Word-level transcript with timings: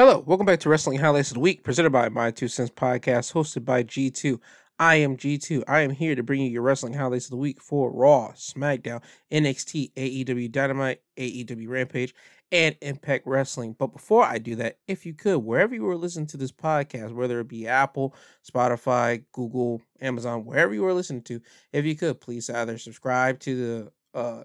Hello, 0.00 0.24
welcome 0.26 0.46
back 0.46 0.60
to 0.60 0.70
Wrestling 0.70 0.98
Highlights 0.98 1.30
of 1.30 1.34
the 1.34 1.40
Week, 1.40 1.62
presented 1.62 1.90
by 1.90 2.08
My 2.08 2.30
Two 2.30 2.48
Cents 2.48 2.70
Podcast, 2.70 3.34
hosted 3.34 3.66
by 3.66 3.82
G2. 3.82 4.40
I 4.78 4.94
am 4.94 5.14
G2. 5.14 5.62
I 5.68 5.80
am 5.80 5.90
here 5.90 6.14
to 6.14 6.22
bring 6.22 6.40
you 6.40 6.48
your 6.48 6.62
wrestling 6.62 6.94
highlights 6.94 7.26
of 7.26 7.32
the 7.32 7.36
week 7.36 7.60
for 7.60 7.92
Raw, 7.92 8.32
SmackDown, 8.32 9.02
NXT, 9.30 9.92
AEW 9.92 10.50
Dynamite, 10.50 11.02
AEW 11.18 11.68
Rampage, 11.68 12.14
and 12.50 12.76
Impact 12.80 13.26
Wrestling. 13.26 13.76
But 13.78 13.88
before 13.88 14.24
I 14.24 14.38
do 14.38 14.56
that, 14.56 14.78
if 14.88 15.04
you 15.04 15.12
could, 15.12 15.40
wherever 15.40 15.74
you 15.74 15.86
are 15.86 15.96
listening 15.96 16.28
to 16.28 16.38
this 16.38 16.50
podcast, 16.50 17.12
whether 17.12 17.38
it 17.38 17.48
be 17.48 17.68
Apple, 17.68 18.14
Spotify, 18.50 19.22
Google, 19.32 19.82
Amazon, 20.00 20.46
wherever 20.46 20.72
you 20.72 20.86
are 20.86 20.94
listening 20.94 21.24
to, 21.24 21.42
if 21.74 21.84
you 21.84 21.94
could, 21.94 22.22
please 22.22 22.48
either 22.48 22.78
subscribe 22.78 23.38
to 23.40 23.90
the 24.14 24.18
uh, 24.18 24.44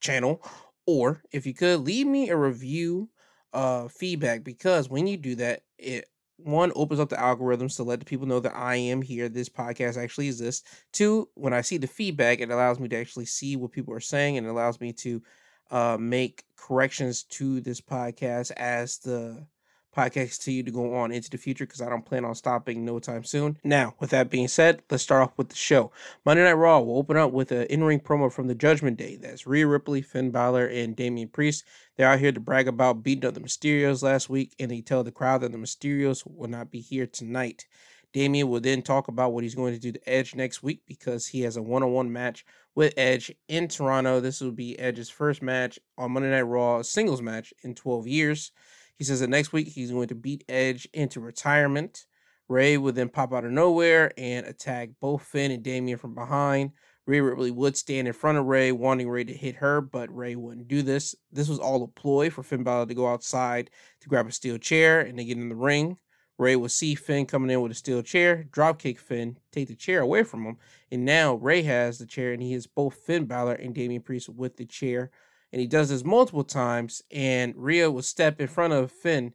channel 0.00 0.40
or 0.86 1.22
if 1.32 1.46
you 1.46 1.52
could, 1.52 1.80
leave 1.80 2.06
me 2.06 2.30
a 2.30 2.36
review 2.36 3.10
uh 3.54 3.88
feedback 3.88 4.44
because 4.44 4.88
when 4.90 5.06
you 5.06 5.16
do 5.16 5.36
that, 5.36 5.62
it 5.78 6.06
one 6.36 6.72
opens 6.74 7.00
up 7.00 7.08
the 7.08 7.16
algorithms 7.16 7.76
to 7.76 7.84
let 7.84 8.00
the 8.00 8.04
people 8.04 8.26
know 8.26 8.40
that 8.40 8.56
I 8.56 8.76
am 8.76 9.00
here. 9.00 9.28
This 9.28 9.48
podcast 9.48 9.96
actually 9.96 10.26
exists. 10.26 10.68
Two, 10.92 11.28
when 11.34 11.52
I 11.52 11.60
see 11.60 11.78
the 11.78 11.86
feedback, 11.86 12.40
it 12.40 12.50
allows 12.50 12.80
me 12.80 12.88
to 12.88 12.96
actually 12.96 13.26
see 13.26 13.56
what 13.56 13.72
people 13.72 13.94
are 13.94 14.00
saying 14.00 14.36
and 14.36 14.46
it 14.46 14.50
allows 14.50 14.80
me 14.80 14.92
to 14.94 15.22
uh, 15.70 15.96
make 15.98 16.44
corrections 16.56 17.22
to 17.24 17.60
this 17.60 17.80
podcast 17.80 18.50
as 18.56 18.98
the 18.98 19.46
podcast 19.94 20.38
continue 20.38 20.62
to 20.62 20.70
go 20.70 20.94
on 20.94 21.12
into 21.12 21.30
the 21.30 21.38
future 21.38 21.66
because 21.66 21.80
I 21.80 21.88
don't 21.88 22.04
plan 22.04 22.24
on 22.24 22.34
stopping 22.34 22.84
no 22.84 22.98
time 22.98 23.24
soon. 23.24 23.58
Now, 23.62 23.94
with 24.00 24.10
that 24.10 24.30
being 24.30 24.48
said, 24.48 24.82
let's 24.90 25.02
start 25.02 25.22
off 25.22 25.38
with 25.38 25.48
the 25.48 25.56
show. 25.56 25.92
Monday 26.24 26.42
Night 26.42 26.52
Raw 26.52 26.80
will 26.80 26.98
open 26.98 27.16
up 27.16 27.32
with 27.32 27.52
an 27.52 27.66
in-ring 27.66 28.00
promo 28.00 28.32
from 28.32 28.46
the 28.48 28.54
Judgment 28.54 28.96
Day. 28.96 29.16
That's 29.16 29.46
Rhea 29.46 29.66
Ripley, 29.66 30.02
Finn 30.02 30.30
Balor, 30.30 30.66
and 30.66 30.96
Damian 30.96 31.28
Priest. 31.28 31.64
They're 31.96 32.08
out 32.08 32.18
here 32.18 32.32
to 32.32 32.40
brag 32.40 32.68
about 32.68 33.02
beating 33.02 33.26
up 33.26 33.34
the 33.34 33.40
Mysterios 33.40 34.02
last 34.02 34.28
week, 34.28 34.54
and 34.58 34.70
they 34.70 34.80
tell 34.80 35.04
the 35.04 35.12
crowd 35.12 35.42
that 35.42 35.52
the 35.52 35.58
Mysterios 35.58 36.22
will 36.26 36.48
not 36.48 36.70
be 36.70 36.80
here 36.80 37.06
tonight. 37.06 37.66
Damian 38.12 38.48
will 38.48 38.60
then 38.60 38.80
talk 38.80 39.08
about 39.08 39.32
what 39.32 39.42
he's 39.42 39.56
going 39.56 39.74
to 39.74 39.80
do 39.80 39.90
to 39.90 40.08
Edge 40.08 40.36
next 40.36 40.62
week 40.62 40.82
because 40.86 41.26
he 41.26 41.40
has 41.40 41.56
a 41.56 41.62
one-on-one 41.62 42.12
match 42.12 42.44
with 42.76 42.94
Edge 42.96 43.32
in 43.48 43.66
Toronto. 43.66 44.20
This 44.20 44.40
will 44.40 44.52
be 44.52 44.78
Edge's 44.78 45.10
first 45.10 45.42
match 45.42 45.80
on 45.98 46.12
Monday 46.12 46.30
Night 46.30 46.42
Raw, 46.42 46.82
singles 46.82 47.20
match 47.20 47.52
in 47.64 47.74
12 47.74 48.06
years. 48.06 48.52
He 48.98 49.04
says 49.04 49.20
that 49.20 49.30
next 49.30 49.52
week 49.52 49.68
he's 49.68 49.90
going 49.90 50.08
to 50.08 50.14
beat 50.14 50.44
Edge 50.48 50.88
into 50.92 51.20
retirement. 51.20 52.06
Rey 52.48 52.76
would 52.76 52.94
then 52.94 53.08
pop 53.08 53.32
out 53.32 53.44
of 53.44 53.52
nowhere 53.52 54.12
and 54.18 54.46
attack 54.46 54.90
both 55.00 55.22
Finn 55.22 55.50
and 55.50 55.62
Damian 55.62 55.98
from 55.98 56.14
behind. 56.14 56.72
Rhea 57.06 57.22
Ripley 57.22 57.50
would 57.50 57.76
stand 57.76 58.06
in 58.06 58.14
front 58.14 58.38
of 58.38 58.46
Rey, 58.46 58.72
wanting 58.72 59.08
Rey 59.08 59.24
to 59.24 59.32
hit 59.32 59.56
her, 59.56 59.80
but 59.80 60.14
Rey 60.14 60.36
wouldn't 60.36 60.68
do 60.68 60.82
this. 60.82 61.14
This 61.32 61.48
was 61.48 61.58
all 61.58 61.82
a 61.82 61.88
ploy 61.88 62.30
for 62.30 62.42
Finn 62.42 62.62
Balor 62.62 62.86
to 62.86 62.94
go 62.94 63.08
outside 63.08 63.70
to 64.00 64.08
grab 64.08 64.26
a 64.26 64.32
steel 64.32 64.58
chair 64.58 65.00
and 65.00 65.18
then 65.18 65.26
get 65.26 65.36
in 65.36 65.48
the 65.48 65.54
ring. 65.54 65.98
Rey 66.38 66.56
would 66.56 66.70
see 66.70 66.94
Finn 66.94 67.26
coming 67.26 67.50
in 67.50 67.60
with 67.60 67.72
a 67.72 67.76
steel 67.76 68.02
chair, 68.02 68.44
dropkick 68.50 68.98
Finn, 68.98 69.38
take 69.52 69.68
the 69.68 69.76
chair 69.76 70.00
away 70.00 70.22
from 70.24 70.44
him, 70.44 70.56
and 70.90 71.04
now 71.04 71.34
Rey 71.34 71.62
has 71.62 71.98
the 71.98 72.06
chair 72.06 72.32
and 72.32 72.42
he 72.42 72.52
hits 72.52 72.66
both 72.66 72.94
Finn 72.94 73.26
Balor 73.26 73.54
and 73.54 73.74
Damian 73.74 74.02
Priest 74.02 74.28
with 74.28 74.56
the 74.56 74.66
chair 74.66 75.10
and 75.54 75.60
he 75.60 75.68
does 75.68 75.88
this 75.88 76.04
multiple 76.04 76.42
times. 76.42 77.00
And 77.12 77.54
Rhea 77.56 77.88
will 77.88 78.02
step 78.02 78.40
in 78.40 78.48
front 78.48 78.72
of 78.72 78.90
Finn 78.90 79.34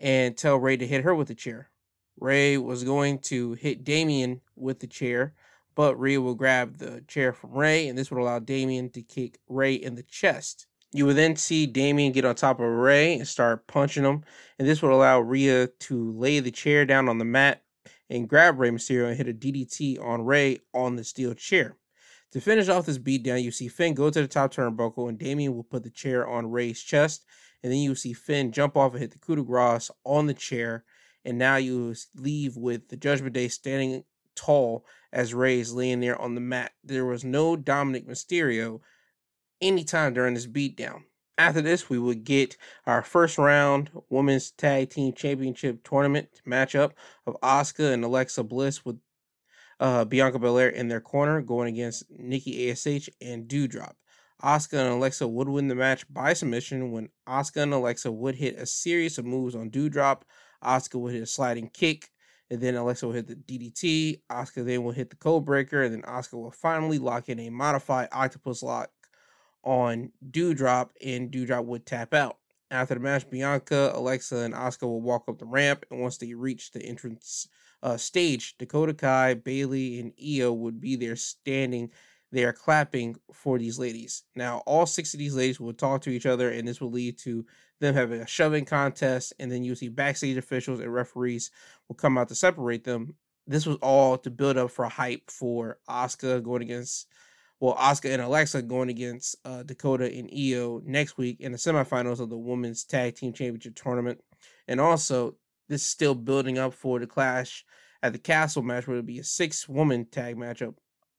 and 0.00 0.36
tell 0.36 0.56
Rey 0.56 0.76
to 0.76 0.84
hit 0.84 1.04
her 1.04 1.14
with 1.14 1.28
the 1.28 1.34
chair. 1.36 1.70
Rey 2.18 2.58
was 2.58 2.82
going 2.82 3.20
to 3.20 3.52
hit 3.52 3.84
Damian 3.84 4.40
with 4.56 4.80
the 4.80 4.88
chair, 4.88 5.32
but 5.76 5.94
Rhea 5.94 6.20
will 6.20 6.34
grab 6.34 6.78
the 6.78 7.04
chair 7.06 7.32
from 7.32 7.52
Rey, 7.52 7.86
and 7.86 7.96
this 7.96 8.10
would 8.10 8.20
allow 8.20 8.40
Damian 8.40 8.90
to 8.90 9.02
kick 9.02 9.38
Rey 9.48 9.74
in 9.74 9.94
the 9.94 10.02
chest. 10.02 10.66
You 10.92 11.06
would 11.06 11.14
then 11.14 11.36
see 11.36 11.66
Damian 11.66 12.10
get 12.10 12.24
on 12.24 12.34
top 12.34 12.58
of 12.58 12.66
Rey 12.66 13.14
and 13.14 13.28
start 13.28 13.68
punching 13.68 14.02
him, 14.02 14.24
and 14.58 14.66
this 14.66 14.82
would 14.82 14.90
allow 14.90 15.20
Rhea 15.20 15.68
to 15.68 16.12
lay 16.18 16.40
the 16.40 16.50
chair 16.50 16.84
down 16.84 17.08
on 17.08 17.18
the 17.18 17.24
mat 17.24 17.62
and 18.10 18.28
grab 18.28 18.58
Rey 18.58 18.70
Mysterio 18.70 19.06
and 19.06 19.16
hit 19.16 19.28
a 19.28 19.32
DDT 19.32 20.04
on 20.04 20.24
Rey 20.24 20.58
on 20.74 20.96
the 20.96 21.04
steel 21.04 21.32
chair. 21.34 21.76
To 22.32 22.40
finish 22.40 22.68
off 22.68 22.86
this 22.86 22.98
beatdown, 22.98 23.42
you 23.42 23.50
see 23.50 23.68
Finn 23.68 23.94
go 23.94 24.08
to 24.08 24.22
the 24.22 24.28
top 24.28 24.54
turnbuckle, 24.54 25.08
and 25.08 25.18
Damian 25.18 25.54
will 25.54 25.64
put 25.64 25.82
the 25.82 25.90
chair 25.90 26.28
on 26.28 26.50
Rey's 26.50 26.80
chest. 26.80 27.24
And 27.62 27.72
then 27.72 27.80
you 27.80 27.94
see 27.94 28.12
Finn 28.12 28.52
jump 28.52 28.76
off 28.76 28.92
and 28.92 29.00
hit 29.00 29.10
the 29.10 29.18
coup 29.18 29.36
de 29.36 29.42
grace 29.42 29.90
on 30.04 30.26
the 30.26 30.34
chair. 30.34 30.84
And 31.24 31.38
now 31.38 31.56
you 31.56 31.94
leave 32.14 32.56
with 32.56 32.88
the 32.88 32.96
Judgment 32.96 33.34
Day 33.34 33.48
standing 33.48 34.04
tall 34.36 34.86
as 35.12 35.34
Ray 35.34 35.60
is 35.60 35.74
laying 35.74 36.00
there 36.00 36.20
on 36.20 36.34
the 36.34 36.40
mat. 36.40 36.72
There 36.84 37.04
was 37.04 37.24
no 37.24 37.56
Dominic 37.56 38.06
Mysterio 38.06 38.80
anytime 39.60 40.14
during 40.14 40.34
this 40.34 40.46
beatdown. 40.46 41.02
After 41.36 41.60
this, 41.60 41.90
we 41.90 41.98
would 41.98 42.24
get 42.24 42.56
our 42.86 43.02
first 43.02 43.38
round 43.38 43.90
women's 44.08 44.50
tag 44.52 44.90
team 44.90 45.12
championship 45.12 45.82
tournament 45.82 46.28
matchup 46.46 46.92
of 47.26 47.36
Asuka 47.42 47.92
and 47.92 48.04
Alexa 48.04 48.44
Bliss 48.44 48.84
with 48.84 48.98
uh, 49.80 50.04
Bianca 50.04 50.38
Belair 50.38 50.68
in 50.68 50.88
their 50.88 51.00
corner, 51.00 51.40
going 51.40 51.68
against 51.72 52.04
Nikki 52.10 52.70
ASH 52.70 53.08
and 53.20 53.48
Doudrop. 53.48 53.94
Asuka 54.42 54.78
and 54.78 54.94
Alexa 54.94 55.26
would 55.26 55.48
win 55.48 55.68
the 55.68 55.74
match 55.74 56.04
by 56.12 56.32
submission 56.32 56.92
when 56.92 57.08
Asuka 57.28 57.62
and 57.62 57.74
Alexa 57.74 58.12
would 58.12 58.34
hit 58.36 58.58
a 58.58 58.66
series 58.66 59.18
of 59.18 59.24
moves 59.24 59.54
on 59.54 59.70
Doudrop. 59.70 60.22
Asuka 60.62 61.00
would 61.00 61.14
hit 61.14 61.22
a 61.22 61.26
sliding 61.26 61.68
kick, 61.70 62.10
and 62.50 62.60
then 62.60 62.74
Alexa 62.74 63.06
would 63.06 63.16
hit 63.16 63.26
the 63.26 63.36
DDT. 63.36 64.20
Asuka 64.30 64.64
then 64.64 64.84
would 64.84 64.96
hit 64.96 65.10
the 65.10 65.16
code 65.16 65.44
breaker, 65.44 65.82
and 65.82 65.94
then 65.94 66.02
Asuka 66.02 66.34
will 66.34 66.50
finally 66.50 66.98
lock 66.98 67.28
in 67.28 67.40
a 67.40 67.50
modified 67.50 68.08
octopus 68.12 68.62
lock 68.62 68.90
on 69.62 70.12
Doudrop, 70.30 70.90
and 71.04 71.30
Doudrop 71.30 71.64
would 71.64 71.86
tap 71.86 72.14
out. 72.14 72.36
After 72.70 72.94
the 72.94 73.00
match, 73.00 73.28
Bianca, 73.28 73.92
Alexa, 73.94 74.36
and 74.36 74.54
Asuka 74.54 74.82
will 74.82 75.02
walk 75.02 75.24
up 75.28 75.38
the 75.38 75.46
ramp, 75.46 75.84
and 75.90 76.00
once 76.00 76.18
they 76.18 76.34
reach 76.34 76.70
the 76.70 76.82
entrance 76.82 77.48
uh, 77.82 77.96
stage, 77.96 78.56
Dakota 78.58 78.94
Kai, 78.94 79.34
Bayley, 79.34 80.00
and 80.00 80.12
Io 80.22 80.52
would 80.52 80.80
be 80.80 80.96
there 80.96 81.16
standing 81.16 81.90
there 82.32 82.52
clapping 82.52 83.16
for 83.32 83.58
these 83.58 83.78
ladies. 83.78 84.22
Now, 84.36 84.62
all 84.66 84.86
six 84.86 85.14
of 85.14 85.18
these 85.18 85.34
ladies 85.34 85.58
will 85.58 85.72
talk 85.72 86.02
to 86.02 86.10
each 86.10 86.26
other, 86.26 86.50
and 86.50 86.66
this 86.66 86.80
will 86.80 86.92
lead 86.92 87.18
to 87.20 87.44
them 87.80 87.94
having 87.94 88.20
a 88.20 88.26
shoving 88.26 88.64
contest, 88.64 89.32
and 89.38 89.50
then 89.50 89.64
you'll 89.64 89.74
see 89.74 89.88
backstage 89.88 90.36
officials 90.36 90.80
and 90.80 90.92
referees 90.92 91.50
will 91.88 91.96
come 91.96 92.18
out 92.18 92.28
to 92.28 92.34
separate 92.34 92.84
them. 92.84 93.14
This 93.46 93.66
was 93.66 93.78
all 93.82 94.16
to 94.18 94.30
build 94.30 94.58
up 94.58 94.70
for 94.70 94.84
hype 94.88 95.28
for 95.28 95.78
Asuka 95.88 96.42
going 96.42 96.62
against, 96.62 97.08
well, 97.58 97.74
Asuka 97.74 98.12
and 98.12 98.22
Alexa 98.22 98.62
going 98.62 98.90
against 98.90 99.34
uh, 99.44 99.64
Dakota 99.64 100.04
and 100.04 100.30
Io 100.30 100.80
next 100.84 101.18
week 101.18 101.40
in 101.40 101.50
the 101.50 101.58
semifinals 101.58 102.20
of 102.20 102.30
the 102.30 102.38
Women's 102.38 102.84
Tag 102.84 103.16
Team 103.16 103.32
Championship 103.32 103.74
Tournament. 103.74 104.20
And 104.68 104.80
also, 104.80 105.34
this 105.70 105.82
is 105.82 105.88
still 105.88 106.16
building 106.16 106.58
up 106.58 106.74
for 106.74 106.98
the 106.98 107.06
clash 107.06 107.64
at 108.02 108.12
the 108.12 108.18
castle 108.18 108.62
match 108.62 108.86
where 108.86 108.98
it'll 108.98 109.06
be 109.06 109.20
a 109.20 109.24
six 109.24 109.68
woman 109.68 110.04
tag 110.04 110.36
matchup. 110.36 110.74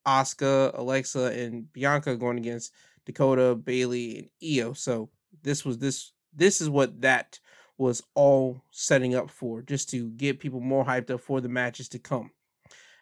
Asuka, 0.06 0.78
Alexa, 0.78 1.26
and 1.28 1.72
Bianca 1.72 2.16
going 2.18 2.38
against 2.38 2.74
Dakota, 3.06 3.56
Bayley, 3.56 4.18
and 4.18 4.30
Io. 4.44 4.74
So 4.74 5.10
this 5.42 5.64
was 5.64 5.78
this 5.78 6.12
this 6.34 6.60
is 6.60 6.70
what 6.70 7.02
that 7.02 7.40
was 7.78 8.04
all 8.14 8.62
setting 8.72 9.16
up 9.16 9.30
for, 9.30 9.62
just 9.62 9.90
to 9.90 10.10
get 10.12 10.40
people 10.40 10.60
more 10.60 10.86
hyped 10.86 11.10
up 11.10 11.22
for 11.22 11.40
the 11.40 11.50
matches 11.50 11.88
to 11.90 12.00
come. 12.00 12.32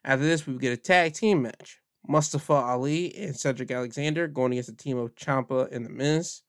After 0.06 0.26
this, 0.26 0.46
we 0.46 0.58
get 0.58 0.74
a 0.74 0.78
tag 0.78 1.14
team 1.14 1.42
match. 1.42 1.80
Mustafa 2.08 2.54
Ali 2.54 3.16
and 3.16 3.36
Cedric 3.36 3.72
Alexander 3.72 4.28
going 4.28 4.54
against 4.54 4.70
a 4.70 4.76
team 4.76 4.98
of 4.98 5.16
Ciampa 5.16 5.72
and 5.72 5.86
The 5.86 5.90
Miz. 5.90 6.42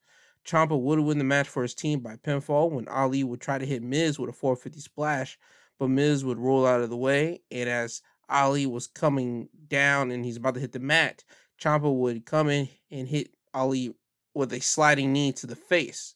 Ciampa 0.46 0.80
would 0.80 1.00
win 1.00 1.18
the 1.18 1.24
match 1.24 1.48
for 1.48 1.62
his 1.62 1.74
team 1.74 2.00
by 2.00 2.16
pinfall 2.16 2.70
when 2.70 2.88
Ali 2.88 3.24
would 3.24 3.40
try 3.40 3.58
to 3.58 3.66
hit 3.66 3.82
Miz 3.82 4.18
with 4.18 4.30
a 4.30 4.32
450 4.32 4.80
splash, 4.80 5.38
but 5.78 5.88
Miz 5.88 6.24
would 6.24 6.38
roll 6.38 6.66
out 6.66 6.80
of 6.80 6.90
the 6.90 6.96
way. 6.96 7.42
And 7.50 7.68
as 7.68 8.02
Ali 8.28 8.66
was 8.66 8.86
coming 8.86 9.48
down 9.68 10.10
and 10.10 10.24
he's 10.24 10.36
about 10.36 10.54
to 10.54 10.60
hit 10.60 10.72
the 10.72 10.78
mat, 10.78 11.24
Ciampa 11.60 11.92
would 11.92 12.24
come 12.24 12.48
in 12.48 12.68
and 12.90 13.08
hit 13.08 13.34
Ali 13.52 13.94
with 14.34 14.52
a 14.52 14.60
sliding 14.60 15.12
knee 15.12 15.32
to 15.32 15.46
the 15.46 15.56
face. 15.56 16.14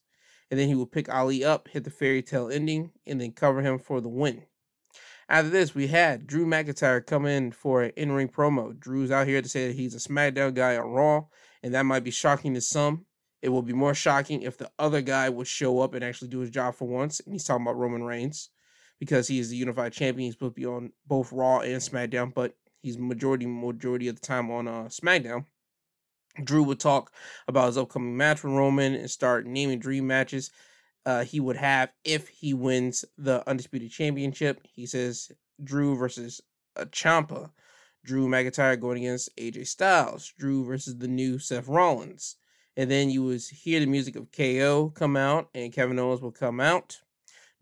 And 0.51 0.59
then 0.59 0.69
he 0.69 0.75
would 0.75 0.93
pick 0.93 1.13
Ali 1.13 1.45
up, 1.45 1.69
hit 1.69 1.85
the 1.85 1.91
fairy 1.91 2.23
tale 2.23 2.49
ending, 2.51 2.93
and 3.07 3.21
then 3.21 3.33
cover 3.33 3.61
him 3.61 3.79
for 3.79 4.01
the 4.01 4.09
win. 4.09 4.45
After 5.29 5.49
this, 5.49 5.75
we 5.75 5.87
had 5.87 6.27
Drew 6.27 6.47
McIntyre 6.47 7.05
come 7.05 7.25
in 7.25 7.51
for 7.51 7.83
an 7.83 7.93
in 7.97 8.13
ring 8.13 8.29
promo. 8.29 8.79
Drew's 8.79 9.11
out 9.11 9.27
here 9.27 9.41
to 9.41 9.49
say 9.49 9.69
that 9.69 9.77
he's 9.77 9.95
a 9.95 10.09
SmackDown 10.09 10.55
guy 10.55 10.77
on 10.77 10.91
Raw, 10.91 11.25
and 11.63 11.75
that 11.75 11.87
might 11.87 12.05
be 12.05 12.11
shocking 12.11 12.55
to 12.55 12.61
some. 12.61 13.07
It 13.45 13.51
will 13.51 13.61
be 13.61 13.75
more 13.75 13.93
shocking 13.93 14.41
if 14.41 14.57
the 14.57 14.71
other 14.79 15.03
guy 15.03 15.29
would 15.29 15.47
show 15.47 15.81
up 15.81 15.93
and 15.93 16.03
actually 16.03 16.29
do 16.29 16.39
his 16.39 16.49
job 16.49 16.77
for 16.77 16.89
once. 16.89 17.21
And 17.21 17.35
he's 17.35 17.45
talking 17.45 17.67
about 17.67 17.77
Roman 17.77 18.03
Reigns 18.03 18.49
because 18.99 19.29
he 19.29 19.39
is 19.39 19.51
the 19.51 19.57
unified 19.57 19.93
champion. 19.93 20.29
He's 20.29 20.33
supposed 20.33 20.55
to 20.55 20.61
be 20.63 20.67
on 20.67 20.93
both 21.07 21.31
Raw 21.31 21.61
and 21.61 21.83
SmackDown, 21.83 22.33
but 22.33 22.57
he's 22.81 22.97
majority 22.97 23.45
majority 23.45 24.09
of 24.09 24.19
the 24.19 24.27
time 24.27 24.51
on 24.51 24.67
uh, 24.67 24.85
SmackDown. 24.85 25.45
Drew 26.43 26.63
would 26.63 26.81
talk 26.81 27.13
about 27.47 27.67
his 27.67 27.77
upcoming 27.77 28.17
match 28.17 28.43
with 28.43 28.55
Roman 28.55 28.95
and 28.95 29.11
start 29.11 29.47
naming 29.47 29.79
dream 29.79 30.07
matches 30.07 30.51
uh, 31.05 31.25
he 31.25 31.39
would 31.39 31.57
have 31.57 31.93
if 32.03 32.29
he 32.29 32.55
wins 32.55 33.05
the 33.19 33.47
undisputed 33.47 33.91
championship. 33.91 34.61
He 34.65 34.87
says 34.87 35.31
Drew 35.63 35.97
versus 35.97 36.41
a 36.77 36.87
Ciampa, 36.87 37.51
Drew 38.05 38.27
McIntyre 38.27 38.81
going 38.81 39.05
against 39.05 39.37
AJ 39.37 39.67
Styles, 39.67 40.33
Drew 40.39 40.65
versus 40.65 40.97
the 40.97 41.09
new 41.09 41.39
Seth 41.39 41.69
Rollins, 41.69 42.37
and 42.77 42.91
then 42.91 43.11
you 43.11 43.23
would 43.25 43.43
hear 43.43 43.81
the 43.81 43.87
music 43.87 44.17
of 44.17 44.33
KO 44.33 44.93
come 44.95 45.17
out, 45.17 45.49
and 45.55 45.73
Kevin 45.73 45.99
Owens 45.99 46.21
will 46.21 46.33
come 46.33 46.61
out. 46.61 47.01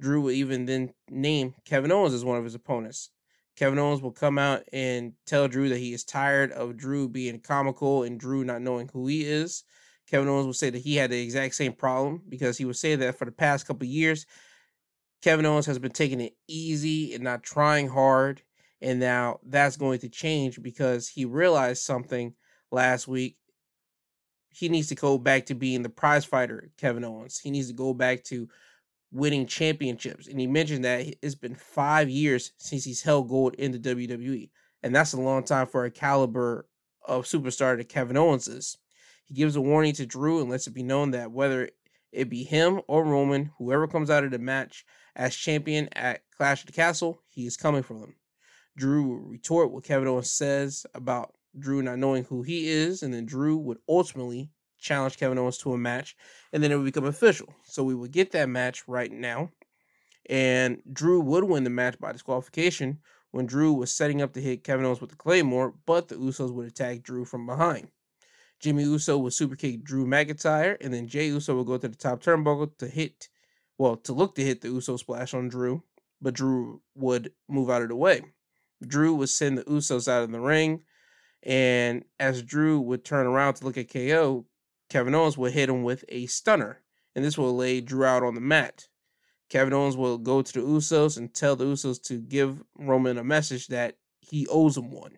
Drew 0.00 0.23
would 0.23 0.35
even 0.35 0.67
then 0.67 0.94
name 1.11 1.55
Kevin 1.64 1.93
Owens 1.93 2.14
as 2.14 2.25
one 2.25 2.38
of 2.38 2.44
his 2.44 2.55
opponents. 2.55 3.11
Kevin 3.56 3.79
Owens 3.79 4.00
will 4.00 4.12
come 4.12 4.38
out 4.38 4.62
and 4.73 5.12
tell 5.26 5.47
Drew 5.47 5.69
that 5.69 5.79
he 5.79 5.93
is 5.93 6.05
tired 6.05 6.50
of 6.53 6.76
Drew 6.76 7.09
being 7.09 7.38
comical 7.41 8.03
and 8.03 8.19
Drew 8.19 8.44
not 8.44 8.62
knowing 8.62 8.88
who 8.93 9.06
he 9.06 9.25
is. 9.25 9.64
Kevin 10.11 10.29
Owens 10.29 10.47
will 10.47 10.55
say 10.55 10.70
that 10.70 10.82
he 10.82 10.97
had 10.97 11.11
the 11.11 11.23
exact 11.23 11.55
same 11.55 11.73
problem 11.73 12.23
because 12.29 12.59
he 12.59 12.64
would 12.64 12.76
say 12.76 12.97
that 12.97 13.19
for 13.19 13.25
the 13.25 13.32
past 13.32 13.67
couple 13.67 13.87
years, 13.87 14.26
Kevin 15.23 15.47
Owens 15.47 15.67
has 15.67 15.79
been 15.79 15.93
taking 15.93 16.20
it 16.20 16.35
easy 16.49 17.14
and 17.14 17.23
not 17.23 17.43
trying 17.43 17.88
hard. 17.88 18.43
And 18.81 18.99
now 18.99 19.38
that's 19.44 19.76
going 19.76 20.00
to 20.00 20.09
change 20.09 20.61
because 20.61 21.09
he 21.09 21.25
realized 21.25 21.82
something 21.82 22.35
last 22.73 23.06
week. 23.06 23.37
He 24.52 24.69
needs 24.69 24.88
to 24.88 24.94
go 24.94 25.19
back 25.19 25.46
to 25.46 25.54
being 25.54 25.82
the 25.82 25.88
prize 25.88 26.25
fighter, 26.25 26.70
Kevin 26.76 27.04
Owens. 27.04 27.38
He 27.38 27.50
needs 27.50 27.69
to 27.69 27.75
go 27.75 27.94
back 27.94 28.22
to 28.25 28.49
winning 29.10 29.46
championships. 29.46 30.26
And 30.26 30.40
he 30.40 30.46
mentioned 30.46 30.84
that 30.84 31.14
it's 31.22 31.34
been 31.34 31.54
five 31.54 32.08
years 32.08 32.52
since 32.58 32.84
he's 32.84 33.02
held 33.02 33.28
gold 33.28 33.54
in 33.54 33.72
the 33.72 33.78
WWE. 33.78 34.50
And 34.82 34.94
that's 34.94 35.12
a 35.12 35.20
long 35.20 35.44
time 35.44 35.66
for 35.66 35.84
a 35.84 35.90
caliber 35.90 36.66
of 37.06 37.25
superstar 37.25 37.76
that 37.76 37.88
Kevin 37.88 38.16
Owens 38.16 38.49
is. 38.49 38.78
He 39.25 39.34
gives 39.34 39.56
a 39.56 39.60
warning 39.60 39.93
to 39.94 40.06
Drew 40.06 40.40
and 40.40 40.50
lets 40.50 40.66
it 40.66 40.75
be 40.75 40.82
known 40.82 41.12
that 41.12 41.31
whether 41.31 41.70
it 42.10 42.28
be 42.28 42.44
him 42.44 42.81
or 42.88 43.04
Roman, 43.04 43.50
whoever 43.58 43.87
comes 43.87 44.10
out 44.10 44.25
of 44.25 44.31
the 44.31 44.38
match 44.38 44.84
as 45.16 45.34
champion 45.34 45.88
at 45.93 46.22
Clash 46.37 46.60
of 46.60 46.66
the 46.66 46.72
Castle, 46.72 47.22
he 47.28 47.46
is 47.46 47.56
coming 47.56 47.82
for 47.82 47.99
them. 47.99 48.16
Drew 48.76 49.08
will 49.08 49.28
retort 49.28 49.70
what 49.70 49.84
Kevin 49.84 50.08
Owens 50.08 50.32
says 50.32 50.87
about 50.94 51.34
Drew 51.58 51.82
not 51.82 51.99
knowing 51.99 52.25
who 52.25 52.43
he 52.43 52.69
is, 52.69 53.02
and 53.02 53.12
then 53.12 53.26
Drew 53.26 53.56
would 53.58 53.78
ultimately 53.88 54.50
challenge 54.78 55.16
Kevin 55.16 55.38
Owens 55.38 55.58
to 55.58 55.72
a 55.72 55.78
match, 55.78 56.16
and 56.52 56.62
then 56.62 56.72
it 56.72 56.76
would 56.76 56.84
become 56.84 57.04
official. 57.04 57.54
So 57.64 57.84
we 57.84 57.94
would 57.94 58.10
get 58.10 58.32
that 58.32 58.49
match 58.49 58.87
right 58.88 59.12
now, 59.12 59.50
and 60.28 60.82
Drew 60.93 61.20
would 61.20 61.44
win 61.44 61.64
the 61.64 61.70
match 61.70 61.99
by 61.99 62.12
disqualification 62.12 62.99
when 63.31 63.46
Drew 63.46 63.72
was 63.72 63.93
setting 63.93 64.20
up 64.22 64.32
to 64.34 64.40
hit 64.40 64.64
Kevin 64.64 64.84
Owens 64.84 65.00
with 65.00 65.10
the 65.10 65.16
Claymore, 65.16 65.75
but 65.87 66.08
the 66.08 66.16
Usos 66.16 66.52
would 66.52 66.66
attack 66.66 67.02
Drew 67.02 67.25
from 67.25 67.46
behind. 67.46 67.88
Jimmy 68.60 68.84
Uso 68.84 69.19
would 69.19 69.32
superkick 69.32 69.82
Drew 69.82 70.06
McIntyre, 70.06 70.76
and 70.81 70.94
then 70.94 71.08
Jay 71.08 71.26
Uso 71.26 71.56
would 71.56 71.66
go 71.66 71.78
to 71.78 71.88
the 71.88 71.96
top 71.96 72.22
turnbuckle 72.22 72.76
to 72.78 72.87
hit, 72.87 73.28
well, 73.78 73.96
to 73.96 74.12
look 74.12 74.34
to 74.37 74.44
hit 74.44 74.60
the 74.60 74.69
Uso 74.69 74.96
splash 74.96 75.34
on 75.34 75.49
Drew, 75.49 75.82
but 76.20 76.34
Drew 76.34 76.81
would 76.94 77.32
move 77.49 77.70
out 77.70 77.82
of 77.82 77.88
the 77.88 77.96
way. 77.96 78.22
Drew 78.87 79.14
would 79.14 79.31
send 79.31 79.58
the 79.58 79.64
Usos 79.64 80.06
out 80.08 80.22
of 80.22 80.31
the 80.31 80.40
ring, 80.40 80.84
and 81.42 82.04
as 82.20 82.42
Drew 82.42 82.80
would 82.80 83.04
turn 83.04 83.26
around 83.26 83.54
to 83.54 83.64
look 83.64 83.76
at 83.76 83.92
KO, 83.92 84.46
Kevin 84.88 85.14
Owens 85.14 85.38
would 85.38 85.52
hit 85.52 85.68
him 85.68 85.82
with 85.82 86.04
a 86.08 86.26
stunner, 86.26 86.82
and 87.14 87.24
this 87.24 87.38
will 87.38 87.56
lay 87.56 87.80
Drew 87.80 88.04
out 88.04 88.22
on 88.22 88.34
the 88.34 88.40
mat. 88.40 88.88
Kevin 89.48 89.72
Owens 89.72 89.96
will 89.96 90.18
go 90.18 90.42
to 90.42 90.52
the 90.52 90.60
Usos 90.60 91.16
and 91.16 91.34
tell 91.34 91.56
the 91.56 91.64
Usos 91.64 92.02
to 92.04 92.20
give 92.20 92.62
Roman 92.78 93.18
a 93.18 93.24
message 93.24 93.66
that 93.68 93.96
he 94.20 94.46
owes 94.46 94.76
him 94.76 94.90
one. 94.90 95.12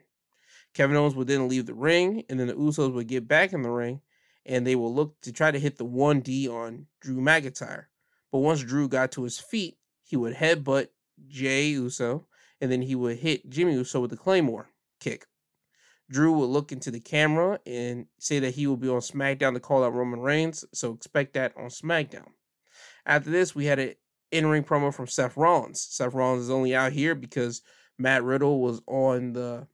Kevin 0.73 0.97
Owens 0.97 1.15
would 1.15 1.29
then 1.29 1.49
leave 1.49 1.67
the 1.67 1.75
ring, 1.75 2.25
and 2.29 2.41
then 2.41 2.49
the 2.49 2.55
Usos 2.55 2.93
would 2.93 3.07
get 3.07 3.29
back 3.29 3.53
in 3.53 3.63
the 3.63 3.71
ring, 3.71 4.01
and 4.45 4.67
they 4.67 4.75
will 4.75 4.93
look 4.93 5.21
to 5.21 5.33
try 5.33 5.51
to 5.51 5.61
hit 5.61 5.77
the 5.77 5.85
1D 5.85 6.49
on 6.49 6.87
Drew 7.01 7.19
McIntyre. 7.19 7.85
But 8.33 8.39
once 8.39 8.63
Drew 8.63 8.89
got 8.89 9.13
to 9.13 9.23
his 9.23 9.39
feet, 9.39 9.77
he 10.03 10.17
would 10.17 10.35
headbutt 10.35 10.89
Jay 11.29 11.67
Uso, 11.67 12.27
and 12.61 12.73
then 12.73 12.83
he 12.83 12.95
would 12.95 13.19
hit 13.19 13.49
Jimmy 13.49 13.75
Uso 13.75 14.01
with 14.01 14.11
the 14.11 14.17
Claymore 14.17 14.69
kick. 14.99 15.27
Drew 16.11 16.33
will 16.33 16.49
look 16.49 16.73
into 16.73 16.91
the 16.91 17.01
camera 17.01 17.59
and 17.67 18.07
say 18.19 18.39
that 18.41 18.55
he 18.55 18.67
will 18.67 18.77
be 18.77 18.89
on 18.89 19.01
SmackDown 19.01 19.55
to 19.55 19.61
call 19.61 19.85
out 19.85 19.95
Roman 19.95 20.21
Reigns, 20.21 20.65
so 20.73 20.93
expect 20.93 21.35
that 21.35 21.53
on 21.57 21.67
SmackDown. 21.67 22.29
After 23.07 23.31
this, 23.31 23.55
we 23.55 23.65
had 23.67 23.79
an 23.79 23.95
in 24.31 24.47
ring 24.47 24.65
promo 24.65 24.93
from 24.93 25.07
Seth 25.07 25.37
Rollins. 25.37 25.87
Seth 25.91 26.15
Rollins 26.15 26.45
is 26.45 26.51
only 26.51 26.75
out 26.75 26.93
here 26.93 27.15
because 27.15 27.63
Matt 27.99 28.23
Riddle 28.23 28.61
was 28.61 28.83
on 28.87 29.33
the 29.33 29.67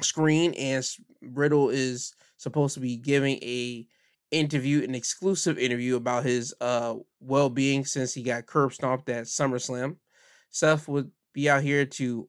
screen, 0.00 0.54
and 0.54 0.84
Riddle 1.22 1.70
is 1.70 2.14
supposed 2.36 2.74
to 2.74 2.80
be 2.80 2.96
giving 2.96 3.36
a 3.42 3.86
interview, 4.30 4.84
an 4.84 4.94
exclusive 4.94 5.58
interview 5.58 5.96
about 5.96 6.24
his 6.24 6.54
uh 6.60 6.94
well 7.18 7.50
being 7.50 7.84
since 7.84 8.14
he 8.14 8.22
got 8.22 8.46
curb 8.46 8.72
stomped 8.72 9.08
at 9.08 9.24
SummerSlam. 9.24 9.96
Seth 10.50 10.86
would 10.86 11.10
be 11.32 11.50
out 11.50 11.62
here 11.62 11.84
to 11.84 12.28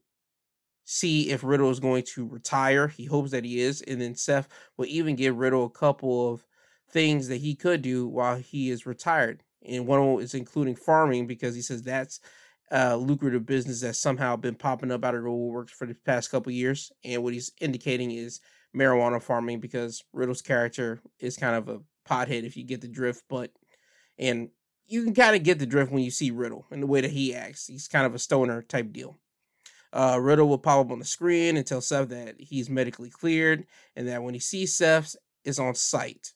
see 0.92 1.30
if 1.30 1.42
Riddle 1.44 1.70
is 1.70 1.80
going 1.80 2.04
to 2.04 2.28
retire. 2.28 2.90
He 2.90 3.06
hopes 3.06 3.32
that 3.32 3.46
he 3.46 3.62
is. 3.62 3.82
And 3.82 4.02
then 4.02 4.14
Seth 4.14 4.50
will 4.78 4.88
even 4.88 5.16
give 5.16 5.38
Riddle 5.38 5.64
a 5.64 5.70
couple 5.70 6.34
of 6.34 6.46
things 6.90 7.30
that 7.30 7.38
he 7.38 7.56
could 7.56 7.82
do 7.82 8.08
while 8.08 8.36
he 8.36 8.70
is 8.70 8.86
retired. 8.86 9.42
And 9.66 9.88
one 9.88 10.00
of 10.00 10.06
them 10.06 10.20
is 10.20 10.34
including 10.34 10.76
farming 10.76 11.28
because 11.28 11.56
he 11.56 11.62
says 11.62 11.82
that's 11.82 12.20
a 12.72 12.98
lucrative 12.98 13.46
business 13.46 13.80
that's 13.82 14.00
somehow 14.00 14.36
been 14.36 14.56
popping 14.56 14.92
up 14.92 15.06
out 15.06 15.16
of 15.16 15.24
the 15.24 15.30
woodworks 15.30 15.70
for 15.70 15.88
the 15.88 15.96
past 16.06 16.30
couple 16.30 16.52
years. 16.52 16.92
And 17.06 17.24
what 17.24 17.34
he's 17.34 17.52
indicating 17.62 18.12
is 18.12 18.42
marijuana 18.76 19.22
farming 19.22 19.62
because 19.62 20.04
Riddle's 20.12 20.42
character 20.42 21.00
is 21.20 21.38
kind 21.38 21.56
of 21.56 21.70
a 21.70 21.80
pothead 22.06 22.44
if 22.44 22.58
you 22.58 22.66
get 22.66 22.82
the 22.82 22.88
drift, 22.90 23.24
but 23.30 23.52
and 24.20 24.50
you 24.88 25.06
can 25.06 25.14
kind 25.14 25.38
of 25.38 25.44
get 25.44 25.58
the 25.58 25.66
drift 25.66 25.92
when 25.92 26.04
you 26.04 26.12
see 26.12 26.32
Riddle 26.32 26.66
and 26.70 26.84
the 26.84 26.88
way 26.88 27.00
that 27.00 27.12
he 27.12 27.34
acts. 27.34 27.68
He's 27.68 27.88
kind 27.88 28.06
of 28.06 28.14
a 28.14 28.20
stoner 28.20 28.62
type 28.62 28.92
deal. 28.92 29.18
Uh, 29.94 30.18
Riddle 30.22 30.48
will 30.48 30.58
pop 30.58 30.86
up 30.86 30.92
on 30.92 31.00
the 31.00 31.06
screen 31.06 31.58
and 31.58 31.66
tell 31.66 31.82
Seth 31.82 32.10
that 32.10 32.36
he's 32.40 32.70
medically 32.70 33.10
cleared 33.10 33.66
and 33.96 34.08
that 34.08 34.24
when 34.24 34.34
he 34.34 34.40
sees 34.40 34.76
Seth, 34.78 35.16
is 35.44 35.60
on 35.60 35.76
site. 35.76 36.34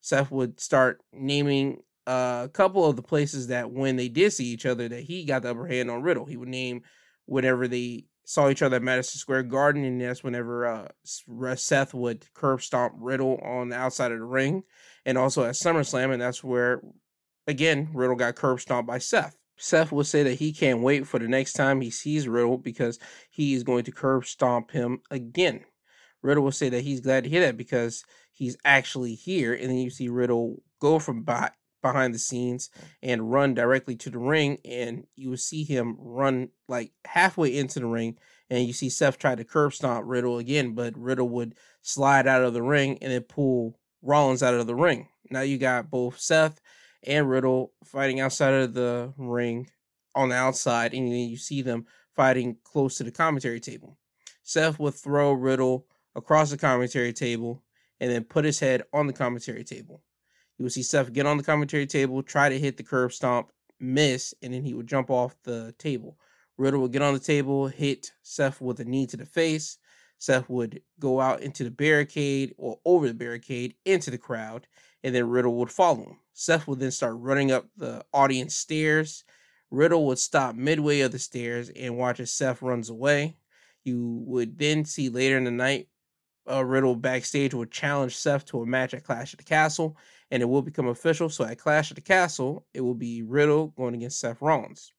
Seth 0.00 0.30
would 0.30 0.60
start 0.60 1.00
naming 1.12 1.78
uh, 2.06 2.42
a 2.44 2.50
couple 2.52 2.84
of 2.84 2.96
the 2.96 3.02
places 3.02 3.48
that 3.48 3.70
when 3.70 3.96
they 3.96 4.08
did 4.08 4.32
see 4.32 4.46
each 4.46 4.66
other, 4.66 4.88
that 4.88 5.02
he 5.02 5.24
got 5.24 5.42
the 5.42 5.50
upper 5.50 5.66
hand 5.66 5.90
on 5.90 6.02
Riddle. 6.02 6.24
He 6.24 6.36
would 6.36 6.48
name 6.48 6.82
whenever 7.26 7.68
they 7.68 8.04
saw 8.24 8.48
each 8.50 8.62
other 8.62 8.76
at 8.76 8.82
Madison 8.82 9.18
Square 9.18 9.44
Garden, 9.44 9.84
and 9.84 10.00
that's 10.00 10.22
whenever 10.22 10.66
uh, 10.66 10.88
Seth 11.56 11.94
would 11.94 12.26
curb 12.34 12.60
stomp 12.62 12.94
Riddle 12.98 13.38
on 13.42 13.70
the 13.70 13.76
outside 13.76 14.12
of 14.12 14.18
the 14.18 14.24
ring, 14.24 14.64
and 15.06 15.16
also 15.16 15.44
at 15.44 15.54
SummerSlam, 15.54 16.12
and 16.12 16.20
that's 16.20 16.44
where, 16.44 16.82
again, 17.46 17.88
Riddle 17.94 18.16
got 18.16 18.34
curb 18.34 18.60
stomped 18.60 18.86
by 18.86 18.98
Seth. 18.98 19.37
Seth 19.58 19.92
will 19.92 20.04
say 20.04 20.22
that 20.22 20.38
he 20.38 20.52
can't 20.52 20.82
wait 20.82 21.06
for 21.06 21.18
the 21.18 21.28
next 21.28 21.54
time 21.54 21.80
he 21.80 21.90
sees 21.90 22.28
Riddle 22.28 22.58
because 22.58 22.98
he 23.30 23.54
is 23.54 23.64
going 23.64 23.84
to 23.84 23.92
curb 23.92 24.24
stomp 24.24 24.70
him 24.70 25.00
again. 25.10 25.64
Riddle 26.22 26.44
will 26.44 26.52
say 26.52 26.68
that 26.68 26.82
he's 26.82 27.00
glad 27.00 27.24
to 27.24 27.30
hear 27.30 27.40
that 27.42 27.56
because 27.56 28.04
he's 28.32 28.56
actually 28.64 29.14
here. 29.14 29.54
And 29.54 29.68
then 29.68 29.78
you 29.78 29.90
see 29.90 30.08
Riddle 30.08 30.62
go 30.80 30.98
from 30.98 31.22
by, 31.22 31.50
behind 31.82 32.14
the 32.14 32.18
scenes 32.18 32.70
and 33.02 33.30
run 33.30 33.54
directly 33.54 33.96
to 33.96 34.10
the 34.10 34.18
ring. 34.18 34.58
And 34.64 35.06
you 35.16 35.30
will 35.30 35.36
see 35.36 35.64
him 35.64 35.96
run 35.98 36.50
like 36.68 36.92
halfway 37.04 37.56
into 37.56 37.80
the 37.80 37.86
ring. 37.86 38.16
And 38.50 38.66
you 38.66 38.72
see 38.72 38.88
Seth 38.88 39.18
try 39.18 39.34
to 39.34 39.44
curb 39.44 39.74
stomp 39.74 40.04
Riddle 40.06 40.38
again, 40.38 40.74
but 40.74 40.96
Riddle 40.96 41.28
would 41.28 41.54
slide 41.82 42.26
out 42.26 42.42
of 42.42 42.54
the 42.54 42.62
ring 42.62 42.98
and 43.02 43.12
then 43.12 43.22
pull 43.22 43.78
Rollins 44.02 44.42
out 44.42 44.54
of 44.54 44.66
the 44.66 44.74
ring. 44.74 45.08
Now 45.30 45.42
you 45.42 45.58
got 45.58 45.90
both 45.90 46.18
Seth 46.18 46.60
and 47.04 47.28
Riddle 47.28 47.72
fighting 47.84 48.20
outside 48.20 48.54
of 48.54 48.74
the 48.74 49.12
ring 49.16 49.68
on 50.14 50.30
the 50.30 50.34
outside, 50.34 50.94
and 50.94 51.06
then 51.06 51.28
you 51.28 51.36
see 51.36 51.62
them 51.62 51.86
fighting 52.14 52.56
close 52.64 52.98
to 52.98 53.04
the 53.04 53.10
commentary 53.10 53.60
table. 53.60 53.96
Seth 54.42 54.78
would 54.78 54.94
throw 54.94 55.32
Riddle 55.32 55.86
across 56.16 56.50
the 56.50 56.56
commentary 56.56 57.12
table 57.12 57.62
and 58.00 58.10
then 58.10 58.24
put 58.24 58.44
his 58.44 58.58
head 58.58 58.82
on 58.92 59.06
the 59.06 59.12
commentary 59.12 59.64
table. 59.64 60.02
You 60.58 60.64
would 60.64 60.72
see 60.72 60.82
Seth 60.82 61.12
get 61.12 61.26
on 61.26 61.36
the 61.36 61.44
commentary 61.44 61.86
table, 61.86 62.22
try 62.22 62.48
to 62.48 62.58
hit 62.58 62.76
the 62.76 62.82
curb 62.82 63.12
stomp, 63.12 63.52
miss, 63.78 64.34
and 64.42 64.52
then 64.52 64.64
he 64.64 64.74
would 64.74 64.88
jump 64.88 65.10
off 65.10 65.36
the 65.44 65.74
table. 65.78 66.18
Riddle 66.56 66.80
would 66.80 66.92
get 66.92 67.02
on 67.02 67.14
the 67.14 67.20
table, 67.20 67.68
hit 67.68 68.12
Seth 68.22 68.60
with 68.60 68.80
a 68.80 68.84
knee 68.84 69.06
to 69.06 69.16
the 69.16 69.26
face. 69.26 69.78
Seth 70.18 70.48
would 70.48 70.82
go 70.98 71.20
out 71.20 71.42
into 71.42 71.62
the 71.62 71.70
barricade 71.70 72.52
or 72.58 72.80
over 72.84 73.06
the 73.06 73.14
barricade 73.14 73.74
into 73.84 74.10
the 74.10 74.18
crowd, 74.18 74.66
and 75.04 75.14
then 75.14 75.28
Riddle 75.28 75.56
would 75.56 75.70
follow 75.70 76.02
him. 76.02 76.18
Seth 76.32 76.66
would 76.66 76.80
then 76.80 76.90
start 76.90 77.16
running 77.18 77.50
up 77.50 77.66
the 77.76 78.04
audience 78.12 78.54
stairs. 78.54 79.24
Riddle 79.70 80.06
would 80.06 80.18
stop 80.18 80.54
midway 80.54 81.00
of 81.00 81.12
the 81.12 81.18
stairs 81.18 81.70
and 81.70 81.96
watch 81.96 82.20
as 82.20 82.30
Seth 82.30 82.62
runs 82.62 82.90
away. 82.90 83.36
You 83.84 84.22
would 84.26 84.58
then 84.58 84.84
see 84.84 85.08
later 85.08 85.36
in 85.36 85.44
the 85.44 85.50
night, 85.50 85.88
uh, 86.50 86.64
Riddle 86.64 86.96
backstage 86.96 87.54
would 87.54 87.70
challenge 87.70 88.16
Seth 88.16 88.44
to 88.46 88.62
a 88.62 88.66
match 88.66 88.94
at 88.94 89.04
Clash 89.04 89.32
of 89.32 89.38
the 89.38 89.44
Castle, 89.44 89.96
and 90.30 90.42
it 90.42 90.46
will 90.46 90.62
become 90.62 90.88
official. 90.88 91.28
So 91.28 91.44
at 91.44 91.58
Clash 91.58 91.90
of 91.90 91.96
the 91.96 92.00
Castle, 92.00 92.66
it 92.72 92.80
will 92.80 92.94
be 92.94 93.22
Riddle 93.22 93.68
going 93.68 93.94
against 93.94 94.20
Seth 94.20 94.40
Rollins. 94.40 94.92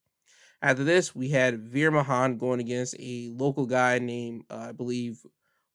After 0.62 0.84
this, 0.84 1.16
we 1.16 1.30
had 1.30 1.60
Veer 1.60 1.92
Mahaan 1.92 2.38
going 2.38 2.60
against 2.60 2.96
a 3.00 3.32
local 3.34 3.66
guy 3.66 4.00
named, 4.00 4.44
uh, 4.50 4.68
I 4.70 4.72
believe, 4.74 5.22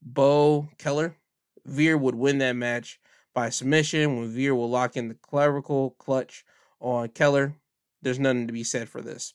Bo 0.02 0.68
Keller. 0.78 1.16
Veer 1.64 1.96
would 1.96 2.14
win 2.14 2.38
that 2.38 2.56
match 2.56 3.00
by 3.34 3.50
submission 3.50 4.16
when 4.16 4.30
Veer 4.30 4.54
will 4.54 4.70
lock 4.70 4.96
in 4.96 5.08
the 5.08 5.14
clavicle 5.14 5.90
clutch 5.98 6.44
on 6.80 7.08
Keller. 7.08 7.54
There's 8.02 8.18
nothing 8.18 8.46
to 8.46 8.52
be 8.52 8.64
said 8.64 8.88
for 8.88 9.02
this. 9.02 9.34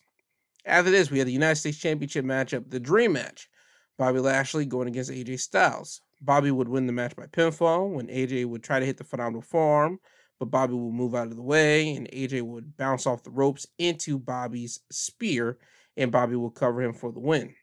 After 0.64 0.90
this, 0.90 1.10
we 1.10 1.18
had 1.18 1.26
the 1.26 1.32
United 1.32 1.56
States 1.56 1.78
Championship 1.78 2.24
matchup, 2.24 2.70
the 2.70 2.80
Dream 2.80 3.12
Match. 3.12 3.48
Bobby 3.98 4.18
Lashley 4.18 4.64
going 4.64 4.88
against 4.88 5.10
AJ 5.10 5.40
Styles. 5.40 6.00
Bobby 6.22 6.50
would 6.50 6.68
win 6.68 6.86
the 6.86 6.92
match 6.92 7.14
by 7.16 7.26
pinfall 7.26 7.90
when 7.90 8.06
AJ 8.08 8.46
would 8.46 8.62
try 8.62 8.80
to 8.80 8.86
hit 8.86 8.96
the 8.96 9.04
phenomenal 9.04 9.42
forearm, 9.42 9.98
but 10.38 10.50
Bobby 10.50 10.74
would 10.74 10.94
move 10.94 11.14
out 11.14 11.26
of 11.28 11.36
the 11.36 11.42
way, 11.42 11.94
and 11.94 12.10
AJ 12.10 12.42
would 12.42 12.76
bounce 12.76 13.06
off 13.06 13.22
the 13.22 13.30
ropes 13.30 13.66
into 13.78 14.18
Bobby's 14.18 14.80
spear, 14.90 15.58
and 15.96 16.12
Bobby 16.12 16.36
would 16.36 16.54
cover 16.54 16.82
him 16.82 16.94
for 16.94 17.12
the 17.12 17.20
win. 17.20 17.54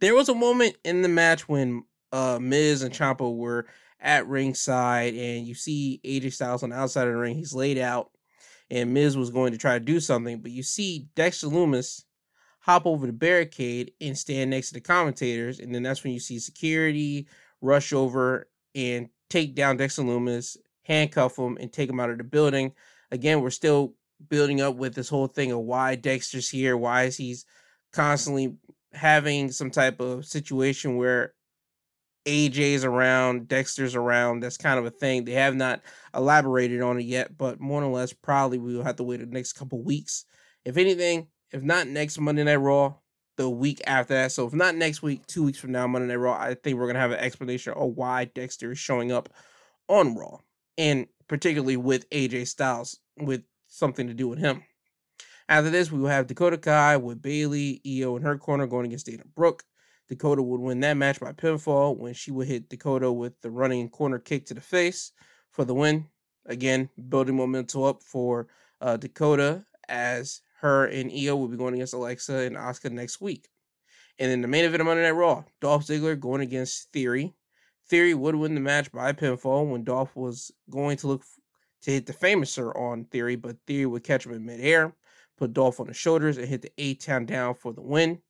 There 0.00 0.14
was 0.14 0.28
a 0.28 0.34
moment 0.34 0.76
in 0.84 1.02
the 1.02 1.08
match 1.08 1.48
when 1.48 1.84
uh, 2.12 2.38
Miz 2.40 2.82
and 2.82 2.92
Ciampa 2.92 3.32
were 3.32 3.66
at 4.00 4.26
ringside, 4.26 5.14
and 5.14 5.46
you 5.46 5.54
see 5.54 6.00
AJ 6.04 6.32
Styles 6.34 6.62
on 6.62 6.70
the 6.70 6.76
outside 6.76 7.06
of 7.06 7.14
the 7.14 7.18
ring. 7.18 7.36
He's 7.36 7.54
laid 7.54 7.78
out, 7.78 8.10
and 8.70 8.92
Miz 8.92 9.16
was 9.16 9.30
going 9.30 9.52
to 9.52 9.58
try 9.58 9.78
to 9.78 9.84
do 9.84 10.00
something, 10.00 10.40
but 10.40 10.50
you 10.50 10.62
see 10.62 11.08
Dexter 11.14 11.48
Lumis 11.48 12.04
hop 12.60 12.84
over 12.86 13.06
the 13.06 13.12
barricade 13.12 13.92
and 14.00 14.18
stand 14.18 14.50
next 14.50 14.68
to 14.68 14.74
the 14.74 14.80
commentators, 14.80 15.60
and 15.60 15.74
then 15.74 15.82
that's 15.82 16.02
when 16.02 16.12
you 16.12 16.20
see 16.20 16.38
security 16.38 17.28
rush 17.60 17.92
over 17.92 18.48
and 18.74 19.08
take 19.30 19.54
down 19.54 19.76
Dexter 19.76 20.02
Lumis, 20.02 20.56
handcuff 20.82 21.38
him, 21.38 21.56
and 21.60 21.72
take 21.72 21.88
him 21.88 22.00
out 22.00 22.10
of 22.10 22.18
the 22.18 22.24
building. 22.24 22.72
Again, 23.10 23.40
we're 23.40 23.50
still 23.50 23.94
building 24.28 24.60
up 24.60 24.76
with 24.76 24.94
this 24.94 25.08
whole 25.08 25.26
thing 25.26 25.52
of 25.52 25.60
why 25.60 25.94
Dexter's 25.94 26.48
here, 26.48 26.76
why 26.76 27.04
is 27.04 27.16
he's 27.16 27.44
constantly 27.92 28.56
having 28.92 29.50
some 29.50 29.70
type 29.70 30.00
of 30.00 30.24
situation 30.24 30.96
where 30.96 31.34
AJ's 32.26 32.84
around, 32.84 33.48
Dexter's 33.48 33.94
around. 33.94 34.40
That's 34.40 34.56
kind 34.56 34.78
of 34.78 34.84
a 34.84 34.90
thing. 34.90 35.24
They 35.24 35.32
have 35.32 35.54
not 35.54 35.80
elaborated 36.14 36.82
on 36.82 36.98
it 36.98 37.04
yet, 37.04 37.36
but 37.38 37.60
more 37.60 37.82
or 37.82 37.90
less, 37.90 38.12
probably 38.12 38.58
we 38.58 38.76
will 38.76 38.84
have 38.84 38.96
to 38.96 39.04
wait 39.04 39.20
the 39.20 39.26
next 39.26 39.54
couple 39.54 39.82
weeks. 39.82 40.24
If 40.64 40.76
anything, 40.76 41.28
if 41.52 41.62
not 41.62 41.86
next 41.86 42.18
Monday 42.18 42.44
Night 42.44 42.56
Raw, 42.56 42.94
the 43.36 43.48
week 43.48 43.80
after 43.86 44.14
that. 44.14 44.32
So 44.32 44.46
if 44.46 44.52
not 44.52 44.74
next 44.74 45.02
week, 45.02 45.26
two 45.26 45.44
weeks 45.44 45.58
from 45.58 45.72
now, 45.72 45.86
Monday 45.86 46.08
Night 46.08 46.16
Raw, 46.16 46.34
I 46.34 46.54
think 46.54 46.78
we're 46.78 46.86
gonna 46.86 46.98
have 46.98 47.12
an 47.12 47.20
explanation 47.20 47.72
of 47.74 47.90
why 47.94 48.24
Dexter 48.24 48.72
is 48.72 48.78
showing 48.78 49.12
up 49.12 49.28
on 49.88 50.14
Raw, 50.16 50.38
and 50.76 51.06
particularly 51.28 51.76
with 51.76 52.08
AJ 52.10 52.48
Styles, 52.48 52.98
with 53.16 53.42
something 53.68 54.08
to 54.08 54.14
do 54.14 54.28
with 54.28 54.38
him. 54.38 54.62
After 55.48 55.70
this, 55.70 55.92
we 55.92 56.00
will 56.00 56.08
have 56.08 56.26
Dakota 56.26 56.58
Kai 56.58 56.96
with 56.96 57.22
Bayley, 57.22 57.80
Io 57.86 58.16
in 58.16 58.22
her 58.22 58.36
corner 58.36 58.66
going 58.66 58.86
against 58.86 59.06
Dana 59.06 59.22
Brooke. 59.34 59.62
Dakota 60.08 60.42
would 60.42 60.60
win 60.60 60.80
that 60.80 60.96
match 60.96 61.20
by 61.20 61.32
pinfall 61.32 61.96
when 61.96 62.14
she 62.14 62.30
would 62.30 62.46
hit 62.46 62.68
Dakota 62.68 63.10
with 63.10 63.40
the 63.40 63.50
running 63.50 63.88
corner 63.88 64.18
kick 64.18 64.46
to 64.46 64.54
the 64.54 64.60
face 64.60 65.12
for 65.50 65.64
the 65.64 65.74
win. 65.74 66.06
Again, 66.46 66.88
building 67.08 67.36
momentum 67.36 67.82
up 67.82 68.02
for 68.02 68.46
uh, 68.80 68.96
Dakota 68.96 69.64
as 69.88 70.40
her 70.60 70.86
and 70.86 71.10
Io 71.10 71.36
will 71.36 71.48
be 71.48 71.56
going 71.56 71.74
against 71.74 71.94
Alexa 71.94 72.34
and 72.34 72.56
Asuka 72.56 72.90
next 72.90 73.20
week. 73.20 73.48
And 74.18 74.30
then 74.30 74.40
the 74.40 74.48
main 74.48 74.64
event 74.64 74.80
of 74.80 74.86
Monday 74.86 75.02
Night 75.02 75.10
Raw, 75.10 75.44
Dolph 75.60 75.86
Ziggler 75.86 76.18
going 76.18 76.40
against 76.40 76.90
Theory. 76.92 77.34
Theory 77.88 78.14
would 78.14 78.34
win 78.34 78.54
the 78.54 78.60
match 78.60 78.90
by 78.90 79.12
pinfall 79.12 79.70
when 79.70 79.84
Dolph 79.84 80.16
was 80.16 80.50
going 80.70 80.96
to 80.98 81.08
look 81.08 81.22
to 81.82 81.90
hit 81.90 82.06
the 82.06 82.12
Famouser 82.12 82.74
on 82.74 83.04
Theory, 83.04 83.36
but 83.36 83.56
Theory 83.66 83.86
would 83.86 84.04
catch 84.04 84.24
him 84.24 84.32
in 84.32 84.44
midair, 84.44 84.94
put 85.36 85.52
Dolph 85.52 85.78
on 85.78 85.86
the 85.86 85.94
shoulders, 85.94 86.38
and 86.38 86.48
hit 86.48 86.62
the 86.62 86.72
A 86.78 86.94
Town 86.94 87.26
down 87.26 87.54
for 87.54 87.72
the 87.72 87.82
win. 87.82 88.20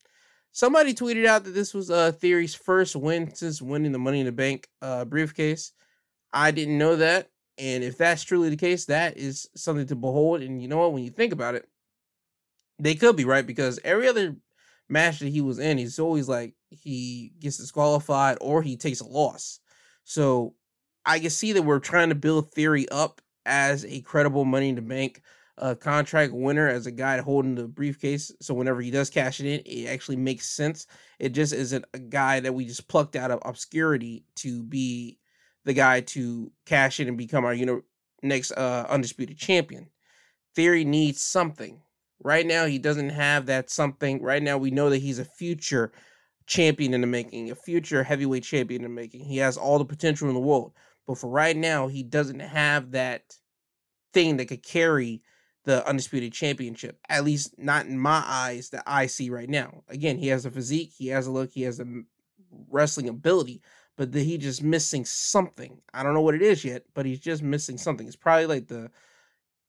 Somebody 0.57 0.95
tweeted 0.95 1.27
out 1.27 1.45
that 1.45 1.51
this 1.51 1.75
was 1.75 1.91
uh, 1.91 2.13
Theory's 2.13 2.55
first 2.55 2.97
win 2.97 3.35
since 3.35 3.61
winning 3.61 3.93
the 3.93 3.99
Money 3.99 4.21
in 4.21 4.25
the 4.25 4.33
Bank 4.33 4.67
uh, 4.81 5.05
briefcase. 5.05 5.73
I 6.33 6.51
didn't 6.51 6.79
know 6.79 6.97
that. 6.97 7.29
And 7.59 7.85
if 7.85 7.99
that's 7.99 8.23
truly 8.25 8.49
the 8.49 8.57
case, 8.57 8.87
that 8.87 9.19
is 9.19 9.51
something 9.55 9.87
to 9.89 9.95
behold. 9.95 10.41
And 10.41 10.63
you 10.63 10.67
know 10.67 10.79
what? 10.79 10.95
When 10.95 11.05
you 11.05 11.11
think 11.11 11.35
about 11.35 11.57
it, 11.57 11.69
they 12.79 12.95
could 12.95 13.17
be 13.17 13.27
right 13.27 13.47
because 13.47 13.79
every 13.85 14.09
other 14.09 14.35
match 14.89 15.19
that 15.19 15.29
he 15.29 15.43
was 15.43 15.59
in, 15.59 15.77
he's 15.77 15.99
always 15.99 16.27
like 16.27 16.55
he 16.71 17.33
gets 17.39 17.59
disqualified 17.59 18.39
or 18.41 18.63
he 18.63 18.79
takes 18.79 19.01
a 19.01 19.07
loss. 19.07 19.61
So 20.05 20.55
I 21.05 21.19
can 21.19 21.29
see 21.29 21.53
that 21.53 21.65
we're 21.65 21.81
trying 21.81 22.09
to 22.09 22.15
build 22.15 22.51
Theory 22.53 22.89
up 22.89 23.21
as 23.45 23.85
a 23.85 24.01
credible 24.01 24.47
Money 24.47 24.71
in 24.71 24.77
the 24.77 24.81
Bank 24.81 25.21
uh, 25.59 25.75
contract 25.75 26.33
winner, 26.33 26.69
as 26.69 26.87
a 26.87 26.91
guy 26.91 27.19
holding 27.19 27.55
the 27.55 27.67
briefcase. 27.67 28.31
So 28.41 28.55
whenever 28.55 28.81
he 28.81 28.91
does 28.91 29.11
cash 29.11 29.41
it 29.41 29.47
in, 29.47 29.61
it 29.65 29.89
actually 29.89 30.17
makes 30.17 30.49
sense. 30.49 30.87
It 31.19 31.31
just 31.31 31.53
isn't 31.53 31.85
a 31.95 31.99
guy 31.99 32.41
that 32.41 32.55
we 32.55 32.67
just 32.67 32.89
plucked 32.89 33.17
out 33.17 33.31
of 33.31 33.41
obscurity 33.45 34.25
to 34.37 34.63
be 34.63 35.19
the 35.65 35.73
guy 35.73 36.01
to 36.01 36.53
cash 36.65 37.01
in 37.01 37.09
and 37.09 37.19
become 37.19 37.45
our 37.45 37.57
next 38.23 38.53
uh, 38.53 38.87
undisputed 38.89 39.39
champion. 39.39 39.89
Theory 40.55 40.85
needs 40.85 41.23
something. 41.23 41.81
Right 42.23 42.47
now, 42.47 42.67
he 42.67 42.79
doesn't 42.79 43.11
have 43.11 43.47
that 43.47 43.69
something. 43.69 44.23
Right 44.23 44.43
now, 44.43 44.57
we 44.59 44.71
know 44.71 44.91
that 44.91 45.03
he's 45.03 45.19
a 45.19 45.25
future 45.25 45.93
champion 46.47 46.95
in 46.95 47.01
the 47.01 47.07
making, 47.07 47.51
a 47.51 47.55
future 47.55 48.03
heavyweight 48.03 48.45
champion 48.45 48.85
in 48.85 48.91
the 48.91 48.95
making. 48.95 49.25
He 49.25 49.39
has 49.39 49.57
all 49.57 49.79
the 49.79 49.85
potential 49.85 50.29
in 50.29 50.35
the 50.35 50.41
world. 50.41 50.73
But 51.07 51.19
for 51.19 51.29
right 51.29 51.57
now, 51.57 51.89
he 51.89 52.03
doesn't 52.03 52.41
have 52.41 52.93
that 52.93 53.37
thing 54.13 54.39
that 54.39 54.47
could 54.47 54.63
carry 54.63 55.23
the 55.67 55.87
undisputed 55.87 56.33
championship. 56.33 56.99
At 57.09 57.25
least 57.25 57.59
not 57.59 57.87
in 57.87 57.99
my 57.99 58.23
eyes 58.25 58.71
that 58.71 58.85
I 58.87 59.07
see 59.07 59.29
right 59.29 59.49
now. 59.49 59.83
Again, 59.89 60.17
he 60.17 60.29
has 60.29 60.47
a 60.47 60.51
physique, 60.51 60.93
he 60.97 61.09
has 61.09 61.27
a 61.27 61.33
look, 61.33 61.51
he 61.51 61.63
has 61.63 61.81
a 61.81 61.87
wrestling 62.71 63.09
ability, 63.09 63.61
but 63.97 64.13
the, 64.13 64.23
he 64.23 64.39
just 64.39 64.63
missing 64.63 65.05
something. 65.05 65.83
I 65.93 66.03
don't 66.03 66.15
know 66.15 66.21
what 66.23 66.37
it 66.37 66.43
is 66.43 66.65
yet, 66.65 66.85
but 66.95 67.05
he's 67.05 67.21
just 67.21 67.43
missing 67.43 67.77
something. 67.77 68.07
It's 68.07 68.17
probably 68.17 68.47
like 68.47 68.69
the 68.69 68.91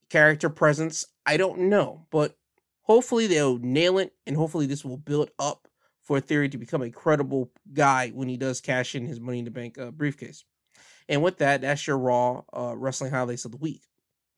character 0.10 0.50
presence. 0.50 1.04
I 1.25 1.36
don't 1.36 1.62
know, 1.62 2.06
but 2.12 2.38
hopefully 2.84 3.25
they'll 3.25 3.58
nail 3.58 3.98
it, 3.98 4.13
and 4.27 4.38
hopefully 4.38 4.68
this 4.68 4.86
will 4.86 4.98
build 4.98 5.32
up 5.39 5.68
for 6.04 6.20
Theory 6.20 6.48
to 6.50 6.58
become 6.60 6.84
a 6.84 6.92
credible 6.92 7.51
guy 7.74 8.10
when 8.10 8.30
he 8.30 8.38
does 8.38 8.62
cash 8.62 8.94
in 8.94 9.06
his 9.06 9.20
Money 9.20 9.39
in 9.39 9.46
the 9.46 9.51
Bank 9.51 9.77
uh, 9.80 9.92
briefcase. 9.92 10.46
And 11.10 11.24
with 11.24 11.39
that, 11.39 11.62
that's 11.62 11.88
your 11.88 11.98
Raw 11.98 12.44
uh, 12.54 12.75
wrestling 12.77 13.12
highlights 13.12 13.46
of 13.46 13.51
the 13.51 13.58
week. 13.58 13.82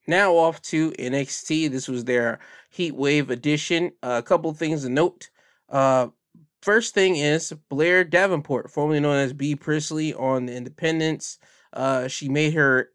Now 0.06 0.34
off 0.34 0.60
to 0.62 0.90
NXT. 0.92 1.70
This 1.70 1.88
was 1.88 2.04
their 2.04 2.38
Heat 2.70 2.94
Wave 2.94 3.30
edition. 3.30 3.92
Uh, 4.02 4.16
a 4.18 4.22
couple 4.22 4.52
things 4.54 4.82
to 4.82 4.88
note. 4.88 5.30
Uh, 5.68 6.08
first 6.62 6.94
thing 6.94 7.16
is 7.16 7.52
Blair 7.68 8.04
Davenport, 8.04 8.70
formerly 8.70 9.00
known 9.00 9.16
as 9.16 9.32
Bea 9.32 9.56
Priestley 9.56 10.14
on 10.14 10.46
the 10.46 10.54
Independence. 10.54 11.38
Uh, 11.72 12.08
she 12.08 12.28
made 12.28 12.54
her 12.54 12.90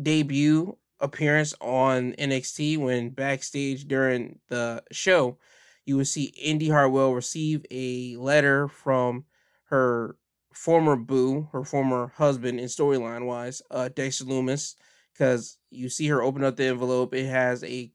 debut 0.00 0.76
appearance 1.00 1.54
on 1.60 2.12
NXT 2.14 2.78
when 2.78 3.10
backstage 3.10 3.86
during 3.86 4.38
the 4.48 4.82
show, 4.90 5.38
you 5.84 5.96
would 5.96 6.08
see 6.08 6.24
Indi 6.42 6.68
Hartwell 6.68 7.14
receive 7.14 7.64
a 7.70 8.16
letter 8.16 8.68
from 8.68 9.24
her 9.64 10.16
former 10.52 10.96
boo, 10.96 11.48
her 11.52 11.64
former 11.64 12.12
husband 12.16 12.58
in 12.58 12.66
storyline 12.66 13.26
wise, 13.26 13.62
uh, 13.70 13.88
Dexter 13.88 14.24
Lumis, 14.24 14.74
because 15.18 15.58
you 15.70 15.88
see 15.88 16.06
her 16.08 16.22
open 16.22 16.44
up 16.44 16.56
the 16.56 16.66
envelope. 16.66 17.14
It 17.14 17.26
has 17.26 17.64
a 17.64 17.90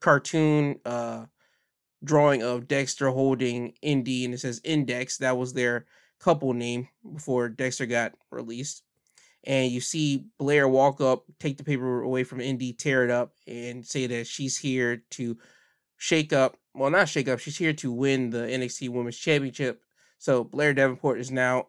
cartoon 0.00 0.78
uh, 0.84 1.24
drawing 2.04 2.42
of 2.42 2.68
Dexter 2.68 3.10
holding 3.10 3.74
Indi, 3.82 4.24
and 4.24 4.34
it 4.34 4.38
says 4.38 4.60
Index. 4.62 5.18
That 5.18 5.36
was 5.36 5.52
their 5.52 5.86
couple 6.20 6.52
name 6.52 6.88
before 7.12 7.48
Dexter 7.48 7.86
got 7.86 8.12
released 8.30 8.82
and 9.44 9.70
you 9.70 9.80
see 9.80 10.26
Blair 10.38 10.68
walk 10.68 11.00
up, 11.00 11.24
take 11.38 11.56
the 11.56 11.64
paper 11.64 12.02
away 12.02 12.24
from 12.24 12.40
Indi, 12.40 12.72
tear 12.72 13.04
it 13.04 13.10
up, 13.10 13.32
and 13.46 13.84
say 13.84 14.06
that 14.06 14.26
she's 14.26 14.58
here 14.58 15.02
to 15.10 15.38
shake 15.96 16.32
up. 16.32 16.56
Well, 16.74 16.90
not 16.90 17.08
shake 17.08 17.28
up. 17.28 17.38
She's 17.38 17.56
here 17.56 17.72
to 17.74 17.92
win 17.92 18.30
the 18.30 18.40
NXT 18.40 18.90
Women's 18.90 19.16
Championship. 19.16 19.82
So 20.18 20.44
Blair 20.44 20.74
Davenport 20.74 21.20
is 21.20 21.30
now 21.30 21.68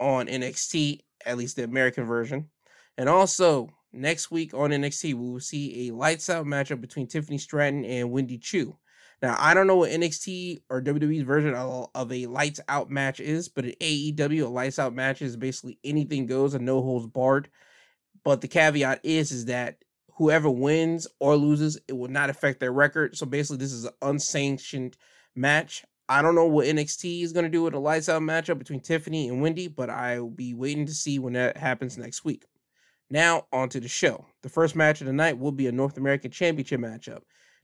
on 0.00 0.26
NXT, 0.26 1.00
at 1.24 1.38
least 1.38 1.56
the 1.56 1.64
American 1.64 2.04
version. 2.04 2.50
And 2.98 3.08
also 3.08 3.70
next 3.96 4.30
week 4.30 4.54
on 4.54 4.70
NXT, 4.70 5.14
we 5.14 5.30
will 5.30 5.40
see 5.40 5.88
a 5.88 5.94
lights 5.94 6.30
out 6.30 6.46
matchup 6.46 6.80
between 6.80 7.06
Tiffany 7.06 7.38
Stratton 7.38 7.84
and 7.84 8.10
Wendy 8.10 8.38
Choo. 8.38 8.76
Now, 9.22 9.36
I 9.38 9.54
don't 9.54 9.66
know 9.66 9.76
what 9.76 9.90
NXT 9.90 10.62
or 10.68 10.82
WWE's 10.82 11.22
version 11.22 11.54
of, 11.54 12.12
a 12.12 12.26
lights 12.26 12.60
out 12.68 12.90
match 12.90 13.18
is, 13.18 13.48
but 13.48 13.64
an 13.64 13.72
AEW, 13.80 14.44
a 14.44 14.48
lights 14.48 14.78
out 14.78 14.94
match 14.94 15.22
is 15.22 15.36
basically 15.36 15.78
anything 15.82 16.26
goes 16.26 16.52
and 16.54 16.66
no 16.66 16.82
holds 16.82 17.06
barred. 17.06 17.48
But 18.24 18.42
the 18.42 18.48
caveat 18.48 19.00
is, 19.04 19.32
is 19.32 19.46
that 19.46 19.78
whoever 20.16 20.50
wins 20.50 21.06
or 21.18 21.36
loses, 21.36 21.78
it 21.88 21.94
will 21.94 22.08
not 22.08 22.28
affect 22.28 22.60
their 22.60 22.72
record. 22.72 23.16
So 23.16 23.24
basically, 23.24 23.58
this 23.58 23.72
is 23.72 23.84
an 23.84 23.94
unsanctioned 24.02 24.96
match. 25.34 25.84
I 26.08 26.22
don't 26.22 26.34
know 26.34 26.46
what 26.46 26.66
NXT 26.66 27.22
is 27.22 27.32
going 27.32 27.44
to 27.44 27.50
do 27.50 27.62
with 27.62 27.74
a 27.74 27.78
lights 27.78 28.08
out 28.08 28.22
matchup 28.22 28.58
between 28.58 28.80
Tiffany 28.80 29.28
and 29.28 29.40
Wendy, 29.40 29.68
but 29.68 29.90
I 29.90 30.20
will 30.20 30.30
be 30.30 30.54
waiting 30.54 30.86
to 30.86 30.94
see 30.94 31.18
when 31.18 31.32
that 31.32 31.56
happens 31.56 31.96
next 31.96 32.24
week. 32.24 32.44
Now, 33.08 33.46
on 33.52 33.68
to 33.68 33.80
the 33.80 33.88
show. 33.88 34.26
The 34.42 34.48
first 34.48 34.74
match 34.74 35.00
of 35.00 35.06
the 35.06 35.12
night 35.12 35.38
will 35.38 35.52
be 35.52 35.68
a 35.68 35.72
North 35.72 35.96
American 35.96 36.30
Championship 36.30 36.80
matchup. 36.80 37.22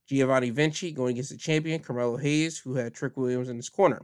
Giovanni 0.08 0.50
Vinci 0.50 0.92
going 0.92 1.12
against 1.12 1.30
the 1.30 1.36
champion 1.36 1.80
Carmelo 1.80 2.16
Hayes, 2.16 2.58
who 2.58 2.74
had 2.74 2.94
Trick 2.94 3.16
Williams 3.16 3.48
in 3.48 3.56
his 3.56 3.68
corner. 3.68 4.02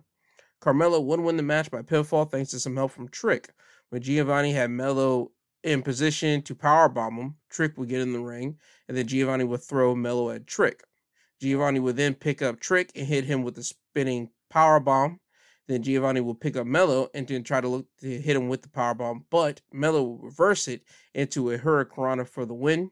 Carmelo 0.61 1.01
would 1.01 1.21
win 1.21 1.37
the 1.37 1.43
match 1.43 1.71
by 1.71 1.83
pinfall 1.83 2.29
thanks 2.29 2.51
to 2.51 2.61
some 2.61 2.77
help 2.77 2.91
from 2.91 3.09
Trick. 3.09 3.51
When 3.91 4.03
Giovanni 4.03 4.53
had 4.53 4.71
Melo 4.71 5.31
in 5.63 5.83
position 5.83 6.43
to 6.43 6.55
powerbomb 6.55 7.19
him, 7.19 7.37
Trick 7.49 7.79
would 7.79 7.89
get 7.89 8.01
in 8.01 8.13
the 8.13 8.21
ring, 8.21 8.59
and 8.89 8.97
then 8.97 9.07
Giovanni 9.07 9.45
would 9.45 9.63
throw 9.63 9.95
Melo 9.95 10.31
at 10.31 10.47
Trick. 10.47 10.83
Giovanni 11.41 11.79
would 11.79 11.97
then 11.97 12.15
pick 12.15 12.43
up 12.43 12.59
Trick 12.59 12.91
and 12.97 13.07
hit 13.07 13.25
him 13.25 13.45
with 13.45 13.57
a 13.59 13.63
spinning 13.63 14.31
powerbomb. 14.53 15.19
Then 15.69 15.83
Giovanni 15.83 16.23
will 16.23 16.35
pick 16.35 16.57
up 16.57 16.67
Melo 16.67 17.11
and 17.13 17.29
then 17.29 17.45
try 17.45 17.61
to 17.61 17.69
look 17.69 17.87
to 18.01 18.21
hit 18.21 18.37
him 18.37 18.49
with 18.49 18.63
the 18.63 18.71
power 18.71 18.95
bomb, 18.95 19.27
but 19.31 19.61
Melo 19.71 20.03
will 20.03 20.19
reverse 20.19 20.67
it 20.67 20.83
into 21.15 21.51
a 21.51 21.59
Hurricanrana 21.59 22.27
for 22.27 22.47
the 22.47 22.55
win. 22.55 22.91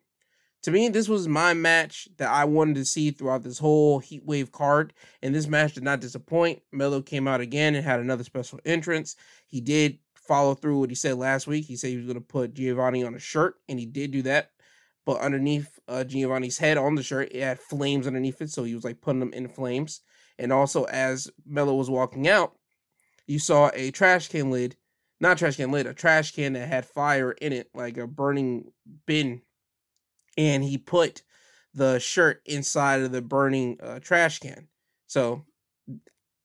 to 0.62 0.70
me, 0.70 0.88
this 0.88 1.08
was 1.08 1.26
my 1.26 1.54
match 1.54 2.06
that 2.18 2.30
I 2.30 2.44
wanted 2.44 2.74
to 2.76 2.84
see 2.84 3.10
throughout 3.10 3.42
this 3.42 3.58
whole 3.58 3.98
Heat 3.98 4.24
Wave 4.26 4.52
card. 4.52 4.92
And 5.22 5.34
this 5.34 5.46
match 5.46 5.74
did 5.74 5.84
not 5.84 6.00
disappoint. 6.00 6.60
Melo 6.70 7.00
came 7.00 7.26
out 7.26 7.40
again 7.40 7.74
and 7.74 7.84
had 7.84 8.00
another 8.00 8.24
special 8.24 8.60
entrance. 8.64 9.16
He 9.46 9.60
did 9.60 9.98
follow 10.14 10.54
through 10.54 10.80
what 10.80 10.90
he 10.90 10.96
said 10.96 11.16
last 11.16 11.46
week. 11.46 11.64
He 11.64 11.76
said 11.76 11.90
he 11.90 11.96
was 11.96 12.06
going 12.06 12.16
to 12.16 12.20
put 12.20 12.54
Giovanni 12.54 13.04
on 13.04 13.14
a 13.14 13.18
shirt, 13.18 13.54
and 13.68 13.78
he 13.78 13.86
did 13.86 14.10
do 14.10 14.22
that. 14.22 14.50
But 15.06 15.20
underneath 15.20 15.78
uh, 15.88 16.04
Giovanni's 16.04 16.58
head 16.58 16.76
on 16.76 16.96
the 16.96 17.02
shirt, 17.02 17.30
it 17.32 17.42
had 17.42 17.60
flames 17.60 18.06
underneath 18.06 18.42
it. 18.42 18.50
So 18.50 18.64
he 18.64 18.74
was 18.74 18.84
like 18.84 19.00
putting 19.00 19.20
them 19.20 19.32
in 19.32 19.48
flames. 19.48 20.00
And 20.38 20.52
also, 20.52 20.84
as 20.84 21.30
Melo 21.46 21.74
was 21.74 21.88
walking 21.88 22.28
out, 22.28 22.55
you 23.26 23.38
saw 23.38 23.70
a 23.74 23.90
trash 23.90 24.28
can 24.28 24.50
lid, 24.50 24.76
not 25.20 25.38
trash 25.38 25.56
can 25.56 25.70
lid, 25.70 25.86
a 25.86 25.94
trash 25.94 26.32
can 26.32 26.54
that 26.54 26.68
had 26.68 26.86
fire 26.86 27.32
in 27.32 27.52
it, 27.52 27.70
like 27.74 27.96
a 27.96 28.06
burning 28.06 28.72
bin 29.06 29.42
and 30.36 30.62
he 30.62 30.78
put 30.78 31.22
the 31.74 31.98
shirt 31.98 32.42
inside 32.46 33.02
of 33.02 33.12
the 33.12 33.22
burning 33.22 33.78
uh, 33.82 33.98
trash 34.00 34.38
can. 34.38 34.68
So 35.06 35.44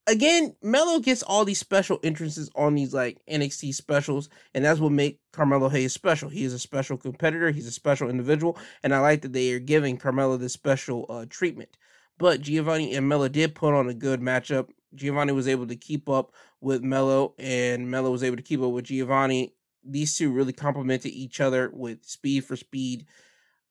again, 0.07 0.55
Melo 0.61 0.99
gets 0.99 1.23
all 1.23 1.45
these 1.45 1.59
special 1.59 1.99
entrances 2.03 2.49
on 2.55 2.75
these 2.75 2.93
like 2.93 3.21
NXT 3.29 3.73
specials, 3.73 4.29
and 4.53 4.63
that's 4.63 4.79
what 4.79 4.91
make 4.91 5.19
Carmelo 5.31 5.69
Hayes 5.69 5.93
special. 5.93 6.29
He 6.29 6.43
is 6.43 6.53
a 6.53 6.59
special 6.59 6.97
competitor. 6.97 7.51
He's 7.51 7.67
a 7.67 7.71
special 7.71 8.09
individual, 8.09 8.57
and 8.83 8.93
I 8.93 8.99
like 8.99 9.21
that 9.21 9.33
they 9.33 9.51
are 9.53 9.59
giving 9.59 9.97
Carmelo 9.97 10.37
this 10.37 10.53
special 10.53 11.05
uh, 11.09 11.25
treatment. 11.29 11.77
But 12.17 12.41
Giovanni 12.41 12.95
and 12.95 13.07
Melo 13.07 13.29
did 13.29 13.55
put 13.55 13.73
on 13.73 13.89
a 13.89 13.93
good 13.93 14.21
matchup. 14.21 14.69
Giovanni 14.95 15.33
was 15.33 15.47
able 15.47 15.67
to 15.67 15.75
keep 15.75 16.09
up 16.09 16.33
with 16.59 16.83
Melo, 16.83 17.33
and 17.39 17.89
Melo 17.89 18.11
was 18.11 18.23
able 18.23 18.37
to 18.37 18.43
keep 18.43 18.61
up 18.61 18.71
with 18.71 18.85
Giovanni. 18.85 19.53
These 19.83 20.17
two 20.17 20.31
really 20.31 20.53
complemented 20.53 21.11
each 21.11 21.39
other 21.39 21.71
with 21.73 22.03
speed 22.03 22.45
for 22.45 22.55
speed 22.55 23.05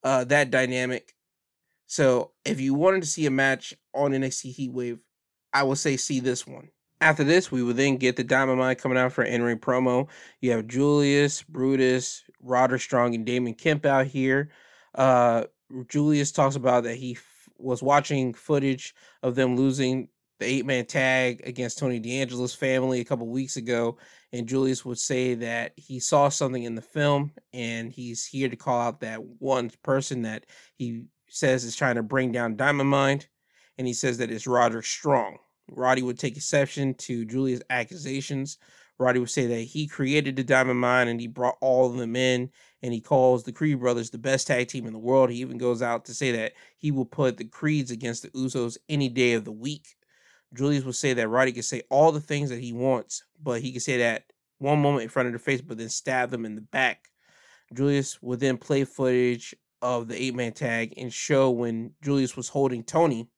uh, 0.03 0.25
that 0.25 0.51
dynamic. 0.51 1.15
So 1.87 2.33
if 2.45 2.61
you 2.61 2.75
wanted 2.75 3.03
to 3.03 3.09
see 3.09 3.27
a 3.27 3.31
match 3.31 3.75
on 3.95 4.13
NXT 4.13 4.53
Heat 4.53 4.73
Wave, 4.73 5.01
I 5.53 5.63
would 5.63 5.79
say 5.79 5.97
see 5.97 6.21
this 6.21 6.47
one. 6.47 6.71
After 7.01 7.25
this, 7.25 7.51
we 7.51 7.63
would 7.63 7.77
then 7.77 7.97
get 7.97 8.17
the 8.17 8.25
Diamond 8.25 8.59
Mine 8.59 8.77
coming 8.77 8.99
out 8.99 9.13
for 9.13 9.25
in 9.25 9.43
ring 9.43 9.59
promo. 9.59 10.09
You 10.41 10.53
have 10.53 10.67
Julius, 10.67 11.43
Brutus, 11.43 12.23
Roderick 12.43 12.83
Strong, 12.83 13.15
and 13.15 13.25
Damon 13.25 13.55
Kemp 13.55 13.87
out 13.87 14.07
here. 14.07 14.51
Uh, 14.95 15.45
Julius 15.89 16.31
talks 16.31 16.57
about 16.57 16.85
that 16.85 16.97
he 16.97 17.13
f- 17.13 17.49
was 17.57 17.83
watching 17.83 18.35
footage 18.35 18.95
of 19.23 19.35
them 19.35 19.57
losing 19.57 20.09
the 20.41 20.47
eight 20.47 20.67
man 20.67 20.87
tag 20.87 21.43
against 21.45 21.79
Tony 21.79 22.01
D'Angelo's 22.01 22.55
family 22.55 23.01
a 23.01 23.05
couple 23.05 23.29
weeks 23.29 23.57
ago, 23.57 23.99
and 24.33 24.49
Julius 24.49 24.85
would 24.85 24.99
say 24.99 25.35
that 25.35 25.73
he 25.77 26.01
saw 26.01 26.29
something 26.29 26.65
in 26.65 26.75
the 26.75 26.83
film 26.83 27.33
and 27.53 27.93
he's 27.93 28.27
here 28.27 28.49
to 28.49 28.57
call 28.57 28.81
out 28.81 29.01
that 29.01 29.23
one 29.39 29.71
person 29.83 30.23
that 30.23 30.47
he 30.75 31.05
says 31.29 31.63
is 31.63 31.77
trying 31.77 31.97
to 31.97 32.03
bring 32.03 32.33
down 32.33 32.57
Diamond 32.57 32.91
Mine, 32.91 33.21
and 33.79 33.87
he 33.87 33.93
says 33.93 34.19
that 34.19 34.31
it's 34.31 34.47
Roderick 34.47 34.87
Strong. 34.87 35.39
Roddy 35.71 36.03
would 36.03 36.19
take 36.19 36.37
exception 36.37 36.95
to 36.95 37.25
Julius' 37.25 37.63
accusations. 37.71 38.59
Roddy 38.99 39.21
would 39.21 39.31
say 39.31 39.47
that 39.47 39.61
he 39.61 39.87
created 39.87 40.37
the 40.37 40.45
Diamond 40.45 40.81
Mine 40.81 41.09
and 41.09 41.21
he 41.21 41.27
brought 41.27 41.57
all 41.61 41.91
of 41.91 41.97
them 41.97 42.17
in, 42.17 42.51
and 42.83 42.93
he 42.93 43.01
calls 43.01 43.45
the 43.45 43.53
Creed 43.53 43.79
brothers 43.79 44.11
the 44.11 44.19
best 44.19 44.47
tag 44.47 44.69
team 44.69 44.87
in 44.87 44.93
the 44.93 44.99
world. 44.99 45.31
He 45.31 45.41
even 45.41 45.59
goes 45.59 45.83
out 45.83 46.07
to 46.07 46.15
say 46.15 46.33
that 46.33 46.53
he 46.77 46.91
will 46.91 47.05
put 47.05 47.37
the 47.37 47.45
Creeds 47.45 47.91
against 47.91 48.23
the 48.23 48.31
Usos 48.31 48.79
any 48.89 49.09
day 49.09 49.35
of 49.35 49.45
the 49.45 49.53
week. 49.53 49.97
Julius 50.55 50.85
would 50.85 50.97
say 50.97 51.13
that 51.13 51.29
Roddy 51.29 51.53
could 51.53 51.65
say 51.65 51.83
all 51.91 52.13
the 52.13 52.21
things 52.21 52.51
that 52.51 52.61
he 52.61 52.73
wants, 52.73 53.25
but 53.43 53.61
he 53.61 53.73
could 53.73 53.83
say 53.83 53.99
that 53.99 54.25
one 54.59 54.81
moment 54.81 55.05
in 55.05 55.09
front 55.09 55.27
of 55.27 55.33
their 55.33 55.39
face, 55.39 55.61
but 55.61 55.79
then 55.79 55.89
stab 55.89 56.31
them 56.31 56.45
in 56.45 56.55
the 56.55 56.61
back. 56.61 57.09
Julius 57.73 58.21
would 58.21 58.41
then 58.41 58.57
play 58.57 58.85
footage 58.85 59.55
of 59.81 60.09
the 60.09 60.21
eight 60.21 60.35
man 60.35 60.53
tag 60.53 60.93
and 60.97 61.13
show 61.13 61.51
when 61.51 61.93
Julius 62.03 62.37
was 62.37 62.49
holding 62.49 62.83
Tony. 62.83 63.29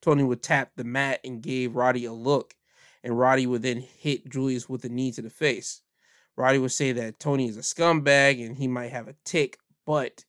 Tony 0.00 0.22
would 0.22 0.42
tap 0.42 0.72
the 0.76 0.84
mat 0.84 1.20
and 1.24 1.42
gave 1.42 1.76
Roddy 1.76 2.04
a 2.04 2.12
look, 2.12 2.54
and 3.02 3.18
Roddy 3.18 3.46
would 3.46 3.62
then 3.62 3.80
hit 3.80 4.28
Julius 4.28 4.68
with 4.68 4.84
a 4.84 4.88
knee 4.88 5.12
to 5.12 5.22
the 5.22 5.30
face. 5.30 5.82
Roddy 6.36 6.58
would 6.58 6.72
say 6.72 6.92
that 6.92 7.20
Tony 7.20 7.48
is 7.48 7.56
a 7.56 7.60
scumbag 7.60 8.44
and 8.44 8.56
he 8.56 8.66
might 8.66 8.90
have 8.90 9.06
a 9.06 9.14
tick, 9.24 9.58
but 9.86 10.24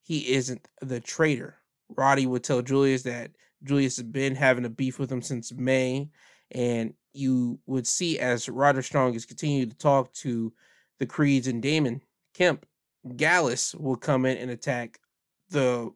he 0.00 0.32
isn't 0.32 0.68
the 0.80 1.00
traitor. 1.00 1.56
Roddy 1.96 2.26
would 2.26 2.44
tell 2.44 2.62
Julius 2.62 3.02
that 3.02 3.32
Julius 3.64 3.96
has 3.96 4.04
been 4.04 4.34
having 4.34 4.64
a 4.64 4.70
beef 4.70 4.98
with 4.98 5.10
him 5.10 5.22
since 5.22 5.52
May, 5.52 6.10
and 6.50 6.94
you 7.12 7.58
would 7.66 7.86
see 7.86 8.18
as 8.18 8.48
Roger 8.48 8.82
Strong 8.82 9.14
is 9.14 9.26
continuing 9.26 9.68
to 9.68 9.76
talk 9.76 10.12
to 10.14 10.52
the 10.98 11.06
Creeds 11.06 11.46
and 11.46 11.62
Damon 11.62 12.00
Kemp, 12.34 12.66
Gallus 13.16 13.74
will 13.74 13.96
come 13.96 14.26
in 14.26 14.36
and 14.36 14.50
attack 14.50 15.00
the 15.50 15.90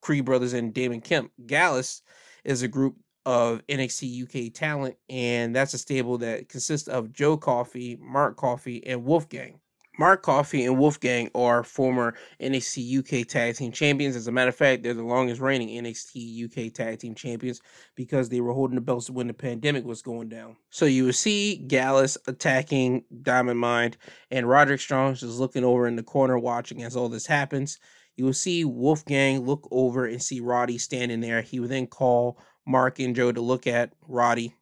Creed 0.00 0.24
brothers 0.24 0.52
and 0.52 0.74
Damon 0.74 1.00
Kemp. 1.00 1.30
Gallus 1.46 2.02
is 2.44 2.62
a 2.62 2.68
group 2.68 2.96
of 3.24 3.64
NXT 3.68 4.24
UK 4.24 4.52
talent, 4.52 4.96
and 5.08 5.54
that's 5.54 5.74
a 5.74 5.78
stable 5.78 6.18
that 6.18 6.48
consists 6.48 6.88
of 6.88 7.12
Joe 7.12 7.36
Coffey, 7.36 7.96
Mark 8.00 8.36
Coffey, 8.36 8.84
and 8.86 9.04
Wolfgang. 9.04 9.60
Mark 9.98 10.22
Coffey 10.22 10.64
and 10.64 10.78
Wolfgang 10.78 11.30
are 11.34 11.62
former 11.62 12.14
NXT 12.40 12.98
UK 13.00 13.28
Tag 13.28 13.56
Team 13.56 13.72
Champions. 13.72 14.16
As 14.16 14.26
a 14.26 14.32
matter 14.32 14.48
of 14.48 14.56
fact, 14.56 14.82
they're 14.82 14.94
the 14.94 15.02
longest 15.02 15.40
reigning 15.40 15.68
NXT 15.84 16.44
UK 16.44 16.72
Tag 16.72 16.98
Team 16.98 17.14
Champions 17.14 17.60
because 17.94 18.30
they 18.30 18.40
were 18.40 18.54
holding 18.54 18.76
the 18.76 18.80
belts 18.80 19.10
when 19.10 19.26
the 19.26 19.34
pandemic 19.34 19.84
was 19.84 20.00
going 20.00 20.30
down. 20.30 20.56
So 20.70 20.86
you 20.86 21.04
will 21.04 21.12
see 21.12 21.56
Gallus 21.56 22.16
attacking 22.26 23.04
Diamond 23.20 23.60
Mine, 23.60 23.94
and 24.30 24.48
Roderick 24.48 24.80
Strong 24.80 25.12
is 25.12 25.38
looking 25.38 25.64
over 25.64 25.86
in 25.86 25.96
the 25.96 26.02
corner 26.02 26.38
watching 26.38 26.82
as 26.82 26.96
all 26.96 27.10
this 27.10 27.26
happens. 27.26 27.78
You 28.16 28.24
will 28.24 28.32
see 28.32 28.64
Wolfgang 28.64 29.44
look 29.44 29.68
over 29.70 30.06
and 30.06 30.22
see 30.22 30.40
Roddy 30.40 30.78
standing 30.78 31.20
there. 31.20 31.42
He 31.42 31.60
would 31.60 31.70
then 31.70 31.86
call 31.86 32.38
Mark 32.66 32.98
and 32.98 33.14
Joe 33.14 33.32
to 33.32 33.40
look 33.42 33.66
at 33.66 33.92
Roddy. 34.08 34.54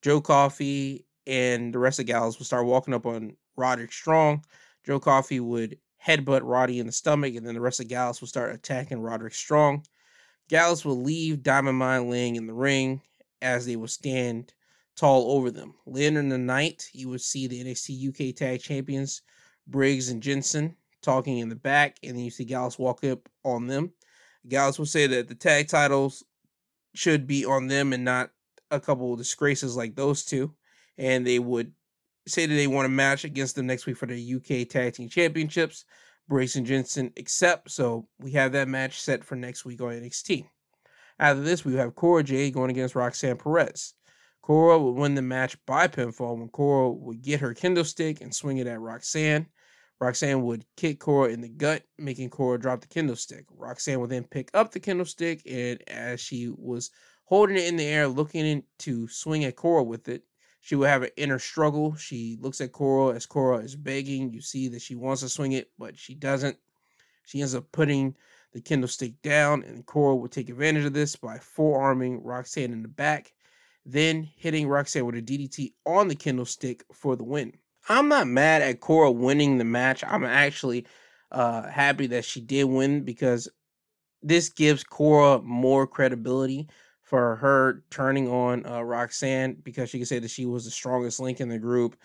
Joe 0.00 0.22
Coffey 0.22 1.04
and 1.26 1.74
the 1.74 1.78
rest 1.78 2.00
of 2.00 2.06
Gallus 2.06 2.38
will 2.38 2.46
start 2.46 2.64
walking 2.64 2.94
up 2.94 3.04
on 3.04 3.36
Roderick 3.56 3.92
Strong. 3.92 4.44
Joe 4.88 4.98
Coffey 4.98 5.38
would 5.38 5.76
headbutt 6.02 6.40
Roddy 6.44 6.78
in 6.78 6.86
the 6.86 6.92
stomach, 6.92 7.34
and 7.34 7.46
then 7.46 7.52
the 7.52 7.60
rest 7.60 7.78
of 7.78 7.88
Gallus 7.88 8.22
would 8.22 8.30
start 8.30 8.54
attacking 8.54 9.02
Roderick 9.02 9.34
Strong. 9.34 9.84
Gallus 10.48 10.82
would 10.82 10.94
leave 10.94 11.42
Diamond 11.42 11.76
Mine 11.76 12.08
laying 12.08 12.36
in 12.36 12.46
the 12.46 12.54
ring 12.54 13.02
as 13.42 13.66
they 13.66 13.76
would 13.76 13.90
stand 13.90 14.54
tall 14.96 15.32
over 15.32 15.50
them. 15.50 15.74
Later 15.84 16.20
in 16.20 16.30
the 16.30 16.38
night, 16.38 16.88
you 16.94 17.10
would 17.10 17.20
see 17.20 17.46
the 17.46 17.62
NXT 17.62 18.30
UK 18.30 18.34
Tag 18.34 18.62
Champions 18.62 19.20
Briggs 19.66 20.08
and 20.08 20.22
Jensen 20.22 20.74
talking 21.02 21.36
in 21.36 21.50
the 21.50 21.54
back, 21.54 21.98
and 22.02 22.16
then 22.16 22.24
you 22.24 22.30
see 22.30 22.46
Gallus 22.46 22.78
walk 22.78 23.04
up 23.04 23.28
on 23.44 23.66
them. 23.66 23.92
Gallus 24.48 24.78
would 24.78 24.88
say 24.88 25.06
that 25.06 25.28
the 25.28 25.34
tag 25.34 25.68
titles 25.68 26.24
should 26.94 27.26
be 27.26 27.44
on 27.44 27.66
them 27.66 27.92
and 27.92 28.06
not 28.06 28.30
a 28.70 28.80
couple 28.80 29.12
of 29.12 29.18
disgraces 29.18 29.76
like 29.76 29.96
those 29.96 30.24
two, 30.24 30.54
and 30.96 31.26
they 31.26 31.38
would 31.38 31.74
say 32.28 32.46
that 32.46 32.54
they 32.54 32.66
want 32.66 32.84
to 32.84 32.90
match 32.90 33.24
against 33.24 33.56
them 33.56 33.66
next 33.66 33.86
week 33.86 33.96
for 33.96 34.06
the 34.06 34.34
UK 34.34 34.68
Tag 34.68 34.94
Team 34.94 35.08
Championships. 35.08 35.84
And 36.30 36.66
Jensen 36.66 37.10
accept, 37.16 37.70
so 37.70 38.06
we 38.18 38.32
have 38.32 38.52
that 38.52 38.68
match 38.68 39.00
set 39.00 39.24
for 39.24 39.34
next 39.34 39.64
week 39.64 39.80
on 39.80 39.94
NXT. 39.94 40.46
After 41.18 41.42
this, 41.42 41.64
we 41.64 41.74
have 41.76 41.94
Cora 41.94 42.22
Jade 42.22 42.52
going 42.52 42.70
against 42.70 42.94
Roxanne 42.94 43.38
Perez. 43.38 43.94
Cora 44.42 44.78
would 44.78 44.92
win 44.92 45.14
the 45.14 45.22
match 45.22 45.56
by 45.66 45.88
pinfall 45.88 46.38
when 46.38 46.48
Cora 46.50 46.90
would 46.90 47.22
get 47.22 47.40
her 47.40 47.54
kendo 47.54 47.84
stick 47.84 48.20
and 48.20 48.34
swing 48.34 48.58
it 48.58 48.66
at 48.66 48.80
Roxanne. 48.80 49.46
Roxanne 50.00 50.42
would 50.42 50.64
kick 50.76 51.00
Cora 51.00 51.30
in 51.30 51.40
the 51.40 51.48
gut, 51.48 51.82
making 51.98 52.30
Cora 52.30 52.58
drop 52.58 52.82
the 52.82 52.86
kendo 52.86 53.16
stick. 53.16 53.46
Roxanne 53.50 53.98
would 54.00 54.10
then 54.10 54.24
pick 54.24 54.50
up 54.54 54.70
the 54.70 54.80
kendo 54.80 55.06
stick, 55.06 55.42
and 55.50 55.82
as 55.88 56.20
she 56.20 56.50
was 56.56 56.90
holding 57.24 57.56
it 57.56 57.66
in 57.66 57.76
the 57.76 57.84
air, 57.84 58.06
looking 58.06 58.62
to 58.80 59.08
swing 59.08 59.44
at 59.44 59.56
Cora 59.56 59.82
with 59.82 60.08
it, 60.08 60.24
she 60.60 60.74
will 60.74 60.86
have 60.88 61.02
an 61.02 61.10
inner 61.16 61.38
struggle. 61.38 61.94
She 61.96 62.38
looks 62.40 62.60
at 62.60 62.72
Cora 62.72 63.14
as 63.14 63.26
Cora 63.26 63.58
is 63.58 63.76
begging. 63.76 64.32
You 64.32 64.40
see 64.40 64.68
that 64.68 64.82
she 64.82 64.94
wants 64.94 65.22
to 65.22 65.28
swing 65.28 65.52
it, 65.52 65.70
but 65.78 65.96
she 65.98 66.14
doesn't. 66.14 66.56
She 67.26 67.40
ends 67.40 67.54
up 67.54 67.70
putting 67.72 68.14
the 68.52 68.60
kendo 68.60 68.88
stick 68.88 69.20
down, 69.22 69.62
and 69.62 69.84
Cora 69.84 70.16
will 70.16 70.28
take 70.28 70.48
advantage 70.48 70.84
of 70.84 70.94
this 70.94 71.16
by 71.16 71.38
forearming 71.38 72.22
Roxanne 72.22 72.72
in 72.72 72.82
the 72.82 72.88
back, 72.88 73.32
then 73.84 74.28
hitting 74.36 74.66
Roxanne 74.68 75.06
with 75.06 75.16
a 75.16 75.22
DDT 75.22 75.72
on 75.86 76.08
the 76.08 76.16
kendo 76.16 76.46
stick 76.46 76.84
for 76.92 77.16
the 77.16 77.24
win. 77.24 77.52
I'm 77.88 78.08
not 78.08 78.26
mad 78.26 78.62
at 78.62 78.80
Cora 78.80 79.10
winning 79.10 79.58
the 79.58 79.64
match. 79.64 80.02
I'm 80.04 80.24
actually 80.24 80.86
uh, 81.30 81.68
happy 81.68 82.06
that 82.08 82.24
she 82.24 82.40
did 82.40 82.64
win 82.64 83.04
because 83.04 83.48
this 84.22 84.48
gives 84.48 84.84
Cora 84.84 85.40
more 85.42 85.86
credibility 85.86 86.68
for 87.08 87.36
her 87.36 87.82
turning 87.88 88.28
on 88.28 88.66
uh, 88.66 88.82
Roxanne 88.82 89.56
because 89.62 89.88
she 89.88 89.98
could 89.98 90.08
say 90.08 90.18
that 90.18 90.30
she 90.30 90.44
was 90.44 90.66
the 90.66 90.70
strongest 90.70 91.20
link 91.20 91.40
in 91.40 91.48
the 91.48 91.58
group. 91.58 91.96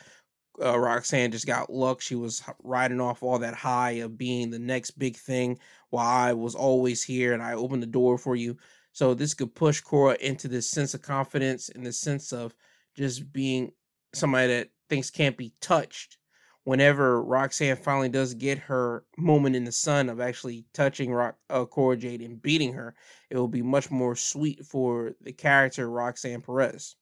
Uh, 0.63 0.79
Roxanne 0.79 1.31
just 1.31 1.45
got 1.45 1.69
luck. 1.69 1.99
She 1.99 2.15
was 2.15 2.41
riding 2.63 3.01
off 3.01 3.21
all 3.21 3.37
that 3.39 3.53
high 3.53 3.91
of 3.91 4.17
being 4.17 4.49
the 4.49 4.59
next 4.59 4.91
big 4.91 5.17
thing 5.17 5.59
while 5.89 6.07
I 6.07 6.31
was 6.31 6.55
always 6.55 7.03
here 7.03 7.33
and 7.33 7.43
I 7.43 7.53
opened 7.53 7.83
the 7.83 7.87
door 7.87 8.17
for 8.17 8.37
you. 8.37 8.55
So 8.93 9.13
this 9.13 9.33
could 9.33 9.53
push 9.53 9.81
Cora 9.81 10.15
into 10.21 10.47
this 10.47 10.69
sense 10.69 10.93
of 10.93 11.01
confidence 11.01 11.67
and 11.67 11.85
this 11.85 11.99
sense 11.99 12.31
of 12.31 12.55
just 12.95 13.33
being 13.33 13.73
somebody 14.13 14.47
that 14.47 14.69
things 14.89 15.11
can't 15.11 15.35
be 15.35 15.53
touched 15.59 16.17
whenever 16.63 17.21
Roxanne 17.21 17.75
finally 17.75 18.09
does 18.09 18.33
get 18.33 18.57
her 18.57 19.05
moment 19.17 19.55
in 19.55 19.63
the 19.63 19.71
sun 19.71 20.09
of 20.09 20.21
actually 20.21 20.65
touching 20.73 21.11
Rock 21.11 21.35
uh, 21.49 21.65
Cora 21.65 21.97
Jade 21.97 22.21
and 22.21 22.41
beating 22.41 22.73
her, 22.73 22.95
it 23.29 23.37
will 23.37 23.47
be 23.47 23.61
much 23.61 23.91
more 23.91 24.15
sweet 24.15 24.65
for 24.65 25.13
the 25.21 25.33
character 25.33 25.89
Roxanne 25.89 26.41
Perez. 26.41 26.95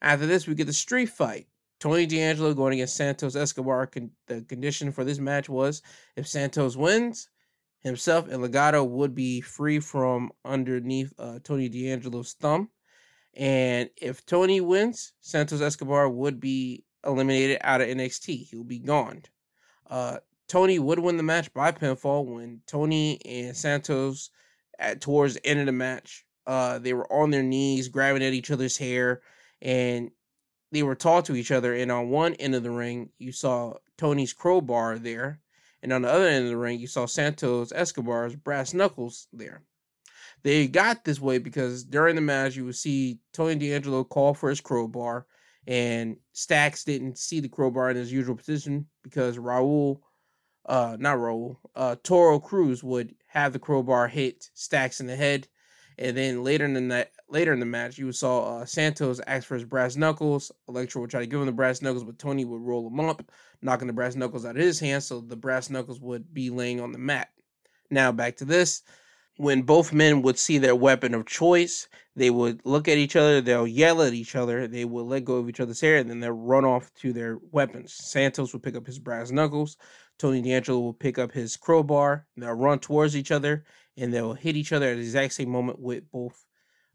After 0.00 0.26
this, 0.26 0.46
we 0.46 0.54
get 0.54 0.66
the 0.66 0.72
street 0.72 1.08
fight. 1.08 1.46
Tony 1.80 2.06
D'Angelo 2.06 2.54
going 2.54 2.74
against 2.74 2.96
Santos 2.96 3.36
Escobar. 3.36 3.86
Con- 3.86 4.10
the 4.26 4.42
condition 4.42 4.90
for 4.90 5.04
this 5.04 5.18
match 5.18 5.48
was 5.48 5.82
if 6.16 6.26
Santos 6.26 6.76
wins, 6.76 7.28
himself 7.80 8.28
and 8.28 8.42
Legado 8.42 8.88
would 8.88 9.14
be 9.14 9.40
free 9.40 9.78
from 9.78 10.32
underneath 10.44 11.12
uh, 11.18 11.38
Tony 11.44 11.68
D'Angelo's 11.68 12.34
thumb. 12.34 12.68
And 13.34 13.90
if 13.96 14.26
Tony 14.26 14.60
wins, 14.60 15.12
Santos 15.20 15.60
Escobar 15.60 16.08
would 16.08 16.40
be 16.40 16.84
eliminated 17.04 17.58
out 17.62 17.80
of 17.80 17.88
NXT. 17.88 18.48
He'll 18.48 18.64
be 18.64 18.78
gone. 18.78 19.22
Uh, 19.88 20.18
Tony 20.48 20.78
would 20.78 20.98
win 20.98 21.16
the 21.16 21.22
match 21.22 21.52
by 21.52 21.72
pinfall 21.72 22.24
when 22.24 22.62
Tony 22.66 23.20
and 23.24 23.56
Santos, 23.56 24.30
at 24.78 25.00
towards 25.00 25.34
the 25.34 25.46
end 25.46 25.60
of 25.60 25.66
the 25.66 25.72
match, 25.72 26.24
uh, 26.46 26.78
they 26.78 26.94
were 26.94 27.10
on 27.12 27.30
their 27.30 27.42
knees, 27.42 27.88
grabbing 27.88 28.22
at 28.22 28.32
each 28.32 28.50
other's 28.50 28.78
hair, 28.78 29.20
and 29.60 30.10
they 30.72 30.82
were 30.82 30.94
taught 30.94 31.26
to 31.26 31.36
each 31.36 31.50
other. 31.50 31.74
And 31.74 31.92
on 31.92 32.08
one 32.08 32.34
end 32.34 32.54
of 32.54 32.62
the 32.62 32.70
ring, 32.70 33.10
you 33.18 33.32
saw 33.32 33.74
Tony's 33.98 34.32
crowbar 34.32 34.98
there, 34.98 35.40
and 35.82 35.92
on 35.92 36.02
the 36.02 36.10
other 36.10 36.26
end 36.26 36.44
of 36.44 36.50
the 36.50 36.56
ring, 36.56 36.80
you 36.80 36.86
saw 36.86 37.06
Santos 37.06 37.72
Escobar's 37.72 38.34
brass 38.34 38.72
knuckles 38.72 39.28
there. 39.32 39.62
They 40.42 40.68
got 40.68 41.04
this 41.04 41.20
way 41.20 41.38
because 41.38 41.84
during 41.84 42.14
the 42.14 42.20
match, 42.20 42.56
you 42.56 42.64
would 42.64 42.76
see 42.76 43.18
Tony 43.32 43.56
D'Angelo 43.56 44.04
call 44.04 44.34
for 44.34 44.48
his 44.48 44.60
crowbar, 44.60 45.26
and 45.68 46.16
Stacks 46.32 46.82
didn't 46.82 47.18
see 47.18 47.40
the 47.40 47.48
crowbar 47.48 47.90
in 47.90 47.96
his 47.96 48.10
usual 48.10 48.34
position 48.34 48.86
because 49.02 49.36
Raul, 49.36 50.00
uh, 50.64 50.96
not 50.98 51.18
Raul, 51.18 51.58
uh, 51.76 51.96
Toro 52.02 52.40
Cruz 52.40 52.82
would 52.82 53.14
have 53.26 53.52
the 53.52 53.58
crowbar 53.58 54.08
hit 54.08 54.48
Stacks 54.54 54.98
in 55.00 55.06
the 55.06 55.14
head, 55.14 55.46
and 55.98 56.16
then 56.16 56.42
later 56.42 56.64
in 56.64 56.72
the 56.72 56.80
night, 56.80 57.08
later 57.28 57.52
in 57.52 57.60
the 57.60 57.66
match, 57.66 57.98
you 57.98 58.10
saw 58.12 58.60
uh, 58.60 58.64
Santos 58.64 59.20
ask 59.26 59.46
for 59.46 59.56
his 59.56 59.64
brass 59.64 59.94
knuckles. 59.94 60.50
Elektra 60.68 61.02
would 61.02 61.10
try 61.10 61.20
to 61.20 61.26
give 61.26 61.40
him 61.40 61.46
the 61.46 61.52
brass 61.52 61.82
knuckles, 61.82 62.04
but 62.04 62.18
Tony 62.18 62.46
would 62.46 62.62
roll 62.62 62.86
him 62.86 63.00
up, 63.00 63.30
knocking 63.60 63.88
the 63.88 63.92
brass 63.92 64.16
knuckles 64.16 64.46
out 64.46 64.56
of 64.56 64.62
his 64.62 64.80
hand, 64.80 65.02
so 65.02 65.20
the 65.20 65.36
brass 65.36 65.68
knuckles 65.68 66.00
would 66.00 66.32
be 66.32 66.48
laying 66.48 66.80
on 66.80 66.92
the 66.92 66.98
mat. 66.98 67.28
Now 67.90 68.10
back 68.10 68.36
to 68.36 68.46
this 68.46 68.82
when 69.38 69.62
both 69.62 69.92
men 69.92 70.20
would 70.22 70.36
see 70.36 70.58
their 70.58 70.74
weapon 70.74 71.14
of 71.14 71.24
choice, 71.24 71.88
they 72.16 72.28
would 72.28 72.60
look 72.64 72.88
at 72.88 72.98
each 72.98 73.14
other, 73.14 73.40
they'll 73.40 73.68
yell 73.68 74.02
at 74.02 74.12
each 74.12 74.34
other, 74.34 74.66
they 74.66 74.84
will 74.84 75.06
let 75.06 75.24
go 75.24 75.36
of 75.36 75.48
each 75.48 75.60
other's 75.60 75.80
hair, 75.80 75.96
and 75.96 76.10
then 76.10 76.18
they'll 76.18 76.32
run 76.32 76.64
off 76.64 76.92
to 76.94 77.12
their 77.12 77.38
weapons. 77.52 77.94
Santos 77.94 78.52
will 78.52 78.58
pick 78.58 78.74
up 78.74 78.84
his 78.84 78.98
brass 78.98 79.30
knuckles, 79.30 79.76
Tony 80.18 80.42
D'Angelo 80.42 80.80
will 80.80 80.92
pick 80.92 81.18
up 81.18 81.30
his 81.30 81.56
crowbar, 81.56 82.26
they'll 82.36 82.52
run 82.52 82.80
towards 82.80 83.16
each 83.16 83.30
other, 83.30 83.64
and 83.96 84.12
they'll 84.12 84.34
hit 84.34 84.56
each 84.56 84.72
other 84.72 84.90
at 84.90 84.96
the 84.96 85.02
exact 85.02 85.32
same 85.34 85.50
moment 85.50 85.78
with 85.78 86.10
both 86.10 86.44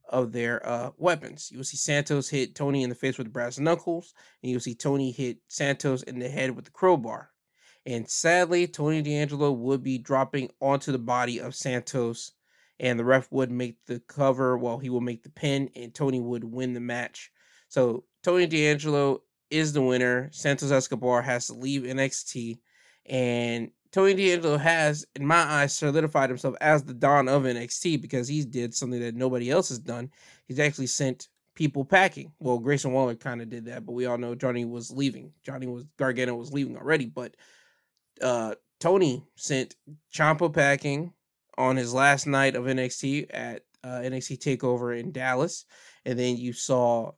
of 0.10 0.34
their 0.34 0.68
uh, 0.68 0.90
weapons. 0.98 1.50
You'll 1.50 1.64
see 1.64 1.78
Santos 1.78 2.28
hit 2.28 2.56
Tony 2.56 2.84
in 2.84 2.90
the 2.90 2.96
face 2.96 3.18
with 3.18 3.28
the 3.28 3.32
brass 3.32 3.58
knuckles, 3.58 4.14
and 4.42 4.52
you'll 4.52 4.60
see 4.60 4.76
Tony 4.76 5.12
hit 5.12 5.38
Santos 5.48 6.04
in 6.04 6.20
the 6.20 6.28
head 6.28 6.52
with 6.52 6.66
the 6.66 6.72
crowbar. 6.72 7.30
And 7.86 8.10
sadly, 8.10 8.68
Tony 8.68 9.02
D'Angelo 9.02 9.52
would 9.52 9.84
be 9.84 9.98
dropping 9.98 10.50
onto 10.62 10.92
the 10.92 11.00
body 11.00 11.40
of 11.40 11.56
Santos, 11.56 12.32
and 12.80 12.98
the 12.98 13.06
ref 13.06 13.32
would 13.32 13.52
make 13.52 13.78
the 13.86 14.00
cover 14.00 14.58
while 14.58 14.78
he 14.78 14.90
would 14.90 15.04
make 15.04 15.24
the 15.24 15.30
pin, 15.30 15.70
and 15.76 15.94
Tony 15.94 16.20
would 16.20 16.44
win 16.44 16.74
the 16.74 16.80
match. 16.80 17.32
So 17.68 18.06
Tony 18.24 18.46
D'Angelo 18.46 19.24
is 19.50 19.74
the 19.74 19.82
winner. 19.82 20.30
Santos 20.32 20.72
Escobar 20.72 21.22
has 21.22 21.48
to 21.48 21.54
leave 21.54 21.84
NXT, 21.84 22.60
and 23.06 23.70
Tony 23.92 24.14
D'Angelo 24.14 24.58
has, 24.58 25.06
in 25.16 25.26
my 25.26 25.36
eyes, 25.36 25.78
solidified 25.78 26.30
himself 26.30 26.56
as 26.62 26.84
the 26.84 26.94
Don 26.94 27.28
of 27.28 27.44
NXT 27.44 28.02
because 28.02 28.28
he 28.28 28.44
did 28.44 28.74
something 28.74 29.00
that 29.02 29.16
nobody 29.16 29.52
else 29.52 29.70
has 29.70 29.80
done. 29.80 30.10
He's 30.48 30.60
actually 30.60 30.88
sent 30.88 31.28
people 31.54 31.86
packing. 31.86 32.32
Well, 32.40 32.58
Grayson 32.58 32.92
Waller 32.94 33.16
kind 33.16 33.42
of 33.42 33.50
did 33.50 33.66
that, 33.66 33.86
but 33.86 33.92
we 33.92 34.06
all 34.06 34.18
know 34.18 34.34
Johnny 34.36 34.66
was 34.66 34.90
leaving. 34.90 35.34
Johnny 35.44 35.68
was 35.68 35.86
Gargano 35.98 36.34
was 36.34 36.52
leaving 36.52 36.78
already, 36.78 37.06
but 37.06 37.36
uh, 38.22 38.56
Tony 38.80 39.26
sent 39.36 39.76
Ciampa 40.14 40.54
packing 40.54 41.14
on 41.58 41.78
his 41.78 41.94
last 41.94 42.28
night 42.28 42.56
of 42.56 42.66
NXT 42.66 43.28
at 43.30 43.64
uh, 43.84 44.00
NXT 44.00 44.40
Takeover 44.40 44.98
in 45.00 45.12
Dallas, 45.12 45.66
and 46.06 46.18
then 46.18 46.38
you 46.38 46.54
saw 46.54 47.12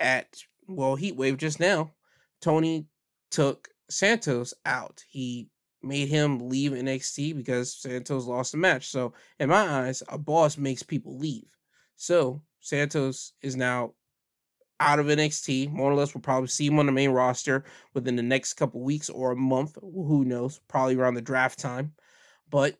at 0.00 0.26
well 0.66 0.96
Heatwave 0.96 1.36
just 1.36 1.60
now, 1.60 1.92
Tony 2.40 2.86
took 3.30 3.68
Santos 3.90 4.54
out. 4.64 5.04
He 5.08 5.48
made 5.82 6.08
him 6.08 6.48
leave 6.48 6.72
NXT 6.72 7.36
because 7.36 7.74
Santos 7.74 8.26
lost 8.26 8.52
the 8.52 8.58
match. 8.58 8.88
So 8.88 9.12
in 9.38 9.48
my 9.48 9.86
eyes, 9.86 10.02
a 10.08 10.18
boss 10.18 10.58
makes 10.58 10.82
people 10.82 11.16
leave. 11.18 11.56
So 11.96 12.42
Santos 12.60 13.32
is 13.42 13.56
now 13.56 13.94
out 14.80 14.98
of 14.98 15.06
NXT. 15.06 15.70
More 15.70 15.90
or 15.90 15.94
less, 15.94 16.14
we'll 16.14 16.22
probably 16.22 16.48
see 16.48 16.66
him 16.66 16.78
on 16.78 16.86
the 16.86 16.92
main 16.92 17.10
roster 17.10 17.64
within 17.94 18.16
the 18.16 18.22
next 18.22 18.54
couple 18.54 18.80
weeks 18.80 19.10
or 19.10 19.32
a 19.32 19.36
month. 19.36 19.76
Who 19.80 20.24
knows? 20.24 20.60
Probably 20.68 20.96
around 20.96 21.14
the 21.14 21.22
draft 21.22 21.58
time. 21.58 21.92
But 22.50 22.76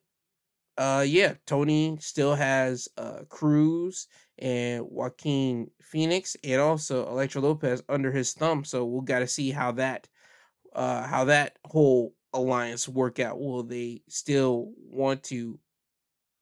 uh, 0.76 1.04
yeah, 1.06 1.34
Tony 1.44 1.96
still 2.00 2.34
has 2.34 2.88
uh, 2.96 3.20
Cruz 3.28 4.06
and 4.38 4.84
Joaquin 4.88 5.70
Phoenix 5.82 6.36
and 6.44 6.60
also 6.60 7.08
Elektra 7.08 7.40
Lopez 7.40 7.82
under 7.88 8.12
his 8.12 8.32
thumb. 8.32 8.64
So 8.64 8.84
we'll 8.84 9.00
got 9.00 9.18
to 9.18 9.26
see 9.26 9.50
how 9.50 9.72
that 9.72 10.08
uh, 10.72 11.06
how 11.06 11.24
that 11.24 11.58
whole 11.64 12.14
alliance 12.32 12.88
work 12.88 13.18
out. 13.18 13.40
Will 13.40 13.64
they 13.64 14.02
still 14.08 14.72
want 14.78 15.24
to 15.24 15.58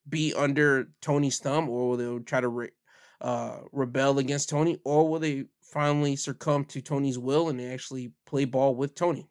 be 0.09 0.35
under 0.35 0.89
Tony's 1.01 1.39
thumb, 1.39 1.69
or 1.69 1.89
will 1.89 1.97
they 1.97 2.25
try 2.25 2.41
to 2.41 2.49
re- 2.49 2.71
uh, 3.21 3.59
rebel 3.73 4.19
against 4.19 4.49
Tony, 4.49 4.79
or 4.85 5.09
will 5.09 5.19
they 5.19 5.45
finally 5.61 6.17
succumb 6.17 6.65
to 6.67 6.81
Tony's 6.81 7.19
will 7.19 7.49
and 7.49 7.61
actually 7.61 8.13
play 8.27 8.45
ball 8.45 8.75
with 8.75 8.95
Tony? 8.95 9.29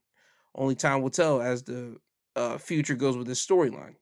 Only 0.55 0.75
time 0.75 1.01
will 1.01 1.09
tell 1.09 1.41
as 1.41 1.63
the 1.63 1.97
uh, 2.35 2.57
future 2.57 2.95
goes 2.95 3.17
with 3.17 3.27
this 3.27 3.45
storyline. 3.45 3.95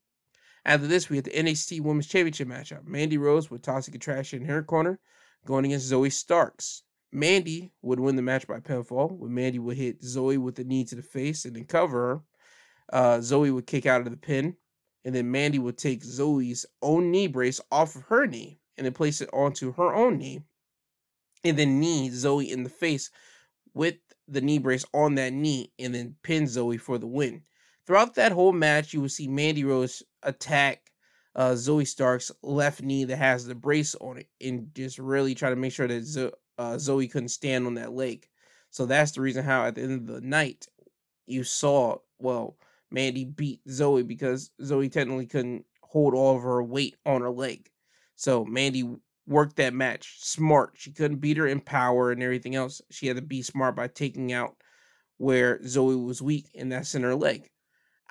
After 0.66 0.88
this, 0.88 1.10
we 1.10 1.18
had 1.18 1.26
the 1.26 1.32
NXT 1.32 1.82
Women's 1.82 2.08
Championship 2.08 2.48
matchup. 2.48 2.86
Mandy 2.86 3.18
Rose 3.18 3.52
with 3.52 3.62
Toxic 3.62 3.96
Attraction 3.96 4.42
in 4.42 4.48
her 4.48 4.64
corner, 4.64 5.00
going 5.46 5.66
against 5.66 5.92
Zoey 5.92 6.12
Starks. 6.12 6.84
Mandy 7.12 7.74
would 7.82 8.00
win 8.00 8.16
the 8.16 8.22
match 8.22 8.48
by 8.48 8.60
pinfall, 8.60 9.12
when 9.12 9.34
Mandy 9.34 9.60
would 9.60 9.78
hit 9.78 10.02
Zoey 10.02 10.38
with 10.38 10.56
the 10.56 10.64
knee 10.64 10.86
to 10.86 10.96
the 10.96 11.02
face 11.02 11.46
and 11.46 11.56
then 11.56 11.66
cover 11.66 12.24
her. 12.92 12.98
Uh, 12.98 13.18
Zoey 13.18 13.54
would 13.54 13.68
kick 13.68 13.86
out 13.86 14.02
of 14.02 14.10
the 14.10 14.18
pin, 14.18 14.56
and 15.04 15.14
then 15.14 15.30
Mandy 15.30 15.60
would 15.60 15.78
take 15.78 16.04
Zoey's 16.04 16.66
own 16.82 17.12
knee 17.12 17.28
brace 17.28 17.60
off 17.72 17.96
of 17.96 18.04
her 18.04 18.26
knee 18.26 18.60
and 18.78 18.86
then 18.86 18.94
place 18.94 19.22
it 19.22 19.30
onto 19.34 19.74
her 19.74 19.94
own 19.94 20.18
knee, 20.18 20.42
and 21.44 21.58
then 21.58 21.80
knee 21.80 22.10
Zoey 22.10 22.50
in 22.50 22.64
the 22.64 22.70
face 22.70 23.10
with 23.74 23.96
the 24.28 24.42
knee 24.42 24.60
brace 24.60 24.86
on 24.94 25.16
that 25.16 25.34
knee, 25.34 25.72
and 25.80 25.94
then 25.94 26.16
pin 26.24 26.44
Zoey 26.44 26.80
for 26.80 26.98
the 26.98 27.08
win. 27.08 27.44
Throughout 27.86 28.16
that 28.16 28.32
whole 28.32 28.54
match, 28.54 28.94
you 28.94 29.02
will 29.02 29.10
see 29.10 29.28
Mandy 29.28 29.64
Rose 29.64 30.02
attack 30.24 30.92
uh, 31.36 31.52
Zoey 31.52 31.88
Stark's 31.88 32.32
left 32.42 32.82
knee 32.82 33.04
that 33.06 33.18
has 33.18 33.46
the 33.46 33.56
brace 33.56 33.96
on 33.96 34.18
it, 34.18 34.28
and 34.40 34.74
just 34.74 35.00
really 35.00 35.36
try 35.36 35.50
to 35.50 35.56
make 35.56 35.74
sure 35.74 35.88
that 35.88 36.04
Zo- 36.04 36.32
uh, 36.58 36.74
Zoey 36.74 37.12
couldn't 37.12 37.30
stand 37.30 37.66
on 37.66 37.74
that 37.76 37.94
leg. 37.94 38.28
So 38.70 38.86
that's 38.86 39.12
the 39.12 39.22
reason 39.22 39.44
how 39.44 39.66
at 39.66 39.76
the 39.76 39.82
end 39.82 40.10
of 40.10 40.16
the 40.16 40.22
night 40.22 40.68
you 41.28 41.44
saw 41.44 41.98
well 42.20 42.58
Mandy 42.92 43.26
beat 43.26 43.66
Zoey 43.68 44.08
because 44.08 44.52
Zoey 44.62 44.92
technically 44.92 45.26
couldn't 45.26 45.66
hold 45.82 46.14
all 46.14 46.38
of 46.38 46.44
her 46.44 46.64
weight 46.64 46.96
on 47.06 47.22
her 47.22 47.32
leg. 47.32 47.70
So 48.24 48.46
Mandy 48.46 48.90
worked 49.28 49.58
that 49.58 49.74
match 49.74 50.16
smart. 50.22 50.76
She 50.76 50.94
couldn't 50.94 51.18
beat 51.18 51.36
her 51.36 51.46
in 51.46 51.60
power 51.60 52.10
and 52.10 52.24
everything 52.24 52.56
else. 52.56 52.82
She 52.90 53.08
had 53.08 53.18
to 53.18 53.22
be 53.22 53.42
smart 53.42 53.76
by 53.76 53.90
taking 53.90 54.32
out 54.32 54.56
where 55.18 55.60
Zoey 55.60 56.02
was 56.02 56.22
weak, 56.22 56.46
and 56.56 56.72
that's 56.72 56.96
in 56.96 57.04
her 57.04 57.16
leg. 57.16 57.50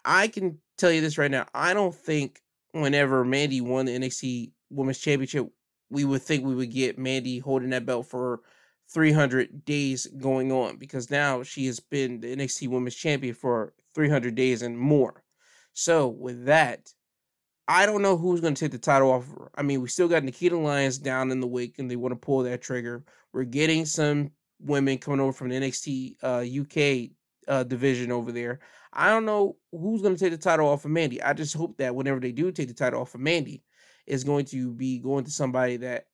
I 0.04 0.28
can 0.28 0.58
tell 0.76 0.92
you 0.92 1.00
this 1.00 1.16
right 1.16 1.30
now. 1.30 1.46
I 1.54 1.72
don't 1.72 1.94
think 1.94 2.42
whenever 2.72 3.24
Mandy 3.24 3.62
won 3.62 3.86
the 3.86 3.98
NXT 3.98 4.52
Women's 4.68 4.98
Championship, 4.98 5.48
we 5.88 6.04
would 6.04 6.20
think 6.20 6.44
we 6.44 6.56
would 6.56 6.70
get 6.70 6.98
Mandy 6.98 7.38
holding 7.38 7.70
that 7.70 7.86
belt 7.86 8.06
for 8.06 8.40
300 8.92 9.64
days 9.64 10.06
going 10.18 10.52
on 10.52 10.76
because 10.76 11.10
now 11.10 11.42
she 11.42 11.64
has 11.64 11.80
been 11.80 12.20
the 12.20 12.36
NXT 12.36 12.68
Women's 12.68 12.96
Champion 12.96 13.34
for 13.34 13.72
300 13.94 14.34
days 14.34 14.60
and 14.60 14.78
more. 14.78 15.24
So, 15.72 16.06
with 16.06 16.44
that, 16.44 16.92
I 17.68 17.86
don't 17.86 18.02
know 18.02 18.16
who's 18.16 18.40
going 18.40 18.54
to 18.54 18.60
take 18.60 18.72
the 18.72 18.78
title 18.78 19.10
off. 19.10 19.24
I 19.54 19.62
mean, 19.62 19.80
we 19.80 19.88
still 19.88 20.08
got 20.08 20.24
Nikita 20.24 20.56
Lyons 20.56 20.98
down 20.98 21.30
in 21.30 21.40
the 21.40 21.46
wake 21.46 21.78
and 21.78 21.90
they 21.90 21.96
want 21.96 22.12
to 22.12 22.16
pull 22.16 22.42
that 22.42 22.62
trigger. 22.62 23.04
We're 23.32 23.44
getting 23.44 23.86
some 23.86 24.32
women 24.60 24.98
coming 24.98 25.20
over 25.20 25.32
from 25.32 25.48
the 25.48 25.56
NXT 25.56 26.16
uh, 26.22 26.44
UK 26.62 27.10
uh, 27.48 27.64
division 27.64 28.10
over 28.12 28.32
there. 28.32 28.60
I 28.92 29.08
don't 29.08 29.24
know 29.24 29.56
who's 29.70 30.02
going 30.02 30.14
to 30.14 30.20
take 30.20 30.32
the 30.32 30.38
title 30.38 30.68
off 30.68 30.84
of 30.84 30.90
Mandy. 30.90 31.22
I 31.22 31.32
just 31.32 31.54
hope 31.54 31.78
that 31.78 31.94
whenever 31.94 32.20
they 32.20 32.32
do 32.32 32.50
take 32.52 32.68
the 32.68 32.74
title 32.74 33.00
off 33.00 33.14
of 33.14 33.20
Mandy, 33.20 33.62
it's 34.06 34.24
going 34.24 34.44
to 34.46 34.72
be 34.72 34.98
going 34.98 35.24
to 35.24 35.30
somebody 35.30 35.78
that 35.78 36.06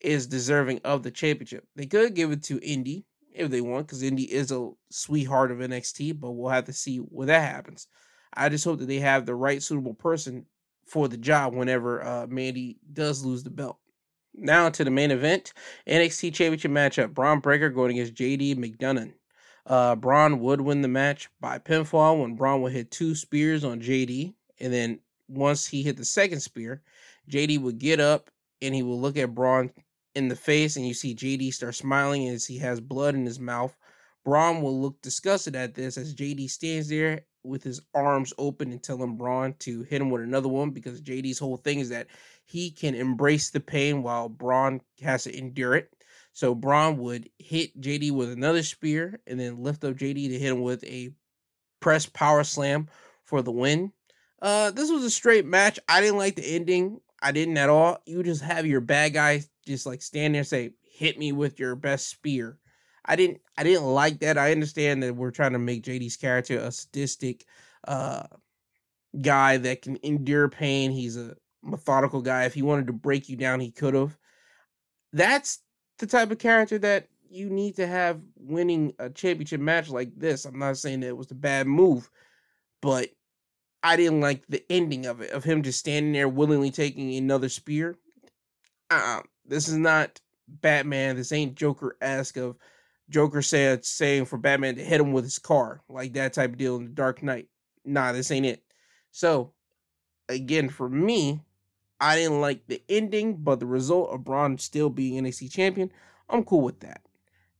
is 0.00 0.26
deserving 0.26 0.80
of 0.84 1.02
the 1.02 1.10
championship. 1.10 1.64
They 1.76 1.86
could 1.86 2.14
give 2.14 2.32
it 2.32 2.42
to 2.44 2.58
Indi 2.60 3.06
if 3.32 3.50
they 3.50 3.60
want, 3.60 3.86
because 3.86 4.02
Indi 4.02 4.24
is 4.24 4.52
a 4.52 4.70
sweetheart 4.90 5.50
of 5.50 5.58
NXT, 5.58 6.20
but 6.20 6.32
we'll 6.32 6.50
have 6.50 6.66
to 6.66 6.72
see 6.72 6.98
where 6.98 7.28
that 7.28 7.50
happens. 7.50 7.86
I 8.34 8.48
just 8.48 8.64
hope 8.64 8.78
that 8.80 8.88
they 8.88 8.98
have 8.98 9.24
the 9.24 9.34
right 9.34 9.62
suitable 9.62 9.94
person 9.94 10.46
for 10.92 11.08
the 11.08 11.16
job 11.16 11.54
whenever 11.54 12.04
uh, 12.04 12.26
Mandy 12.28 12.76
does 12.92 13.24
lose 13.24 13.42
the 13.42 13.50
belt. 13.50 13.78
Now 14.34 14.68
to 14.68 14.84
the 14.84 14.90
main 14.90 15.10
event 15.10 15.54
NXT 15.88 16.34
Championship 16.34 16.70
matchup 16.70 17.14
Bron 17.14 17.40
Breakker 17.40 17.70
going 17.70 17.92
against 17.92 18.14
JD 18.14 18.56
McDonagh. 18.56 19.14
Uh, 19.64 19.96
Bron 19.96 20.38
would 20.40 20.60
win 20.60 20.82
the 20.82 20.88
match 20.88 21.30
by 21.40 21.58
pinfall 21.58 22.20
when 22.20 22.34
Bron 22.34 22.60
would 22.60 22.72
hit 22.72 22.90
two 22.90 23.14
spears 23.14 23.64
on 23.64 23.80
JD. 23.80 24.34
And 24.60 24.70
then 24.70 25.00
once 25.28 25.66
he 25.66 25.82
hit 25.82 25.96
the 25.96 26.04
second 26.04 26.40
spear, 26.40 26.82
JD 27.30 27.62
would 27.62 27.78
get 27.78 27.98
up 27.98 28.28
and 28.60 28.74
he 28.74 28.82
will 28.82 29.00
look 29.00 29.16
at 29.16 29.34
Bron 29.34 29.70
in 30.14 30.28
the 30.28 30.36
face. 30.36 30.76
And 30.76 30.86
you 30.86 30.92
see 30.92 31.14
JD 31.14 31.54
start 31.54 31.74
smiling 31.74 32.28
as 32.28 32.44
he 32.44 32.58
has 32.58 32.80
blood 32.80 33.14
in 33.14 33.24
his 33.24 33.40
mouth. 33.40 33.74
Bron 34.26 34.60
will 34.60 34.78
look 34.78 35.00
disgusted 35.00 35.56
at 35.56 35.74
this 35.74 35.96
as 35.96 36.14
JD 36.14 36.50
stands 36.50 36.90
there 36.90 37.22
with 37.44 37.62
his 37.62 37.80
arms 37.94 38.32
open 38.38 38.70
and 38.72 38.82
telling 38.82 39.16
Bron 39.16 39.54
to 39.60 39.82
hit 39.82 40.00
him 40.00 40.10
with 40.10 40.22
another 40.22 40.48
one 40.48 40.70
because 40.70 41.00
JD's 41.00 41.38
whole 41.38 41.56
thing 41.56 41.80
is 41.80 41.88
that 41.88 42.06
he 42.44 42.70
can 42.70 42.94
embrace 42.94 43.50
the 43.50 43.60
pain 43.60 44.02
while 44.02 44.28
Bron 44.28 44.80
has 45.00 45.24
to 45.24 45.36
endure 45.36 45.74
it. 45.74 45.92
So 46.32 46.54
Bron 46.54 46.98
would 46.98 47.28
hit 47.38 47.78
JD 47.80 48.12
with 48.12 48.30
another 48.30 48.62
spear 48.62 49.20
and 49.26 49.38
then 49.38 49.62
lift 49.62 49.84
up 49.84 49.96
JD 49.96 50.28
to 50.28 50.38
hit 50.38 50.52
him 50.52 50.62
with 50.62 50.82
a 50.84 51.12
press 51.80 52.06
power 52.06 52.44
slam 52.44 52.88
for 53.24 53.42
the 53.42 53.52
win. 53.52 53.92
Uh, 54.40 54.70
this 54.70 54.90
was 54.90 55.04
a 55.04 55.10
straight 55.10 55.44
match. 55.44 55.78
I 55.88 56.00
didn't 56.00 56.18
like 56.18 56.36
the 56.36 56.46
ending. 56.46 57.00
I 57.20 57.32
didn't 57.32 57.58
at 57.58 57.68
all. 57.68 57.98
You 58.06 58.22
just 58.22 58.42
have 58.42 58.66
your 58.66 58.80
bad 58.80 59.12
guy 59.12 59.42
just 59.66 59.86
like 59.86 60.02
stand 60.02 60.34
there 60.34 60.40
and 60.40 60.48
say, 60.48 60.72
"Hit 60.82 61.18
me 61.18 61.32
with 61.32 61.60
your 61.60 61.76
best 61.76 62.08
spear." 62.08 62.58
I 63.04 63.16
didn't. 63.16 63.40
I 63.56 63.64
didn't 63.64 63.84
like 63.84 64.20
that. 64.20 64.38
I 64.38 64.52
understand 64.52 65.02
that 65.02 65.16
we're 65.16 65.30
trying 65.30 65.52
to 65.52 65.58
make 65.58 65.82
JD's 65.82 66.16
character 66.16 66.58
a 66.58 66.70
sadistic 66.70 67.44
uh, 67.86 68.24
guy 69.20 69.56
that 69.58 69.82
can 69.82 69.98
endure 70.02 70.48
pain. 70.48 70.90
He's 70.90 71.16
a 71.16 71.36
methodical 71.62 72.22
guy. 72.22 72.44
If 72.44 72.54
he 72.54 72.62
wanted 72.62 72.86
to 72.86 72.92
break 72.92 73.28
you 73.28 73.36
down, 73.36 73.60
he 73.60 73.70
could 73.70 73.94
have. 73.94 74.16
That's 75.12 75.60
the 75.98 76.06
type 76.06 76.30
of 76.30 76.38
character 76.38 76.78
that 76.78 77.08
you 77.28 77.48
need 77.50 77.76
to 77.76 77.86
have 77.86 78.20
winning 78.36 78.92
a 78.98 79.10
championship 79.10 79.60
match 79.60 79.88
like 79.88 80.10
this. 80.16 80.44
I'm 80.44 80.58
not 80.58 80.76
saying 80.76 81.00
that 81.00 81.08
it 81.08 81.16
was 81.16 81.30
a 81.30 81.34
bad 81.34 81.66
move, 81.66 82.10
but 82.80 83.08
I 83.82 83.96
didn't 83.96 84.20
like 84.20 84.44
the 84.48 84.62
ending 84.70 85.06
of 85.06 85.20
it, 85.20 85.30
of 85.30 85.42
him 85.42 85.62
just 85.62 85.78
standing 85.78 86.12
there 86.12 86.28
willingly 86.28 86.70
taking 86.70 87.14
another 87.14 87.48
spear. 87.48 87.96
Uh, 88.90 89.22
this 89.46 89.68
is 89.68 89.76
not 89.76 90.20
Batman. 90.46 91.16
This 91.16 91.32
ain't 91.32 91.56
Joker 91.56 91.96
esque 92.00 92.36
of 92.36 92.56
Joker 93.12 93.42
said 93.42 93.84
saying 93.84 94.24
for 94.24 94.38
Batman 94.38 94.76
to 94.76 94.84
hit 94.84 95.00
him 95.00 95.12
with 95.12 95.24
his 95.24 95.38
car, 95.38 95.82
like 95.88 96.14
that 96.14 96.32
type 96.32 96.52
of 96.52 96.58
deal 96.58 96.76
in 96.76 96.84
the 96.84 96.90
Dark 96.90 97.22
Knight. 97.22 97.48
Nah, 97.84 98.12
this 98.12 98.30
ain't 98.30 98.46
it. 98.46 98.62
So, 99.10 99.52
again, 100.28 100.68
for 100.68 100.88
me, 100.88 101.42
I 102.00 102.16
didn't 102.16 102.40
like 102.40 102.66
the 102.66 102.82
ending, 102.88 103.36
but 103.36 103.60
the 103.60 103.66
result 103.66 104.10
of 104.10 104.24
Bron 104.24 104.58
still 104.58 104.88
being 104.88 105.22
NXT 105.22 105.52
champion, 105.52 105.90
I'm 106.28 106.44
cool 106.44 106.62
with 106.62 106.80
that. 106.80 107.02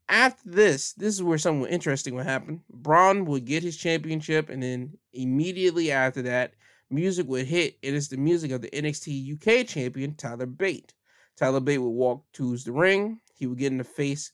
After 0.09 0.49
this, 0.49 0.93
this 0.95 1.15
is 1.15 1.23
where 1.23 1.39
something 1.39 1.71
interesting 1.71 2.15
would 2.15 2.27
happen. 2.27 2.63
Bron 2.71 3.25
would 3.27 3.45
get 3.45 3.63
his 3.63 3.77
championship, 3.77 4.49
and 4.49 4.63
then 4.63 4.97
immediately 5.13 5.93
after 5.93 6.23
that, 6.23 6.55
music 6.91 7.29
would 7.29 7.47
hit. 7.47 7.79
and 7.83 7.95
It 7.95 7.97
is 7.97 8.09
the 8.09 8.17
music 8.17 8.51
of 8.51 8.63
the 8.63 8.71
NXT 8.71 9.35
UK 9.35 9.67
champion, 9.67 10.15
Tyler 10.15 10.47
Bate. 10.47 10.95
Tyler 11.37 11.61
Bate 11.61 11.81
would 11.81 11.91
walk 11.91 12.25
towards 12.33 12.65
the 12.65 12.73
ring. 12.73 13.21
He 13.35 13.47
would 13.47 13.59
get 13.59 13.73
in 13.73 13.79
the 13.79 13.85
face 13.85 14.33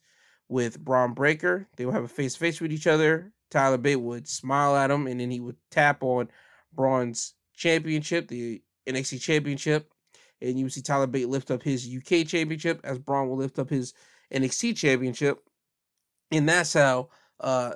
with 0.49 0.83
Bron 0.83 1.15
Breakker. 1.15 1.69
They 1.77 1.85
would 1.85 1.95
have 1.95 2.05
a 2.05 2.09
face 2.09 2.35
to 2.35 2.41
face 2.41 2.61
with 2.61 2.73
each 2.73 2.87
other. 2.87 3.33
Tyler 3.51 3.79
Bate 3.79 4.01
would 4.01 4.29
smile 4.29 4.77
at 4.77 4.91
him, 4.91 5.07
and 5.07 5.21
then 5.21 5.31
he 5.31 5.41
would 5.41 5.57
tap 5.71 6.03
on 6.03 6.29
Bron's 6.73 7.35
championship, 7.55 8.29
the 8.29 8.63
NXT 8.87 9.21
championship 9.21 9.93
and 10.41 10.59
you 10.59 10.65
would 10.65 10.73
see 10.73 10.83
Tyler 10.83 11.07
Bate 11.07 11.29
lift 11.29 11.51
up 11.51 11.63
his 11.63 11.89
UK 11.89 12.27
championship 12.27 12.81
as 12.85 12.99
Bron 12.99 13.29
will 13.29 13.37
lift 13.37 13.59
up 13.59 13.71
his 13.71 13.95
NXT 14.33 14.77
championship. 14.77 15.41
And 16.31 16.49
that's 16.49 16.75
how 16.75 17.09
uh, 17.41 17.73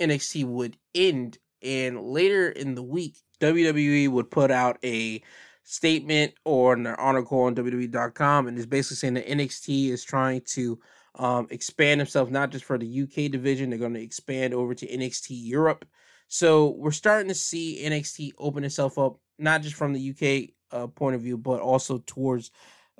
NXT 0.00 0.44
would 0.46 0.76
end. 0.94 1.38
And 1.62 2.00
later 2.00 2.48
in 2.48 2.74
the 2.74 2.82
week, 2.82 3.16
WWE 3.40 4.08
would 4.08 4.30
put 4.30 4.50
out 4.50 4.78
a 4.84 5.22
statement 5.64 6.32
or 6.44 6.74
an 6.74 6.86
article 6.86 7.42
on 7.42 7.54
WWE.com 7.56 8.46
and 8.46 8.56
it's 8.56 8.66
basically 8.66 8.96
saying 8.96 9.14
that 9.14 9.26
NXT 9.26 9.88
is 9.90 10.04
trying 10.04 10.40
to 10.42 10.78
um, 11.16 11.46
expand 11.50 12.00
himself 12.00 12.30
not 12.30 12.50
just 12.50 12.64
for 12.64 12.78
the 12.78 13.02
UK 13.02 13.30
division, 13.30 13.70
they're 13.70 13.78
going 13.78 13.94
to 13.94 14.02
expand 14.02 14.54
over 14.54 14.74
to 14.74 14.86
NXT 14.86 15.28
Europe. 15.30 15.86
So 16.28 16.74
we're 16.78 16.90
starting 16.90 17.28
to 17.28 17.34
see 17.34 17.82
NXT 17.84 18.32
open 18.38 18.64
itself 18.64 18.98
up, 18.98 19.18
not 19.38 19.62
just 19.62 19.76
from 19.76 19.92
the 19.92 20.10
UK 20.10 20.50
uh, 20.72 20.86
point 20.88 21.14
of 21.14 21.22
view, 21.22 21.38
but 21.38 21.60
also 21.60 22.02
towards 22.06 22.50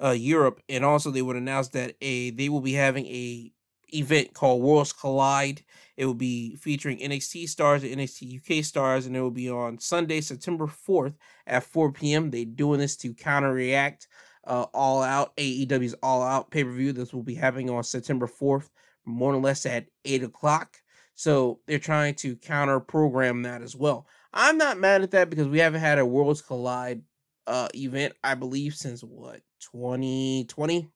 uh, 0.02 0.10
Europe. 0.10 0.60
And 0.68 0.84
also, 0.84 1.10
they 1.10 1.22
would 1.22 1.36
announce 1.36 1.68
that 1.70 1.96
a 2.00 2.30
they 2.30 2.48
will 2.48 2.60
be 2.60 2.74
having 2.74 3.06
a 3.06 3.52
event 3.92 4.34
called 4.34 4.62
Worlds 4.62 4.92
Collide. 4.92 5.62
It 5.96 6.06
will 6.06 6.14
be 6.14 6.56
featuring 6.56 6.98
NXT 6.98 7.48
stars 7.48 7.82
and 7.82 7.96
NXT 7.96 8.40
UK 8.40 8.64
stars, 8.64 9.06
and 9.06 9.16
it 9.16 9.20
will 9.20 9.30
be 9.30 9.50
on 9.50 9.78
Sunday, 9.78 10.20
September 10.20 10.66
4th 10.66 11.14
at 11.46 11.64
4 11.64 11.92
p.m. 11.92 12.30
They're 12.30 12.44
doing 12.44 12.80
this 12.80 12.96
to 12.98 13.14
counter 13.14 13.52
react 13.52 14.08
uh, 14.46 14.66
All 14.74 15.02
Out, 15.02 15.36
AEW's 15.36 15.94
All 16.02 16.22
Out 16.22 16.50
pay 16.50 16.64
per 16.64 16.70
view. 16.70 16.92
This 16.92 17.12
will 17.12 17.22
be 17.22 17.34
happening 17.34 17.70
on 17.70 17.84
September 17.84 18.26
4th, 18.26 18.70
more 19.04 19.34
or 19.34 19.40
less 19.40 19.66
at 19.66 19.86
8 20.04 20.24
o'clock. 20.24 20.76
So 21.14 21.60
they're 21.66 21.78
trying 21.78 22.14
to 22.16 22.36
counter 22.36 22.78
program 22.78 23.42
that 23.42 23.62
as 23.62 23.74
well. 23.74 24.06
I'm 24.32 24.58
not 24.58 24.78
mad 24.78 25.02
at 25.02 25.12
that 25.12 25.30
because 25.30 25.48
we 25.48 25.58
haven't 25.58 25.80
had 25.80 25.98
a 25.98 26.06
Worlds 26.06 26.42
Collide 26.42 27.02
uh 27.46 27.68
event, 27.74 28.14
I 28.22 28.34
believe, 28.34 28.74
since 28.74 29.02
what 29.02 29.40
2020. 29.60 30.88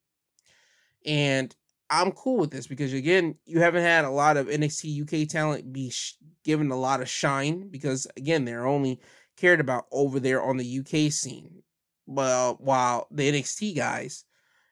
And 1.06 1.54
I'm 1.88 2.12
cool 2.12 2.36
with 2.38 2.50
this 2.50 2.66
because 2.66 2.92
again, 2.92 3.36
you 3.46 3.60
haven't 3.60 3.82
had 3.82 4.04
a 4.04 4.10
lot 4.10 4.36
of 4.36 4.46
NXT 4.46 5.02
UK 5.02 5.28
talent 5.28 5.72
be 5.72 5.90
sh- 5.90 6.16
given 6.44 6.70
a 6.70 6.78
lot 6.78 7.00
of 7.00 7.08
shine 7.08 7.68
because 7.68 8.06
again, 8.16 8.44
they're 8.44 8.66
only 8.66 9.00
cared 9.36 9.60
about 9.60 9.86
over 9.90 10.20
there 10.20 10.42
on 10.42 10.56
the 10.56 10.78
UK 10.80 11.10
scene. 11.10 11.62
Well, 12.10 12.56
while 12.60 13.06
the 13.10 13.30
NXT 13.30 13.76
guys 13.76 14.24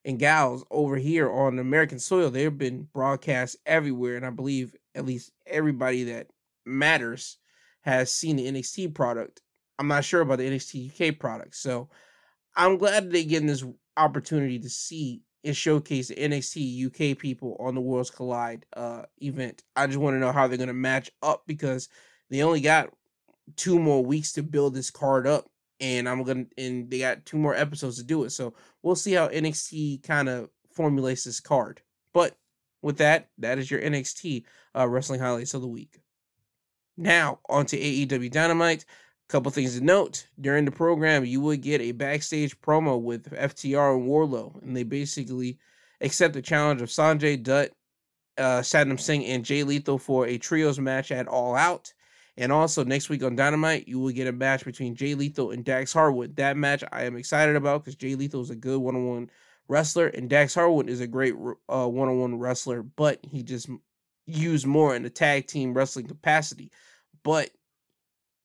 and 0.04 0.18
gals 0.18 0.64
over 0.70 0.96
here 0.96 1.30
on 1.30 1.58
American 1.58 1.98
soil, 1.98 2.30
they've 2.30 2.56
been 2.56 2.88
broadcast 2.92 3.56
everywhere, 3.64 4.16
and 4.16 4.26
I 4.26 4.30
believe 4.30 4.74
at 4.94 5.06
least 5.06 5.32
everybody 5.46 6.04
that 6.04 6.28
matters 6.66 7.38
has 7.82 8.12
seen 8.12 8.36
the 8.36 8.50
NXT 8.50 8.94
product 8.94 9.40
I'm 9.78 9.88
not 9.88 10.04
sure 10.04 10.20
about 10.20 10.38
the 10.38 10.50
NXT 10.50 11.10
UK 11.10 11.18
product. 11.18 11.54
So 11.56 11.88
I'm 12.56 12.78
glad 12.78 13.10
they 13.10 13.24
getting 13.24 13.46
this 13.46 13.64
opportunity 13.96 14.58
to 14.58 14.68
see 14.68 15.22
and 15.44 15.56
showcase 15.56 16.08
the 16.08 16.16
NXT 16.16 16.86
UK 16.86 17.16
people 17.16 17.56
on 17.60 17.74
the 17.74 17.80
Worlds 17.80 18.10
Collide 18.10 18.66
uh, 18.76 19.02
event. 19.22 19.62
I 19.76 19.86
just 19.86 19.98
want 19.98 20.14
to 20.14 20.18
know 20.18 20.32
how 20.32 20.48
they're 20.48 20.56
going 20.56 20.66
to 20.66 20.74
match 20.74 21.10
up 21.22 21.44
because 21.46 21.88
they 22.28 22.42
only 22.42 22.60
got 22.60 22.92
two 23.56 23.78
more 23.78 24.04
weeks 24.04 24.32
to 24.32 24.42
build 24.42 24.74
this 24.74 24.90
card 24.90 25.26
up, 25.26 25.48
and 25.80 26.08
I'm 26.08 26.22
gonna 26.24 26.46
and 26.56 26.90
they 26.90 26.98
got 27.00 27.24
two 27.24 27.38
more 27.38 27.54
episodes 27.54 27.96
to 27.98 28.04
do 28.04 28.24
it. 28.24 28.30
So 28.30 28.54
we'll 28.82 28.96
see 28.96 29.12
how 29.12 29.28
NXT 29.28 30.02
kind 30.02 30.28
of 30.28 30.50
formulates 30.72 31.24
this 31.24 31.40
card. 31.40 31.80
But 32.12 32.36
with 32.82 32.98
that, 32.98 33.28
that 33.38 33.58
is 33.58 33.70
your 33.70 33.80
NXT 33.80 34.44
uh, 34.76 34.88
wrestling 34.88 35.20
highlights 35.20 35.54
of 35.54 35.62
the 35.62 35.68
week. 35.68 36.00
Now 36.96 37.40
on 37.48 37.66
to 37.66 37.78
AEW 37.78 38.30
Dynamite. 38.30 38.84
Couple 39.28 39.52
things 39.52 39.78
to 39.78 39.84
note 39.84 40.26
during 40.40 40.64
the 40.64 40.70
program, 40.70 41.22
you 41.22 41.42
would 41.42 41.60
get 41.60 41.82
a 41.82 41.92
backstage 41.92 42.58
promo 42.62 42.98
with 42.98 43.30
FTR 43.30 43.96
and 43.96 44.08
Wardlow, 44.08 44.62
and 44.62 44.74
they 44.74 44.84
basically 44.84 45.58
accept 46.00 46.32
the 46.32 46.40
challenge 46.40 46.80
of 46.80 46.88
Sonjay 46.88 47.42
Dutt, 47.42 47.68
uh, 48.38 48.62
Singh, 48.62 49.26
and 49.26 49.44
Jay 49.44 49.64
Lethal 49.64 49.98
for 49.98 50.26
a 50.26 50.38
trios 50.38 50.78
match 50.78 51.12
at 51.12 51.28
All 51.28 51.54
Out. 51.54 51.92
And 52.38 52.52
also 52.52 52.84
next 52.84 53.08
week 53.08 53.24
on 53.24 53.34
Dynamite, 53.34 53.88
you 53.88 53.98
will 53.98 54.12
get 54.12 54.28
a 54.28 54.32
match 54.32 54.64
between 54.64 54.94
Jay 54.94 55.16
Lethal 55.16 55.50
and 55.50 55.64
Dax 55.64 55.92
Harwood. 55.92 56.36
That 56.36 56.56
match 56.56 56.84
I 56.92 57.02
am 57.02 57.16
excited 57.16 57.56
about 57.56 57.82
because 57.82 57.96
Jay 57.96 58.14
Lethal 58.14 58.40
is 58.40 58.50
a 58.50 58.54
good 58.54 58.78
one-on-one 58.78 59.28
wrestler, 59.66 60.06
and 60.06 60.30
Dax 60.30 60.54
Harwood 60.54 60.88
is 60.88 61.00
a 61.00 61.08
great 61.08 61.34
uh, 61.68 61.88
one-on-one 61.88 62.38
wrestler, 62.38 62.84
but 62.84 63.18
he 63.24 63.42
just 63.42 63.68
used 64.26 64.66
more 64.68 64.94
in 64.94 65.02
the 65.02 65.10
tag 65.10 65.48
team 65.48 65.74
wrestling 65.74 66.06
capacity. 66.06 66.70
But 67.24 67.50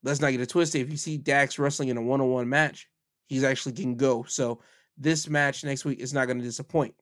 let's 0.02 0.20
not 0.20 0.32
get 0.32 0.42
it 0.42 0.50
twisted. 0.50 0.82
If 0.82 0.90
you 0.90 0.98
see 0.98 1.18
Dax 1.18 1.60
wrestling 1.60 1.90
in 1.90 1.98
a 1.98 2.02
one 2.02 2.20
on 2.20 2.32
one 2.32 2.50
match, 2.50 2.90
he's 3.28 3.44
actually 3.44 3.74
can 3.74 3.96
go. 3.96 4.24
So 4.24 4.60
this 4.98 5.30
match 5.30 5.64
next 5.64 5.86
week 5.86 6.00
is 6.00 6.16
not 6.16 6.26
going 6.26 6.40
to 6.40 6.44
disappoint. 6.44 6.96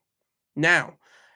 Now, 0.58 0.95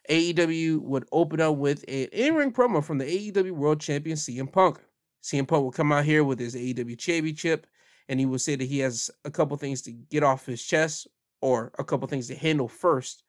AEW 0.10 0.82
would 0.82 1.08
open 1.14 1.40
up 1.40 1.56
with 1.56 1.86
an 1.88 2.10
in 2.12 2.36
ring 2.36 2.52
promo 2.52 2.84
from 2.84 2.98
the 2.98 3.06
AEW 3.06 3.52
World 3.52 3.80
Champion 3.80 4.18
CM 4.18 4.52
Punk. 4.52 4.82
CM 5.26 5.48
Punk 5.48 5.64
will 5.64 5.72
come 5.72 5.92
out 5.92 6.06
here 6.06 6.24
with 6.24 6.40
his 6.40 6.54
AEW 6.54 7.00
Championship, 7.00 7.66
and 8.08 8.20
he 8.20 8.28
will 8.28 8.38
say 8.38 8.56
that 8.56 8.64
he 8.64 8.78
has 8.80 9.10
a 9.26 9.32
couple 9.32 9.58
things 9.58 9.82
to 9.82 9.92
get 9.92 10.22
off 10.22 10.46
his 10.46 10.64
chest 10.64 11.08
or 11.42 11.72
a 11.80 11.84
couple 11.84 12.08
things 12.08 12.28
to 12.28 12.36
handle 12.36 12.68
first. 12.68 13.24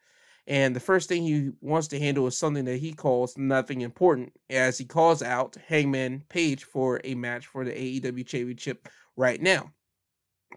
And 0.46 0.76
the 0.76 0.80
first 0.80 1.08
thing 1.08 1.22
he 1.22 1.52
wants 1.62 1.88
to 1.88 1.98
handle 1.98 2.26
is 2.26 2.36
something 2.36 2.66
that 2.66 2.80
he 2.80 2.92
calls 2.92 3.38
nothing 3.38 3.80
important, 3.80 4.34
as 4.50 4.76
he 4.76 4.84
calls 4.84 5.22
out 5.22 5.56
Hangman 5.66 6.22
Page 6.28 6.64
for 6.64 7.00
a 7.02 7.14
match 7.14 7.46
for 7.46 7.64
the 7.64 7.72
AEW 7.72 8.26
Championship 8.26 8.90
right 9.16 9.40
now. 9.40 9.72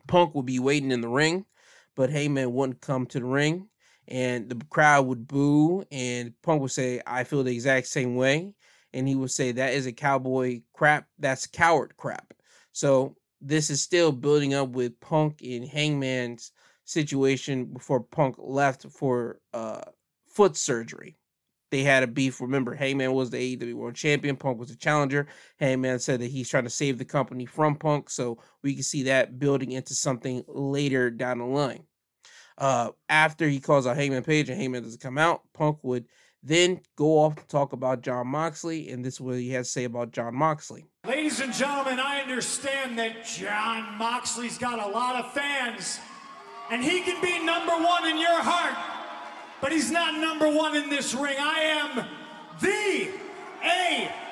Punk 0.07 0.35
will 0.35 0.43
be 0.43 0.59
waiting 0.59 0.91
in 0.91 0.99
the 0.99 1.07
ring, 1.07 1.45
but 1.95 2.09
Hangman 2.09 2.53
wouldn't 2.53 2.81
come 2.81 3.05
to 3.07 3.19
the 3.19 3.25
ring, 3.25 3.69
and 4.09 4.49
the 4.49 4.61
crowd 4.69 5.05
would 5.07 5.25
boo, 5.25 5.85
and 5.89 6.33
Punk 6.43 6.61
would 6.61 6.71
say, 6.71 7.01
I 7.07 7.23
feel 7.23 7.43
the 7.43 7.53
exact 7.53 7.87
same 7.87 8.17
way. 8.17 8.53
And 8.93 9.07
he 9.07 9.15
would 9.15 9.31
say, 9.31 9.51
That 9.51 9.73
is 9.73 9.85
a 9.85 9.91
cowboy 9.91 10.61
crap. 10.73 11.07
That's 11.17 11.47
coward 11.47 11.95
crap. 11.97 12.33
So 12.71 13.15
this 13.41 13.69
is 13.69 13.81
still 13.81 14.11
building 14.11 14.53
up 14.53 14.69
with 14.69 14.99
Punk 14.99 15.41
and 15.43 15.67
Hangman's 15.67 16.51
situation 16.85 17.65
before 17.65 18.01
Punk 18.01 18.35
left 18.37 18.85
for 18.91 19.39
uh, 19.53 19.81
foot 20.27 20.57
surgery. 20.57 21.17
They 21.71 21.83
had 21.83 22.01
a 22.01 22.07
beef. 22.07 22.41
Remember, 22.41 22.73
Hangman 22.73 23.13
was 23.13 23.29
the 23.29 23.55
AEW 23.55 23.75
World 23.75 23.95
Champion. 23.95 24.35
Punk 24.35 24.57
was 24.57 24.69
the 24.69 24.75
challenger. 24.75 25.27
Hangman 25.59 25.99
said 25.99 26.19
that 26.19 26.31
he's 26.31 26.49
trying 26.49 26.63
to 26.63 26.69
save 26.69 26.97
the 26.97 27.05
company 27.05 27.45
from 27.45 27.75
Punk, 27.75 28.09
so 28.09 28.39
we 28.63 28.73
can 28.73 28.83
see 28.83 29.03
that 29.03 29.37
building 29.37 29.71
into 29.71 29.93
something 29.93 30.43
later 30.47 31.11
down 31.11 31.37
the 31.37 31.45
line. 31.45 31.83
Uh, 32.57 32.89
after 33.07 33.47
he 33.47 33.59
calls 33.59 33.85
out 33.85 33.95
Hangman 33.95 34.23
Page 34.23 34.49
and 34.49 34.59
Hangman 34.59 34.83
doesn't 34.83 35.01
come 35.01 35.17
out, 35.17 35.41
Punk 35.53 35.77
would 35.83 36.05
then 36.41 36.81
go 36.95 37.19
off 37.19 37.35
to 37.35 37.47
talk 37.47 37.73
about 37.73 38.01
Jon 38.01 38.27
Moxley, 38.27 38.89
and 38.89 39.03
this 39.03 39.15
is 39.15 39.21
what 39.21 39.35
he 39.35 39.51
has 39.51 39.67
to 39.67 39.71
say 39.71 39.83
about 39.83 40.11
Jon 40.11 40.35
Moxley. 40.35 40.85
Ladies 41.05 41.39
and 41.39 41.53
gentlemen, 41.53 41.99
I 41.99 42.21
understand 42.21 42.97
that 42.99 43.25
Jon 43.25 43.97
Moxley's 43.97 44.57
got 44.57 44.79
a 44.79 44.91
lot 44.91 45.15
of 45.23 45.33
fans 45.33 45.99
and 46.69 46.83
he 46.83 47.01
can 47.01 47.21
be 47.21 47.43
number 47.43 47.73
one 47.73 48.07
in 48.07 48.17
your 48.17 48.41
heart, 48.41 48.75
but 49.61 49.71
he's 49.71 49.91
not 49.91 50.15
number 50.15 50.49
one 50.49 50.75
in 50.75 50.89
this 50.89 51.13
ring. 51.15 51.37
I 51.39 51.61
am 51.61 52.05
the 52.61 53.09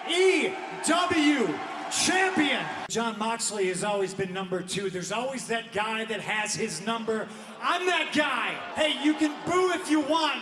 AEW 0.05 1.59
champion. 1.91 2.63
Jon 2.89 3.17
Moxley 3.17 3.67
has 3.69 3.83
always 3.83 4.13
been 4.13 4.33
number 4.33 4.61
two. 4.61 4.89
There's 4.89 5.11
always 5.11 5.47
that 5.47 5.73
guy 5.73 6.05
that 6.05 6.21
has 6.21 6.53
his 6.53 6.85
number. 6.85 7.27
I'm 7.61 7.85
that 7.87 8.11
guy. 8.13 8.49
Hey, 8.75 9.03
you 9.03 9.13
can 9.15 9.33
boo 9.45 9.71
if 9.73 9.89
you 9.89 10.01
want, 10.01 10.39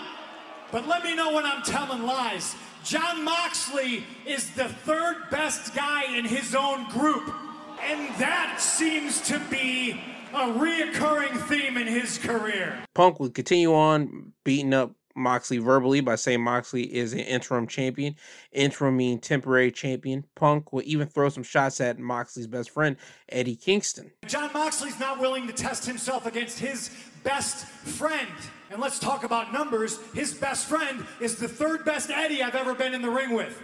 but 0.75 0.89
let 0.89 1.05
me 1.05 1.15
know 1.15 1.33
when 1.33 1.45
I'm 1.45 1.63
telling 1.63 2.03
lies. 2.03 2.53
Jon 2.83 3.23
Moxley 3.23 4.03
is 4.25 4.49
the 4.55 4.67
third 4.67 5.29
best 5.31 5.73
guy 5.73 6.17
in 6.17 6.25
his 6.25 6.53
own 6.53 6.89
group. 6.89 7.33
And 7.81 8.13
that 8.19 8.57
seems 8.59 9.21
to 9.29 9.39
be 9.49 10.01
a 10.33 10.47
reoccurring 10.47 11.47
theme 11.47 11.77
in 11.77 11.87
his 11.87 12.17
career. 12.17 12.77
Punk 12.93 13.21
would 13.21 13.33
continue 13.33 13.73
on 13.73 14.33
beating 14.43 14.73
up 14.73 14.91
Moxley 15.15 15.59
verbally 15.59 16.01
by 16.01 16.15
saying 16.15 16.41
Moxley 16.41 16.93
is 16.93 17.13
an 17.13 17.19
interim 17.19 17.67
champion. 17.67 18.15
Interim 18.51 18.97
mean 18.97 19.19
temporary 19.19 19.71
champion. 19.71 20.25
Punk 20.35 20.73
will 20.73 20.83
even 20.83 21.07
throw 21.07 21.29
some 21.29 21.43
shots 21.43 21.79
at 21.79 21.99
Moxley's 21.99 22.47
best 22.47 22.69
friend, 22.69 22.97
Eddie 23.29 23.55
Kingston. 23.55 24.11
Jon 24.25 24.51
Moxley's 24.51 24.99
not 24.99 25.21
willing 25.21 25.47
to 25.47 25.53
test 25.53 25.85
himself 25.85 26.25
against 26.25 26.59
his 26.59 26.89
best 27.23 27.65
friend. 27.65 28.27
And 28.75 28.81
let's 28.81 28.99
talk 28.99 29.23
about 29.23 29.53
numbers. 29.53 29.99
His 30.13 30.33
best 30.33 30.67
friend 30.67 31.05
is 31.21 31.37
the 31.37 31.47
third 31.47 31.85
best 31.85 32.09
Eddie 32.09 32.43
I've 32.43 32.55
ever 32.55 32.75
been 32.75 32.93
in 32.93 33.01
the 33.01 33.09
ring 33.09 33.33
with. 33.33 33.57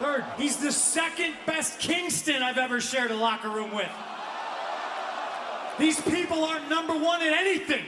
Third. 0.00 0.24
He's 0.36 0.56
the 0.56 0.72
second 0.72 1.34
best 1.46 1.78
Kingston 1.78 2.42
I've 2.42 2.58
ever 2.58 2.80
shared 2.80 3.12
a 3.12 3.14
locker 3.14 3.48
room 3.48 3.72
with. 3.72 3.88
These 5.78 6.00
people 6.00 6.42
aren't 6.42 6.68
number 6.68 6.94
one 6.94 7.22
in 7.22 7.32
anything. 7.32 7.84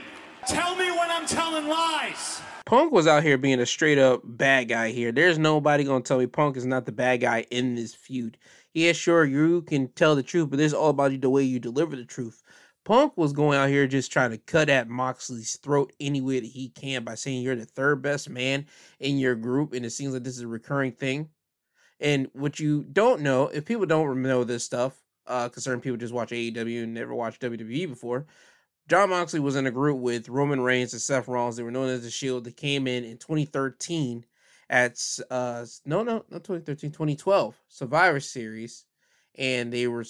Tell 0.46 0.76
me 0.76 0.88
when 0.88 1.10
I'm 1.10 1.26
telling 1.26 1.66
lies. 1.66 2.40
Punk 2.64 2.92
was 2.92 3.08
out 3.08 3.24
here 3.24 3.36
being 3.36 3.58
a 3.58 3.66
straight 3.66 3.98
up 3.98 4.20
bad 4.22 4.68
guy 4.68 4.92
here. 4.92 5.10
There's 5.10 5.36
nobody 5.36 5.82
gonna 5.82 6.04
tell 6.04 6.18
me 6.18 6.28
Punk 6.28 6.56
is 6.56 6.64
not 6.64 6.86
the 6.86 6.92
bad 6.92 7.22
guy 7.22 7.44
in 7.50 7.74
this 7.74 7.92
feud. 7.92 8.38
Yeah, 8.72 8.92
sure, 8.92 9.24
you 9.24 9.62
can 9.62 9.88
tell 9.88 10.14
the 10.14 10.22
truth, 10.22 10.48
but 10.50 10.58
this 10.58 10.66
is 10.66 10.74
all 10.74 10.90
about 10.90 11.20
the 11.20 11.28
way 11.28 11.42
you 11.42 11.58
deliver 11.58 11.96
the 11.96 12.04
truth. 12.04 12.43
Punk 12.84 13.16
was 13.16 13.32
going 13.32 13.58
out 13.58 13.70
here 13.70 13.86
just 13.86 14.12
trying 14.12 14.30
to 14.30 14.38
cut 14.38 14.68
at 14.68 14.88
Moxley's 14.88 15.56
throat 15.56 15.92
any 15.98 16.20
way 16.20 16.40
that 16.40 16.46
he 16.46 16.68
can 16.68 17.02
by 17.02 17.14
saying 17.14 17.42
you're 17.42 17.56
the 17.56 17.64
third 17.64 18.02
best 18.02 18.28
man 18.28 18.66
in 19.00 19.18
your 19.18 19.34
group, 19.34 19.72
and 19.72 19.86
it 19.86 19.90
seems 19.90 20.12
like 20.12 20.22
this 20.22 20.36
is 20.36 20.42
a 20.42 20.48
recurring 20.48 20.92
thing. 20.92 21.30
And 22.00 22.28
what 22.34 22.60
you 22.60 22.84
don't 22.84 23.22
know, 23.22 23.48
if 23.48 23.64
people 23.64 23.86
don't 23.86 24.22
know 24.22 24.44
this 24.44 24.64
stuff, 24.64 25.00
uh, 25.26 25.48
because 25.48 25.64
certain 25.64 25.80
people 25.80 25.96
just 25.96 26.12
watch 26.12 26.30
AEW 26.30 26.82
and 26.82 26.94
never 26.94 27.14
watched 27.14 27.40
WWE 27.40 27.88
before. 27.88 28.26
Jon 28.88 29.08
Moxley 29.08 29.40
was 29.40 29.56
in 29.56 29.66
a 29.66 29.70
group 29.70 29.98
with 29.98 30.28
Roman 30.28 30.60
Reigns 30.60 30.92
and 30.92 31.00
Seth 31.00 31.28
Rollins. 31.28 31.56
They 31.56 31.62
were 31.62 31.70
known 31.70 31.88
as 31.88 32.02
the 32.02 32.10
Shield. 32.10 32.44
They 32.44 32.52
came 32.52 32.86
in 32.86 33.04
in 33.04 33.16
2013 33.16 34.26
at 34.70 34.98
uh 35.30 35.64
no 35.84 36.02
no 36.02 36.24
not 36.30 36.44
2013 36.44 36.90
2012 36.90 37.54
Survivor 37.68 38.20
Series, 38.20 38.84
and 39.36 39.72
they 39.72 39.86
were 39.86 40.04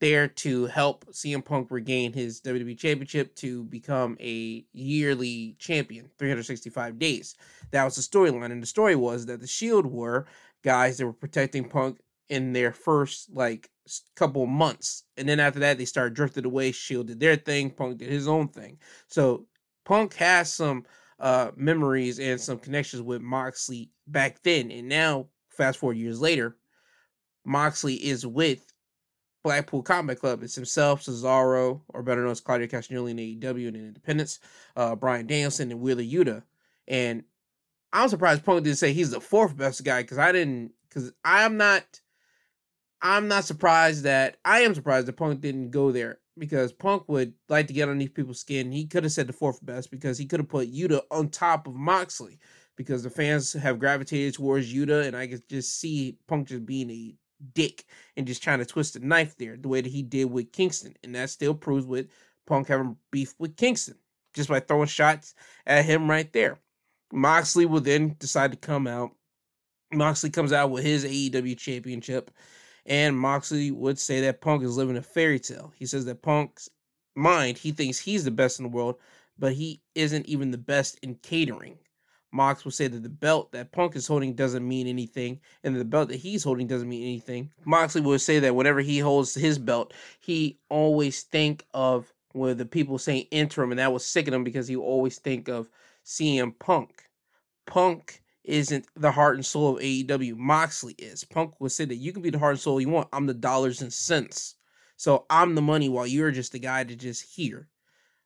there 0.00 0.28
to 0.28 0.66
help 0.66 1.04
CM 1.12 1.44
Punk 1.44 1.70
regain 1.70 2.12
his 2.12 2.40
WWE 2.40 2.76
Championship 2.76 3.34
to 3.36 3.64
become 3.64 4.16
a 4.20 4.64
yearly 4.72 5.56
champion, 5.58 6.10
365 6.18 6.98
days. 6.98 7.36
That 7.70 7.84
was 7.84 7.96
the 7.96 8.02
storyline, 8.02 8.50
and 8.50 8.62
the 8.62 8.66
story 8.66 8.96
was 8.96 9.26
that 9.26 9.40
the 9.40 9.46
Shield 9.46 9.86
were 9.86 10.26
guys 10.64 10.98
that 10.98 11.06
were 11.06 11.12
protecting 11.12 11.68
Punk 11.68 12.00
in 12.28 12.52
their 12.52 12.72
first 12.72 13.30
like 13.32 13.70
couple 14.16 14.46
months, 14.46 15.04
and 15.16 15.28
then 15.28 15.40
after 15.40 15.60
that 15.60 15.76
they 15.78 15.84
started 15.84 16.14
drifted 16.14 16.44
away. 16.44 16.72
Shield 16.72 17.08
did 17.08 17.20
their 17.20 17.36
thing, 17.36 17.70
Punk 17.70 17.98
did 17.98 18.08
his 18.08 18.28
own 18.28 18.48
thing. 18.48 18.78
So 19.08 19.46
Punk 19.84 20.14
has 20.14 20.52
some 20.52 20.84
uh 21.18 21.50
memories 21.56 22.18
and 22.18 22.40
some 22.40 22.58
connections 22.58 23.02
with 23.02 23.20
Moxley 23.20 23.90
back 24.06 24.42
then, 24.42 24.70
and 24.70 24.88
now 24.88 25.26
fast 25.50 25.78
forward 25.78 25.98
years 25.98 26.20
later, 26.20 26.56
Moxley 27.44 27.94
is 27.94 28.26
with 28.26 28.69
Blackpool 29.42 29.82
Combat 29.82 30.18
Club. 30.18 30.42
It's 30.42 30.54
himself, 30.54 31.04
Cesaro, 31.04 31.80
or 31.88 32.02
better 32.02 32.22
known 32.22 32.32
as 32.32 32.40
Claudio 32.40 32.66
Castagnoli 32.66 33.10
in 33.10 33.16
AEW 33.16 33.68
and 33.68 33.76
in 33.76 33.86
Independence, 33.88 34.38
uh, 34.76 34.94
Bryan 34.94 35.26
Danielson 35.26 35.70
and 35.70 35.80
Wheeler 35.80 36.02
Yuta. 36.02 36.42
And 36.88 37.24
I'm 37.92 38.08
surprised 38.08 38.44
Punk 38.44 38.64
didn't 38.64 38.78
say 38.78 38.92
he's 38.92 39.10
the 39.10 39.20
fourth 39.20 39.56
best 39.56 39.84
guy 39.84 40.02
because 40.02 40.18
I 40.18 40.32
didn't 40.32 40.72
because 40.88 41.12
I'm 41.24 41.56
not 41.56 42.00
I'm 43.02 43.28
not 43.28 43.44
surprised 43.44 44.04
that 44.04 44.36
I 44.44 44.60
am 44.60 44.74
surprised 44.74 45.06
that 45.06 45.16
Punk 45.16 45.40
didn't 45.40 45.70
go 45.70 45.90
there 45.90 46.18
because 46.38 46.72
Punk 46.72 47.08
would 47.08 47.34
like 47.48 47.66
to 47.68 47.72
get 47.72 47.88
underneath 47.88 48.14
people's 48.14 48.40
skin. 48.40 48.72
He 48.72 48.86
could 48.86 49.04
have 49.04 49.12
said 49.12 49.26
the 49.26 49.32
fourth 49.32 49.64
best 49.64 49.90
because 49.90 50.18
he 50.18 50.26
could 50.26 50.40
have 50.40 50.48
put 50.48 50.72
Yuta 50.72 51.00
on 51.10 51.28
top 51.28 51.66
of 51.66 51.74
Moxley 51.74 52.38
because 52.76 53.02
the 53.02 53.10
fans 53.10 53.52
have 53.52 53.78
gravitated 53.78 54.34
towards 54.34 54.72
Yuta, 54.72 55.06
and 55.06 55.16
I 55.16 55.26
could 55.26 55.46
just 55.48 55.78
see 55.78 56.18
Punk 56.26 56.48
just 56.48 56.64
being 56.64 56.90
a 56.90 57.14
dick 57.54 57.84
and 58.16 58.26
just 58.26 58.42
trying 58.42 58.58
to 58.58 58.66
twist 58.66 58.94
the 58.94 59.00
knife 59.00 59.36
there 59.36 59.56
the 59.56 59.68
way 59.68 59.80
that 59.80 59.90
he 59.90 60.02
did 60.02 60.30
with 60.30 60.52
Kingston, 60.52 60.94
and 61.02 61.14
that 61.14 61.30
still 61.30 61.54
proves 61.54 61.86
with 61.86 62.08
Punk 62.46 62.68
having 62.68 62.96
beef 63.10 63.34
with 63.38 63.56
Kingston 63.56 63.96
just 64.34 64.48
by 64.48 64.60
throwing 64.60 64.86
shots 64.86 65.34
at 65.66 65.84
him 65.84 66.08
right 66.08 66.32
there. 66.32 66.58
Moxley 67.12 67.66
will 67.66 67.80
then 67.80 68.14
decide 68.18 68.52
to 68.52 68.56
come 68.56 68.86
out. 68.86 69.10
Moxley 69.92 70.30
comes 70.30 70.52
out 70.52 70.70
with 70.70 70.84
his 70.84 71.04
AEW 71.04 71.58
championship 71.58 72.30
and 72.86 73.18
Moxley 73.18 73.70
would 73.70 73.98
say 73.98 74.20
that 74.22 74.40
Punk 74.40 74.62
is 74.62 74.76
living 74.76 74.96
a 74.96 75.02
fairy 75.02 75.38
tale. 75.38 75.72
He 75.76 75.86
says 75.86 76.04
that 76.06 76.22
Punk's 76.22 76.68
mind, 77.16 77.58
he 77.58 77.72
thinks 77.72 77.98
he's 77.98 78.24
the 78.24 78.30
best 78.30 78.58
in 78.58 78.64
the 78.64 78.70
world, 78.70 78.96
but 79.38 79.52
he 79.52 79.80
isn't 79.94 80.26
even 80.26 80.50
the 80.50 80.58
best 80.58 80.98
in 81.02 81.16
catering. 81.16 81.78
Mox 82.32 82.64
will 82.64 82.72
say 82.72 82.86
that 82.86 83.02
the 83.02 83.08
belt 83.08 83.52
that 83.52 83.72
Punk 83.72 83.96
is 83.96 84.06
holding 84.06 84.34
doesn't 84.34 84.66
mean 84.66 84.86
anything, 84.86 85.40
and 85.64 85.74
the 85.74 85.84
belt 85.84 86.08
that 86.08 86.16
he's 86.16 86.44
holding 86.44 86.66
doesn't 86.66 86.88
mean 86.88 87.02
anything. 87.02 87.50
Moxley 87.64 88.00
will 88.00 88.18
say 88.18 88.38
that 88.38 88.54
whenever 88.54 88.80
he 88.80 88.98
holds 88.98 89.34
his 89.34 89.58
belt, 89.58 89.92
he 90.20 90.58
always 90.68 91.22
think 91.22 91.66
of 91.74 92.12
where 92.32 92.54
the 92.54 92.66
people 92.66 92.98
saying 92.98 93.26
interim, 93.30 93.72
and 93.72 93.78
that 93.78 93.92
was 93.92 94.04
sick 94.04 94.28
of 94.28 94.34
him 94.34 94.44
because 94.44 94.68
he 94.68 94.76
always 94.76 95.18
think 95.18 95.48
of 95.48 95.68
CM 96.04 96.56
Punk. 96.58 97.08
Punk 97.66 98.22
isn't 98.44 98.86
the 98.96 99.12
heart 99.12 99.36
and 99.36 99.44
soul 99.44 99.76
of 99.76 99.82
AEW. 99.82 100.36
Moxley 100.36 100.94
is. 100.98 101.24
Punk 101.24 101.60
will 101.60 101.68
say 101.68 101.84
that 101.84 101.96
you 101.96 102.12
can 102.12 102.22
be 102.22 102.30
the 102.30 102.38
heart 102.38 102.52
and 102.52 102.60
soul 102.60 102.80
you 102.80 102.88
want. 102.88 103.08
I'm 103.12 103.26
the 103.26 103.34
dollars 103.34 103.82
and 103.82 103.92
cents. 103.92 104.54
So 104.96 105.24
I'm 105.30 105.54
the 105.54 105.62
money 105.62 105.88
while 105.88 106.06
you're 106.06 106.30
just 106.30 106.52
the 106.52 106.58
guy 106.58 106.84
to 106.84 106.94
just 106.94 107.34
hear. 107.34 107.68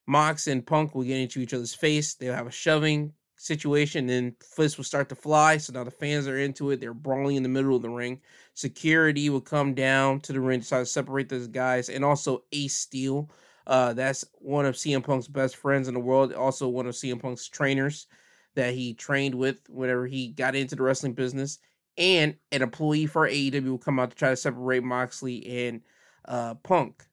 Mox 0.07 0.47
and 0.47 0.67
Punk 0.67 0.95
will 0.95 1.05
get 1.05 1.19
into 1.19 1.41
each 1.41 1.55
other's 1.55 1.75
face. 1.75 2.15
They'll 2.15 2.35
have 2.35 2.47
a 2.47 2.53
shoving 2.53 3.13
situation, 3.45 4.09
and 4.09 4.35
fists 4.43 4.79
will 4.79 4.85
start 4.85 5.09
to 5.11 5.15
fly. 5.15 5.59
So 5.59 5.73
now 5.73 5.85
the 5.85 5.91
fans 5.91 6.27
are 6.27 6.39
into 6.39 6.71
it. 6.71 6.81
They're 6.81 6.95
brawling 6.95 7.37
in 7.37 7.43
the 7.43 7.49
middle 7.49 7.77
of 7.77 7.83
the 7.83 7.91
ring. 7.91 8.21
Security 8.55 9.29
will 9.29 9.41
come 9.41 9.75
down 9.75 10.21
to 10.21 10.33
the 10.33 10.41
ring 10.41 10.61
to 10.61 10.69
try 10.69 10.79
to 10.79 10.87
separate 10.87 11.29
those 11.29 11.47
guys, 11.47 11.89
and 11.89 12.05
also 12.05 12.45
Ace 12.53 12.77
Steel. 12.77 13.31
Uh, 13.67 13.93
that's 13.93 14.25
one 14.35 14.67
of 14.67 14.75
CM 14.75 15.05
Punk's 15.05 15.29
best 15.29 15.57
friends 15.57 15.89
in 15.89 15.95
the 15.95 16.01
world. 16.01 16.33
Also 16.33 16.69
one 16.69 16.87
of 16.87 16.95
CM 16.95 17.21
Punk's 17.21 17.49
trainers 17.49 18.07
that 18.55 18.75
he 18.75 18.95
trained 18.95 19.35
with 19.35 19.61
whenever 19.69 20.07
he 20.07 20.29
got 20.29 20.55
into 20.55 20.77
the 20.77 20.83
wrestling 20.83 21.13
business, 21.13 21.59
and 21.99 22.35
an 22.53 22.63
employee 22.63 23.07
for 23.07 23.29
AEW 23.29 23.71
will 23.71 23.79
come 23.79 23.99
out 23.99 24.11
to 24.11 24.17
try 24.17 24.31
to 24.31 24.37
separate 24.37 24.83
Moxley 24.83 25.67
and 25.67 25.81
uh, 26.27 26.55
Punk. 26.55 27.05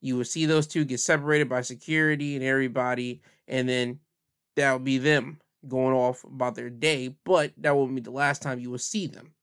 You 0.00 0.16
will 0.16 0.24
see 0.24 0.46
those 0.46 0.66
two 0.66 0.84
get 0.84 1.00
separated 1.00 1.48
by 1.48 1.62
security 1.62 2.36
and 2.36 2.44
everybody, 2.44 3.22
and 3.48 3.68
then 3.68 4.00
that'll 4.56 4.78
be 4.78 4.98
them. 4.98 5.40
Going 5.68 5.94
off 5.94 6.24
about 6.24 6.54
their 6.54 6.70
day, 6.70 7.14
but 7.24 7.52
that 7.58 7.76
won't 7.76 7.94
be 7.94 8.00
the 8.00 8.10
last 8.10 8.42
time 8.42 8.60
you 8.60 8.70
will 8.70 8.78
see 8.78 9.06
them. 9.06 9.34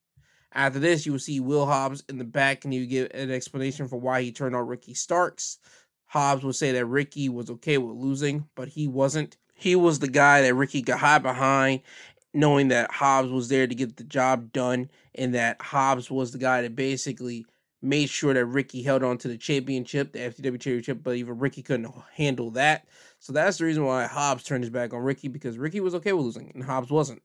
After 0.51 0.79
this, 0.79 1.05
you 1.05 1.11
will 1.11 1.19
see 1.19 1.39
Will 1.39 1.65
Hobbs 1.65 2.03
in 2.09 2.17
the 2.17 2.23
back, 2.23 2.63
and 2.63 2.73
he 2.73 2.79
would 2.79 2.89
give 2.89 3.11
an 3.13 3.31
explanation 3.31 3.87
for 3.87 3.97
why 3.97 4.21
he 4.21 4.31
turned 4.31 4.55
on 4.55 4.65
Ricky 4.65 4.93
Starks. 4.93 5.59
Hobbs 6.07 6.43
would 6.43 6.55
say 6.55 6.71
that 6.71 6.85
Ricky 6.85 7.29
was 7.29 7.49
okay 7.49 7.77
with 7.77 7.97
losing, 7.97 8.47
but 8.55 8.69
he 8.69 8.87
wasn't. 8.87 9.37
He 9.53 9.75
was 9.75 9.99
the 9.99 10.07
guy 10.07 10.41
that 10.41 10.55
Ricky 10.55 10.81
got 10.81 10.99
high 10.99 11.19
behind, 11.19 11.81
knowing 12.33 12.69
that 12.69 12.91
Hobbs 12.91 13.29
was 13.29 13.49
there 13.49 13.67
to 13.67 13.75
get 13.75 13.97
the 13.97 14.03
job 14.03 14.53
done, 14.53 14.89
and 15.15 15.35
that 15.35 15.61
Hobbs 15.61 16.09
was 16.09 16.31
the 16.31 16.37
guy 16.37 16.61
that 16.61 16.75
basically 16.75 17.45
made 17.87 18.09
sure 18.09 18.33
that 18.33 18.45
Ricky 18.45 18.83
held 18.83 19.03
on 19.03 19.17
to 19.19 19.27
the 19.27 19.37
championship, 19.37 20.11
the 20.11 20.19
FTW 20.19 20.59
championship, 20.59 20.99
but 21.03 21.15
even 21.15 21.39
Ricky 21.39 21.61
couldn't 21.61 21.93
handle 22.13 22.51
that. 22.51 22.87
So 23.19 23.33
that's 23.33 23.57
the 23.57 23.65
reason 23.65 23.85
why 23.85 24.05
Hobbs 24.05 24.43
turned 24.43 24.63
his 24.63 24.71
back 24.71 24.93
on 24.93 25.01
Ricky 25.01 25.27
because 25.27 25.57
Ricky 25.57 25.79
was 25.79 25.95
okay 25.95 26.13
with 26.13 26.25
losing 26.25 26.51
and 26.53 26.63
Hobbs 26.63 26.89
wasn't. 26.89 27.21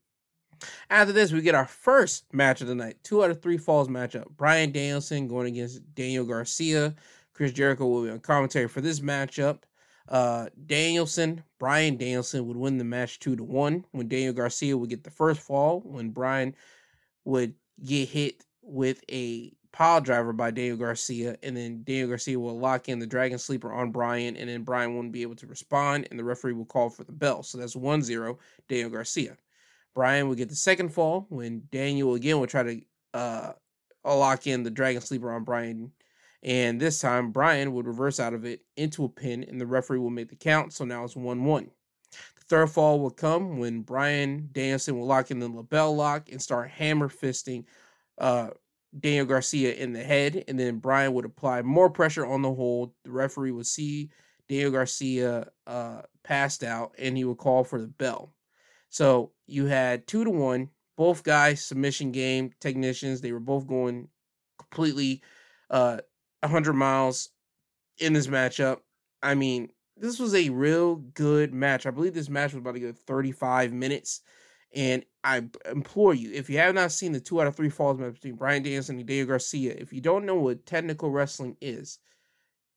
After 0.89 1.11
this, 1.11 1.31
we 1.31 1.41
get 1.41 1.55
our 1.55 1.65
first 1.65 2.33
match 2.33 2.61
of 2.61 2.67
the 2.67 2.75
night, 2.75 2.97
two 3.03 3.23
out 3.23 3.31
of 3.31 3.41
three 3.41 3.57
falls 3.57 3.89
matchup. 3.89 4.29
Bryan 4.37 4.71
Danielson 4.71 5.27
going 5.27 5.47
against 5.47 5.93
Daniel 5.93 6.25
Garcia. 6.25 6.95
Chris 7.33 7.51
Jericho 7.51 7.87
will 7.87 8.03
be 8.03 8.09
on 8.09 8.19
commentary 8.19 8.67
for 8.67 8.79
this 8.79 8.99
matchup. 8.99 9.59
Uh, 10.07 10.47
Danielson, 10.65 11.43
Bryan 11.59 11.97
Danielson 11.97 12.45
would 12.47 12.57
win 12.57 12.77
the 12.77 12.83
match 12.83 13.19
two 13.19 13.35
to 13.35 13.43
one. 13.43 13.85
When 13.91 14.07
Daniel 14.07 14.33
Garcia 14.33 14.77
would 14.77 14.89
get 14.89 15.03
the 15.03 15.09
first 15.09 15.41
fall, 15.41 15.81
when 15.81 16.09
Brian 16.09 16.55
would 17.25 17.55
get 17.83 18.09
hit 18.09 18.45
with 18.61 19.03
a 19.09 19.53
pile 19.73 19.99
driver 19.99 20.31
by 20.31 20.51
Daniel 20.51 20.77
Garcia, 20.77 21.35
and 21.43 21.57
then 21.57 21.83
Daniel 21.83 22.07
Garcia 22.07 22.39
will 22.39 22.57
lock 22.57 22.87
in 22.87 22.99
the 22.99 23.07
Dragon 23.07 23.39
Sleeper 23.39 23.73
on 23.73 23.91
Brian, 23.91 24.37
and 24.37 24.47
then 24.47 24.63
Brian 24.63 24.95
won't 24.95 25.11
be 25.11 25.23
able 25.23 25.35
to 25.35 25.47
respond, 25.47 26.07
and 26.09 26.19
the 26.19 26.23
referee 26.23 26.53
will 26.53 26.63
call 26.63 26.89
for 26.89 27.03
the 27.03 27.11
bell. 27.11 27.43
So 27.43 27.57
that's 27.57 27.75
1 27.75 28.03
0 28.03 28.37
Daniel 28.69 28.91
Garcia. 28.91 29.35
Brian 29.95 30.27
will 30.27 30.35
get 30.35 30.49
the 30.49 30.55
second 30.55 30.89
fall 30.89 31.25
when 31.29 31.63
Daniel 31.71 32.13
again 32.13 32.39
will 32.39 32.47
try 32.47 32.63
to 32.63 32.81
uh, 33.13 33.51
lock 34.05 34.47
in 34.47 34.63
the 34.63 34.71
Dragon 34.71 35.01
Sleeper 35.01 35.31
on 35.31 35.43
Brian. 35.43 35.91
And 36.43 36.79
this 36.79 36.99
time, 36.99 37.31
Brian 37.31 37.73
would 37.73 37.87
reverse 37.87 38.19
out 38.19 38.33
of 38.33 38.45
it 38.45 38.61
into 38.77 39.05
a 39.05 39.09
pin, 39.09 39.43
and 39.43 39.59
the 39.59 39.65
referee 39.65 39.99
will 39.99 40.09
make 40.09 40.29
the 40.29 40.35
count. 40.35 40.73
So 40.73 40.85
now 40.85 41.03
it's 41.03 41.15
1 41.15 41.43
1. 41.43 41.63
The 42.35 42.41
third 42.47 42.69
fall 42.69 42.99
will 42.99 43.09
come 43.09 43.57
when 43.57 43.81
Bryan 43.81 44.49
Danielson 44.51 44.99
will 44.99 45.07
lock 45.07 45.31
in 45.31 45.39
the 45.39 45.49
LeBell 45.49 45.95
Lock 45.95 46.29
and 46.31 46.39
start 46.39 46.69
hammer 46.69 47.09
fisting 47.09 47.65
uh, 48.19 48.49
Daniel 48.99 49.25
Garcia 49.25 49.73
in 49.73 49.93
the 49.93 50.03
head, 50.03 50.43
and 50.47 50.59
then 50.59 50.77
Brian 50.77 51.13
would 51.13 51.25
apply 51.25 51.61
more 51.61 51.89
pressure 51.89 52.25
on 52.25 52.41
the 52.41 52.53
hold. 52.53 52.91
The 53.03 53.11
referee 53.11 53.51
would 53.51 53.67
see 53.67 54.09
Daniel 54.47 54.71
Garcia 54.71 55.49
uh, 55.65 56.01
passed 56.23 56.63
out, 56.63 56.93
and 56.97 57.17
he 57.17 57.23
would 57.23 57.37
call 57.37 57.63
for 57.63 57.81
the 57.81 57.87
bell. 57.87 58.33
So 58.89 59.31
you 59.47 59.65
had 59.65 60.05
two 60.05 60.23
to 60.23 60.29
one, 60.29 60.69
both 60.95 61.23
guys 61.23 61.63
submission 61.63 62.11
game 62.11 62.51
technicians. 62.59 63.21
They 63.21 63.31
were 63.31 63.39
both 63.39 63.65
going 63.67 64.07
completely 64.59 65.21
uh, 65.69 65.97
100 66.41 66.73
miles 66.73 67.29
in 67.97 68.13
this 68.13 68.27
matchup. 68.27 68.79
I 69.21 69.35
mean, 69.35 69.69
this 69.97 70.19
was 70.19 70.35
a 70.35 70.49
real 70.49 70.95
good 70.95 71.53
match. 71.53 71.85
I 71.85 71.91
believe 71.91 72.13
this 72.13 72.29
match 72.29 72.53
was 72.53 72.61
about 72.61 72.75
to 72.75 72.79
go 72.79 72.91
35 72.91 73.73
minutes. 73.73 74.21
And 74.75 75.05
I 75.23 75.43
implore 75.69 76.13
you, 76.13 76.31
if 76.33 76.49
you 76.49 76.57
have 76.57 76.73
not 76.73 76.91
seen 76.91 77.11
the 77.11 77.19
two 77.19 77.39
out 77.39 77.47
of 77.47 77.55
three 77.55 77.69
falls 77.69 77.99
match 77.99 78.15
between 78.15 78.35
Bryan 78.35 78.63
Danielson 78.63 78.97
and 78.97 79.07
Daniel 79.07 79.27
Garcia, 79.27 79.75
if 79.77 79.93
you 79.93 80.01
don't 80.01 80.25
know 80.25 80.35
what 80.35 80.65
technical 80.65 81.11
wrestling 81.11 81.55
is, 81.61 81.99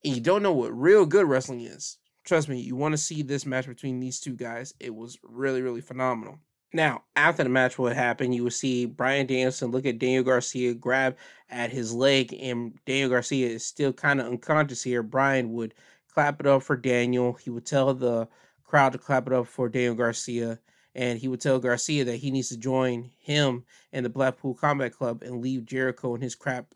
and 0.05 0.15
you 0.15 0.21
don't 0.21 0.43
know 0.43 0.53
what 0.53 0.79
real 0.79 1.07
good 1.07 1.27
wrestling 1.27 1.63
is, 1.63 1.99
trust 2.25 2.49
me, 2.49 2.61
you 2.61 2.77
want 2.77 2.93
to 2.93 2.99
see 2.99 3.23
this 3.23 3.47
match 3.47 3.67
between 3.67 3.99
these 3.99 4.21
two 4.21 4.35
guys. 4.35 4.75
It 4.79 4.95
was 4.95 5.19
really, 5.23 5.63
really 5.63 5.81
phenomenal. 5.81 6.39
Now, 6.73 7.05
after 7.15 7.43
the 7.43 7.49
match, 7.49 7.79
what 7.79 7.97
happened, 7.97 8.35
you 8.35 8.45
will 8.45 8.51
see 8.51 8.85
Bryan 8.85 9.27
Danielson 9.27 9.71
look 9.71 9.87
at 9.87 9.99
Daniel 9.99 10.25
Garcia, 10.25 10.75
grab 10.75 11.17
at 11.49 11.71
his 11.71 11.95
leg, 11.95 12.37
and 12.39 12.79
Daniel 12.85 13.09
Garcia 13.09 13.49
is 13.49 13.65
still 13.65 13.93
kind 13.93 14.21
of 14.21 14.27
unconscious 14.27 14.83
here. 14.83 15.03
Brian 15.03 15.53
would 15.55 15.73
clap 16.13 16.41
it 16.41 16.47
up 16.47 16.63
for 16.63 16.77
Daniel. 16.77 17.33
He 17.33 17.51
would 17.51 17.65
tell 17.65 17.95
the 17.95 18.29
crowd 18.65 18.93
to 18.93 18.99
clap 18.99 19.27
it 19.27 19.33
up 19.33 19.47
for 19.47 19.69
Daniel 19.69 19.95
Garcia 19.95 20.59
and 20.97 21.19
he 21.19 21.29
would 21.29 21.43
tell 21.43 21.59
Garcia 21.59 22.07
that 22.07 22.17
he 22.17 22.31
needs 22.31 22.49
to 22.49 22.57
join 22.57 23.11
him 23.19 23.65
and 23.93 24.05
the 24.05 24.11
Blackpool 24.11 24.55
Combat 24.55 24.93
Club 24.93 25.23
and 25.23 25.43
leave 25.43 25.67
Jericho 25.67 26.15
and 26.15 26.23
his 26.23 26.35
crap 26.35 26.75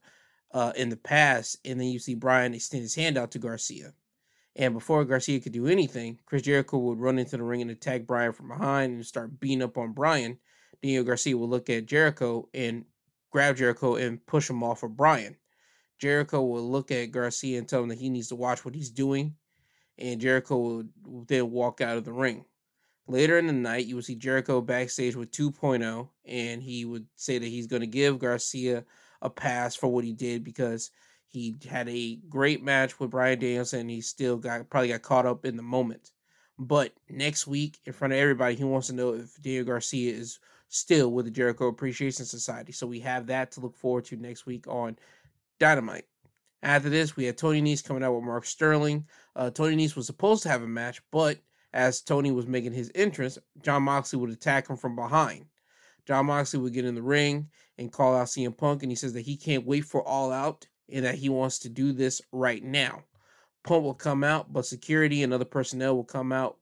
uh, 0.53 0.73
in 0.77 0.91
the 0.91 0.97
past. 0.97 1.57
And 1.65 1.81
then 1.81 1.89
you 1.89 1.99
see 1.99 2.15
Brian 2.15 2.53
extend 2.53 2.83
his 2.83 2.95
hand 2.95 3.17
out 3.17 3.31
to 3.31 3.39
Garcia. 3.39 3.95
And 4.57 4.75
before 4.75 5.07
Garcia 5.07 5.41
could 5.41 5.53
do 5.53 5.67
anything, 5.67 6.19
Chris 6.27 6.43
Jericho 6.43 6.77
would 6.77 7.01
run 7.01 7.19
into 7.19 7.39
the 7.39 7.43
ring 7.43 7.63
and 7.63 7.71
attack 7.71 8.07
Brian 8.07 8.35
from 8.35 8.49
behind 8.49 8.93
and 8.93 9.07
start 9.07 9.41
beating 9.41 9.63
up 9.63 9.79
on 9.79 9.93
Bryan. 9.93 10.39
Daniel 10.83 11.05
Garcia 11.05 11.39
would 11.39 11.49
look 11.49 11.71
at 11.71 11.87
Jericho 11.87 12.47
and 12.53 12.85
grab 13.31 13.57
Jericho 13.57 13.95
and 13.97 14.25
push 14.27 14.51
him 14.51 14.63
off 14.63 14.83
of 14.83 14.99
Brian. 14.99 15.37
Jericho 15.99 16.45
will 16.45 16.71
look 16.71 16.91
at 16.91 17.11
Garcia 17.11 17.57
and 17.57 17.67
tell 17.67 17.83
him 17.83 17.89
that 17.89 17.99
he 17.99 18.11
needs 18.11 18.29
to 18.29 18.37
watch 18.37 18.67
what 18.67 18.75
he's 18.75 18.91
doing. 18.91 19.35
And 19.97 20.21
Jericho 20.21 20.59
will 20.59 20.85
then 21.27 21.51
walk 21.51 21.81
out 21.81 21.97
of 21.97 22.05
the 22.05 22.13
ring. 22.13 22.45
Later 23.11 23.39
in 23.39 23.49
the 23.49 23.53
night, 23.53 23.87
you 23.87 23.97
will 23.97 24.05
see 24.05 24.15
Jericho 24.15 24.61
backstage 24.61 25.17
with 25.17 25.33
2.0, 25.33 26.09
and 26.27 26.63
he 26.63 26.85
would 26.85 27.07
say 27.17 27.39
that 27.39 27.47
he's 27.47 27.67
going 27.67 27.81
to 27.81 27.89
give 27.89 28.21
Garcia 28.21 28.85
a 29.21 29.29
pass 29.29 29.75
for 29.75 29.89
what 29.89 30.05
he 30.05 30.13
did 30.13 30.45
because 30.45 30.93
he 31.27 31.57
had 31.69 31.89
a 31.89 32.21
great 32.29 32.63
match 32.63 33.01
with 33.01 33.11
Bryan 33.11 33.41
Danielson. 33.41 33.81
And 33.81 33.91
he 33.91 34.01
still 34.01 34.37
got 34.37 34.71
probably 34.71 34.91
got 34.91 35.03
caught 35.03 35.27
up 35.27 35.45
in 35.45 35.57
the 35.57 35.63
moment. 35.63 36.13
But 36.57 36.93
next 37.09 37.49
week, 37.49 37.81
in 37.85 37.93
front 37.93 38.13
of 38.13 38.21
everybody, 38.21 38.55
he 38.55 38.63
wants 38.63 38.87
to 38.87 38.95
know 38.95 39.15
if 39.15 39.43
Daniel 39.43 39.65
Garcia 39.65 40.15
is 40.15 40.39
still 40.69 41.11
with 41.11 41.25
the 41.25 41.33
Jericho 41.33 41.67
Appreciation 41.67 42.25
Society. 42.25 42.71
So 42.71 42.87
we 42.87 43.01
have 43.01 43.27
that 43.27 43.51
to 43.53 43.61
look 43.61 43.77
forward 43.77 44.05
to 44.05 44.17
next 44.17 44.47
week 44.47 44.69
on 44.69 44.97
Dynamite. 45.59 46.05
After 46.63 46.89
this, 46.89 47.17
we 47.17 47.25
had 47.25 47.37
Tony 47.37 47.61
Nese 47.61 47.83
coming 47.83 48.05
out 48.05 48.15
with 48.15 48.23
Mark 48.23 48.45
Sterling. 48.45 49.07
Uh, 49.35 49.51
Tony 49.51 49.75
Nese 49.75 49.97
was 49.97 50.07
supposed 50.07 50.45
to 50.45 50.49
have 50.49 50.63
a 50.63 50.69
match, 50.69 51.03
but 51.11 51.41
as 51.73 52.01
Tony 52.01 52.33
was 52.33 52.47
making 52.47 52.73
his 52.73 52.91
entrance, 52.95 53.39
Jon 53.63 53.85
Moxley 53.85 54.19
would 54.19 54.31
attack 54.31 54.69
him 54.69 54.77
from 54.77 54.97
behind. 54.97 55.47
Jon 56.07 56.27
Moxley 56.27 56.61
would 56.61 56.73
get 56.73 56.85
in 56.85 56.95
the 56.95 57.03
ring 57.03 57.49
and 57.79 57.93
call 57.93 58.17
out 58.17 58.27
CM 58.27 58.57
Punk, 58.57 58.83
and 58.83 58.91
he 58.91 58.97
says 58.97 59.13
that 59.13 59.21
he 59.21 59.37
can't 59.37 59.67
wait 59.67 59.85
for 59.85 60.03
All 60.03 60.33
Out 60.33 60.67
and 60.93 61.05
that 61.05 61.15
he 61.15 61.29
wants 61.29 61.61
to 61.61 61.69
do 61.69 61.93
this 61.93 62.21
right 62.33 62.63
now. 62.63 63.05
Punk 63.63 63.85
will 63.85 63.95
come 63.95 64.25
out, 64.25 64.53
but 64.53 64.67
security 64.67 65.23
and 65.23 65.33
other 65.33 65.45
personnel 65.45 65.97
will 65.97 66.05
come 66.05 66.33
out 66.33 66.59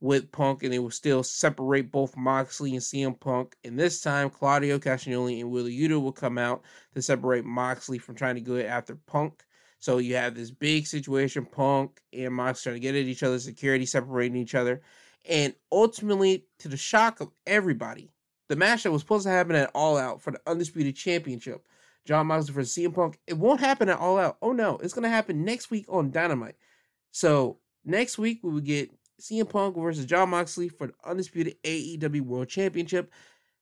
with 0.00 0.30
Punk, 0.30 0.62
and 0.62 0.72
they 0.72 0.78
will 0.78 0.90
still 0.90 1.22
separate 1.22 1.90
both 1.90 2.16
Moxley 2.16 2.72
and 2.72 2.82
CM 2.82 3.18
Punk. 3.18 3.56
And 3.64 3.78
this 3.78 4.00
time, 4.00 4.30
Claudio 4.30 4.78
Castagnoli 4.78 5.40
and 5.40 5.50
Wheeler 5.50 5.70
Yuta 5.70 6.00
will 6.00 6.12
come 6.12 6.38
out 6.38 6.62
to 6.94 7.02
separate 7.02 7.44
Moxley 7.44 7.98
from 7.98 8.14
trying 8.14 8.34
to 8.36 8.40
go 8.40 8.56
after 8.56 8.96
Punk. 9.06 9.44
So 9.86 9.98
you 9.98 10.16
have 10.16 10.34
this 10.34 10.50
big 10.50 10.84
situation, 10.88 11.46
Punk 11.46 12.00
and 12.12 12.34
Mox 12.34 12.60
trying 12.60 12.74
to 12.74 12.80
get 12.80 12.96
at 12.96 13.04
each 13.04 13.22
other, 13.22 13.38
security 13.38 13.86
separating 13.86 14.36
each 14.36 14.56
other. 14.56 14.82
And 15.24 15.54
ultimately, 15.70 16.44
to 16.58 16.66
the 16.66 16.76
shock 16.76 17.20
of 17.20 17.30
everybody, 17.46 18.10
the 18.48 18.56
match 18.56 18.82
that 18.82 18.90
was 18.90 19.02
supposed 19.02 19.26
to 19.26 19.30
happen 19.30 19.54
at 19.54 19.70
All 19.76 19.96
Out 19.96 20.22
for 20.22 20.32
the 20.32 20.40
Undisputed 20.44 20.96
Championship, 20.96 21.68
Jon 22.04 22.26
Moxley 22.26 22.52
versus 22.52 22.74
CM 22.76 22.96
Punk, 22.96 23.20
it 23.28 23.38
won't 23.38 23.60
happen 23.60 23.88
at 23.88 24.00
All 24.00 24.18
Out. 24.18 24.38
Oh 24.42 24.50
no, 24.50 24.76
it's 24.78 24.92
going 24.92 25.04
to 25.04 25.08
happen 25.08 25.44
next 25.44 25.70
week 25.70 25.86
on 25.88 26.10
Dynamite. 26.10 26.56
So 27.12 27.58
next 27.84 28.18
week, 28.18 28.40
we 28.42 28.50
will 28.50 28.58
get 28.58 28.90
CM 29.20 29.48
Punk 29.48 29.76
versus 29.76 30.04
Jon 30.04 30.30
Moxley 30.30 30.68
for 30.68 30.88
the 30.88 30.94
Undisputed 31.04 31.62
AEW 31.62 32.22
World 32.22 32.48
Championship. 32.48 33.12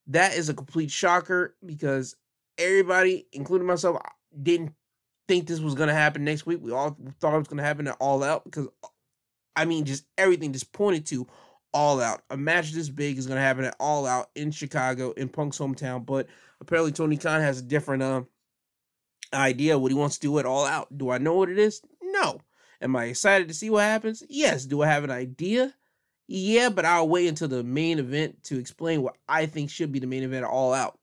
That 0.07 0.35
is 0.35 0.49
a 0.49 0.55
complete 0.55 0.91
shocker 0.91 1.55
because 1.67 2.17
everybody, 2.57 3.27
including 3.35 3.67
myself, 3.67 3.99
didn't 4.43 4.73
think 5.29 5.47
this 5.47 5.61
was 5.61 5.75
going 5.75 5.89
to 5.89 5.95
happen 5.95 6.25
next 6.25 6.47
week. 6.47 6.61
We 6.61 6.73
all 6.73 6.97
thought 7.21 7.35
it 7.35 7.39
was 7.39 7.49
going 7.49 7.59
to 7.59 7.65
happen 7.65 7.89
at 7.89 7.97
All 8.01 8.23
Out 8.23 8.45
because, 8.45 8.69
I 9.57 9.65
mean, 9.65 9.85
just 9.85 10.05
everything 10.19 10.53
just 10.53 10.73
pointed 10.73 11.07
to 11.07 11.27
All 11.73 12.01
Out. 12.01 12.23
A 12.31 12.37
match 12.37 12.73
this 12.73 12.89
big 12.89 13.19
is 13.19 13.27
going 13.27 13.37
to 13.37 13.43
happen 13.43 13.65
at 13.65 13.77
All 13.81 14.07
Out 14.07 14.31
in 14.35 14.51
Chicago, 14.51 15.13
in 15.13 15.29
Punk's 15.29 15.59
hometown. 15.59 16.05
But 16.05 16.27
apparently, 16.61 16.93
Tony 16.93 17.17
Khan 17.17 17.41
has 17.41 17.59
a 17.59 17.63
different 17.63 18.03
uh, 18.03 18.23
idea 19.33 19.79
what 19.79 19.93
he 19.93 19.99
wants 19.99 20.19
to 20.19 20.27
do 20.27 20.39
at 20.39 20.47
All 20.47 20.67
Out. 20.67 20.97
Do 20.97 21.11
I 21.11 21.19
know 21.19 21.35
what 21.35 21.49
it 21.49 21.59
is? 21.59 21.83
No. 22.03 22.41
Am 22.81 22.97
I 22.97 23.05
excited 23.05 23.49
to 23.49 23.55
see 23.55 23.71
what 23.71 23.85
happens? 23.85 24.23
Yes. 24.29 24.65
Do 24.67 24.83
I 24.83 24.87
have 24.87 25.05
an 25.05 25.11
idea? 25.11 25.75
Yeah, 26.27 26.71
but 26.71 26.85
I'll 26.85 27.09
wait 27.09 27.29
until 27.29 27.49
the 27.49 27.63
main 27.63 27.99
event 27.99 28.43
to 28.45 28.59
explain 28.59 29.03
what 29.03 29.17
I 29.29 29.47
think 29.47 29.71
should 29.71 29.93
be 29.93 29.99
the 29.99 30.07
main 30.07 30.23
event 30.23 30.47
All 30.47 30.73
Out. 30.73 30.99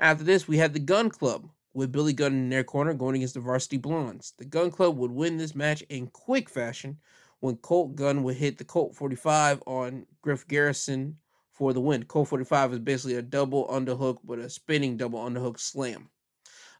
After 0.00 0.24
this, 0.24 0.48
we 0.48 0.58
had 0.58 0.72
the 0.72 0.80
Gun 0.80 1.08
Club, 1.08 1.48
with 1.74 1.92
Billy 1.92 2.12
Gunn 2.12 2.32
in 2.32 2.48
their 2.48 2.64
corner 2.64 2.94
going 2.94 3.16
against 3.16 3.34
the 3.34 3.40
Varsity 3.40 3.76
Blondes. 3.76 4.32
The 4.38 4.44
Gun 4.44 4.70
Club 4.70 4.96
would 4.96 5.10
win 5.10 5.36
this 5.36 5.54
match 5.54 5.82
in 5.82 6.06
quick 6.06 6.48
fashion 6.48 6.98
when 7.40 7.56
Colt 7.56 7.96
Gunn 7.96 8.22
would 8.22 8.36
hit 8.36 8.56
the 8.56 8.64
Colt 8.64 8.94
45 8.94 9.62
on 9.66 10.06
Griff 10.22 10.46
Garrison 10.46 11.18
for 11.50 11.72
the 11.72 11.80
win. 11.80 12.04
Colt 12.04 12.28
45 12.28 12.74
is 12.74 12.78
basically 12.78 13.16
a 13.16 13.22
double 13.22 13.66
underhook 13.68 14.18
with 14.24 14.38
a 14.38 14.48
spinning 14.48 14.96
double 14.96 15.18
underhook 15.18 15.58
slam. 15.58 16.08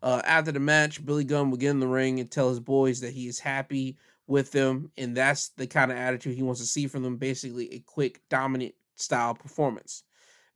Uh, 0.01 0.23
after 0.25 0.53
the 0.53 0.61
match, 0.61 1.05
Billy 1.05 1.25
Gunn 1.25 1.51
would 1.51 1.61
get 1.61 1.71
in 1.71 1.81
the 1.81 1.89
ring 1.89 2.21
and 2.21 2.31
tell 2.31 2.49
his 2.49 2.61
boys 2.61 3.01
that 3.01 3.13
he 3.13 3.27
is 3.27 3.39
happy 3.39 3.99
with 4.27 4.53
them, 4.53 4.91
and 4.97 5.17
that's 5.17 5.49
the 5.51 5.67
kind 5.67 5.91
of 5.91 5.99
attitude 5.99 6.37
he 6.37 6.43
wants 6.43 6.61
to 6.61 6.67
see 6.67 6.87
from 6.87 7.03
them. 7.03 7.17
Basically, 7.17 7.73
a 7.73 7.81
quick, 7.81 8.21
dominant 8.29 8.75
style 8.97 9.35
performance. 9.35 10.03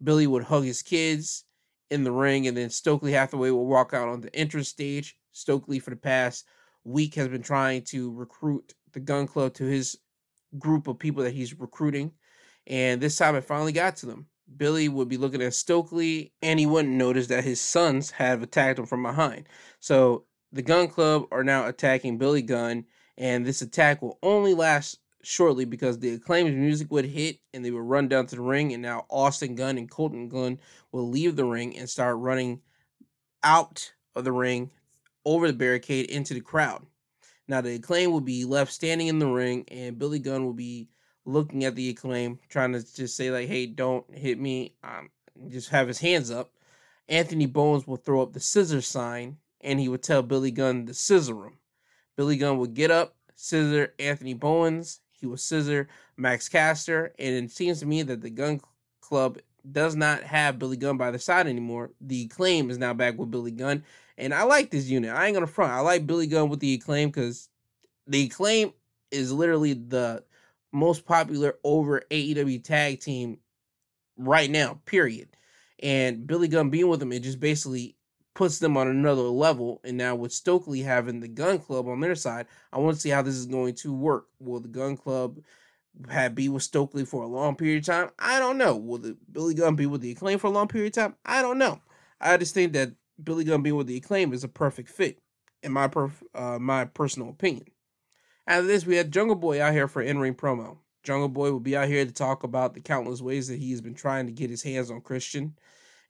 Billy 0.03 0.27
would 0.27 0.45
hug 0.45 0.65
his 0.65 0.83
kids 0.83 1.45
in 1.91 2.05
the 2.05 2.13
ring, 2.13 2.47
and 2.47 2.57
then 2.57 2.71
Stokely 2.71 3.13
Hathaway 3.13 3.51
will 3.51 3.67
walk 3.67 3.95
out 3.95 4.09
on 4.09 4.21
the 4.21 4.35
entrance 4.35 4.69
stage. 4.69 5.17
Stokely, 5.33 5.79
for 5.79 5.91
the 5.91 5.97
past 5.97 6.45
week, 6.85 7.15
has 7.15 7.29
been 7.29 7.43
trying 7.43 7.83
to 7.83 8.13
recruit 8.13 8.75
the 8.93 9.01
Gun 9.01 9.27
Club 9.27 9.55
to 9.55 9.65
his 9.65 9.97
group 10.59 10.89
of 10.89 10.99
people 10.99 11.23
that 11.23 11.35
he's 11.35 11.59
recruiting, 11.59 12.13
and 12.67 13.01
this 13.01 13.17
time 13.17 13.37
it 13.37 13.45
finally 13.45 13.73
got 13.73 13.97
to 13.97 14.07
them. 14.07 14.27
Billy 14.57 14.89
would 14.89 15.09
be 15.09 15.19
looking 15.19 15.43
at 15.43 15.55
Stokely, 15.55 16.33
and 16.41 16.59
he 16.59 16.67
wouldn't 16.67 16.95
notice 16.95 17.27
that 17.27 17.45
his 17.45 17.61
sons 17.61 18.11
have 18.13 18.43
attacked 18.43 18.79
him 18.79 18.87
from 18.87 19.03
behind. 19.03 19.47
So 19.79 20.25
the 20.53 20.63
Gun 20.63 20.89
Club 20.89 21.27
are 21.31 21.45
now 21.45 21.67
attacking 21.67 22.17
Billy 22.19 22.43
Gunn, 22.43 22.87
and 23.19 23.45
this 23.45 23.61
attack 23.61 24.01
will 24.01 24.19
only 24.23 24.55
last 24.55 25.01
shortly 25.23 25.65
because 25.65 25.99
the 25.99 26.11
acclaimed 26.11 26.57
music 26.57 26.91
would 26.91 27.05
hit 27.05 27.39
and 27.53 27.65
they 27.65 27.71
would 27.71 27.81
run 27.81 28.09
down 28.09 28.27
to 28.27 28.37
the 28.37 28.43
ring, 28.43 28.73
and 28.73 28.83
now 28.83 29.07
Austin 29.11 29.55
Gunn 29.55 29.79
and 29.79 29.91
Colten 29.91 30.29
Gunn 30.29 30.59
will 30.93 31.09
leave 31.09 31.37
the 31.37 31.45
ring 31.45 31.77
and 31.77 31.89
start 31.89 32.17
running 32.19 32.61
out 33.43 33.93
of 34.15 34.25
the 34.25 34.33
ring 34.33 34.71
over 35.25 35.47
the 35.47 35.53
barricade 35.53 36.07
into 36.11 36.35
the 36.35 36.41
crowd. 36.41 36.87
Now 37.47 37.61
the 37.61 37.75
acclaim 37.75 38.13
will 38.13 38.21
be 38.21 38.45
left 38.45 38.73
standing 38.73 39.09
in 39.09 39.19
the 39.19 39.27
ring, 39.27 39.65
and 39.69 39.99
Billy 39.99 40.19
Gunn 40.19 40.45
will 40.45 40.55
be 40.55 40.89
looking 41.25 41.65
at 41.65 41.75
the 41.75 41.91
acclaim, 41.91 42.39
trying 42.49 42.73
to 42.73 42.95
just 42.95 43.17
say 43.17 43.31
like, 43.31 43.49
"Hey, 43.49 43.67
don't 43.67 44.07
hit 44.15 44.39
me." 44.39 44.75
Um, 44.83 45.11
just 45.49 45.69
have 45.71 45.89
his 45.89 45.99
hands 45.99 46.31
up. 46.31 46.53
Anthony 47.09 47.47
Bowens 47.47 47.87
will 47.87 47.97
throw 47.97 48.23
up 48.23 48.33
the 48.33 48.41
scissor 48.41 48.83
sign, 48.83 49.39
and 49.61 49.81
he 49.81 49.89
would 49.89 50.03
tell 50.03 50.23
Billy 50.23 50.51
Gunn 50.51 50.87
to 50.87 50.95
scissor 50.95 51.47
him. 51.47 51.59
Billy 52.17 52.37
Gunn 52.37 52.59
would 52.59 52.75
get 52.75 52.91
up, 52.91 53.17
scissor 53.35 53.95
Anthony 53.99 54.35
Bowens. 54.35 55.01
He 55.21 55.27
was 55.27 55.43
scissor 55.43 55.89
Max 56.17 56.49
Caster, 56.49 57.13
and 57.19 57.45
it 57.45 57.51
seems 57.51 57.81
to 57.81 57.87
me 57.87 58.03
that 58.03 58.21
the 58.21 58.31
Gun 58.31 58.61
Club 59.01 59.39
does 59.71 59.97
not 59.97 60.23
have 60.23 60.59
Billy 60.59 60.77
Gunn 60.77 60.97
by 60.97 61.11
the 61.11 61.19
side 61.19 61.47
anymore. 61.47 61.91
The 62.01 62.25
acclaim 62.25 62.71
is 62.71 62.79
now 62.79 62.95
back 62.95 63.19
with 63.19 63.31
Billy 63.31 63.51
Gunn, 63.51 63.85
and 64.17 64.33
I 64.33 64.45
like 64.45 64.71
this 64.71 64.87
unit. 64.87 65.11
I 65.11 65.27
ain't 65.27 65.35
gonna 65.35 65.47
front. 65.47 65.73
I 65.73 65.81
like 65.81 66.07
Billy 66.07 66.27
Gunn 66.27 66.49
with 66.49 66.61
the 66.61 66.75
acclaim 66.75 67.09
because 67.09 67.49
the 68.07 68.25
acclaim 68.25 68.73
is 69.11 69.33
literally 69.33 69.75
the 69.75 70.25
most 70.73 71.05
popular 71.05 71.59
over 71.65 72.03
AEW 72.11 72.63
tag 72.63 73.01
team 73.01 73.39
right 74.17 74.51
now, 74.51 74.81
period. 74.85 75.29
And 75.81 76.27
Billy 76.27 76.49
Gunn 76.49 76.71
being 76.71 76.89
with 76.89 77.01
them, 77.01 77.13
it 77.13 77.21
just 77.21 77.41
basically 77.41 77.97
puts 78.39 78.61
them 78.61 78.77
on 78.77 78.87
another 78.87 79.23
level. 79.23 79.81
And 79.83 79.97
now 79.97 80.15
with 80.15 80.33
Stokely 80.33 80.81
having 80.81 81.19
the 81.19 81.27
Gun 81.27 81.59
Club 81.59 81.89
on 81.89 81.99
their 81.99 82.15
side, 82.15 82.47
I 82.73 82.79
want 82.79 82.95
to 82.95 83.01
see 83.01 83.09
how 83.09 83.21
this 83.21 83.35
is 83.35 83.47
going 83.47 83.75
to 83.75 83.93
work. 83.93 84.27
Will 84.39 84.61
the 84.61 84.69
Gun 84.69 84.97
Club 84.97 85.41
have 86.09 86.37
be 86.37 86.49
with 86.49 86.63
Stokely 86.63 87.05
for 87.05 87.25
a 87.25 87.27
long 87.27 87.57
period 87.57 87.79
of 87.79 87.87
time? 87.87 88.11
I 88.17 88.39
don't 88.39 88.57
know. 88.57 88.77
Will 88.77 88.99
the 88.99 89.17
Billy 89.33 89.55
Gunn 89.55 89.75
be 89.75 89.87
with 89.87 90.03
the 90.03 90.13
acclaim 90.13 90.39
for 90.39 90.47
a 90.47 90.51
long 90.51 90.69
period 90.69 90.97
of 90.97 91.03
time? 91.03 91.17
I 91.27 91.43
don't 91.43 91.59
know. 91.59 91.81
I 92.21 92.37
just 92.37 92.55
think 92.55 92.75
that 92.75 92.93
Billy 93.23 93.43
Gunn 93.43 93.63
being 93.63 93.75
with 93.75 93.89
the 93.89 93.97
acclaim 93.97 94.33
is 94.33 94.45
a 94.45 94.49
perfect 94.49 94.89
fit, 94.89 95.19
in 95.65 95.73
my 95.73 95.89
perf- 95.89 96.23
uh, 96.33 96.61
my 96.61 96.85
personal 96.85 97.31
opinion. 97.31 97.67
After 98.47 98.69
this, 98.69 98.87
we 98.87 98.95
had 98.95 99.13
Jungle 99.13 99.35
Boy 99.35 99.61
out 99.61 99.73
here 99.73 99.89
for 99.89 100.01
in 100.01 100.21
ring 100.21 100.37
promo. 100.37 100.79
Jungle 101.03 101.29
Boy 101.29 101.51
will 101.51 101.59
be 101.59 101.77
out 101.77 101.89
here 101.89 102.05
to 102.05 102.13
talk 102.13 102.45
about 102.45 102.75
the 102.75 102.81
countless 102.81 103.21
ways 103.21 103.49
that 103.49 103.59
he 103.59 103.73
has 103.73 103.81
been 103.81 103.95
trying 103.95 104.27
to 104.27 104.33
get 104.33 104.49
his 104.49 104.63
hands 104.63 104.93
on 104.93 105.01
Christian. 105.01 105.57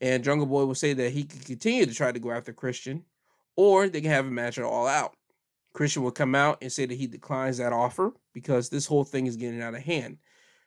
And 0.00 0.22
Jungle 0.22 0.46
Boy 0.46 0.64
will 0.64 0.74
say 0.74 0.92
that 0.92 1.12
he 1.12 1.24
can 1.24 1.40
continue 1.40 1.86
to 1.86 1.94
try 1.94 2.12
to 2.12 2.20
go 2.20 2.30
after 2.30 2.52
Christian, 2.52 3.04
or 3.56 3.88
they 3.88 4.00
can 4.00 4.10
have 4.10 4.26
a 4.26 4.30
match 4.30 4.58
at 4.58 4.64
all 4.64 4.86
out. 4.86 5.14
Christian 5.72 6.02
will 6.02 6.10
come 6.10 6.34
out 6.34 6.58
and 6.62 6.72
say 6.72 6.86
that 6.86 6.94
he 6.94 7.06
declines 7.06 7.58
that 7.58 7.72
offer 7.72 8.12
because 8.32 8.68
this 8.68 8.86
whole 8.86 9.04
thing 9.04 9.26
is 9.26 9.36
getting 9.36 9.62
out 9.62 9.74
of 9.74 9.82
hand. 9.82 10.18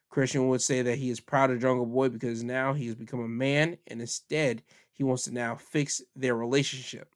Christian 0.09 0.49
would 0.49 0.61
say 0.61 0.81
that 0.81 0.97
he 0.97 1.09
is 1.09 1.19
proud 1.19 1.51
of 1.51 1.61
Jungle 1.61 1.85
Boy 1.85 2.09
because 2.09 2.43
now 2.43 2.73
he 2.73 2.87
has 2.87 2.95
become 2.95 3.21
a 3.21 3.27
man 3.27 3.77
and 3.87 4.01
instead 4.01 4.61
he 4.91 5.03
wants 5.03 5.23
to 5.23 5.33
now 5.33 5.55
fix 5.55 6.01
their 6.15 6.35
relationship. 6.35 7.15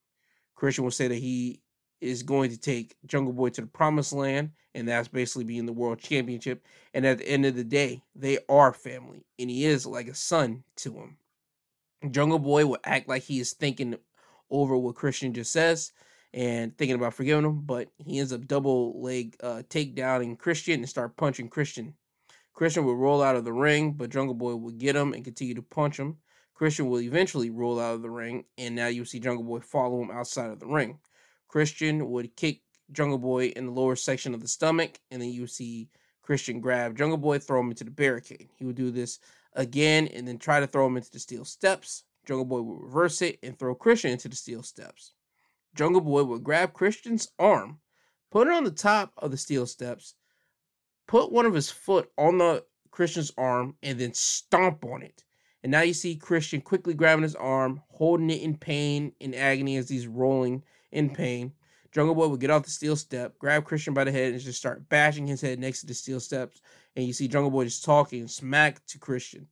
Christian 0.56 0.86
will 0.86 0.92
say 0.92 1.10
that 1.10 1.16
he 1.16 1.62
is 2.02 2.24
going 2.24 2.50
to 2.50 2.58
take 2.58 2.96
Jungle 3.06 3.34
Boy 3.34 3.50
to 3.50 3.62
the 3.62 3.68
promised 3.68 4.14
land, 4.14 4.52
and 4.74 4.88
that's 4.88 5.08
basically 5.08 5.44
being 5.44 5.66
the 5.66 5.74
world 5.74 6.00
championship. 6.00 6.66
And 6.94 7.06
at 7.06 7.18
the 7.20 7.28
end 7.28 7.46
of 7.46 7.56
the 7.56 7.64
day, 7.64 8.04
they 8.16 8.40
are 8.48 8.74
family, 8.74 9.26
and 9.40 9.50
he 9.50 9.66
is 9.66 9.86
like 9.86 10.08
a 10.08 10.16
son 10.16 10.64
to 10.78 10.94
him. 10.94 11.18
Jungle 12.12 12.40
Boy 12.40 12.66
will 12.66 12.78
act 12.84 13.08
like 13.08 13.24
he 13.24 13.40
is 13.40 13.54
thinking 13.54 13.96
over 14.50 14.78
what 14.78 14.96
Christian 14.96 15.34
just 15.34 15.52
says 15.52 15.92
and 16.34 16.78
thinking 16.78 16.96
about 16.96 17.14
forgiving 17.14 17.46
him, 17.46 17.62
but 17.62 17.88
he 17.98 18.20
ends 18.20 18.34
up 18.34 18.48
double 18.48 19.02
leg 19.02 19.36
uh, 19.42 19.64
takedowning 19.70 20.38
Christian 20.38 20.82
and 20.82 20.90
start 20.90 21.16
punching 21.16 21.50
Christian. 21.50 21.96
Christian 22.54 22.86
will 22.86 22.96
roll 22.96 23.22
out 23.22 23.36
of 23.36 23.46
the 23.46 23.54
ring, 23.54 23.94
but 23.94 24.10
Jungle 24.10 24.36
Boy 24.36 24.56
will 24.56 24.72
get 24.72 24.96
him 24.96 25.14
and 25.14 25.24
continue 25.24 25.56
to 25.56 25.62
punch 25.62 25.98
him. 25.98 26.18
Christian 26.54 26.88
will 26.88 27.02
eventually 27.02 27.50
roll 27.50 27.80
out 27.80 27.96
of 27.96 28.02
the 28.02 28.10
ring, 28.10 28.46
and 28.58 28.76
now 28.76 28.88
you 28.88 29.04
see 29.04 29.20
Jungle 29.20 29.44
Boy 29.44 29.60
follow 29.60 30.02
him 30.02 30.12
outside 30.12 30.52
of 30.52 30.60
the 30.60 30.68
ring. 30.68 31.00
Christian 31.48 32.10
would 32.10 32.36
kick 32.36 32.62
Jungle 32.92 33.18
Boy 33.18 33.48
in 33.48 33.66
the 33.66 33.72
lower 33.72 33.96
section 33.96 34.34
of 34.34 34.42
the 34.42 34.48
stomach, 34.48 35.00
and 35.12 35.22
then 35.22 35.30
you 35.30 35.48
see 35.48 35.90
Christian 36.22 36.60
grab 36.60 36.98
Jungle 36.98 37.18
Boy, 37.18 37.40
throw 37.40 37.60
him 37.60 37.70
into 37.70 37.84
the 37.84 37.92
barricade. 37.92 38.50
He 38.56 38.66
would 38.66 38.76
do 38.76 38.90
this 38.90 39.20
again 39.56 40.08
and 40.08 40.28
then 40.28 40.38
try 40.38 40.60
to 40.60 40.68
throw 40.68 40.86
him 40.86 40.98
into 40.98 41.12
the 41.12 41.20
steel 41.20 41.46
steps. 41.46 42.04
Jungle 42.26 42.46
Boy 42.46 42.62
would 42.62 42.84
reverse 42.84 43.22
it 43.22 43.40
and 43.44 43.58
throw 43.58 43.76
Christian 43.76 44.12
into 44.12 44.30
the 44.30 44.36
steel 44.36 44.64
steps. 44.64 45.14
Jungle 45.76 46.02
Boy 46.02 46.24
would 46.24 46.44
grab 46.44 46.74
Christian's 46.74 47.30
arm, 47.38 47.80
put 48.32 48.48
it 48.48 48.54
on 48.54 48.64
the 48.64 48.72
top 48.72 49.14
of 49.18 49.32
the 49.32 49.38
steel 49.38 49.66
steps, 49.66 50.16
put 51.08 51.32
one 51.32 51.46
of 51.46 51.54
his 51.54 51.70
foot 51.70 52.10
on 52.18 52.38
the 52.38 52.64
Christian's 52.92 53.32
arm, 53.38 53.76
and 53.84 54.00
then 54.00 54.14
stomp 54.14 54.86
on 54.86 55.02
it. 55.02 55.24
And 55.64 55.72
now 55.72 55.82
you 55.82 55.94
see 55.94 56.16
Christian 56.16 56.62
quickly 56.62 56.94
grabbing 56.94 57.24
his 57.24 57.36
arm, 57.36 57.82
holding 57.90 58.30
it 58.30 58.42
in 58.42 58.56
pain, 58.56 59.12
and 59.20 59.36
agony 59.36 59.78
as 59.78 59.90
he's 59.90 60.08
rolling 60.08 60.64
in 60.92 61.10
pain. 61.10 61.54
Jungle 61.96 62.14
Boy 62.14 62.28
would 62.28 62.42
get 62.42 62.50
off 62.50 62.64
the 62.64 62.70
steel 62.70 62.98
step, 62.98 63.40
grab 63.40 63.64
Christian 63.64 63.94
by 63.94 64.04
the 64.04 64.12
head, 64.12 64.34
and 64.34 64.42
just 64.42 64.60
start 64.60 64.90
bashing 64.90 65.26
his 65.26 65.40
head 65.40 65.60
next 65.60 65.80
to 65.80 65.88
the 65.88 65.94
steel 65.94 66.20
steps. 66.20 66.60
And 66.98 67.06
you 67.06 67.14
see 67.14 67.30
Jungle 67.30 67.50
Boy 67.50 67.64
just 67.64 67.86
talking 67.86 68.28
smack 68.28 68.86
to 68.88 69.00
Christian. 69.00 69.48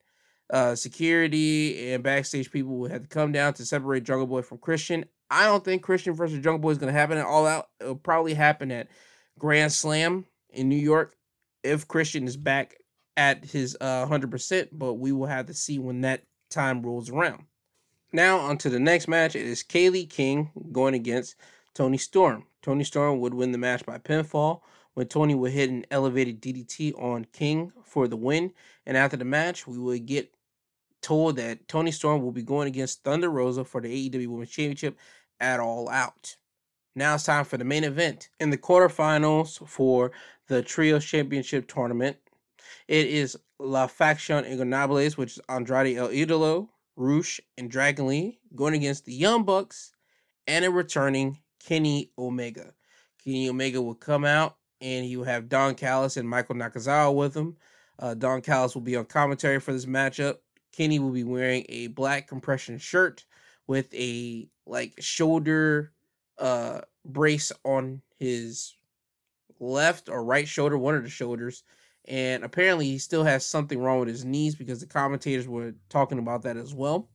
Uh, 0.50 0.76
security 0.76 1.94
and 1.94 2.04
backstage 2.04 2.52
people 2.52 2.76
would 2.76 2.92
have 2.92 3.04
to 3.04 3.08
come 3.08 3.32
down 3.32 3.54
to 3.54 3.66
separate 3.66 4.04
Jungle 4.04 4.28
Boy 4.28 4.42
from 4.42 4.58
Christian. 4.58 5.06
I 5.32 5.46
don't 5.46 5.64
think 5.64 5.84
Christian 5.84 6.16
versus 6.16 6.44
Jungle 6.44 6.60
Boy 6.60 6.72
is 6.72 6.78
going 6.78 6.94
to 6.94 7.00
happen 7.00 7.18
at 7.18 7.26
all 7.26 7.48
out. 7.48 7.70
It'll 7.80 7.96
probably 7.96 8.34
happen 8.34 8.74
at 8.74 8.90
Grand 9.40 9.72
Slam 9.72 10.26
in 10.50 10.68
New 10.68 10.76
York 10.76 11.16
if 11.64 11.88
Christian 11.88 12.28
is 12.28 12.36
back 12.36 12.76
at 13.16 13.46
his 13.46 13.78
uh, 13.80 14.06
100%, 14.06 14.68
but 14.74 14.96
we 14.96 15.14
will 15.14 15.28
have 15.28 15.46
to 15.46 15.54
see 15.54 15.80
when 15.80 16.02
that 16.02 16.24
time 16.50 16.82
rolls 16.82 17.10
around. 17.10 17.46
Now, 18.12 18.40
on 18.40 18.58
to 18.58 18.70
the 18.70 18.82
next 18.82 19.08
match. 19.08 19.38
It 19.38 19.46
is 19.46 19.64
KiLynn 19.64 20.10
King 20.10 20.52
going 20.74 20.94
against 20.94 21.38
Toni 21.74 21.98
Storm. 21.98 22.46
Toni 22.62 22.84
Storm 22.84 23.20
would 23.20 23.34
win 23.34 23.52
the 23.52 23.58
match 23.58 23.86
by 23.86 23.98
pinfall 23.98 24.62
when 24.94 25.08
Toni 25.08 25.36
would 25.36 25.52
hit 25.52 25.70
an 25.70 25.86
elevated 25.92 26.42
DDT 26.42 26.94
on 27.02 27.26
King 27.34 27.72
for 27.84 28.08
the 28.08 28.16
win. 28.16 28.54
And 28.86 28.96
after 28.96 29.18
the 29.18 29.26
match, 29.26 29.68
we 29.68 29.78
would 29.78 30.06
get 30.06 30.34
told 31.02 31.36
that 31.38 31.68
Toni 31.68 31.92
Storm 31.92 32.22
will 32.22 32.32
be 32.32 32.44
going 32.44 32.68
against 32.68 33.04
Thunder 33.04 33.30
Rosa 33.30 33.66
for 33.66 33.82
the 33.82 34.10
AEW 34.10 34.28
Women's 34.28 34.52
Championship 34.52 34.98
at 35.40 35.60
All 35.60 35.90
Out. 35.90 36.38
Now 36.96 37.16
it's 37.16 37.24
time 37.24 37.46
for 37.46 37.58
the 37.58 37.66
main 37.66 37.84
event. 37.84 38.30
In 38.40 38.52
the 38.52 38.58
quarterfinals 38.58 39.68
for 39.68 40.12
the 40.48 40.62
Trio 40.62 41.00
Championship 41.00 41.68
tournament, 41.68 42.18
it 42.88 43.08
is 43.08 43.38
La 43.60 43.88
Faction 43.88 44.44
Ingobernables, 44.44 45.18
which 45.18 45.38
is 45.38 45.44
Andrade 45.50 45.98
El 45.98 46.10
Idolo, 46.10 46.70
Rush, 46.96 47.42
and 47.58 47.70
Dragon 47.70 48.08
Lee 48.08 48.40
going 48.56 48.76
against 48.76 49.06
the 49.06 49.14
Young 49.14 49.44
Bucks 49.44 49.94
and 50.48 50.64
a 50.64 50.70
returning 50.70 51.40
Kenny 51.66 52.12
Omega. 52.18 52.74
Kenny 53.24 53.50
Omega 53.50 53.82
will 53.82 53.96
come 53.96 54.26
out 54.26 54.58
and 54.82 55.06
he 55.06 55.16
will 55.16 55.24
have 55.24 55.50
Don 55.50 55.76
Callis 55.76 56.18
and 56.18 56.28
Michael 56.28 56.56
Nakazawa 56.56 57.14
with 57.16 57.36
him. 57.36 57.56
Uh, 58.00 58.14
Don 58.14 58.42
Callis 58.42 58.76
will 58.76 58.82
be 58.82 58.96
on 58.96 59.06
commentary 59.06 59.60
for 59.60 59.72
this 59.72 59.86
matchup. 59.86 60.38
Kenny 60.72 61.00
will 61.00 61.12
be 61.12 61.24
wearing 61.24 61.66
a 61.70 61.88
black 61.88 62.28
compression 62.28 62.78
shirt 62.78 63.26
with 63.68 63.94
a 63.94 64.50
like 64.66 64.94
shoulder 65.00 65.92
uh 66.40 66.82
brace 67.06 67.52
on 67.64 68.02
his 68.18 68.76
left 69.60 70.10
or 70.10 70.24
right 70.24 70.48
shoulder, 70.48 70.78
one 70.78 70.96
of 70.96 71.04
the 71.04 71.10
shoulders. 71.10 71.64
And 72.06 72.44
apparently 72.44 72.86
he 72.86 72.98
still 72.98 73.24
has 73.24 73.46
something 73.46 73.80
wrong 73.80 74.00
with 74.00 74.10
his 74.10 74.26
knees 74.26 74.56
because 74.56 74.82
the 74.82 74.88
commentators 74.88 75.48
were 75.48 75.74
talking 75.90 76.20
about 76.20 76.42
that 76.44 76.58
as 76.58 76.74
well. 76.74 77.10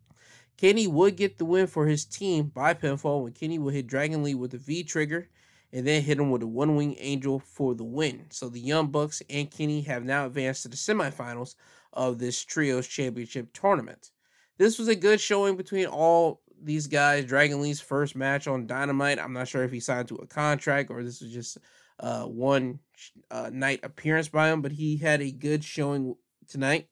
Kenny 0.59 0.88
would 0.88 1.16
get 1.16 1.38
the 1.38 1.44
win 1.44 1.68
for 1.68 1.86
his 1.86 2.04
team 2.04 2.48
by 2.48 2.74
pinfall 2.74 3.22
when 3.22 3.32
Kenny 3.32 3.59
would 3.59 3.74
hit 3.74 3.86
Dragon 3.86 4.24
Lee 4.24 4.34
with 4.34 4.52
a 4.54 4.59
V 4.59 4.82
trigger 4.82 5.28
and 5.72 5.86
then 5.86 6.02
hit 6.02 6.18
him 6.18 6.30
with 6.30 6.42
a 6.42 6.46
one 6.46 6.74
wing 6.74 6.96
angel 6.98 7.38
for 7.38 7.74
the 7.74 7.84
win. 7.84 8.26
So 8.30 8.48
the 8.48 8.61
Young 8.61 8.88
Bucks 8.88 9.22
and 9.30 9.50
Kenny 9.50 9.82
have 9.82 10.04
now 10.04 10.26
advanced 10.26 10.64
to 10.64 10.68
the 10.68 10.76
semifinals 10.76 11.54
of 11.92 12.18
this 12.18 12.44
Trios 12.44 12.88
Championship 12.88 13.52
tournament. 13.52 14.11
This 14.59 14.78
was 14.78 14.88
a 14.88 14.96
good 14.96 15.20
showing 15.20 15.56
between 15.56 15.86
all 15.86 16.42
these 16.61 16.88
guys. 16.88 17.24
Dragon 17.24 17.61
Lee's 17.61 17.80
first 17.80 18.16
match 18.16 18.48
on 18.48 18.66
Dynamite. 18.66 19.20
I'm 19.20 19.32
not 19.32 19.46
sure 19.46 19.62
if 19.62 19.70
he 19.70 19.78
signed 19.78 20.09
to 20.09 20.16
a 20.16 20.26
contract 20.26 20.90
or 20.90 21.04
this 21.04 21.20
was 21.20 21.32
just 21.32 21.59
uh, 22.00 22.24
one 22.24 22.80
uh, 23.30 23.50
night 23.52 23.80
appearance 23.84 24.28
by 24.28 24.50
him, 24.50 24.61
but 24.61 24.72
he 24.72 24.96
had 24.96 25.20
a 25.20 25.30
good 25.30 25.62
showing 25.62 26.16
tonight. 26.48 26.88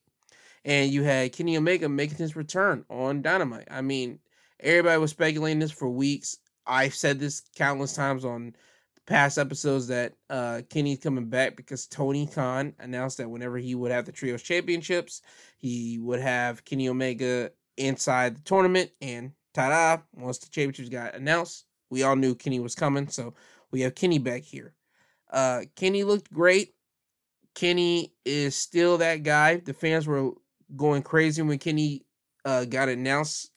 And 0.66 0.90
you 0.90 1.04
had 1.04 1.32
Kenny 1.32 1.56
Omega 1.56 1.88
making 1.88 2.18
his 2.18 2.34
return 2.34 2.84
on 2.90 3.22
Dynamite. 3.22 3.68
I 3.70 3.82
mean, 3.82 4.18
everybody 4.60 4.98
was 4.98 5.12
speculating 5.12 5.60
this 5.60 5.70
for 5.70 5.88
weeks. 5.88 6.38
I've 6.66 6.94
said 6.94 7.20
this 7.20 7.42
countless 7.54 7.94
times 7.94 8.24
on 8.24 8.56
past 9.06 9.38
episodes 9.38 9.86
that 9.86 10.14
uh, 10.28 10.62
Kenny's 10.68 10.98
coming 10.98 11.26
back 11.26 11.56
because 11.56 11.86
Tony 11.86 12.26
Khan 12.26 12.74
announced 12.80 13.18
that 13.18 13.30
whenever 13.30 13.58
he 13.58 13.76
would 13.76 13.92
have 13.92 14.06
the 14.06 14.12
Trios 14.12 14.42
Championships, 14.42 15.22
he 15.56 15.98
would 16.00 16.20
have 16.20 16.64
Kenny 16.64 16.88
Omega 16.88 17.52
inside 17.76 18.36
the 18.36 18.42
tournament. 18.42 18.90
And 19.00 19.30
ta 19.54 19.68
da, 19.68 20.02
once 20.14 20.38
the 20.38 20.50
championships 20.50 20.88
got 20.88 21.14
announced, 21.14 21.66
we 21.90 22.02
all 22.02 22.16
knew 22.16 22.34
Kenny 22.34 22.58
was 22.58 22.74
coming. 22.74 23.06
So 23.06 23.34
we 23.70 23.82
have 23.82 23.94
Kenny 23.94 24.18
back 24.18 24.42
here. 24.42 24.74
Uh, 25.30 25.62
Kenny 25.76 26.02
looked 26.02 26.32
great. 26.32 26.74
Kenny 27.54 28.12
is 28.24 28.56
still 28.56 28.98
that 28.98 29.22
guy. 29.22 29.58
The 29.58 29.72
fans 29.72 30.08
were 30.08 30.32
going 30.74 31.02
crazy 31.02 31.42
when 31.42 31.58
Kenny 31.58 32.04
uh, 32.44 32.64
got 32.64 32.88
announced 32.88 33.50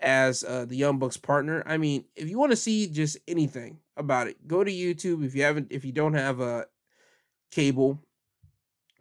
as 0.00 0.44
uh, 0.44 0.64
the 0.64 0.76
Young 0.76 0.98
Bucks 0.98 1.16
partner. 1.16 1.62
I 1.66 1.76
mean, 1.76 2.04
if 2.16 2.28
you 2.28 2.38
want 2.38 2.52
to 2.52 2.56
see 2.56 2.86
just 2.86 3.16
anything 3.26 3.78
about 3.96 4.28
it, 4.28 4.46
go 4.46 4.62
to 4.62 4.70
YouTube. 4.70 5.24
If 5.24 5.34
you 5.34 5.42
haven't, 5.42 5.68
if 5.70 5.84
you 5.84 5.92
don't 5.92 6.14
have 6.14 6.40
a 6.40 6.66
cable, 7.50 7.98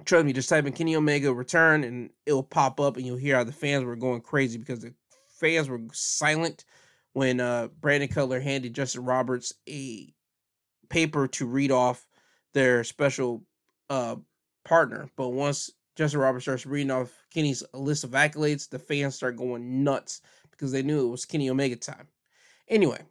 trust 0.06 0.26
me, 0.26 0.34
just 0.34 0.50
type 0.50 0.66
in 0.66 0.74
Kenny 0.74 0.96
Omega 0.96 1.34
return 1.34 1.84
and 1.84 2.10
it'll 2.26 2.44
pop 2.44 2.80
up, 2.80 2.98
and 2.98 3.06
you'll 3.06 3.18
hear 3.18 3.36
how 3.36 3.44
the 3.44 3.52
fans 3.52 3.84
were 3.84 3.96
going 3.96 4.22
crazy 4.22 4.58
because 4.58 4.80
the 4.80 4.94
fans 5.28 5.70
were 5.70 5.82
silent 5.92 6.66
when 7.14 7.40
uh, 7.40 7.68
Brandon 7.80 8.10
Cutler 8.10 8.40
handed 8.40 8.74
Justin 8.74 9.06
Roberts 9.06 9.54
a 9.68 10.14
paper 10.90 11.28
to 11.28 11.46
read 11.46 11.72
off 11.72 12.08
their 12.54 12.84
special 12.84 13.44
uh, 13.90 14.16
partner. 14.66 15.10
But 15.16 15.30
once 15.30 15.70
Justin 15.98 16.20
Roberts 16.20 16.46
starts 16.46 16.68
reading 16.68 16.92
off 16.92 17.12
Kenny's 17.34 17.64
list 17.74 18.04
of 18.04 18.12
accolades, 18.12 18.70
the 18.70 18.78
fans 18.78 19.16
start 19.16 19.36
going 19.36 19.84
nuts 19.84 20.22
because 20.52 20.72
they 20.72 20.84
knew 20.84 21.08
it 21.08 21.10
was 21.10 21.26
Kenny 21.26 21.50
Omega 21.50 21.76
time. 21.76 22.08
Anyway, 22.68 23.02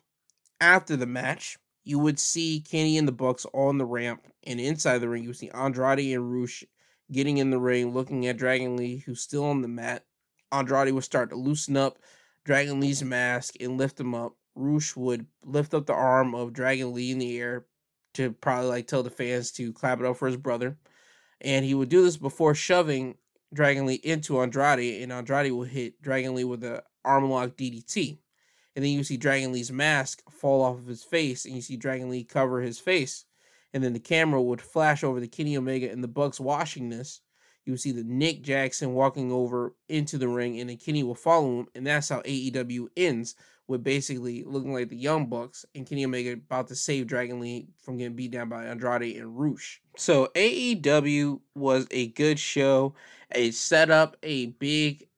after 0.61 0.97
the 0.97 1.05
match, 1.05 1.59
you 1.83 1.99
would 1.99 2.21
see 2.21 2.61
Kenny 2.61 2.97
and 2.97 3.09
the 3.09 3.13
Bucks 3.13 3.45
on 3.53 3.79
the 3.79 3.85
ramp, 3.85 4.29
and 4.45 4.61
inside 4.61 4.99
the 4.99 5.09
ring, 5.09 5.25
you 5.25 5.31
would 5.31 5.37
see 5.37 5.51
Andrade 5.51 6.15
and 6.15 6.33
Rush 6.33 6.63
getting 7.11 7.39
in 7.39 7.51
the 7.51 7.59
ring, 7.59 7.93
looking 7.93 8.27
at 8.29 8.37
Dragon 8.37 8.77
Lee, 8.77 8.99
who's 8.99 9.21
still 9.21 9.45
on 9.45 9.63
the 9.63 9.69
mat. 9.69 10.05
Andrade 10.53 10.95
would 10.95 11.03
start 11.03 11.31
to 11.31 11.37
loosen 11.37 11.77
up 11.77 11.99
Dragon 12.45 12.79
Lee's 12.79 13.03
mask 13.03 13.55
and 13.61 13.79
lift 13.79 13.99
him 13.99 14.15
up. 14.15 14.37
Rush 14.55 14.95
would 14.95 15.27
lift 15.45 15.75
up 15.75 15.87
the 15.87 15.93
arm 15.93 16.37
of 16.37 16.53
Dragon 16.53 16.95
Lee 16.95 17.11
in 17.11 17.19
the 17.19 17.37
air 17.37 17.67
to 18.15 18.31
probably 18.31 18.69
like 18.69 18.87
tell 18.87 19.03
the 19.03 19.11
fans 19.11 19.51
to 19.53 19.73
clap 19.73 19.99
it 19.99 20.07
up 20.07 20.17
for 20.17 20.29
his 20.29 20.37
brother. 20.37 20.79
And 21.41 21.65
he 21.65 21.75
would 21.75 21.89
do 21.89 22.03
this 22.03 22.17
before 22.17 22.55
shoving 22.55 23.17
Dragon 23.53 23.87
Lee 23.87 23.95
into 23.95 24.41
Andrade, 24.41 25.03
and 25.03 25.13
Andrade 25.13 25.53
will 25.53 25.65
hit 25.65 26.01
Dragon 26.03 26.35
Lee 26.35 26.45
with 26.45 26.65
a 26.65 26.83
arm 27.05 27.31
lock 27.31 27.51
DDT. 27.57 28.19
And 28.75 28.85
then 28.85 28.93
you 28.93 29.05
see 29.05 29.17
Dragon 29.17 29.53
Lee's 29.53 29.73
mask 29.73 30.23
fall 30.31 30.63
off 30.63 30.79
of 30.79 30.87
his 30.87 31.03
face, 31.03 31.45
and 31.45 31.55
you 31.55 31.63
see 31.63 31.77
Dragon 31.77 32.11
Lee 32.11 32.25
cover 32.25 32.61
his 32.61 32.79
face. 32.79 33.25
And 33.73 33.83
then 33.83 33.93
the 33.93 34.01
camera 34.01 34.41
would 34.41 34.61
flash 34.61 35.03
over 35.05 35.21
the 35.21 35.29
Kenny 35.29 35.57
Omega 35.57 35.91
and 35.91 36.03
the 36.03 36.09
Bucks 36.09 36.41
watching 36.41 36.89
this. 36.89 37.21
You 37.65 37.73
would 37.73 37.81
see 37.81 37.93
the 37.93 38.05
Nick 38.05 38.43
Jackson 38.43 38.95
walking 38.95 39.33
over 39.33 39.75
into 39.89 40.19
the 40.19 40.29
ring, 40.29 40.61
and 40.61 40.71
then 40.71 40.77
Kenny 40.77 41.03
will 41.03 41.15
follow 41.15 41.61
him, 41.61 41.69
and 41.75 41.87
that's 41.87 42.09
how 42.09 42.21
AEW 42.21 42.89
ends 42.97 43.35
with 43.69 43.83
basically 43.83 44.45
looking 44.45 44.73
like 44.73 44.89
the 44.89 44.97
Young 44.97 45.27
Bucks 45.27 45.65
and 45.75 45.87
Kenny 45.87 46.05
Omega 46.05 46.33
about 46.33 46.69
to 46.69 46.77
save 46.77 47.07
Dragon 47.07 47.41
Lee 47.41 47.69
from 47.79 47.97
getting 47.97 48.15
beat 48.15 48.31
down 48.31 48.49
by 48.49 48.65
Andrade 48.65 49.17
and 49.17 49.39
Rush. 49.39 49.81
So 49.97 50.29
AEW 50.35 51.41
was 51.55 51.87
a 51.91 52.09
good 52.09 52.39
show. 52.39 52.95
It 53.35 53.55
set 53.55 53.91
up 53.91 54.17
a 54.23 54.47
big 54.47 55.09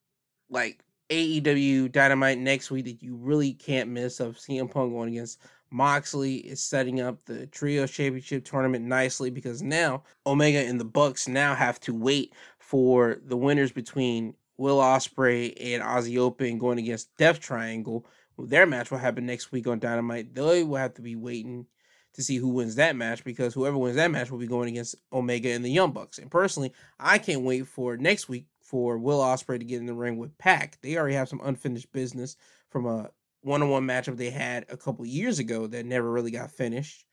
like 0.49 0.83
AEW 1.09 1.91
Dynamite 1.91 2.39
next 2.39 2.71
week 2.71 2.85
that 2.85 3.03
you 3.03 3.15
really 3.15 3.53
can't 3.53 3.89
miss 3.89 4.19
of 4.19 4.37
CM 4.37 4.71
Punk 4.71 4.93
going 4.93 5.09
against 5.09 5.39
Moxley 5.71 6.37
is 6.37 6.63
setting 6.63 6.99
up 6.99 7.23
the 7.25 7.45
Trio 7.47 7.85
Championship 7.85 8.43
tournament 8.43 8.85
nicely 8.85 9.29
because 9.29 9.61
now 9.61 10.03
Omega 10.25 10.59
and 10.59 10.79
the 10.79 10.85
Bucks 10.85 11.27
now 11.27 11.53
have 11.53 11.79
to 11.81 11.93
wait 11.93 12.33
for 12.57 13.19
the 13.25 13.37
winners 13.37 13.71
between 13.71 14.33
Will 14.57 14.79
Ospreay 14.79 15.53
and 15.59 15.83
Aussie 15.83 16.17
Open 16.17 16.57
going 16.57 16.79
against 16.79 17.15
Death 17.17 17.39
Triangle 17.39 18.05
their 18.45 18.65
match 18.65 18.91
will 18.91 18.97
happen 18.97 19.25
next 19.25 19.51
week 19.51 19.67
on 19.67 19.79
Dynamite. 19.79 20.33
They 20.33 20.63
will 20.63 20.77
have 20.77 20.93
to 20.95 21.01
be 21.01 21.15
waiting 21.15 21.65
to 22.13 22.23
see 22.23 22.37
who 22.37 22.49
wins 22.49 22.75
that 22.75 22.95
match 22.95 23.23
because 23.23 23.53
whoever 23.53 23.77
wins 23.77 23.95
that 23.95 24.11
match 24.11 24.31
will 24.31 24.39
be 24.39 24.47
going 24.47 24.69
against 24.69 24.95
Omega 25.13 25.51
and 25.51 25.63
the 25.63 25.69
Young 25.69 25.91
Bucks. 25.91 26.17
And 26.17 26.31
personally, 26.31 26.73
I 26.99 27.17
can't 27.17 27.43
wait 27.43 27.67
for 27.67 27.97
next 27.97 28.27
week 28.27 28.45
for 28.61 28.97
Will 28.97 29.19
Ospreay 29.19 29.59
to 29.59 29.65
get 29.65 29.79
in 29.79 29.85
the 29.85 29.93
ring 29.93 30.17
with 30.17 30.37
Pac. 30.37 30.79
They 30.81 30.97
already 30.97 31.15
have 31.15 31.29
some 31.29 31.41
unfinished 31.43 31.91
business 31.91 32.35
from 32.69 32.85
a 32.85 33.09
one-on-one 33.41 33.85
matchup 33.85 34.17
they 34.17 34.29
had 34.29 34.65
a 34.69 34.77
couple 34.77 35.05
years 35.05 35.39
ago 35.39 35.67
that 35.67 35.85
never 35.85 36.11
really 36.11 36.31
got 36.31 36.51
finished. 36.51 37.05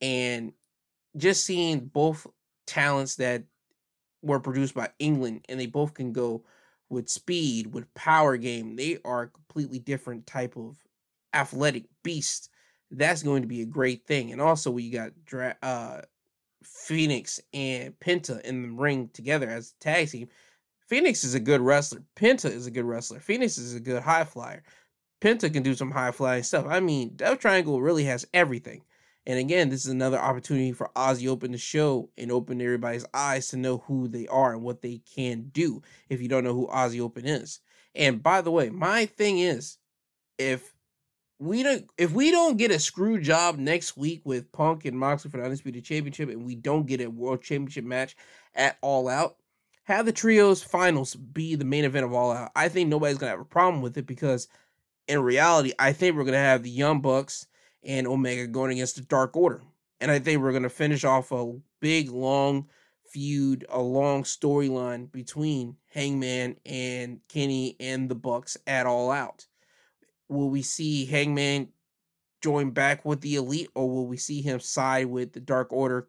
And 0.00 0.52
just 1.16 1.44
seeing 1.44 1.80
both 1.80 2.26
talents 2.66 3.16
that 3.16 3.44
were 4.22 4.40
produced 4.40 4.74
by 4.74 4.90
England 4.98 5.44
and 5.48 5.58
they 5.58 5.66
both 5.66 5.94
can 5.94 6.12
go 6.12 6.44
with 6.90 7.08
speed, 7.08 7.72
with 7.74 7.92
power 7.94 8.36
game. 8.36 8.76
They 8.76 8.98
are 9.04 9.22
a 9.22 9.28
completely 9.28 9.78
different 9.78 10.26
type 10.26 10.56
of 10.56 10.76
athletic 11.34 11.84
beast. 12.02 12.50
That's 12.90 13.22
going 13.22 13.42
to 13.42 13.48
be 13.48 13.62
a 13.62 13.66
great 13.66 14.06
thing. 14.06 14.32
And 14.32 14.40
also, 14.40 14.70
we 14.70 14.90
got 14.90 15.12
Dra- 15.24 15.56
uh, 15.62 16.00
Phoenix 16.62 17.40
and 17.52 17.98
Penta 18.00 18.40
in 18.42 18.62
the 18.62 18.68
ring 18.70 19.10
together 19.12 19.48
as 19.48 19.72
a 19.72 19.84
tag 19.84 20.08
team. 20.08 20.28
Phoenix 20.88 21.22
is 21.22 21.34
a 21.34 21.40
good 21.40 21.60
wrestler. 21.60 22.02
Penta 22.16 22.50
is 22.50 22.66
a 22.66 22.70
good 22.70 22.84
wrestler. 22.84 23.20
Phoenix 23.20 23.58
is 23.58 23.74
a 23.74 23.80
good 23.80 24.02
high 24.02 24.24
flyer. 24.24 24.62
Penta 25.20 25.52
can 25.52 25.62
do 25.62 25.74
some 25.74 25.90
high 25.90 26.12
flying 26.12 26.42
stuff. 26.42 26.66
I 26.66 26.80
mean, 26.80 27.12
Death 27.16 27.40
Triangle 27.40 27.82
really 27.82 28.04
has 28.04 28.26
everything. 28.32 28.82
And 29.28 29.38
again, 29.38 29.68
this 29.68 29.84
is 29.84 29.92
another 29.92 30.18
opportunity 30.18 30.72
for 30.72 30.90
Aussie 30.96 31.28
Open 31.28 31.52
to 31.52 31.58
show 31.58 32.08
and 32.16 32.32
open 32.32 32.62
everybody's 32.62 33.04
eyes 33.12 33.48
to 33.48 33.58
know 33.58 33.84
who 33.86 34.08
they 34.08 34.26
are 34.26 34.54
and 34.54 34.62
what 34.62 34.80
they 34.80 35.02
can 35.14 35.50
do 35.52 35.82
if 36.08 36.22
you 36.22 36.28
don't 36.28 36.44
know 36.44 36.54
who 36.54 36.66
Aussie 36.68 37.02
Open 37.02 37.26
is. 37.26 37.60
And 37.94 38.22
by 38.22 38.40
the 38.40 38.50
way, 38.50 38.70
my 38.70 39.04
thing 39.04 39.38
is 39.38 39.76
if 40.38 40.74
we 41.38 41.62
don't 41.62 41.84
if 41.98 42.10
we 42.12 42.30
don't 42.30 42.56
get 42.56 42.70
a 42.70 42.78
screw 42.78 43.20
job 43.20 43.58
next 43.58 43.98
week 43.98 44.22
with 44.24 44.50
Punk 44.50 44.86
and 44.86 44.98
Moxley 44.98 45.30
for 45.30 45.36
the 45.36 45.44
Undisputed 45.44 45.84
Championship 45.84 46.30
and 46.30 46.46
we 46.46 46.54
don't 46.54 46.86
get 46.86 47.02
a 47.02 47.10
World 47.10 47.42
Championship 47.42 47.84
match 47.84 48.16
at 48.54 48.78
All 48.80 49.08
Out, 49.08 49.36
have 49.84 50.06
the 50.06 50.12
trios 50.12 50.62
finals 50.62 51.14
be 51.14 51.54
the 51.54 51.66
main 51.66 51.84
event 51.84 52.06
of 52.06 52.14
All 52.14 52.32
Out. 52.32 52.50
I 52.56 52.70
think 52.70 52.88
nobody's 52.88 53.18
gonna 53.18 53.32
have 53.32 53.40
a 53.40 53.44
problem 53.44 53.82
with 53.82 53.98
it 53.98 54.06
because 54.06 54.48
in 55.06 55.20
reality, 55.20 55.74
I 55.78 55.92
think 55.92 56.16
we're 56.16 56.24
gonna 56.24 56.38
have 56.38 56.62
the 56.62 56.70
Young 56.70 57.02
Bucks 57.02 57.46
and 57.84 58.06
Omega 58.06 58.46
going 58.46 58.72
against 58.72 58.96
the 58.96 59.02
Dark 59.02 59.36
Order. 59.36 59.62
And 60.00 60.10
I 60.10 60.18
think 60.18 60.40
we're 60.40 60.52
going 60.52 60.62
to 60.62 60.70
finish 60.70 61.04
off 61.04 61.32
a 61.32 61.52
big, 61.80 62.10
long 62.10 62.68
feud, 63.10 63.66
a 63.68 63.80
long 63.80 64.22
storyline 64.22 65.10
between 65.10 65.76
Hangman 65.92 66.56
and 66.64 67.20
Kenny 67.28 67.76
and 67.80 68.08
the 68.08 68.14
Bucks 68.14 68.56
at 68.66 68.86
All 68.86 69.10
Out. 69.10 69.46
Will 70.28 70.50
we 70.50 70.62
see 70.62 71.06
Hangman 71.06 71.68
join 72.42 72.70
back 72.70 73.04
with 73.04 73.20
the 73.20 73.36
Elite, 73.36 73.70
or 73.74 73.88
will 73.88 74.06
we 74.06 74.16
see 74.16 74.42
him 74.42 74.60
side 74.60 75.06
with 75.06 75.32
the 75.32 75.40
Dark 75.40 75.72
Order 75.72 76.08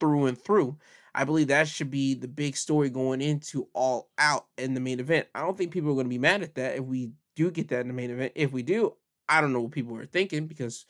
through 0.00 0.26
and 0.26 0.38
through? 0.38 0.76
I 1.14 1.24
believe 1.24 1.48
that 1.48 1.68
should 1.68 1.90
be 1.90 2.14
the 2.14 2.28
big 2.28 2.56
story 2.56 2.90
going 2.90 3.20
into 3.20 3.68
All 3.72 4.10
Out 4.18 4.46
in 4.58 4.74
the 4.74 4.80
main 4.80 4.98
event. 4.98 5.28
I 5.34 5.40
don't 5.40 5.56
think 5.56 5.70
people 5.72 5.90
are 5.90 5.94
going 5.94 6.06
to 6.06 6.10
be 6.10 6.18
mad 6.18 6.42
at 6.42 6.56
that 6.56 6.76
if 6.76 6.84
we 6.84 7.12
do 7.36 7.50
get 7.50 7.68
that 7.68 7.80
in 7.80 7.88
the 7.88 7.94
main 7.94 8.10
event. 8.10 8.32
If 8.34 8.52
we 8.52 8.62
do, 8.62 8.94
I 9.28 9.40
don't 9.40 9.52
know 9.52 9.60
what 9.60 9.72
people 9.72 9.96
are 9.96 10.06
thinking 10.06 10.46
because 10.46 10.86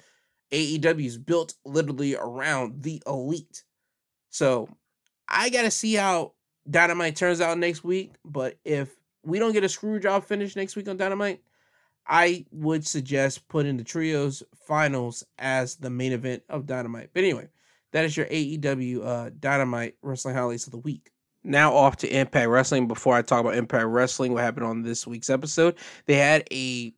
AEW 0.53 1.07
is 1.07 1.19
built 1.19 1.55
literally 1.65 2.17
around 2.17 2.83
the 2.83 3.03
elite. 3.07 3.65
So 4.31 4.69
I 5.29 5.51
got 5.51 5.63
to 5.63 5.71
see 5.71 5.95
how 5.95 6.33
Dynamite 6.69 7.17
turns 7.17 7.41
out 7.41 7.59
next 7.59 7.85
week. 7.85 8.15
But 8.25 8.59
if 8.65 8.95
we 9.25 9.39
don't 9.39 9.53
get 9.53 9.65
a 9.65 9.69
screw 9.69 9.99
job 10.01 10.25
finish 10.25 10.57
next 10.57 10.77
week 10.77 10.89
on 10.89 10.97
Dynamite, 10.97 11.41
I 12.07 12.45
would 12.51 12.87
suggest 12.87 13.49
putting 13.49 13.77
the 13.77 13.85
trios 13.85 14.43
finals 14.67 15.25
as 15.39 15.77
the 15.77 15.91
main 15.91 16.13
event 16.13 16.43
of 16.49 16.67
Dynamite. 16.67 17.11
But 17.15 17.25
anyway, 17.25 17.49
that 17.93 18.05
is 18.05 18.17
your 18.17 18.27
AEW 18.27 19.05
uh, 19.05 19.31
Dynamite 19.39 19.97
Wrestling 20.03 20.35
Highlights 20.35 20.67
of 20.67 20.73
the 20.73 20.79
Week. 20.79 21.11
Now 21.43 21.75
off 21.75 21.97
to 21.99 22.09
Impact 22.09 22.49
Wrestling. 22.49 22.89
Before 22.89 23.15
I 23.15 23.23
talk 23.23 23.41
about 23.41 23.57
Impact 23.57 23.87
Wrestling, 23.87 24.33
what 24.33 24.43
happened 24.43 24.67
on 24.67 24.83
this 24.83 25.07
week's 25.07 25.31
episode, 25.31 25.77
they 26.07 26.15
had 26.17 26.47
a 26.51 26.95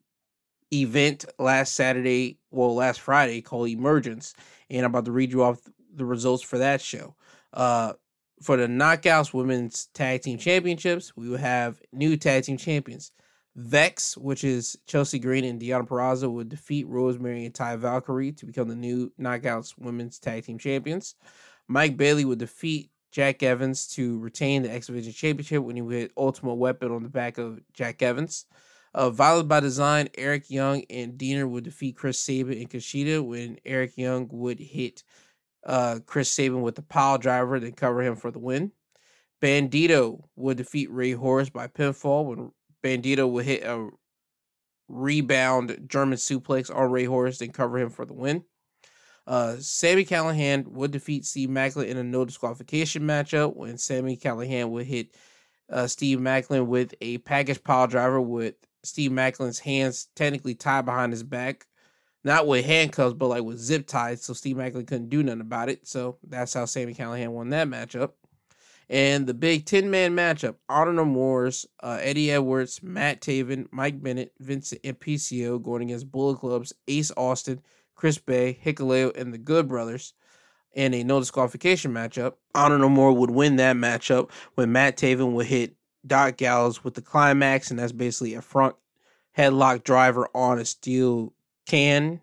event 0.73 1.25
last 1.39 1.75
Saturday, 1.75 2.39
well, 2.51 2.75
last 2.75 3.01
Friday 3.01 3.41
called 3.43 3.69
Emergence, 3.69 4.35
and 4.71 4.85
I'm 4.85 4.91
about 4.91 5.05
to 5.07 5.13
read 5.13 5.33
you 5.33 5.43
off 5.43 5.61
the 5.95 6.05
results 6.05 6.43
for 6.43 6.59
that 6.59 6.81
show. 6.81 7.15
Uh, 7.53 7.95
for 8.43 8.57
the 8.57 8.67
Knockouts 8.67 9.33
Women's 9.33 9.87
Tag 9.95 10.23
Team 10.23 10.39
Championships, 10.39 11.17
we 11.17 11.29
will 11.29 11.39
have 11.39 11.81
new 11.93 12.17
tag 12.17 12.45
team 12.45 12.57
champions. 12.57 13.13
Vex, 13.55 14.19
which 14.19 14.45
is 14.45 14.77
Chelsea 14.87 15.19
Green 15.19 15.45
and 15.45 15.59
Deonna 15.59 15.89
Purrazzo, 15.89 16.31
would 16.31 16.51
defeat 16.51 16.87
Rosemary 16.87 17.47
and 17.47 17.55
Taya 17.55 17.79
Valkyrie 17.79 18.33
to 18.33 18.45
become 18.45 18.69
the 18.69 18.75
new 18.75 19.11
Knockouts 19.19 19.79
Women's 19.79 20.19
Tag 20.19 20.45
Team 20.45 20.59
Champions. 20.59 21.15
Mike 21.67 21.97
Bailey 21.97 22.27
would 22.27 22.39
defeat 22.39 22.91
Jack 23.13 23.43
Evans 23.43 23.87
to 23.95 24.19
retain 24.19 24.63
the 24.63 24.71
X 24.71 24.89
Division 24.89 25.15
Championship 25.15 25.63
when 25.63 25.75
he 25.75 25.83
hit 25.97 26.13
Ultimate 26.19 26.57
Weapon 26.57 26.93
on 26.93 27.03
the 27.03 27.09
back 27.09 27.39
of 27.39 27.59
Jack 27.73 28.03
Evans. 28.03 28.45
Uh, 28.95 29.11
Violent 29.11 29.49
by 29.49 29.61
Design, 29.61 30.09
Eric 30.17 30.51
Young 30.51 30.85
and 30.89 31.19
Deaner 31.19 31.49
would 31.49 31.65
defeat 31.65 31.97
Chris 31.97 32.19
Sabin 32.19 32.59
and 32.59 32.71
Kushida 32.71 33.25
when 33.25 33.59
Eric 33.65 33.99
Young 33.99 34.29
would 34.33 34.59
hit 34.59 35.03
uh, 35.67 35.99
Chris 36.07 36.31
Sabin 36.31 36.63
with 36.63 36.77
the 36.77 36.83
pile 36.83 37.19
driver, 37.19 37.61
then 37.61 37.73
cover 37.73 38.03
him 38.03 38.17
for 38.17 38.31
the 38.31 38.39
win. 38.39 38.73
Bandito 39.43 40.23
would 40.37 40.57
defeat 40.57 40.91
Rey 40.91 41.13
Horus 41.13 41.51
by 41.51 41.67
pinfall 41.67 42.25
when 42.25 42.53
Bandito 42.83 43.31
would 43.31 43.45
hit 43.45 43.65
a 43.65 43.91
rebound 44.89 45.87
German 45.89 46.17
suplex 46.17 46.75
on 46.75 46.91
Rey 46.91 47.05
Horus, 47.05 47.39
then 47.39 47.51
cover 47.51 47.79
him 47.79 47.91
for 47.91 48.07
the 48.07 48.15
win. 48.15 48.45
Uh, 49.27 49.57
Sami 49.59 50.05
Callihan 50.05 50.67
would 50.69 50.93
defeat 50.93 51.25
Steve 51.25 51.51
Macklin 51.51 51.89
in 51.89 51.97
a 51.97 52.05
no 52.05 52.25
disqualification 52.25 53.03
matchup 53.03 53.57
when 53.57 53.77
Sami 53.77 54.17
Callihan 54.17 54.71
would 54.71 54.87
hit 54.87 55.17
uh, 55.71 55.89
Steve 55.89 56.21
Macklin 56.21 56.69
with 56.69 56.95
a 57.01 57.19
package 57.19 57.63
pile 57.65 57.89
driver 57.89 58.21
with 58.21 58.55
Steve 58.87 59.11
Macklin's 59.11 59.59
hands 59.59 60.09
technically 60.15 60.55
tied 60.55 60.85
behind 60.87 61.13
his 61.13 61.23
back. 61.23 61.67
Not 62.25 62.47
with 62.47 62.65
handcuffs, 62.65 63.15
but 63.15 63.29
like 63.29 63.45
with 63.45 63.59
zip 63.59 63.87
ties, 63.87 64.23
so 64.25 64.33
Steve 64.33 64.57
Macklin 64.57 64.87
couldn't 64.87 65.11
do 65.11 65.23
nothing 65.23 65.41
about 65.41 65.69
it. 65.69 65.87
So 65.87 66.19
that's 66.27 66.55
how 66.55 66.65
Sami 66.65 66.93
Callihan 66.93 67.29
won 67.29 67.51
that 67.51 67.69
matchup. 67.69 68.13
And 68.89 69.27
the 69.27 69.35
big 69.35 69.67
10 69.67 69.91
man 69.91 70.15
matchup 70.15 70.57
Honor 70.69 70.93
No 70.93 71.05
More's 71.05 71.67
uh, 71.81 71.99
Eddie 72.01 72.33
Edwards, 72.33 72.83
Matt 72.83 73.21
Taven, 73.21 73.67
Mike 73.71 74.03
Bennett, 74.03 74.33
Vincent, 74.41 74.81
and 74.85 75.63
going 75.63 75.83
against 75.83 76.11
Bullet 76.11 76.39
Club's 76.39 76.73
Ace 76.89 77.13
Austin, 77.17 77.61
Chris 77.95 78.19
Bey, 78.19 78.59
Hikuleo, 78.65 79.17
and 79.17 79.33
the 79.33 79.39
Good 79.39 79.69
Brothers 79.69 80.13
in 80.73 80.95
a 80.95 81.03
no 81.03 81.19
disqualification 81.19 81.93
matchup. 81.93 82.35
Honor 82.55 82.79
No 82.79 82.89
More 82.89 83.13
would 83.13 83.31
win 83.31 83.57
that 83.57 83.77
matchup 83.77 84.31
when 84.55 84.73
Matt 84.73 84.97
Taven 84.97 85.33
would 85.33 85.47
hit 85.47 85.76
Doc 86.07 86.37
Gallows 86.37 86.85
with 86.85 86.95
the 86.95 87.03
climax, 87.03 87.71
and 87.71 87.79
that's 87.79 87.93
basically 87.93 88.35
a 88.35 88.43
front 88.43 88.77
headlock 89.37 89.85
driver 89.85 90.29
on 90.35 90.59
a 90.59 90.65
steel 90.65 91.33
can, 91.67 92.21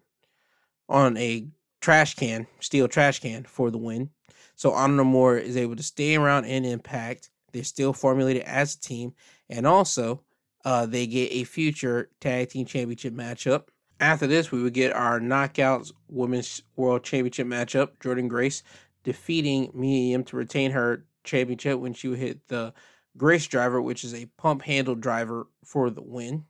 on 0.90 1.18
a 1.18 1.48
trash 1.82 2.16
can, 2.16 2.48
steel 2.60 2.88
trash 2.88 3.20
can 3.20 3.44
for 3.44 3.72
the 3.72 3.78
win. 3.78 4.10
So 4.56 4.72
Honor 4.72 4.96
No 4.96 5.04
More 5.04 5.38
is 5.38 5.58
able 5.58 5.76
to 5.76 5.84
stay 5.84 6.16
around 6.16 6.46
in 6.46 6.66
Impact. 6.66 7.30
They're 7.52 7.64
still 7.64 7.94
formulated 7.94 8.44
as 8.44 8.76
a 8.76 8.80
team, 8.80 9.14
and 9.50 9.68
also 9.68 10.22
uh, 10.66 10.86
they 10.86 11.08
get 11.08 11.32
a 11.32 11.44
future 11.44 12.10
tag 12.20 12.50
team 12.50 12.66
championship 12.66 13.14
matchup. 13.14 13.68
After 14.00 14.28
this, 14.28 14.52
we 14.52 14.62
would 14.62 14.74
get 14.74 14.94
our 14.94 15.20
Knockouts 15.20 15.92
Women's 16.10 16.62
World 16.76 17.04
Championship 17.04 17.48
matchup. 17.48 17.98
Jordynne 18.00 18.28
Grace 18.28 18.64
defeating 19.04 19.70
Mia 19.74 20.12
Yim 20.12 20.24
to 20.26 20.36
retain 20.36 20.72
her 20.72 21.06
championship 21.24 21.80
when 21.80 21.94
she 21.94 22.08
would 22.08 22.20
hit 22.20 22.48
the 22.48 22.74
Grace 23.18 23.48
driver, 23.48 23.82
which 23.82 24.04
is 24.04 24.14
a 24.14 24.28
pump 24.38 24.64
handle 24.64 24.96
driver 24.96 25.48
for 25.64 25.90
the 25.90 26.02
win. 26.02 26.46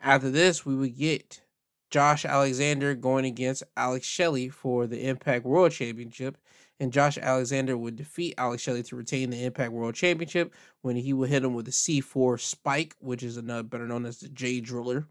After 0.00 0.30
this, 0.30 0.64
we 0.64 0.76
would 0.76 0.96
get 0.96 1.42
Josh 1.90 2.24
Alexander 2.24 2.94
going 2.94 3.24
against 3.24 3.64
Alex 3.76 4.06
Shelley 4.06 4.48
for 4.48 4.86
the 4.86 5.06
Impact 5.06 5.44
World 5.44 5.72
Championship. 5.72 6.36
And 6.80 6.92
Josh 6.92 7.18
Alexander 7.18 7.76
would 7.76 7.96
defeat 7.96 8.34
Alex 8.38 8.62
Shelley 8.62 8.84
to 8.84 8.94
retain 8.94 9.30
the 9.30 9.44
Impact 9.44 9.72
World 9.72 9.96
Championship 9.96 10.54
when 10.82 10.94
he 10.94 11.12
would 11.12 11.28
hit 11.28 11.42
him 11.42 11.54
with 11.54 11.66
a 11.66 11.72
C4 11.72 12.38
spike, 12.38 12.94
which 13.00 13.24
is 13.24 13.36
another 13.36 13.64
better 13.64 13.88
known 13.88 14.06
as 14.06 14.20
the 14.20 14.28
J 14.28 14.60
Driller. 14.60 15.08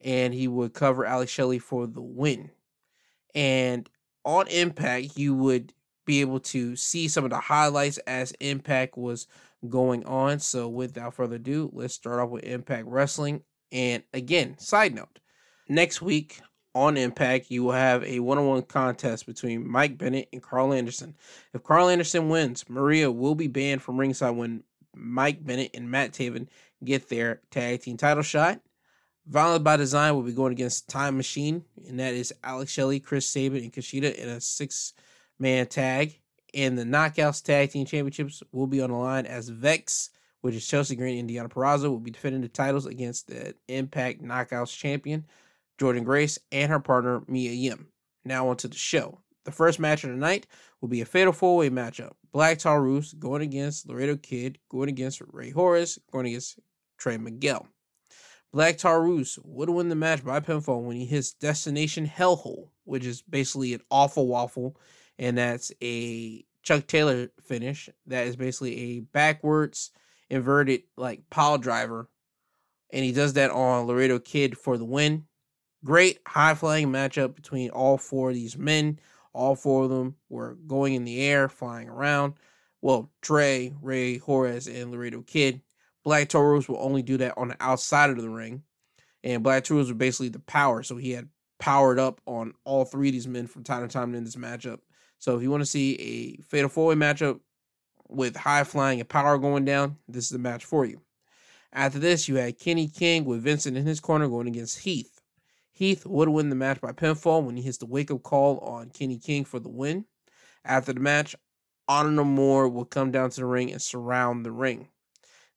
And 0.00 0.32
he 0.32 0.46
would 0.46 0.74
cover 0.74 1.04
Alex 1.04 1.32
Shelley 1.32 1.58
for 1.58 1.88
the 1.88 2.02
win. 2.02 2.50
And 3.34 3.88
on 4.24 4.46
Impact, 4.48 5.16
you 5.16 5.34
would 5.34 5.72
be 6.04 6.20
able 6.20 6.40
to 6.40 6.76
see 6.76 7.08
some 7.08 7.24
of 7.24 7.30
the 7.30 7.40
highlights 7.40 7.98
as 7.98 8.32
Impact 8.38 8.96
was 8.96 9.26
going 9.68 10.04
on. 10.04 10.38
So, 10.38 10.68
without 10.68 11.14
further 11.14 11.36
ado, 11.36 11.70
let's 11.72 11.94
start 11.94 12.20
off 12.20 12.30
with 12.30 12.44
Impact 12.44 12.86
Wrestling. 12.86 13.42
And 13.70 14.02
again, 14.12 14.58
side 14.58 14.94
note 14.94 15.18
next 15.68 16.02
week 16.02 16.40
on 16.74 16.96
Impact, 16.96 17.50
you 17.50 17.64
will 17.64 17.72
have 17.72 18.02
a 18.04 18.20
one 18.20 18.38
on 18.38 18.46
one 18.46 18.62
contest 18.62 19.26
between 19.26 19.68
Mike 19.68 19.98
Bennett 19.98 20.28
and 20.32 20.42
Karl 20.42 20.72
Anderson. 20.72 21.14
If 21.52 21.62
Karl 21.62 21.88
Anderson 21.88 22.28
wins, 22.28 22.68
Maria 22.68 23.10
will 23.10 23.34
be 23.34 23.48
banned 23.48 23.82
from 23.82 23.98
ringside 23.98 24.36
when 24.36 24.62
Mike 24.94 25.44
Bennett 25.44 25.70
and 25.74 25.90
Matt 25.90 26.12
Taven 26.12 26.48
get 26.84 27.08
their 27.08 27.40
tag 27.50 27.82
team 27.82 27.96
title 27.96 28.22
shot. 28.22 28.60
Violent 29.26 29.62
by 29.62 29.76
Design 29.76 30.14
will 30.14 30.22
be 30.22 30.32
going 30.32 30.52
against 30.52 30.88
Time 30.88 31.16
Machine, 31.16 31.64
and 31.86 32.00
that 32.00 32.12
is 32.12 32.34
Alex 32.42 32.72
Shelley, 32.72 32.98
Chris 32.98 33.26
Sabin, 33.26 33.62
and 33.62 33.72
Kushida 33.72 34.14
in 34.14 34.28
a 34.28 34.40
six 34.40 34.94
man 35.38 35.66
tag 35.66 36.18
and 36.54 36.78
the 36.78 36.84
Knockouts 36.84 37.42
Tag 37.42 37.70
Team 37.70 37.86
Championships 37.86 38.42
will 38.52 38.66
be 38.66 38.80
on 38.80 38.90
the 38.90 38.96
line 38.96 39.26
as 39.26 39.48
Vex, 39.48 40.10
which 40.40 40.54
is 40.54 40.66
Chelsea 40.66 40.96
Green 40.96 41.18
and 41.18 41.28
Deonna 41.28 41.50
Purrazzo, 41.50 41.90
will 41.90 42.00
be 42.00 42.10
defending 42.10 42.42
the 42.42 42.48
titles 42.48 42.86
against 42.86 43.28
the 43.28 43.54
Impact 43.68 44.22
Knockouts 44.22 44.76
champion, 44.76 45.24
Jordynne 45.78 46.04
Grace, 46.04 46.38
and 46.50 46.70
her 46.70 46.80
partner, 46.80 47.22
Mia 47.26 47.52
Yim. 47.52 47.88
Now 48.24 48.48
on 48.48 48.56
to 48.58 48.68
the 48.68 48.76
show. 48.76 49.18
The 49.44 49.52
first 49.52 49.80
match 49.80 50.04
of 50.04 50.10
the 50.10 50.16
night 50.16 50.46
will 50.80 50.88
be 50.88 51.00
a 51.00 51.04
fatal 51.04 51.32
four 51.32 51.56
way 51.56 51.70
matchup. 51.70 52.12
Black 52.32 52.58
Taurus 52.58 53.12
going 53.12 53.42
against 53.42 53.88
Laredo 53.88 54.16
Kid, 54.16 54.58
going 54.68 54.88
against 54.88 55.20
Rey 55.32 55.50
Horus, 55.50 55.98
going 56.12 56.26
against 56.26 56.60
Trey 56.96 57.16
Miguel. 57.16 57.66
Black 58.52 58.78
Taurus 58.78 59.38
would 59.42 59.70
win 59.70 59.88
the 59.88 59.94
match 59.94 60.24
by 60.24 60.38
pinfall 60.40 60.82
when 60.82 60.96
he 60.96 61.06
hits 61.06 61.32
Destination 61.32 62.06
Hellhole, 62.06 62.68
which 62.84 63.04
is 63.04 63.22
basically 63.22 63.74
an 63.74 63.80
awful 63.90 64.28
waffle 64.28 64.76
and 65.18 65.38
that's 65.38 65.72
a 65.82 66.44
Chuck 66.62 66.86
Taylor 66.86 67.28
finish. 67.44 67.88
That 68.06 68.26
is 68.26 68.36
basically 68.36 68.78
a 68.78 69.00
backwards 69.00 69.90
inverted 70.30 70.82
like 70.96 71.28
pile 71.30 71.58
driver, 71.58 72.08
and 72.92 73.04
he 73.04 73.12
does 73.12 73.34
that 73.34 73.50
on 73.50 73.86
Laredo 73.86 74.18
Kid 74.18 74.56
for 74.56 74.76
the 74.76 74.84
win. 74.84 75.24
Great 75.84 76.20
high 76.26 76.54
flying 76.54 76.88
matchup 76.88 77.34
between 77.34 77.70
all 77.70 77.98
four 77.98 78.30
of 78.30 78.34
these 78.36 78.56
men. 78.56 78.98
All 79.32 79.56
four 79.56 79.84
of 79.84 79.90
them 79.90 80.16
were 80.28 80.56
going 80.66 80.94
in 80.94 81.04
the 81.04 81.20
air, 81.22 81.48
flying 81.48 81.88
around. 81.88 82.34
Well, 82.82 83.10
Trey, 83.22 83.74
Rey 83.80 84.18
Horus, 84.18 84.66
and 84.66 84.90
Laredo 84.90 85.22
Kid. 85.22 85.62
Black 86.04 86.28
Taurus 86.28 86.68
will 86.68 86.80
only 86.80 87.02
do 87.02 87.16
that 87.18 87.34
on 87.36 87.48
the 87.48 87.56
outside 87.60 88.10
of 88.10 88.20
the 88.20 88.28
ring. 88.28 88.62
And 89.24 89.42
Black 89.42 89.64
Taurus 89.64 89.88
were 89.88 89.94
basically 89.94 90.28
the 90.28 90.40
power. 90.40 90.82
So 90.82 90.96
he 90.96 91.12
had 91.12 91.28
powered 91.58 91.98
up 91.98 92.20
on 92.26 92.54
all 92.64 92.84
three 92.84 93.08
of 93.08 93.12
these 93.12 93.28
men 93.28 93.46
from 93.46 93.62
time 93.62 93.86
to 93.86 93.92
time 93.92 94.14
in 94.14 94.24
this 94.24 94.36
matchup. 94.36 94.80
So 95.22 95.36
if 95.36 95.42
you 95.44 95.52
want 95.52 95.60
to 95.60 95.66
see 95.66 95.94
a 96.40 96.42
fatal 96.42 96.68
four 96.68 96.88
way 96.88 96.96
matchup 96.96 97.38
with 98.08 98.34
high 98.34 98.64
flying 98.64 98.98
and 98.98 99.08
power 99.08 99.38
going 99.38 99.64
down, 99.64 99.98
this 100.08 100.24
is 100.24 100.30
the 100.30 100.38
match 100.40 100.64
for 100.64 100.84
you. 100.84 101.00
After 101.72 102.00
this, 102.00 102.26
you 102.26 102.34
had 102.34 102.58
Kenny 102.58 102.88
King 102.88 103.24
with 103.24 103.44
Vincent 103.44 103.76
in 103.76 103.86
his 103.86 104.00
corner 104.00 104.26
going 104.26 104.48
against 104.48 104.80
Heath. 104.80 105.20
Heath 105.70 106.04
would 106.04 106.28
win 106.28 106.48
the 106.48 106.56
match 106.56 106.80
by 106.80 106.90
pinfall 106.90 107.44
when 107.44 107.56
he 107.56 107.62
hits 107.62 107.78
the 107.78 107.86
wake 107.86 108.10
up 108.10 108.24
call 108.24 108.58
on 108.58 108.90
Kenny 108.90 109.16
King 109.16 109.44
for 109.44 109.60
the 109.60 109.68
win. 109.68 110.06
After 110.64 110.92
the 110.92 110.98
match, 110.98 111.36
Honor 111.86 112.10
No 112.10 112.24
More 112.24 112.68
will 112.68 112.84
come 112.84 113.12
down 113.12 113.30
to 113.30 113.36
the 113.36 113.46
ring 113.46 113.70
and 113.70 113.80
surround 113.80 114.44
the 114.44 114.50
ring. 114.50 114.88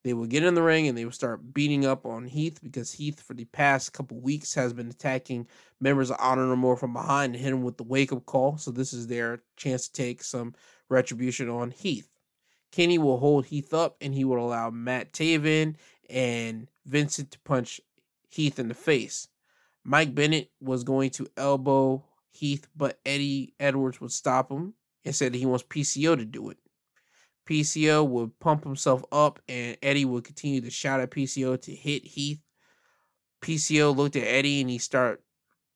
They 0.06 0.14
will 0.14 0.26
get 0.26 0.44
in 0.44 0.54
the 0.54 0.62
ring 0.62 0.86
and 0.86 0.96
they 0.96 1.04
will 1.04 1.10
start 1.10 1.52
beating 1.52 1.84
up 1.84 2.06
on 2.06 2.26
Heath 2.26 2.60
because 2.62 2.92
Heath, 2.92 3.20
for 3.20 3.34
the 3.34 3.46
past 3.46 3.92
couple 3.92 4.20
weeks, 4.20 4.54
has 4.54 4.72
been 4.72 4.88
attacking 4.88 5.48
members 5.80 6.12
of 6.12 6.16
Honor 6.20 6.46
No 6.46 6.54
More 6.54 6.76
from 6.76 6.92
behind 6.92 7.34
and 7.34 7.42
hit 7.42 7.52
him 7.52 7.64
with 7.64 7.76
the 7.76 7.82
wake 7.82 8.12
up 8.12 8.24
call. 8.24 8.56
So 8.56 8.70
this 8.70 8.92
is 8.92 9.08
their 9.08 9.42
chance 9.56 9.88
to 9.88 9.92
take 9.92 10.22
some 10.22 10.54
retribution 10.88 11.48
on 11.48 11.72
Heath. 11.72 12.08
Kenny 12.70 12.98
will 12.98 13.18
hold 13.18 13.46
Heath 13.46 13.74
up 13.74 13.96
and 14.00 14.14
he 14.14 14.24
will 14.24 14.38
allow 14.38 14.70
Matt 14.70 15.12
Taven 15.12 15.74
and 16.08 16.68
Vincent 16.84 17.32
to 17.32 17.40
punch 17.40 17.80
Heath 18.28 18.60
in 18.60 18.68
the 18.68 18.74
face. 18.74 19.26
Mike 19.82 20.14
Bennett 20.14 20.52
was 20.60 20.84
going 20.84 21.10
to 21.10 21.26
elbow 21.36 22.04
Heath, 22.30 22.68
but 22.76 23.00
Eddie 23.04 23.54
Edwards 23.58 24.00
would 24.00 24.12
stop 24.12 24.52
him 24.52 24.74
and 25.04 25.12
said 25.12 25.34
he 25.34 25.46
wants 25.46 25.64
PCO 25.64 26.16
to 26.16 26.24
do 26.24 26.50
it. 26.50 26.58
PCO 27.46 28.06
would 28.06 28.38
pump 28.40 28.64
himself 28.64 29.04
up, 29.12 29.40
and 29.48 29.76
Eddie 29.82 30.04
would 30.04 30.24
continue 30.24 30.60
to 30.60 30.70
shout 30.70 31.00
at 31.00 31.10
PCO 31.10 31.60
to 31.62 31.74
hit 31.74 32.04
Heath. 32.04 32.40
PCO 33.42 33.94
looked 33.94 34.16
at 34.16 34.24
Eddie 34.24 34.60
and 34.60 34.70
he 34.70 34.78
started 34.78 35.18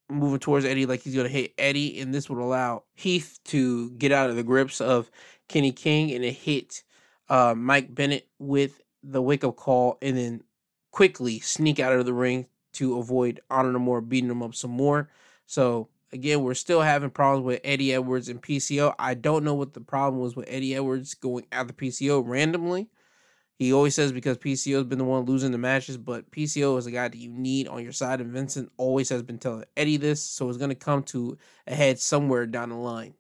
moving 0.08 0.40
towards 0.40 0.64
Eddie 0.64 0.86
like 0.86 1.02
he's 1.02 1.14
going 1.14 1.26
to 1.26 1.32
hit 1.32 1.54
Eddie, 1.56 2.00
and 2.00 2.12
this 2.12 2.28
would 2.28 2.40
allow 2.40 2.84
Heath 2.94 3.38
to 3.44 3.90
get 3.92 4.12
out 4.12 4.30
of 4.30 4.36
the 4.36 4.42
grips 4.42 4.80
of 4.80 5.10
Kenny 5.48 5.72
King 5.72 6.12
and 6.12 6.24
it 6.24 6.32
hit 6.32 6.82
uh, 7.28 7.54
Mike 7.56 7.94
Bennett 7.94 8.28
with 8.38 8.82
the 9.02 9.22
wake 9.22 9.44
up 9.44 9.56
call, 9.56 9.96
and 10.02 10.16
then 10.16 10.42
quickly 10.90 11.38
sneak 11.38 11.78
out 11.78 11.92
of 11.92 12.04
the 12.04 12.12
ring 12.12 12.46
to 12.72 12.98
avoid 12.98 13.40
Honor 13.48 13.72
No 13.72 13.78
More 13.78 14.00
beating 14.00 14.30
him 14.30 14.42
up 14.42 14.54
some 14.54 14.72
more. 14.72 15.08
So 15.46 15.88
Again, 16.12 16.42
we're 16.42 16.54
still 16.54 16.80
having 16.80 17.10
problems 17.10 17.44
with 17.44 17.60
Eddie 17.62 17.94
Edwards 17.94 18.28
and 18.28 18.42
PCO. 18.42 18.94
I 18.98 19.14
don't 19.14 19.44
know 19.44 19.54
what 19.54 19.74
the 19.74 19.80
problem 19.80 20.20
was 20.20 20.34
with 20.34 20.48
Eddie 20.48 20.74
Edwards 20.74 21.14
going 21.14 21.46
after 21.52 21.72
PCO 21.72 22.22
randomly. 22.26 22.88
He 23.60 23.72
always 23.72 23.94
says 23.94 24.10
because 24.10 24.38
PCO 24.38 24.76
has 24.76 24.86
been 24.86 24.98
the 24.98 25.04
one 25.04 25.26
losing 25.26 25.52
the 25.52 25.58
matches, 25.58 25.98
but 25.98 26.30
PCO 26.30 26.78
is 26.78 26.86
a 26.86 26.90
guy 26.90 27.08
that 27.08 27.16
you 27.16 27.30
need 27.30 27.68
on 27.68 27.82
your 27.82 27.92
side, 27.92 28.20
and 28.20 28.32
Vincent 28.32 28.72
always 28.78 29.10
has 29.10 29.22
been 29.22 29.38
telling 29.38 29.64
Eddie 29.76 29.98
this, 29.98 30.22
so 30.22 30.48
it's 30.48 30.56
going 30.56 30.70
to 30.70 30.74
come 30.74 31.02
to 31.04 31.36
a 31.66 31.74
head 31.74 32.00
somewhere 32.00 32.46
down 32.46 32.70
the 32.70 32.76
line. 32.76 33.14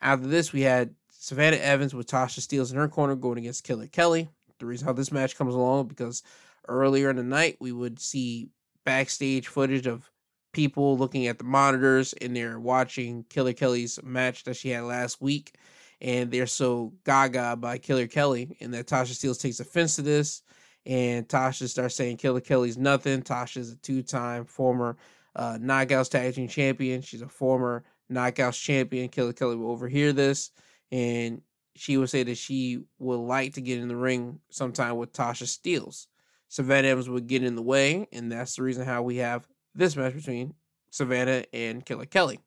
After 0.00 0.28
this, 0.28 0.52
we 0.52 0.62
had 0.62 0.94
Savannah 1.10 1.56
Evans 1.56 1.94
with 1.94 2.06
Tasha 2.06 2.40
Steelz 2.40 2.70
in 2.70 2.78
her 2.78 2.88
corner 2.88 3.16
going 3.16 3.38
against 3.38 3.64
Killer 3.64 3.88
Kelly. 3.88 4.28
The 4.60 4.66
reason 4.66 4.86
how 4.86 4.92
this 4.92 5.10
match 5.10 5.36
comes 5.36 5.54
along 5.54 5.88
because 5.88 6.22
earlier 6.68 7.10
in 7.10 7.16
the 7.16 7.24
night 7.24 7.56
we 7.60 7.72
would 7.72 7.98
see 7.98 8.48
backstage 8.84 9.48
footage 9.48 9.86
of 9.86 10.08
people 10.56 10.96
looking 10.96 11.26
at 11.26 11.36
the 11.38 11.44
monitors 11.44 12.14
and 12.14 12.34
they're 12.34 12.58
watching 12.58 13.24
Killer 13.28 13.52
Kelly's 13.52 14.02
match 14.02 14.42
that 14.44 14.56
she 14.56 14.70
had 14.70 14.84
last 14.84 15.20
week. 15.20 15.54
And 16.00 16.30
they're 16.30 16.46
so 16.46 16.94
gaga 17.04 17.56
by 17.56 17.78
Killer 17.78 18.06
Kelly, 18.06 18.56
and 18.60 18.72
that 18.74 18.86
Tasha 18.86 19.12
Steelz 19.12 19.40
takes 19.40 19.60
offense 19.60 19.96
to 19.96 20.02
this. 20.02 20.42
And 20.84 21.28
Tasha 21.28 21.68
starts 21.68 21.94
saying 21.94 22.16
Killer 22.16 22.40
Kelly's 22.40 22.76
nothing. 22.76 23.22
Tasha's 23.22 23.72
a 23.72 23.76
two 23.76 24.02
time 24.02 24.44
former 24.44 24.96
uh, 25.34 25.58
Knockouts 25.58 26.10
Tag 26.10 26.34
Team 26.34 26.48
Champion. 26.48 27.02
She's 27.02 27.22
a 27.22 27.28
former 27.28 27.84
Knockouts 28.10 28.60
Champion. 28.62 29.08
Killer 29.08 29.32
Kelly 29.32 29.56
will 29.56 29.70
overhear 29.70 30.12
this, 30.12 30.50
and 30.90 31.42
she 31.74 31.96
will 31.96 32.06
say 32.06 32.22
that 32.22 32.36
she 32.38 32.80
would 32.98 33.16
like 33.16 33.54
to 33.54 33.60
get 33.60 33.78
in 33.78 33.88
the 33.88 33.96
ring 33.96 34.40
sometime 34.50 34.96
with 34.96 35.12
Tasha 35.12 35.44
Steelz. 35.44 36.06
Savannah 36.48 36.88
Evans 36.88 37.08
would 37.08 37.26
get 37.26 37.42
in 37.42 37.56
the 37.56 37.62
way, 37.62 38.06
and 38.12 38.30
that's 38.30 38.56
the 38.56 38.62
reason 38.62 38.84
how 38.84 39.02
we 39.02 39.16
have 39.16 39.46
this 39.76 39.96
match 39.96 40.14
between 40.14 40.54
Savannah 40.90 41.44
and 41.52 41.84
Killer 41.84 42.06
Kelly. 42.06 42.40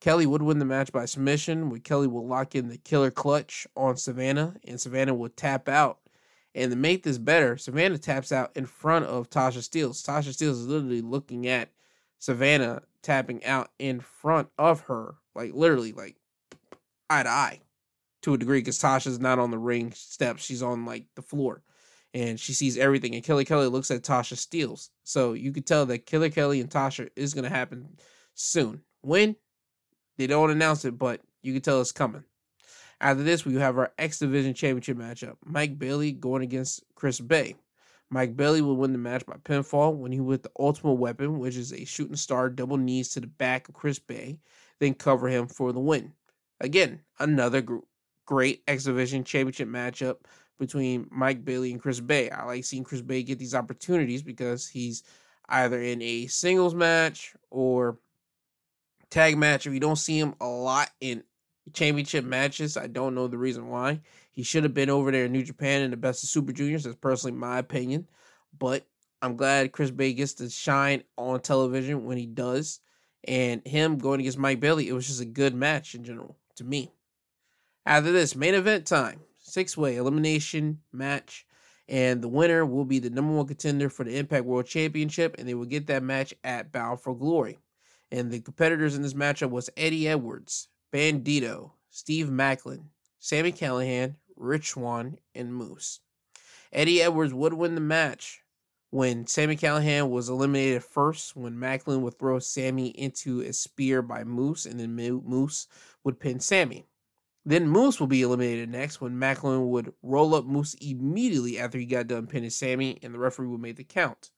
Kelly 0.00 0.26
would 0.26 0.42
win 0.42 0.58
the 0.58 0.64
match 0.64 0.92
by 0.92 1.04
submission, 1.04 1.70
where 1.70 1.80
Kelly 1.80 2.06
will 2.06 2.26
lock 2.26 2.54
in 2.54 2.68
the 2.68 2.78
killer 2.78 3.10
clutch 3.10 3.66
on 3.76 3.96
Savannah, 3.96 4.54
and 4.66 4.80
Savannah 4.80 5.14
will 5.14 5.28
tap 5.28 5.68
out. 5.68 5.98
And 6.54 6.70
to 6.70 6.76
make 6.76 7.02
this 7.02 7.18
better, 7.18 7.56
Savannah 7.56 7.98
taps 7.98 8.32
out 8.32 8.56
in 8.56 8.66
front 8.66 9.06
of 9.06 9.28
Tasha 9.28 9.58
Steelz. 9.58 10.02
Tasha 10.02 10.30
Steelz 10.30 10.52
is 10.52 10.66
literally 10.66 11.02
looking 11.02 11.46
at 11.46 11.70
Savannah 12.18 12.82
tapping 13.02 13.44
out 13.44 13.70
in 13.78 14.00
front 14.00 14.48
of 14.56 14.80
her, 14.82 15.16
like 15.34 15.52
literally, 15.52 15.92
like 15.92 16.16
eye 17.10 17.24
to 17.24 17.28
eye, 17.28 17.60
to 18.22 18.34
a 18.34 18.38
degree, 18.38 18.60
because 18.60 18.78
Tasha's 18.78 19.20
not 19.20 19.38
on 19.38 19.50
the 19.50 19.58
ring 19.58 19.92
steps; 19.92 20.44
she's 20.44 20.62
on 20.62 20.84
like 20.84 21.06
the 21.16 21.22
floor 21.22 21.62
and 22.14 22.38
she 22.38 22.52
sees 22.52 22.78
everything. 22.78 23.14
And 23.14 23.24
Killer 23.24 23.44
Kelly 23.44 23.66
looks 23.66 23.90
at 23.90 24.02
Tasha 24.02 24.34
Steelz. 24.34 24.90
So 25.04 25.32
you 25.34 25.52
could 25.52 25.66
tell 25.66 25.86
that 25.86 26.06
Killer 26.06 26.30
Kelly 26.30 26.60
and 26.60 26.70
Tasha 26.70 27.08
is 27.16 27.34
going 27.34 27.44
to 27.44 27.50
happen 27.50 27.96
soon. 28.34 28.82
When? 29.02 29.36
They 30.16 30.26
don't 30.26 30.50
announce 30.50 30.84
it, 30.84 30.98
but 30.98 31.20
you 31.42 31.52
can 31.52 31.62
tell 31.62 31.80
it's 31.80 31.92
coming. 31.92 32.24
After 33.00 33.22
this, 33.22 33.46
we 33.46 33.54
have 33.54 33.78
our 33.78 33.92
X 33.98 34.18
Division 34.18 34.54
Championship 34.54 34.96
matchup. 34.96 35.36
Mike 35.44 35.78
Bailey 35.78 36.10
going 36.12 36.42
against 36.42 36.82
Chris 36.96 37.20
Bey. 37.20 37.54
Mike 38.10 38.36
Bailey 38.36 38.62
will 38.62 38.76
win 38.76 38.92
the 38.92 38.98
match 38.98 39.24
by 39.26 39.34
pinfall 39.34 39.94
when 39.94 40.10
he 40.10 40.18
with 40.18 40.42
the 40.42 40.50
ultimate 40.58 40.94
weapon, 40.94 41.38
which 41.38 41.56
is 41.56 41.72
a 41.72 41.84
shooting 41.84 42.16
star 42.16 42.48
double 42.48 42.78
knees 42.78 43.10
to 43.10 43.20
the 43.20 43.26
back 43.26 43.68
of 43.68 43.74
Chris 43.74 43.98
Bey, 43.98 44.38
then 44.80 44.94
cover 44.94 45.28
him 45.28 45.46
for 45.46 45.72
the 45.72 45.80
win. 45.80 46.12
Again, 46.60 47.00
another 47.20 47.64
great 48.26 48.62
X 48.66 48.84
Division 48.84 49.24
Championship 49.24 49.68
matchup 49.68 50.16
between 50.58 51.08
Mike 51.10 51.44
Bailey 51.44 51.72
and 51.72 51.80
Chris 51.80 52.00
Bey. 52.00 52.30
I 52.30 52.44
like 52.44 52.64
seeing 52.64 52.84
Chris 52.84 53.00
Bey 53.00 53.22
get 53.22 53.38
these 53.38 53.54
opportunities 53.54 54.22
because 54.22 54.66
he's 54.66 55.02
either 55.48 55.80
in 55.80 56.02
a 56.02 56.26
singles 56.26 56.74
match 56.74 57.34
or 57.50 57.98
tag 59.10 59.38
match. 59.38 59.66
If 59.66 59.72
you 59.72 59.80
don't 59.80 59.96
see 59.96 60.18
him 60.18 60.34
a 60.40 60.46
lot 60.46 60.90
in 61.00 61.22
championship 61.72 62.24
matches, 62.24 62.76
I 62.76 62.86
don't 62.86 63.14
know 63.14 63.28
the 63.28 63.38
reason 63.38 63.68
why. 63.68 64.00
He 64.32 64.42
should 64.42 64.64
have 64.64 64.74
been 64.74 64.90
over 64.90 65.10
there 65.10 65.24
in 65.24 65.32
New 65.32 65.42
Japan 65.42 65.82
in 65.82 65.90
the 65.90 65.96
best 65.96 66.22
of 66.22 66.28
Super 66.28 66.52
Juniors. 66.52 66.84
That's 66.84 66.96
personally 66.96 67.36
my 67.36 67.58
opinion. 67.58 68.08
But 68.56 68.86
I'm 69.22 69.36
glad 69.36 69.72
Chris 69.72 69.90
Bey 69.90 70.12
gets 70.12 70.34
to 70.34 70.50
shine 70.50 71.02
on 71.16 71.40
television 71.40 72.04
when 72.04 72.18
he 72.18 72.26
does. 72.26 72.80
And 73.24 73.66
him 73.66 73.98
going 73.98 74.20
against 74.20 74.38
Mike 74.38 74.60
Bailey, 74.60 74.88
it 74.88 74.92
was 74.92 75.06
just 75.06 75.20
a 75.20 75.26
good 75.26 75.54
match 75.54 75.94
in 75.94 76.04
general 76.04 76.36
to 76.56 76.64
me. 76.64 76.92
After 77.84 78.12
this, 78.12 78.36
main 78.36 78.54
event 78.54 78.86
time 78.86 79.20
six 79.58 79.76
way 79.76 79.96
elimination 79.96 80.78
match. 80.92 81.44
And 81.88 82.22
the 82.22 82.28
winner 82.28 82.64
will 82.64 82.84
be 82.84 83.00
the 83.00 83.10
number 83.10 83.32
one 83.32 83.48
contender 83.48 83.90
for 83.90 84.04
the 84.04 84.16
Impact 84.16 84.44
World 84.44 84.66
Championship, 84.66 85.34
and 85.36 85.48
they 85.48 85.54
will 85.54 85.64
get 85.64 85.88
that 85.88 86.04
match 86.04 86.32
at 86.44 86.70
Bound 86.70 87.00
for 87.00 87.12
Glory. 87.12 87.58
And 88.12 88.30
the 88.30 88.38
competitors 88.38 88.94
in 88.94 89.02
this 89.02 89.14
matchup 89.14 89.50
was 89.50 89.68
Eddie 89.76 90.06
Edwards, 90.06 90.68
Bandito, 90.92 91.72
Steve 91.90 92.30
Macklin, 92.30 92.84
Sami 93.18 93.50
Callihan, 93.50 94.14
Rich 94.36 94.68
Swann, 94.68 95.18
and 95.34 95.52
Moose. 95.52 95.98
Eddie 96.72 97.02
Edwards 97.02 97.34
would 97.34 97.54
win 97.54 97.74
the 97.74 97.80
match 97.80 98.42
when 98.90 99.26
Sami 99.26 99.56
Callihan 99.56 100.08
was 100.08 100.28
eliminated 100.28 100.84
first, 100.84 101.34
when 101.34 101.58
Macklin 101.58 102.02
would 102.02 102.16
throw 102.16 102.38
Sami 102.38 102.90
into 102.90 103.40
a 103.40 103.52
spear 103.52 104.02
by 104.02 104.22
Moose, 104.22 104.66
and 104.66 104.78
then 104.78 104.94
Moose 104.94 105.66
would 106.04 106.20
pin 106.20 106.38
Sami. 106.38 106.86
Then 107.48 107.66
Moose 107.66 107.98
will 107.98 108.08
be 108.08 108.20
eliminated 108.20 108.68
next 108.68 109.00
when 109.00 109.18
Macklin 109.18 109.70
would 109.70 109.94
roll 110.02 110.34
up 110.34 110.44
Moose 110.44 110.74
immediately 110.82 111.58
after 111.58 111.78
he 111.78 111.86
got 111.86 112.06
done 112.06 112.26
pinning 112.26 112.50
Sami 112.50 112.98
and 113.02 113.14
the 113.14 113.18
referee 113.18 113.46
would 113.46 113.62
make 113.62 113.76
the 113.76 113.84
count. 113.84 114.32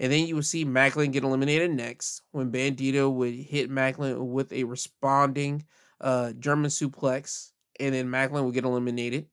And 0.00 0.10
then 0.10 0.26
you 0.26 0.34
would 0.34 0.44
see 0.44 0.64
Macklin 0.64 1.12
get 1.12 1.22
eliminated 1.22 1.70
next 1.70 2.22
when 2.32 2.50
Bandito 2.50 3.08
would 3.14 3.34
hit 3.34 3.70
Macklin 3.70 4.32
with 4.32 4.52
a 4.52 4.64
responding 4.64 5.64
uh, 6.00 6.32
German 6.32 6.72
suplex 6.72 7.52
and 7.78 7.94
then 7.94 8.10
Macklin 8.10 8.44
would 8.44 8.54
get 8.54 8.64
eliminated. 8.64 9.28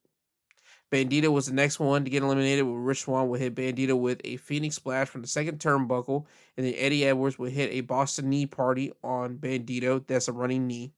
Bandito 0.91 1.29
was 1.29 1.47
the 1.47 1.53
next 1.53 1.79
one 1.79 2.03
to 2.05 2.11
get 2.11 2.21
eliminated 2.21 2.65
where 2.65 2.75
Rich 2.75 3.01
Swann 3.01 3.29
would 3.29 3.41
hit 3.41 3.55
Bandito 3.55 3.99
with 3.99 4.21
a 4.23 4.37
Phoenix 4.37 4.75
Splash 4.75 5.07
from 5.07 5.23
the 5.23 5.27
second 5.27 5.57
turnbuckle 5.57 6.27
and 6.55 6.67
then 6.67 6.75
Eddie 6.77 7.07
Edwards 7.07 7.39
would 7.39 7.51
hit 7.51 7.71
a 7.71 7.81
Boston 7.81 8.29
Knee 8.29 8.45
Party 8.45 8.91
on 9.03 9.39
Bandito. 9.39 10.05
That's 10.05 10.27
a 10.27 10.33
running 10.33 10.67
knee 10.67 10.93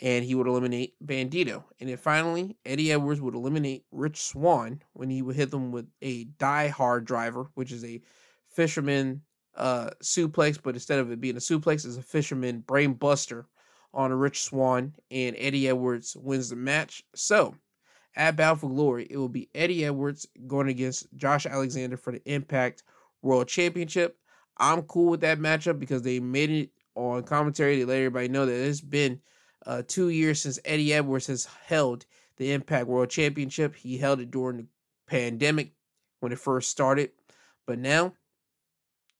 and 0.00 0.24
he 0.24 0.34
would 0.34 0.46
eliminate 0.46 0.94
Bandito. 1.04 1.64
And 1.80 1.88
then 1.88 1.96
finally, 1.96 2.56
Eddie 2.64 2.92
Edwards 2.92 3.20
would 3.20 3.34
eliminate 3.34 3.84
Rich 3.92 4.20
Swann 4.22 4.82
when 4.94 5.10
he 5.10 5.22
would 5.22 5.36
hit 5.36 5.50
them 5.50 5.70
with 5.70 5.86
a 6.00 6.24
die 6.24 6.68
hard 6.68 7.04
driver, 7.04 7.50
which 7.54 7.72
is 7.72 7.84
a 7.84 8.00
fisherman 8.48 9.22
uh, 9.54 9.90
suplex, 10.02 10.58
but 10.62 10.74
instead 10.74 10.98
of 10.98 11.10
it 11.10 11.20
being 11.20 11.36
a 11.36 11.40
suplex, 11.40 11.84
it's 11.84 11.96
a 11.96 12.02
fisherman 12.02 12.60
brain 12.60 12.94
buster 12.94 13.46
on 13.94 14.12
Rich 14.12 14.42
Swan, 14.42 14.94
and 15.10 15.36
Eddie 15.38 15.68
Edwards 15.68 16.16
wins 16.16 16.48
the 16.48 16.56
match. 16.56 17.04
So, 17.14 17.54
at 18.16 18.36
Bound 18.36 18.60
for 18.60 18.70
Glory, 18.70 19.06
it 19.10 19.16
will 19.16 19.28
be 19.28 19.50
Eddie 19.54 19.84
Edwards 19.84 20.26
going 20.46 20.68
against 20.68 21.06
Josh 21.16 21.46
Alexander 21.46 21.96
for 21.96 22.12
the 22.12 22.22
Impact 22.24 22.82
World 23.20 23.48
Championship. 23.48 24.16
I'm 24.58 24.82
cool 24.82 25.10
with 25.10 25.20
that 25.20 25.38
matchup 25.38 25.78
because 25.78 26.02
they 26.02 26.20
made 26.20 26.50
it 26.50 26.70
on 26.94 27.22
commentary. 27.22 27.76
They 27.76 27.84
let 27.84 27.98
everybody 27.98 28.28
know 28.28 28.46
that 28.46 28.52
it's 28.52 28.80
been 28.80 29.20
uh, 29.66 29.82
two 29.86 30.08
years 30.08 30.40
since 30.40 30.58
Eddie 30.64 30.92
Edwards 30.92 31.26
has 31.26 31.46
held 31.66 32.06
the 32.36 32.52
Impact 32.52 32.86
World 32.86 33.10
Championship. 33.10 33.74
He 33.76 33.98
held 33.98 34.20
it 34.20 34.30
during 34.30 34.56
the 34.56 34.66
pandemic 35.06 35.72
when 36.20 36.32
it 36.32 36.38
first 36.38 36.70
started, 36.70 37.10
but 37.66 37.78
now 37.78 38.14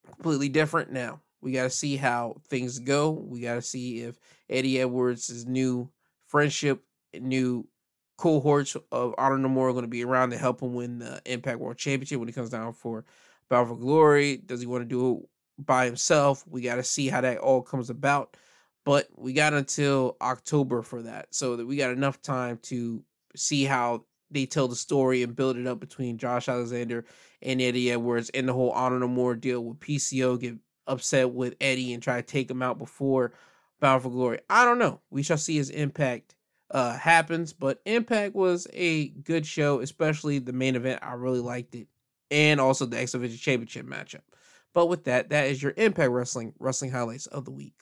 completely 0.05 0.49
different. 0.49 0.91
Now 0.91 1.21
we 1.41 1.51
got 1.51 1.63
to 1.63 1.69
see 1.69 1.97
how 1.97 2.37
things 2.47 2.79
go. 2.79 3.11
We 3.11 3.41
got 3.41 3.55
to 3.55 3.61
see 3.61 3.99
if 3.99 4.19
Eddie 4.49 4.79
Edwards' 4.79 5.45
new 5.45 5.89
friendship, 6.27 6.83
new 7.19 7.67
cohorts 8.17 8.77
of 8.91 9.13
Honor 9.17 9.37
No 9.37 9.49
More 9.49 9.69
are 9.69 9.73
going 9.73 9.83
to 9.83 9.89
be 9.89 10.03
around 10.03 10.31
to 10.31 10.37
help 10.37 10.61
him 10.61 10.73
win 10.73 10.99
the 10.99 11.21
Impact 11.25 11.59
World 11.59 11.77
Championship 11.77 12.19
when 12.19 12.29
it 12.29 12.35
comes 12.35 12.49
down 12.49 12.73
for 12.73 13.05
Battle 13.49 13.67
for 13.67 13.75
Glory. 13.75 14.37
Does 14.37 14.61
he 14.61 14.67
want 14.67 14.81
to 14.81 14.87
do 14.87 15.17
it 15.17 15.65
by 15.65 15.85
himself? 15.85 16.43
We 16.47 16.61
got 16.61 16.75
to 16.75 16.83
see 16.83 17.09
how 17.09 17.21
that 17.21 17.39
all 17.39 17.61
comes 17.61 17.89
about 17.89 18.37
but 18.85 19.07
we 19.15 19.33
got 19.33 19.53
until 19.53 20.17
October 20.21 20.81
for 20.81 21.03
that, 21.03 21.33
so 21.33 21.55
that 21.55 21.65
we 21.65 21.77
got 21.77 21.91
enough 21.91 22.21
time 22.21 22.59
to 22.63 23.03
see 23.35 23.63
how 23.63 24.05
they 24.31 24.45
tell 24.45 24.67
the 24.67 24.75
story 24.75 25.23
and 25.23 25.35
build 25.35 25.57
it 25.57 25.67
up 25.67 25.79
between 25.79 26.17
Josh 26.17 26.49
Alexander 26.49 27.05
and 27.41 27.61
Eddie 27.61 27.91
Edwards 27.91 28.29
and 28.33 28.47
the 28.47 28.53
whole 28.53 28.71
Honor 28.71 28.99
No 28.99 29.07
More 29.07 29.35
deal 29.35 29.63
with 29.63 29.79
PCO 29.79 30.39
get 30.39 30.55
upset 30.87 31.31
with 31.31 31.55
Eddie 31.61 31.93
and 31.93 32.01
try 32.03 32.17
to 32.17 32.27
take 32.27 32.49
him 32.49 32.61
out 32.61 32.77
before 32.77 33.33
Bound 33.79 34.01
for 34.01 34.09
Glory. 34.09 34.39
I 34.49 34.65
don't 34.65 34.79
know. 34.79 35.01
We 35.09 35.23
shall 35.23 35.37
see 35.37 35.55
his 35.55 35.69
impact 35.69 36.35
uh 36.71 36.97
happens, 36.97 37.53
but 37.53 37.81
Impact 37.85 38.33
was 38.33 38.67
a 38.73 39.09
good 39.09 39.45
show, 39.45 39.79
especially 39.79 40.39
the 40.39 40.53
main 40.53 40.75
event. 40.75 40.99
I 41.03 41.13
really 41.13 41.39
liked 41.39 41.75
it, 41.75 41.87
and 42.31 42.59
also 42.59 42.85
the 42.85 42.99
X 42.99 43.11
Division 43.11 43.37
Championship 43.37 43.85
matchup. 43.85 44.21
But 44.73 44.87
with 44.87 45.03
that, 45.03 45.29
that 45.29 45.47
is 45.47 45.61
your 45.61 45.73
Impact 45.77 46.09
Wrestling 46.09 46.53
wrestling 46.59 46.91
highlights 46.91 47.27
of 47.27 47.45
the 47.45 47.51
week. 47.51 47.75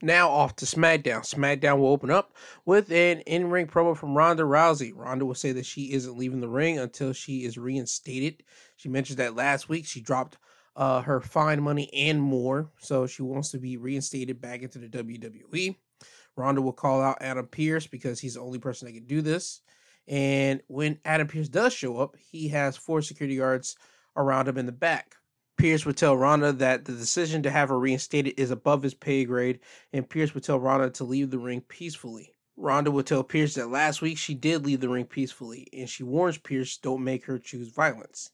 Now 0.00 0.30
off 0.30 0.54
to 0.56 0.64
SmackDown. 0.64 1.22
SmackDown 1.22 1.78
will 1.78 1.88
open 1.88 2.10
up 2.10 2.32
with 2.64 2.92
an 2.92 3.20
in-ring 3.22 3.66
promo 3.66 3.96
from 3.96 4.16
Ronda 4.16 4.44
Rousey. 4.44 4.92
Ronda 4.94 5.26
will 5.26 5.34
say 5.34 5.50
that 5.52 5.66
she 5.66 5.92
isn't 5.92 6.16
leaving 6.16 6.40
the 6.40 6.48
ring 6.48 6.78
until 6.78 7.12
she 7.12 7.44
is 7.44 7.58
reinstated. 7.58 8.44
She 8.76 8.88
mentioned 8.88 9.18
that 9.18 9.34
last 9.34 9.68
week 9.68 9.86
she 9.86 10.00
dropped 10.00 10.38
uh, 10.76 11.02
her 11.02 11.20
fine 11.20 11.60
money 11.60 11.92
and 11.92 12.22
more, 12.22 12.70
so 12.78 13.08
she 13.08 13.22
wants 13.22 13.50
to 13.50 13.58
be 13.58 13.76
reinstated 13.76 14.40
back 14.40 14.62
into 14.62 14.78
the 14.78 14.88
WWE. 14.88 15.74
Ronda 16.36 16.62
will 16.62 16.72
call 16.72 17.02
out 17.02 17.18
Adam 17.20 17.48
Pearce 17.48 17.88
because 17.88 18.20
he's 18.20 18.34
the 18.34 18.40
only 18.40 18.60
person 18.60 18.86
that 18.86 18.94
can 18.94 19.06
do 19.06 19.20
this. 19.20 19.62
And 20.06 20.62
when 20.68 21.00
Adam 21.04 21.26
Pearce 21.26 21.48
does 21.48 21.72
show 21.72 21.98
up, 21.98 22.14
he 22.30 22.48
has 22.48 22.76
four 22.76 23.02
security 23.02 23.36
guards 23.36 23.76
around 24.16 24.46
him 24.46 24.58
in 24.58 24.66
the 24.66 24.72
back. 24.72 25.16
Pearce 25.58 25.84
would 25.84 25.96
tell 25.96 26.16
Ronda 26.16 26.52
that 26.52 26.84
the 26.84 26.92
decision 26.92 27.42
to 27.42 27.50
have 27.50 27.68
her 27.68 27.78
reinstated 27.80 28.38
is 28.38 28.52
above 28.52 28.84
his 28.84 28.94
pay 28.94 29.24
grade, 29.24 29.58
and 29.92 30.08
Pearce 30.08 30.32
would 30.32 30.44
tell 30.44 30.60
Ronda 30.60 30.88
to 30.90 31.04
leave 31.04 31.32
the 31.32 31.38
ring 31.40 31.62
peacefully. 31.62 32.32
Ronda 32.56 32.92
would 32.92 33.06
tell 33.06 33.24
Pearce 33.24 33.54
that 33.54 33.68
last 33.68 34.00
week 34.00 34.18
she 34.18 34.34
did 34.34 34.64
leave 34.64 34.78
the 34.78 34.88
ring 34.88 35.04
peacefully, 35.04 35.66
and 35.72 35.88
she 35.88 36.04
warns 36.04 36.38
Pearce 36.38 36.78
don't 36.78 37.02
make 37.02 37.24
her 37.24 37.40
choose 37.40 37.70
violence. 37.70 38.30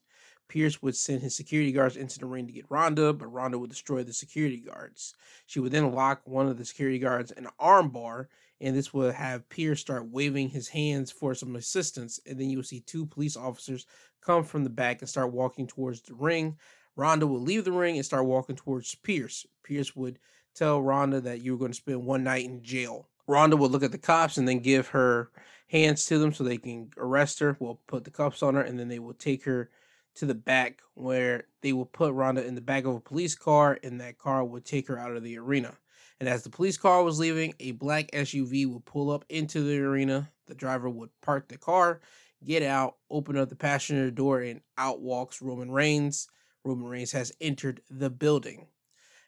Pearce 0.49 0.83
would 0.83 0.95
send 0.95 1.23
his 1.23 1.35
security 1.35 1.73
guards 1.73 1.97
into 1.97 2.19
the 2.19 2.27
ring 2.27 2.47
to 2.47 2.53
get 2.53 2.71
Ronda, 2.71 3.15
but 3.15 3.33
Ronda 3.33 3.59
would 3.59 3.71
destroy 3.71 4.03
the 4.03 4.13
security 4.13 4.59
guards. 4.61 5.15
She 5.47 5.61
would 5.61 5.73
then 5.73 5.95
lock 5.95 6.21
one 6.27 6.47
of 6.47 6.59
the 6.59 6.65
security 6.67 6.99
guards 6.99 7.31
in 7.31 7.47
an 7.47 7.53
armbar, 7.59 8.27
and 8.61 8.77
this 8.77 8.93
would 8.93 9.15
have 9.15 9.49
Pearce 9.49 9.81
start 9.81 10.11
waving 10.11 10.51
his 10.51 10.69
hands 10.69 11.11
for 11.11 11.35
some 11.35 11.57
assistance, 11.57 12.21
and 12.27 12.39
then 12.39 12.51
you 12.51 12.59
would 12.59 12.67
see 12.67 12.81
two 12.81 13.07
police 13.07 13.35
officers 13.35 13.87
come 14.21 14.45
from 14.45 14.63
the 14.63 14.71
back 14.71 15.01
and 15.01 15.09
start 15.09 15.33
walking 15.33 15.67
towards 15.67 16.03
the 16.03 16.15
ring. 16.15 16.59
Ronda 16.97 17.27
would 17.27 17.43
leave 17.43 17.65
the 17.65 17.73
ring 17.73 17.97
and 17.97 18.05
start 18.05 18.27
walking 18.27 18.57
towards 18.57 18.95
Pierce. 18.95 19.47
Pierce 19.63 19.97
would 19.97 20.19
tell 20.55 20.83
Ronda 20.83 21.21
that 21.23 21.41
you 21.41 21.53
were 21.53 21.59
going 21.59 21.73
to 21.73 21.77
spend 21.77 22.05
one 22.05 22.25
night 22.25 22.45
in 22.45 22.63
jail. 22.63 23.09
Ronda 23.27 23.57
would 23.57 23.71
look 23.71 23.83
at 23.83 23.93
the 23.93 23.99
cops 23.99 24.37
and 24.37 24.47
then 24.47 24.61
give 24.61 24.89
her 24.89 25.31
hands 25.69 26.05
to 26.07 26.19
them 26.19 26.33
so 26.33 26.45
they 26.45 26.59
can 26.59 26.91
arrest 26.97 27.41
her. 27.41 27.57
We'll 27.59 27.81
put 27.87 28.05
the 28.05 28.11
cuffs 28.11 28.43
on 28.43 28.55
her 28.55 28.61
and 28.61 28.79
then 28.79 28.89
they 28.89 28.99
will 28.99 29.15
take 29.15 29.45
her 29.45 29.71
to 30.17 30.27
the 30.27 30.35
back 30.35 30.81
where 30.95 31.49
they 31.63 31.73
will 31.73 31.87
put 31.87 32.15
Ronda 32.15 32.47
in 32.47 32.55
the 32.55 32.61
back 32.61 32.85
of 32.85 32.95
a 32.95 33.01
police 33.01 33.35
car 33.35 33.79
and 33.83 34.01
that 34.01 34.19
car 34.19 34.45
would 34.45 34.65
take 34.65 34.87
her 34.89 34.99
out 34.99 35.17
of 35.17 35.25
the 35.25 35.39
arena. 35.39 35.77
And 36.21 36.29
as 36.29 36.45
the 36.45 36.51
police 36.51 36.77
car 36.77 37.03
was 37.03 37.19
leaving, 37.19 37.55
a 37.59 37.73
black 37.73 38.11
SUV 38.13 38.73
would 38.73 38.85
pull 38.85 39.11
up 39.11 39.25
into 39.29 39.63
the 39.63 39.79
arena. 39.79 40.31
The 40.47 40.55
driver 40.55 40.89
would 40.89 41.11
park 41.23 41.49
the 41.49 41.59
car, 41.59 42.01
get 42.45 42.63
out, 42.63 42.97
open 43.11 43.37
up 43.37 43.49
the 43.49 43.57
passenger 43.57 44.11
door, 44.11 44.41
and 44.41 44.61
out 44.79 45.01
walks 45.01 45.43
Roman 45.43 45.71
Reigns. 45.71 46.29
Roman 46.65 46.89
Reigns 46.89 47.13
has 47.13 47.33
entered 47.41 47.83
the 47.91 48.11
building. 48.11 48.67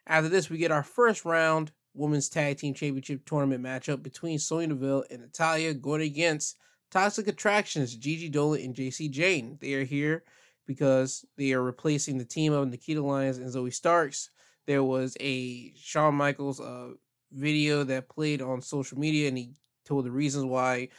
After 0.07 0.29
this, 0.29 0.49
we 0.49 0.57
get 0.57 0.71
our 0.71 0.83
first 0.83 1.25
round 1.25 1.71
Women's 1.93 2.29
Tag 2.29 2.57
Team 2.57 2.73
Championship 2.73 3.25
Tournament 3.25 3.63
matchup 3.63 4.03
between 4.03 4.39
Sonya 4.39 4.67
Deville 4.67 5.05
and 5.09 5.21
Natalya 5.21 5.73
going 5.73 6.01
against 6.01 6.57
Toxic 6.91 7.27
Attractions, 7.27 7.95
Gigi 7.95 8.29
Dolin 8.29 8.63
and 8.63 8.75
Jacy 8.75 9.09
Jayne. 9.09 9.57
They 9.59 9.73
are 9.73 9.83
here 9.83 10.23
because 10.65 11.25
they 11.37 11.53
are 11.53 11.61
replacing 11.61 12.17
the 12.17 12.25
team 12.25 12.53
of 12.53 12.67
Nikita 12.69 13.01
Lyons 13.01 13.37
and 13.37 13.51
Zoey 13.51 13.73
Starks. 13.73 14.29
There 14.65 14.83
was 14.83 15.17
a 15.19 15.73
Shawn 15.75 16.15
Michaels 16.15 16.59
uh, 16.59 16.89
video 17.31 17.83
that 17.85 18.09
played 18.09 18.41
on 18.41 18.61
social 18.61 18.99
media, 18.99 19.27
and 19.27 19.37
he 19.37 19.53
told 19.85 20.05
the 20.05 20.11
reasons 20.11 20.45
why 20.45 20.89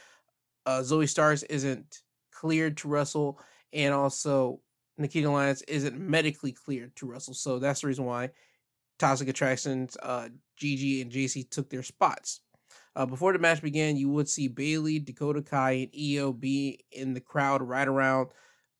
uh, 0.65 0.79
Zoey 0.79 1.07
Starks 1.07 1.43
isn't 1.43 2.01
cleared 2.31 2.77
to 2.77 2.87
wrestle, 2.87 3.39
and 3.73 3.93
also 3.93 4.59
Nikita 4.99 5.29
Lyons 5.29 5.61
isn't 5.63 5.97
medically 5.97 6.51
cleared 6.51 6.95
to 6.97 7.05
wrestle. 7.05 7.33
So 7.33 7.57
that's 7.59 7.81
the 7.81 7.87
reason 7.87 8.05
why 8.05 8.31
Toxic 8.99 9.29
Attractions, 9.29 9.97
uh, 10.03 10.29
Gigi, 10.57 11.01
and 11.01 11.11
Jacy 11.11 11.43
took 11.43 11.69
their 11.69 11.83
spots. 11.83 12.41
Uh, 12.95 13.05
before 13.05 13.31
the 13.31 13.39
match 13.39 13.61
began, 13.61 13.95
you 13.95 14.09
would 14.09 14.27
see 14.27 14.47
Bayley, 14.47 14.99
Dakota 14.99 15.41
Kai, 15.41 15.71
and 15.71 15.91
Io 15.95 16.33
be 16.33 16.83
in 16.91 17.13
the 17.13 17.21
crowd 17.21 17.61
right 17.61 17.87
around 17.87 18.29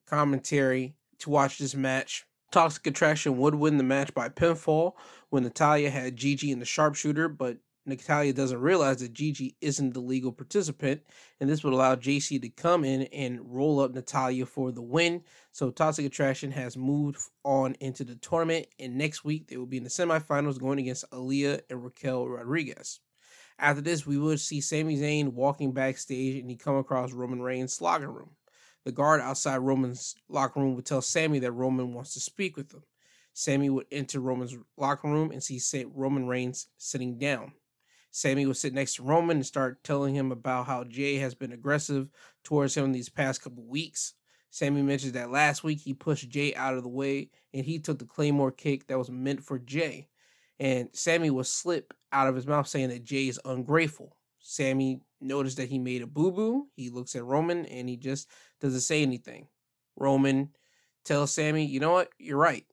commentary 0.07 0.95
to 1.19 1.29
watch 1.29 1.57
this 1.57 1.75
match. 1.75 2.25
Toxic 2.51 2.85
Attraction 2.87 3.37
would 3.37 3.55
win 3.55 3.77
the 3.77 3.83
match 3.83 4.13
by 4.13 4.27
pinfall 4.27 4.93
when 5.29 5.43
Natalya 5.43 5.89
had 5.89 6.15
Gigi 6.15 6.51
in 6.51 6.59
the 6.59 6.65
sharpshooter, 6.65 7.29
but 7.29 7.57
Natalya 7.89 8.33
doesn't 8.33 8.61
realize 8.61 8.97
that 8.97 9.13
Gigi 9.13 9.55
isn't 9.59 9.93
the 9.93 9.99
legal 9.99 10.31
participant, 10.31 11.01
and 11.39 11.49
this 11.49 11.63
would 11.63 11.73
allow 11.73 11.95
Jacy 11.95 12.39
to 12.39 12.49
come 12.49 12.85
in 12.85 13.03
and 13.03 13.39
roll 13.43 13.79
up 13.79 13.93
Natalya 13.93 14.45
for 14.45 14.71
the 14.71 14.81
win. 14.81 15.23
So 15.51 15.71
Toxic 15.71 16.05
Attraction 16.05 16.51
has 16.51 16.77
moved 16.77 17.19
on 17.43 17.75
into 17.79 18.03
the 18.03 18.15
tournament, 18.15 18.67
and 18.79 18.97
next 18.97 19.25
week 19.25 19.47
they 19.47 19.57
will 19.57 19.65
be 19.65 19.77
in 19.77 19.83
the 19.83 19.89
semifinals 19.89 20.59
going 20.59 20.79
against 20.79 21.09
Aliyah 21.11 21.61
and 21.69 21.83
Raquel 21.83 22.27
Rodriguez. 22.27 22.99
After 23.57 23.81
this, 23.81 24.07
we 24.07 24.17
would 24.17 24.39
see 24.39 24.61
Sami 24.61 24.97
Zayn 24.97 25.33
walking 25.33 25.73
backstage, 25.73 26.39
and 26.39 26.49
he 26.49 26.55
come 26.55 26.77
across 26.77 27.11
Roman 27.11 27.41
Reigns' 27.41 27.81
locker 27.81 28.09
room. 28.09 28.31
The 28.85 28.93
guard 28.93 29.19
outside 29.19 29.57
Roman's 29.57 30.15
locker 30.29 30.61
room 30.61 30.75
would 30.75 30.85
tell 30.85 31.01
Sami 31.01 31.39
that 31.39 31.51
Roman 31.51 31.93
wants 31.93 32.13
to 32.13 32.21
speak 32.21 32.55
with 32.55 32.73
him. 32.73 32.83
Sami 33.33 33.69
would 33.69 33.85
enter 33.91 34.19
Roman's 34.19 34.55
locker 34.77 35.07
room 35.09 35.31
and 35.31 35.43
see 35.43 35.85
Roman 35.93 36.27
Reigns 36.27 36.67
sitting 36.77 37.17
down. 37.17 37.53
Sami 38.11 38.45
would 38.45 38.57
sit 38.57 38.73
next 38.73 38.95
to 38.95 39.03
Roman 39.03 39.37
and 39.37 39.45
start 39.45 39.83
telling 39.83 40.15
him 40.15 40.31
about 40.31 40.65
how 40.65 40.83
Jay 40.83 41.15
has 41.17 41.35
been 41.35 41.51
aggressive 41.51 42.09
towards 42.43 42.75
him 42.75 42.91
these 42.91 43.09
past 43.09 43.41
couple 43.41 43.63
weeks. 43.63 44.13
Sami 44.49 44.81
mentions 44.81 45.13
that 45.13 45.31
last 45.31 45.63
week 45.63 45.79
he 45.79 45.93
pushed 45.93 46.29
Jay 46.29 46.55
out 46.55 46.75
of 46.75 46.83
the 46.83 46.89
way 46.89 47.29
and 47.53 47.65
he 47.65 47.79
took 47.79 47.99
the 47.99 48.05
Claymore 48.05 48.51
kick 48.51 48.87
that 48.87 48.97
was 48.97 49.11
meant 49.11 49.43
for 49.43 49.59
Jay. 49.59 50.09
And 50.59 50.89
Sami 50.93 51.29
would 51.29 51.45
slip 51.45 51.93
out 52.11 52.27
of 52.27 52.35
his 52.35 52.47
mouth 52.47 52.67
saying 52.67 52.89
that 52.89 53.03
Jay 53.03 53.27
is 53.27 53.39
ungrateful. 53.45 54.17
Sami 54.39 55.01
noticed 55.21 55.57
that 55.57 55.69
he 55.69 55.77
made 55.77 56.01
a 56.01 56.07
boo 56.07 56.31
boo. 56.31 56.67
He 56.75 56.89
looks 56.89 57.15
at 57.15 57.23
Roman 57.23 57.65
and 57.65 57.87
he 57.87 57.95
just 57.95 58.29
doesn't 58.59 58.81
say 58.81 59.03
anything. 59.03 59.47
Roman 59.95 60.49
tells 61.05 61.31
Sami, 61.31 61.65
you 61.65 61.79
know 61.79 61.91
what? 61.91 62.09
You're 62.17 62.37
right. 62.37 62.65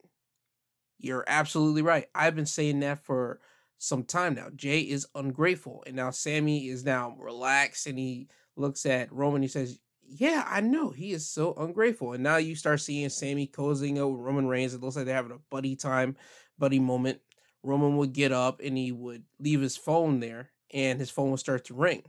You're 0.98 1.24
absolutely 1.26 1.82
right. 1.82 2.06
I've 2.14 2.34
been 2.34 2.46
saying 2.46 2.80
that 2.80 3.04
for 3.04 3.40
some 3.78 4.04
time 4.04 4.34
now. 4.34 4.48
Jay 4.54 4.80
is 4.80 5.06
ungrateful. 5.14 5.82
And 5.86 5.96
now 5.96 6.10
Sami 6.10 6.68
is 6.68 6.84
now 6.84 7.16
relaxed 7.18 7.86
and 7.86 7.98
he 7.98 8.28
looks 8.56 8.86
at 8.86 9.12
Roman. 9.12 9.42
He 9.42 9.48
says, 9.48 9.78
Yeah, 10.02 10.44
I 10.46 10.60
know. 10.60 10.90
He 10.90 11.12
is 11.12 11.28
so 11.28 11.54
ungrateful. 11.54 12.12
And 12.12 12.22
now 12.22 12.36
you 12.36 12.54
start 12.54 12.80
seeing 12.80 13.08
Sami 13.08 13.46
cozying 13.46 13.98
up 13.98 14.10
with 14.10 14.20
Roman 14.20 14.46
Reigns. 14.46 14.74
It 14.74 14.82
looks 14.82 14.96
like 14.96 15.04
they're 15.04 15.14
having 15.14 15.32
a 15.32 15.40
buddy 15.50 15.76
time, 15.76 16.16
buddy 16.58 16.78
moment. 16.78 17.20
Roman 17.62 17.96
would 17.96 18.12
get 18.12 18.32
up 18.32 18.60
and 18.62 18.76
he 18.76 18.92
would 18.92 19.24
leave 19.40 19.60
his 19.60 19.76
phone 19.76 20.20
there 20.20 20.50
and 20.72 21.00
his 21.00 21.10
phone 21.10 21.30
would 21.30 21.40
start 21.40 21.64
to 21.66 21.74
ring. 21.74 22.02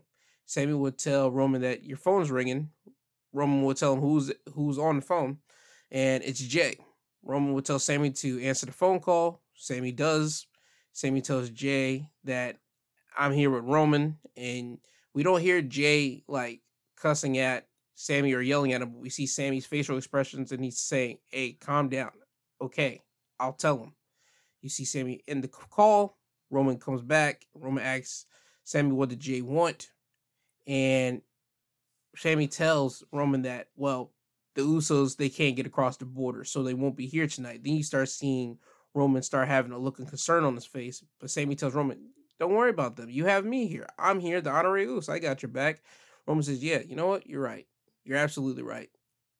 Sami 0.45 0.73
would 0.73 0.97
tell 0.97 1.31
Roman 1.31 1.61
that 1.61 1.83
your 1.83 1.97
phone's 1.97 2.31
ringing. 2.31 2.69
Roman 3.33 3.63
would 3.63 3.77
tell 3.77 3.93
him 3.93 3.99
who's 3.99 4.31
who's 4.53 4.79
on 4.79 4.97
the 4.97 5.01
phone, 5.01 5.37
and 5.91 6.23
it's 6.23 6.39
Jay. 6.39 6.77
Roman 7.21 7.53
would 7.53 7.65
tell 7.65 7.79
Sami 7.79 8.11
to 8.11 8.41
answer 8.41 8.65
the 8.65 8.71
phone 8.71 8.99
call. 8.99 9.41
Sami 9.53 9.91
does. 9.91 10.47
Sami 10.97 11.21
tells 11.21 11.51
Jay 11.51 12.09
that 12.23 12.57
I'm 13.15 13.31
here 13.31 13.51
with 13.51 13.65
Roman, 13.65 14.17
and 14.35 14.79
we 15.13 15.21
don't 15.21 15.41
hear 15.41 15.61
Jay 15.61 16.23
like 16.27 16.61
cussing 16.99 17.37
at 17.37 17.67
Sami 17.93 18.33
or 18.33 18.41
yelling 18.41 18.73
at 18.73 18.81
him, 18.81 18.89
but 18.89 18.99
we 18.99 19.11
see 19.11 19.27
Sami's 19.27 19.67
facial 19.67 19.97
expressions 19.97 20.51
and 20.51 20.63
he's 20.63 20.79
saying, 20.79 21.19
Hey, 21.27 21.51
calm 21.61 21.89
down. 21.89 22.09
Okay, 22.59 23.03
I'll 23.39 23.53
tell 23.53 23.77
him. 23.77 23.93
You 24.63 24.69
see 24.69 24.85
Sami 24.85 25.21
in 25.27 25.41
the 25.41 25.47
call. 25.47 26.17
Roman 26.49 26.79
comes 26.79 27.03
back. 27.03 27.45
Roman 27.53 27.83
asks 27.83 28.25
Sami, 28.63 28.91
What 28.91 29.09
did 29.09 29.19
Jay 29.19 29.43
want? 29.43 29.91
And 30.65 31.21
Sami 32.15 32.47
tells 32.47 33.03
Roman 33.11 33.43
that, 33.43 33.67
well, 33.75 34.13
the 34.55 34.63
Usos, 34.63 35.15
they 35.15 35.29
can't 35.29 35.55
get 35.55 35.67
across 35.67 35.97
the 35.97 36.05
border, 36.05 36.43
so 36.43 36.63
they 36.63 36.73
won't 36.73 36.97
be 36.97 37.05
here 37.05 37.27
tonight. 37.27 37.63
Then 37.63 37.75
you 37.75 37.83
start 37.83 38.09
seeing 38.09 38.57
Roman 38.97 39.21
start 39.21 39.47
having 39.47 39.71
a 39.71 39.77
look 39.77 39.99
of 39.99 40.07
concern 40.07 40.43
on 40.43 40.55
his 40.55 40.65
face. 40.65 41.03
But 41.19 41.29
Sami 41.29 41.55
tells 41.55 41.75
Roman, 41.75 41.99
Don't 42.39 42.55
worry 42.55 42.71
about 42.71 42.95
them. 42.95 43.09
You 43.09 43.25
have 43.25 43.45
me 43.45 43.67
here. 43.67 43.87
I'm 43.99 44.19
here, 44.19 44.41
the 44.41 44.49
honorary 44.49 44.85
Uso. 44.85 45.13
I 45.13 45.19
got 45.19 45.43
your 45.43 45.51
back. 45.51 45.83
Roman 46.25 46.43
says, 46.43 46.63
Yeah, 46.63 46.79
you 46.79 46.95
know 46.95 47.05
what? 47.07 47.27
You're 47.27 47.41
right. 47.41 47.67
You're 48.03 48.17
absolutely 48.17 48.63
right. 48.63 48.89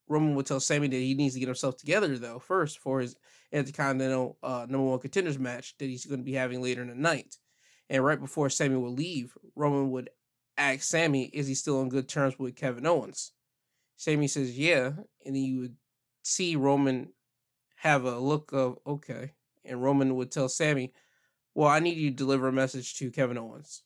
Roman 0.08 0.36
would 0.36 0.46
tell 0.46 0.60
Sami 0.60 0.86
that 0.86 0.96
he 0.96 1.14
needs 1.14 1.34
to 1.34 1.40
get 1.40 1.48
himself 1.48 1.76
together, 1.76 2.16
though, 2.16 2.38
first 2.38 2.78
for 2.78 3.00
his 3.00 3.16
Intercontinental 3.50 4.38
uh, 4.42 4.66
number 4.68 4.86
one 4.86 4.98
contenders 5.00 5.38
match 5.38 5.74
that 5.78 5.86
he's 5.86 6.04
going 6.04 6.20
to 6.20 6.24
be 6.24 6.34
having 6.34 6.62
later 6.62 6.82
in 6.82 6.88
the 6.88 6.94
night. 6.94 7.36
And 7.90 8.04
right 8.04 8.20
before 8.20 8.50
Sami 8.50 8.76
would 8.76 8.98
leave, 8.98 9.32
Roman 9.56 9.90
would 9.90 10.10
ask 10.56 10.82
Sami, 10.82 11.24
Is 11.24 11.48
he 11.48 11.54
still 11.54 11.80
on 11.80 11.88
good 11.88 12.08
terms 12.08 12.38
with 12.38 12.56
Kevin 12.56 12.86
Owens? 12.86 13.32
Sami 13.96 14.28
says, 14.28 14.56
Yeah. 14.56 14.92
And 15.26 15.34
then 15.34 15.42
you 15.42 15.60
would 15.60 15.76
see 16.22 16.54
Roman 16.54 17.08
have 17.76 18.04
a 18.04 18.18
look 18.18 18.52
of, 18.52 18.78
Okay 18.86 19.32
and 19.68 19.82
Roman 19.82 20.16
would 20.16 20.30
tell 20.30 20.48
Sami, 20.48 20.92
Well, 21.54 21.68
I 21.68 21.80
need 21.80 21.96
you 21.96 22.10
to 22.10 22.16
deliver 22.16 22.48
a 22.48 22.52
message 22.52 22.96
to 22.98 23.10
Kevin 23.10 23.38
Owens. 23.38 23.82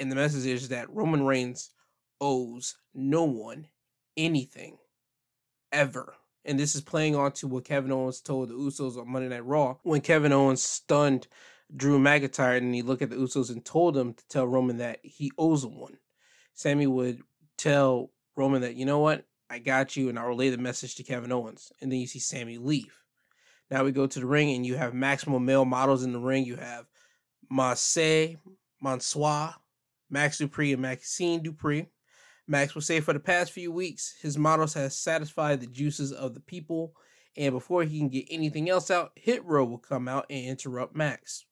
And 0.00 0.10
the 0.10 0.16
message 0.16 0.46
is 0.46 0.68
that 0.68 0.90
Roman 0.90 1.24
Reigns 1.24 1.70
owes 2.20 2.76
no 2.94 3.24
one 3.24 3.68
anything 4.16 4.78
ever. 5.72 6.14
And 6.44 6.58
this 6.58 6.74
is 6.74 6.80
playing 6.82 7.16
on 7.16 7.32
to 7.32 7.48
what 7.48 7.64
Kevin 7.64 7.92
Owens 7.92 8.20
told 8.20 8.48
the 8.48 8.54
Usos 8.54 8.98
on 8.98 9.10
Monday 9.10 9.28
Night 9.28 9.46
Raw 9.46 9.76
when 9.82 10.00
Kevin 10.00 10.32
Owens 10.32 10.62
stunned 10.62 11.26
Drew 11.74 11.98
McIntyre 11.98 12.58
and 12.58 12.74
he 12.74 12.82
looked 12.82 13.02
at 13.02 13.10
the 13.10 13.16
Usos 13.16 13.50
and 13.50 13.64
told 13.64 13.94
them 13.94 14.14
to 14.14 14.28
tell 14.28 14.46
Roman 14.46 14.78
that 14.78 15.00
he 15.02 15.32
owes 15.38 15.64
him 15.64 15.78
one. 15.78 15.98
Sami 16.52 16.86
would 16.86 17.22
tell 17.56 18.10
Roman 18.36 18.62
that, 18.62 18.74
you 18.74 18.84
know 18.84 18.98
what, 18.98 19.24
I 19.48 19.58
got 19.58 19.96
you, 19.96 20.08
and 20.08 20.18
I'll 20.18 20.28
relay 20.28 20.50
the 20.50 20.58
message 20.58 20.96
to 20.96 21.02
Kevin 21.02 21.32
Owens. 21.32 21.72
And 21.80 21.90
then 21.90 21.98
you 21.98 22.06
see 22.06 22.18
Sami 22.18 22.58
leave. 22.58 23.03
Now 23.70 23.84
we 23.84 23.92
go 23.92 24.06
to 24.06 24.20
the 24.20 24.26
ring, 24.26 24.54
and 24.54 24.64
you 24.64 24.76
have 24.76 24.94
maximum 24.94 25.44
male 25.44 25.64
models 25.64 26.02
in 26.02 26.12
the 26.12 26.18
ring. 26.18 26.44
You 26.44 26.56
have 26.56 26.86
Marseille, 27.50 28.34
Mansois, 28.80 29.52
Max 30.10 30.38
Dupri, 30.38 30.72
and 30.72 30.82
Maxxine 30.82 31.42
Dupri. 31.42 31.86
Max 32.46 32.74
will 32.74 32.82
say 32.82 33.00
for 33.00 33.14
the 33.14 33.20
past 33.20 33.52
few 33.52 33.72
weeks, 33.72 34.14
his 34.20 34.36
models 34.36 34.74
has 34.74 34.98
satisfied 34.98 35.60
the 35.60 35.66
juices 35.66 36.12
of 36.12 36.34
the 36.34 36.40
people, 36.40 36.92
and 37.36 37.52
before 37.52 37.84
he 37.84 37.98
can 37.98 38.08
get 38.08 38.26
anything 38.30 38.68
else 38.68 38.90
out, 38.90 39.12
Hit 39.16 39.44
Row 39.44 39.64
will 39.64 39.78
come 39.78 40.08
out 40.08 40.26
and 40.28 40.44
interrupt 40.44 40.94
Max. 40.94 41.46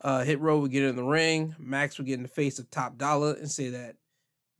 Uh, 0.00 0.22
Hit 0.24 0.40
Row 0.40 0.58
will 0.58 0.68
get 0.68 0.82
in 0.82 0.96
the 0.96 1.04
ring. 1.04 1.54
Max 1.58 1.96
will 1.96 2.04
get 2.04 2.14
in 2.14 2.22
the 2.22 2.28
face 2.28 2.58
of 2.58 2.70
Top 2.70 2.98
Dollar 2.98 3.34
and 3.34 3.50
say 3.50 3.70
that 3.70 3.96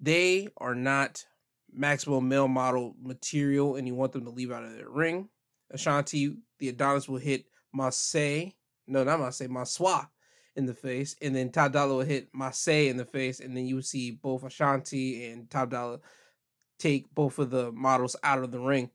they 0.01 0.49
are 0.57 0.75
not 0.75 1.27
maximum 1.73 2.29
male 2.29 2.49
model 2.49 2.95
material 3.03 3.77
and 3.77 3.87
you 3.87 3.95
want 3.95 4.13
them 4.13 4.25
to 4.25 4.31
leave 4.31 4.53
out 4.53 4.65
of 4.65 4.73
their 4.73 4.89
ring. 4.89 5.29
Ashante, 5.73 6.37
the 6.59 6.69
Adonis 6.69 7.09
will 7.09 7.19
hit 7.19 7.47
Marseille, 7.73 8.51
no, 8.87 9.05
not 9.05 9.21
Marseille, 9.21 9.49
Maswa 9.49 10.09
in 10.57 10.67
the 10.67 10.75
face, 10.75 11.17
and 11.23 11.35
then 11.35 11.51
Top 11.51 11.73
Dollar 11.73 11.95
will 11.97 12.05
hit 12.05 12.29
Marseille 12.33 12.89
in 12.89 12.97
the 12.97 13.05
face, 13.05 13.41
and 13.41 13.57
then 13.57 13.67
you 13.67 13.83
see 13.83 14.13
both 14.13 14.43
Ashante 14.43 15.33
and 15.33 15.51
Top 15.51 15.71
Dollar 15.71 15.99
take 16.79 17.13
both 17.15 17.39
of 17.39 17.51
the 17.51 17.73
models 17.73 18.17
out 18.23 18.43
of 18.43 18.51
the 18.51 18.61
ring. 18.61 18.91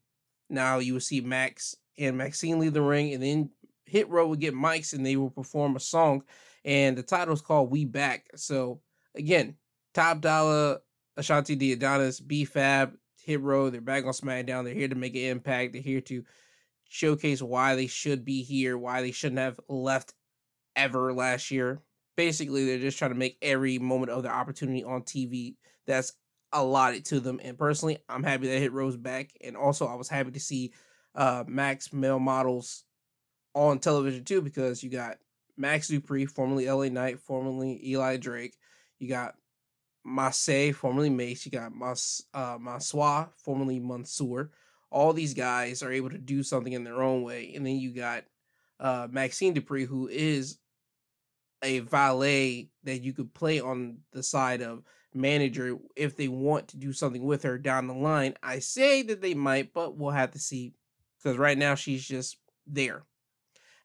Now 0.49 0.79
you 0.79 0.93
will 0.93 0.99
see 1.01 1.21
Max 1.21 1.75
and 1.97 2.17
Maxxine 2.17 2.59
leave 2.59 2.73
the 2.73 2.81
ring, 2.81 3.13
and 3.13 3.21
then 3.21 3.49
Hit 3.85 4.07
Row 4.09 4.27
will 4.27 4.35
get 4.35 4.53
mics 4.53 4.93
and 4.93 5.05
they 5.05 5.15
will 5.15 5.31
perform 5.31 5.75
a 5.75 5.79
song, 5.79 6.23
and 6.63 6.97
the 6.97 7.03
title 7.03 7.33
is 7.33 7.41
called 7.41 7.71
"We 7.71 7.85
Back." 7.85 8.27
So 8.35 8.81
again, 9.15 9.57
Top 9.93 10.21
Dollar, 10.21 10.79
Ashante 11.17 11.57
the 11.57 11.73
Adonis, 11.73 12.19
B 12.19 12.45
Fab, 12.45 12.93
Hit 13.23 13.41
Row, 13.41 13.69
they're 13.69 13.81
back 13.81 14.05
on 14.05 14.13
SmackDown. 14.13 14.63
They're 14.63 14.73
here 14.73 14.87
to 14.87 14.95
make 14.95 15.15
an 15.15 15.21
impact. 15.23 15.73
They're 15.73 15.81
here 15.81 16.01
to 16.01 16.23
showcase 16.89 17.41
why 17.41 17.75
they 17.75 17.87
should 17.87 18.25
be 18.25 18.43
here, 18.43 18.77
why 18.77 19.01
they 19.01 19.11
shouldn't 19.11 19.39
have 19.39 19.59
left 19.69 20.13
ever 20.75 21.13
last 21.13 21.51
year. 21.51 21.81
Basically, 22.17 22.65
they're 22.65 22.79
just 22.79 22.97
trying 22.97 23.11
to 23.11 23.17
make 23.17 23.37
every 23.41 23.79
moment 23.79 24.11
of 24.11 24.23
their 24.23 24.33
opportunity 24.33 24.83
on 24.83 25.03
TV 25.03 25.55
that's 25.87 26.13
allotted 26.51 27.05
to 27.05 27.19
them. 27.19 27.39
And 27.41 27.57
personally, 27.57 27.99
I'm 28.09 28.23
happy 28.23 28.47
that 28.47 28.59
Hit 28.59 28.73
Row's 28.73 28.97
back. 28.97 29.31
And 29.41 29.55
also, 29.55 29.87
I 29.87 29.95
was 29.95 30.09
happy 30.09 30.31
to 30.31 30.39
see 30.39 30.73
uh, 31.15 31.45
Max 31.47 31.93
male 31.93 32.19
models 32.19 32.83
on 33.53 33.79
television 33.79 34.25
too, 34.25 34.41
because 34.41 34.83
you 34.83 34.89
got 34.89 35.17
Max 35.57 35.89
Dupri, 35.89 36.29
formerly 36.29 36.69
LA 36.69 36.89
Knight, 36.89 37.19
formerly 37.19 37.79
Eli 37.87 38.17
Drake. 38.17 38.57
You 38.97 39.07
got 39.07 39.35
Marseille, 40.03 40.73
formerly 40.73 41.09
Mace. 41.09 41.45
You 41.45 41.51
got 41.51 41.73
Mas, 41.73 42.23
uh, 42.33 42.57
Maswa, 42.57 43.29
formerly 43.37 43.79
Mansoor. 43.79 44.51
All 44.91 45.13
these 45.13 45.33
guys 45.33 45.83
are 45.83 45.91
able 45.91 46.09
to 46.09 46.17
do 46.17 46.43
something 46.43 46.73
in 46.73 46.83
their 46.83 47.01
own 47.01 47.23
way. 47.23 47.53
And 47.55 47.65
then 47.65 47.77
you 47.77 47.91
got 47.91 48.23
uh, 48.79 49.07
Maxxine 49.09 49.53
Dupri, 49.53 49.85
who 49.85 50.07
is 50.07 50.57
a 51.61 51.79
valet 51.79 52.69
that 52.83 53.03
you 53.03 53.13
could 53.13 53.33
play 53.33 53.59
on 53.59 53.97
the 54.13 54.23
side 54.23 54.61
of 54.61 54.83
manager 55.13 55.77
if 55.95 56.15
they 56.15 56.27
want 56.27 56.69
to 56.69 56.77
do 56.77 56.93
something 56.93 57.23
with 57.23 57.43
her 57.43 57.57
down 57.57 57.87
the 57.87 57.93
line. 57.93 58.35
I 58.41 58.59
say 58.59 59.01
that 59.03 59.21
they 59.21 59.33
might, 59.33 59.73
but 59.73 59.97
we'll 59.97 60.11
have 60.11 60.31
to 60.31 60.39
see 60.39 60.73
because 61.21 61.37
right 61.37 61.57
now 61.57 61.75
she's 61.75 62.05
just 62.05 62.37
there. 62.65 63.03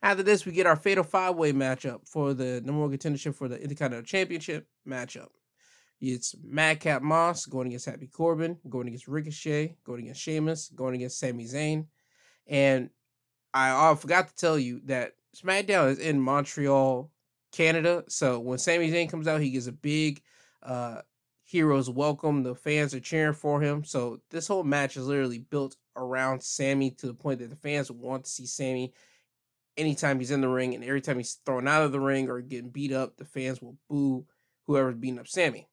After 0.02 0.22
this, 0.22 0.44
we 0.44 0.52
get 0.52 0.66
our 0.66 0.76
fatal 0.76 1.02
five 1.02 1.34
way 1.36 1.52
matchup 1.52 2.06
for 2.06 2.34
the 2.34 2.60
number 2.60 2.82
one 2.82 2.96
contendership 2.96 3.34
for 3.34 3.48
the 3.48 3.60
Intercontinental 3.60 4.06
Championship 4.06 4.68
matchup. 4.86 5.28
It's 6.00 6.34
Madcap 6.42 7.02
Moss 7.02 7.46
going 7.46 7.68
against 7.68 7.86
Happy 7.86 8.06
Corbin, 8.06 8.58
going 8.68 8.88
against 8.88 9.08
Ricochet, 9.08 9.76
going 9.84 10.02
against 10.02 10.20
Sheamus, 10.20 10.68
going 10.74 10.94
against 10.94 11.18
Sami 11.18 11.44
Zayn. 11.44 11.86
And 12.46 12.90
I, 13.52 13.90
I 13.90 13.94
forgot 13.94 14.28
to 14.28 14.34
tell 14.34 14.58
you 14.58 14.80
that 14.84 15.12
SmackDown 15.34 15.90
is 15.90 15.98
in 15.98 16.20
Montreal, 16.20 17.10
Canada. 17.52 18.04
So 18.08 18.40
when 18.40 18.58
Sami 18.58 18.90
Zayn 18.90 19.08
comes 19.08 19.28
out, 19.28 19.40
he 19.40 19.50
gets 19.50 19.66
a 19.66 19.72
big 19.72 20.20
uh, 20.62 21.00
heroes 21.44 21.88
welcome. 21.88 22.42
The 22.42 22.54
fans 22.54 22.94
are 22.94 23.00
cheering 23.00 23.34
for 23.34 23.60
him. 23.60 23.84
So 23.84 24.20
this 24.30 24.48
whole 24.48 24.64
match 24.64 24.96
is 24.96 25.06
literally 25.06 25.38
built 25.38 25.76
around 25.96 26.42
Sami 26.42 26.90
to 26.90 27.06
the 27.06 27.14
point 27.14 27.38
that 27.38 27.50
the 27.50 27.56
fans 27.56 27.90
want 27.90 28.24
to 28.24 28.30
see 28.30 28.46
Sami 28.46 28.92
anytime 29.76 30.18
he's 30.18 30.30
in 30.30 30.40
the 30.40 30.48
ring, 30.48 30.74
and 30.74 30.84
every 30.84 31.00
time 31.00 31.16
he's 31.16 31.40
thrown 31.46 31.66
out 31.66 31.82
of 31.82 31.92
the 31.92 32.00
ring 32.00 32.28
or 32.28 32.40
getting 32.40 32.70
beat 32.70 32.92
up, 32.92 33.16
the 33.16 33.24
fans 33.24 33.60
will 33.60 33.76
boo 33.88 34.24
whoever's 34.66 34.96
beating 34.96 35.18
up 35.18 35.28
Sami. 35.28 35.68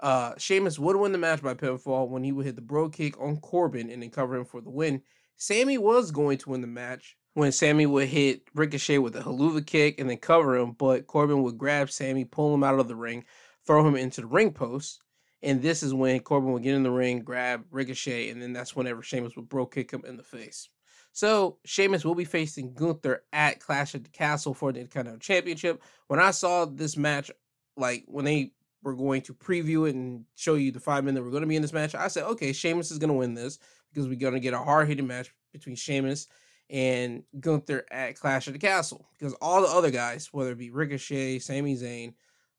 Uh, 0.00 0.32
Sheamus 0.38 0.78
would 0.78 0.96
win 0.96 1.12
the 1.12 1.18
match 1.18 1.42
by 1.42 1.54
pinfall 1.54 2.08
when 2.08 2.22
he 2.22 2.32
would 2.32 2.46
hit 2.46 2.56
the 2.56 2.62
bro 2.62 2.88
kick 2.88 3.20
on 3.20 3.38
Corbin 3.38 3.90
and 3.90 4.02
then 4.02 4.10
cover 4.10 4.36
him 4.36 4.44
for 4.44 4.60
the 4.60 4.70
win. 4.70 5.02
Sami 5.36 5.78
was 5.78 6.10
going 6.10 6.38
to 6.38 6.50
win 6.50 6.60
the 6.60 6.66
match 6.66 7.16
when 7.34 7.52
Sami 7.52 7.86
would 7.86 8.08
hit 8.08 8.42
Ricochet 8.54 8.98
with 8.98 9.14
a 9.16 9.20
Helluva 9.20 9.64
Kick 9.64 10.00
and 10.00 10.10
then 10.10 10.16
cover 10.16 10.56
him, 10.56 10.72
but 10.72 11.06
Corbin 11.06 11.42
would 11.44 11.58
grab 11.58 11.90
Sami, 11.90 12.24
pull 12.24 12.54
him 12.54 12.64
out 12.64 12.78
of 12.78 12.88
the 12.88 12.96
ring, 12.96 13.24
throw 13.66 13.86
him 13.86 13.94
into 13.94 14.20
the 14.20 14.26
ring 14.26 14.52
post. 14.52 15.00
And 15.42 15.62
this 15.62 15.84
is 15.84 15.94
when 15.94 16.18
Corbin 16.20 16.52
would 16.52 16.64
get 16.64 16.74
in 16.74 16.82
the 16.82 16.90
ring, 16.90 17.20
grab 17.20 17.64
Ricochet, 17.70 18.30
and 18.30 18.42
then 18.42 18.52
that's 18.52 18.74
whenever 18.74 19.02
Sheamus 19.02 19.36
would 19.36 19.48
bro 19.48 19.66
kick 19.66 19.92
him 19.92 20.02
in 20.04 20.16
the 20.16 20.24
face. 20.24 20.68
So 21.12 21.58
Sheamus 21.64 22.04
will 22.04 22.16
be 22.16 22.24
facing 22.24 22.74
Gunther 22.74 23.22
at 23.32 23.60
Clash 23.60 23.94
at 23.94 24.02
the 24.04 24.10
Castle 24.10 24.54
for 24.54 24.72
the 24.72 24.80
Intercontinental 24.80 25.20
Championship. 25.20 25.80
When 26.08 26.18
I 26.20 26.32
saw 26.32 26.64
this 26.64 26.96
match, 26.96 27.30
like 27.76 28.04
when 28.06 28.24
they 28.24 28.52
were 28.82 28.94
going 28.94 29.22
to 29.22 29.34
preview 29.34 29.88
it 29.88 29.94
and 29.94 30.24
show 30.36 30.54
you 30.54 30.70
the 30.70 30.80
five 30.80 31.04
men 31.04 31.14
that 31.14 31.22
were 31.22 31.30
going 31.30 31.42
to 31.42 31.48
be 31.48 31.56
in 31.56 31.62
this 31.62 31.72
match, 31.72 31.94
I 31.94 32.08
said, 32.08 32.24
okay, 32.24 32.52
Sheamus 32.52 32.90
is 32.90 32.98
going 32.98 33.08
to 33.08 33.14
win 33.14 33.34
this 33.34 33.58
because 33.92 34.08
we're 34.08 34.16
going 34.16 34.34
to 34.34 34.40
get 34.40 34.54
a 34.54 34.58
hard 34.58 34.88
hitting 34.88 35.06
match 35.06 35.32
between 35.52 35.76
Sheamus 35.76 36.28
and 36.70 37.22
Gunther 37.40 37.86
at 37.90 38.18
Clash 38.18 38.46
of 38.46 38.52
the 38.52 38.58
Castle. 38.58 39.08
Because 39.18 39.34
all 39.34 39.62
the 39.62 39.68
other 39.68 39.90
guys, 39.90 40.28
whether 40.32 40.52
it 40.52 40.58
be 40.58 40.70
Ricochet, 40.70 41.40
Sami 41.40 41.76
Zayn, 41.76 42.14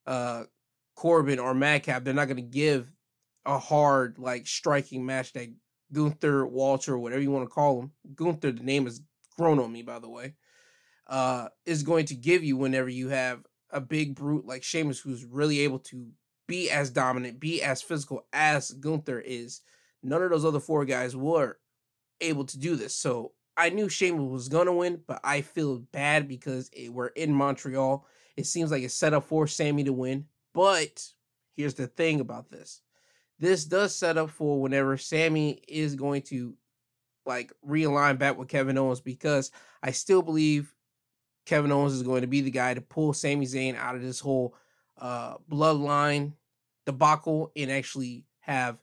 uh, 0.06 0.44
Corbin, 0.96 1.38
or 1.38 1.54
Madcap, 1.54 2.04
they're 2.04 2.12
not 2.12 2.26
going 2.26 2.36
to 2.36 2.42
give 2.42 2.92
a 3.46 3.58
hard, 3.58 4.18
like, 4.18 4.46
striking 4.46 5.06
match 5.06 5.32
that 5.32 5.48
Gunther, 5.92 6.46
Walter, 6.46 6.98
whatever 6.98 7.22
you 7.22 7.30
want 7.30 7.48
to 7.48 7.54
call 7.54 7.80
him. 7.80 7.92
Gunther, 8.14 8.52
the 8.52 8.62
name 8.62 8.84
has 8.84 9.00
grown 9.36 9.58
on 9.58 9.72
me, 9.72 9.82
by 9.82 9.98
the 9.98 10.08
way, 10.08 10.34
uh, 11.06 11.48
is 11.64 11.82
going 11.82 12.06
to 12.06 12.14
give 12.14 12.44
you 12.44 12.56
whenever 12.56 12.88
you 12.88 13.08
have 13.08 13.40
a 13.72 13.80
big 13.80 14.14
brute 14.14 14.46
like 14.46 14.62
Sheamus 14.62 15.00
who's 15.00 15.24
really 15.24 15.60
able 15.60 15.78
to 15.80 16.08
be 16.46 16.70
as 16.70 16.90
dominant, 16.90 17.40
be 17.40 17.62
as 17.62 17.82
physical 17.82 18.26
as 18.32 18.70
Gunther 18.72 19.20
is 19.20 19.62
None 20.02 20.22
of 20.22 20.30
those 20.30 20.44
other 20.44 20.60
four 20.60 20.84
guys 20.84 21.14
were 21.14 21.58
able 22.20 22.44
to 22.46 22.58
do 22.58 22.76
this. 22.76 22.94
So 22.94 23.32
I 23.56 23.70
knew 23.70 23.88
Sheamus 23.88 24.30
was 24.30 24.48
gonna 24.48 24.72
win, 24.72 25.02
but 25.06 25.20
I 25.22 25.42
feel 25.42 25.78
bad 25.78 26.28
because 26.28 26.70
it, 26.72 26.92
we're 26.92 27.08
in 27.08 27.32
Montreal. 27.32 28.06
It 28.36 28.46
seems 28.46 28.70
like 28.70 28.82
it's 28.82 28.94
set 28.94 29.14
up 29.14 29.24
for 29.24 29.46
Sami 29.46 29.84
to 29.84 29.92
win. 29.92 30.26
But 30.54 31.06
here's 31.56 31.74
the 31.74 31.86
thing 31.86 32.20
about 32.20 32.50
this: 32.50 32.80
this 33.38 33.64
does 33.64 33.94
set 33.94 34.16
up 34.16 34.30
for 34.30 34.60
whenever 34.60 34.96
Sami 34.96 35.60
is 35.68 35.94
going 35.94 36.22
to 36.22 36.54
like 37.26 37.52
realign 37.66 38.18
back 38.18 38.38
with 38.38 38.48
Kevin 38.48 38.78
Owens 38.78 39.00
because 39.00 39.50
I 39.82 39.90
still 39.90 40.22
believe 40.22 40.74
Kevin 41.46 41.72
Owens 41.72 41.94
is 41.94 42.02
going 42.02 42.20
to 42.20 42.26
be 42.26 42.40
the 42.40 42.50
guy 42.50 42.74
to 42.74 42.80
pull 42.80 43.12
Sami 43.12 43.46
Zayn 43.46 43.76
out 43.76 43.96
of 43.96 44.02
this 44.02 44.20
whole 44.20 44.54
uh, 44.98 45.36
bloodline 45.50 46.32
debacle 46.86 47.50
and 47.56 47.70
actually 47.70 48.24
have 48.40 48.78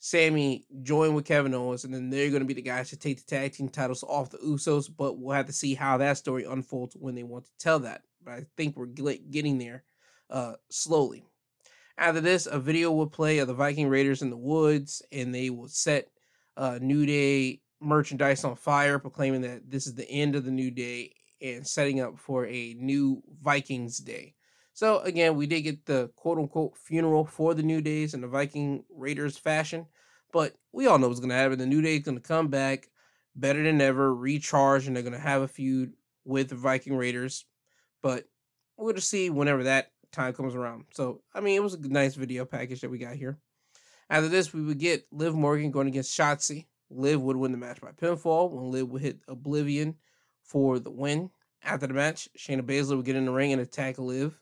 Sami 0.00 0.64
join 0.82 1.14
with 1.14 1.24
Kevin 1.24 1.54
Owens, 1.54 1.84
and 1.84 1.92
then 1.92 2.08
they're 2.08 2.30
going 2.30 2.42
to 2.42 2.46
be 2.46 2.54
the 2.54 2.62
guys 2.62 2.90
to 2.90 2.96
take 2.96 3.18
the 3.18 3.24
tag 3.24 3.52
team 3.52 3.68
titles 3.68 4.04
off 4.04 4.30
the 4.30 4.38
Usos. 4.38 4.88
But 4.94 5.18
we'll 5.18 5.34
have 5.34 5.46
to 5.46 5.52
see 5.52 5.74
how 5.74 5.96
that 5.98 6.18
story 6.18 6.44
unfolds 6.44 6.96
when 6.96 7.14
they 7.14 7.24
want 7.24 7.46
to 7.46 7.50
tell 7.58 7.80
that. 7.80 8.02
But 8.24 8.34
I 8.34 8.46
think 8.56 8.76
we're 8.76 8.86
getting 8.86 9.58
there 9.58 9.84
uh, 10.30 10.54
slowly. 10.70 11.24
After 11.96 12.20
this, 12.20 12.46
a 12.46 12.60
video 12.60 12.92
will 12.92 13.08
play 13.08 13.38
of 13.38 13.48
the 13.48 13.54
Viking 13.54 13.88
Raiders 13.88 14.22
in 14.22 14.30
the 14.30 14.36
woods, 14.36 15.02
and 15.10 15.34
they 15.34 15.50
will 15.50 15.68
set 15.68 16.08
uh, 16.56 16.78
New 16.80 17.04
Day 17.04 17.60
merchandise 17.80 18.44
on 18.44 18.54
fire, 18.54 19.00
proclaiming 19.00 19.40
that 19.40 19.68
this 19.68 19.88
is 19.88 19.94
the 19.94 20.08
end 20.08 20.36
of 20.36 20.44
the 20.44 20.50
New 20.52 20.70
Day 20.70 21.12
and 21.40 21.66
setting 21.66 22.00
up 22.00 22.18
for 22.18 22.46
a 22.46 22.74
new 22.74 23.22
Vikings 23.42 23.98
Day. 23.98 24.34
So 24.72 25.00
again, 25.00 25.36
we 25.36 25.46
did 25.46 25.62
get 25.62 25.86
the 25.86 26.10
quote 26.16 26.38
unquote 26.38 26.76
funeral 26.76 27.24
for 27.24 27.54
the 27.54 27.62
New 27.62 27.80
Days 27.80 28.14
in 28.14 28.20
the 28.20 28.28
Viking 28.28 28.84
Raiders 28.90 29.36
fashion, 29.36 29.86
but 30.32 30.54
we 30.72 30.86
all 30.86 30.98
know 30.98 31.08
what's 31.08 31.20
gonna 31.20 31.34
happen. 31.34 31.58
The 31.58 31.66
New 31.66 31.82
Day 31.82 31.96
is 31.96 32.04
gonna 32.04 32.20
come 32.20 32.48
back 32.48 32.88
better 33.34 33.62
than 33.62 33.80
ever, 33.80 34.14
recharge, 34.14 34.86
and 34.86 34.94
they're 34.94 35.02
gonna 35.02 35.18
have 35.18 35.42
a 35.42 35.48
feud 35.48 35.94
with 36.24 36.50
the 36.50 36.54
Viking 36.54 36.96
Raiders. 36.96 37.44
But 38.02 38.28
we'll 38.76 38.94
just 38.94 39.10
see 39.10 39.30
whenever 39.30 39.64
that 39.64 39.90
time 40.12 40.32
comes 40.32 40.54
around. 40.54 40.84
So 40.92 41.22
I 41.34 41.40
mean, 41.40 41.56
it 41.56 41.62
was 41.62 41.74
a 41.74 41.88
nice 41.88 42.14
video 42.14 42.44
package 42.44 42.80
that 42.82 42.90
we 42.90 42.98
got 42.98 43.16
here. 43.16 43.38
After 44.10 44.28
this, 44.28 44.54
we 44.54 44.62
would 44.62 44.78
get 44.78 45.06
Liv 45.10 45.34
Morgan 45.34 45.70
going 45.70 45.88
against 45.88 46.16
Shotzi. 46.16 46.66
Liv 46.88 47.20
would 47.20 47.36
win 47.36 47.52
the 47.52 47.58
match 47.58 47.80
by 47.80 47.90
pinfall 47.90 48.50
when 48.50 48.70
Liv 48.70 48.88
would 48.88 49.02
hit 49.02 49.18
Oblivion 49.28 49.96
for 50.48 50.78
the 50.78 50.90
win. 50.90 51.30
After 51.62 51.86
the 51.86 51.94
match, 51.94 52.28
Shayna 52.36 52.62
Baszler 52.62 52.96
would 52.96 53.04
get 53.04 53.16
in 53.16 53.26
the 53.26 53.32
ring 53.32 53.52
and 53.52 53.60
attack 53.60 53.98
Liv. 53.98 54.40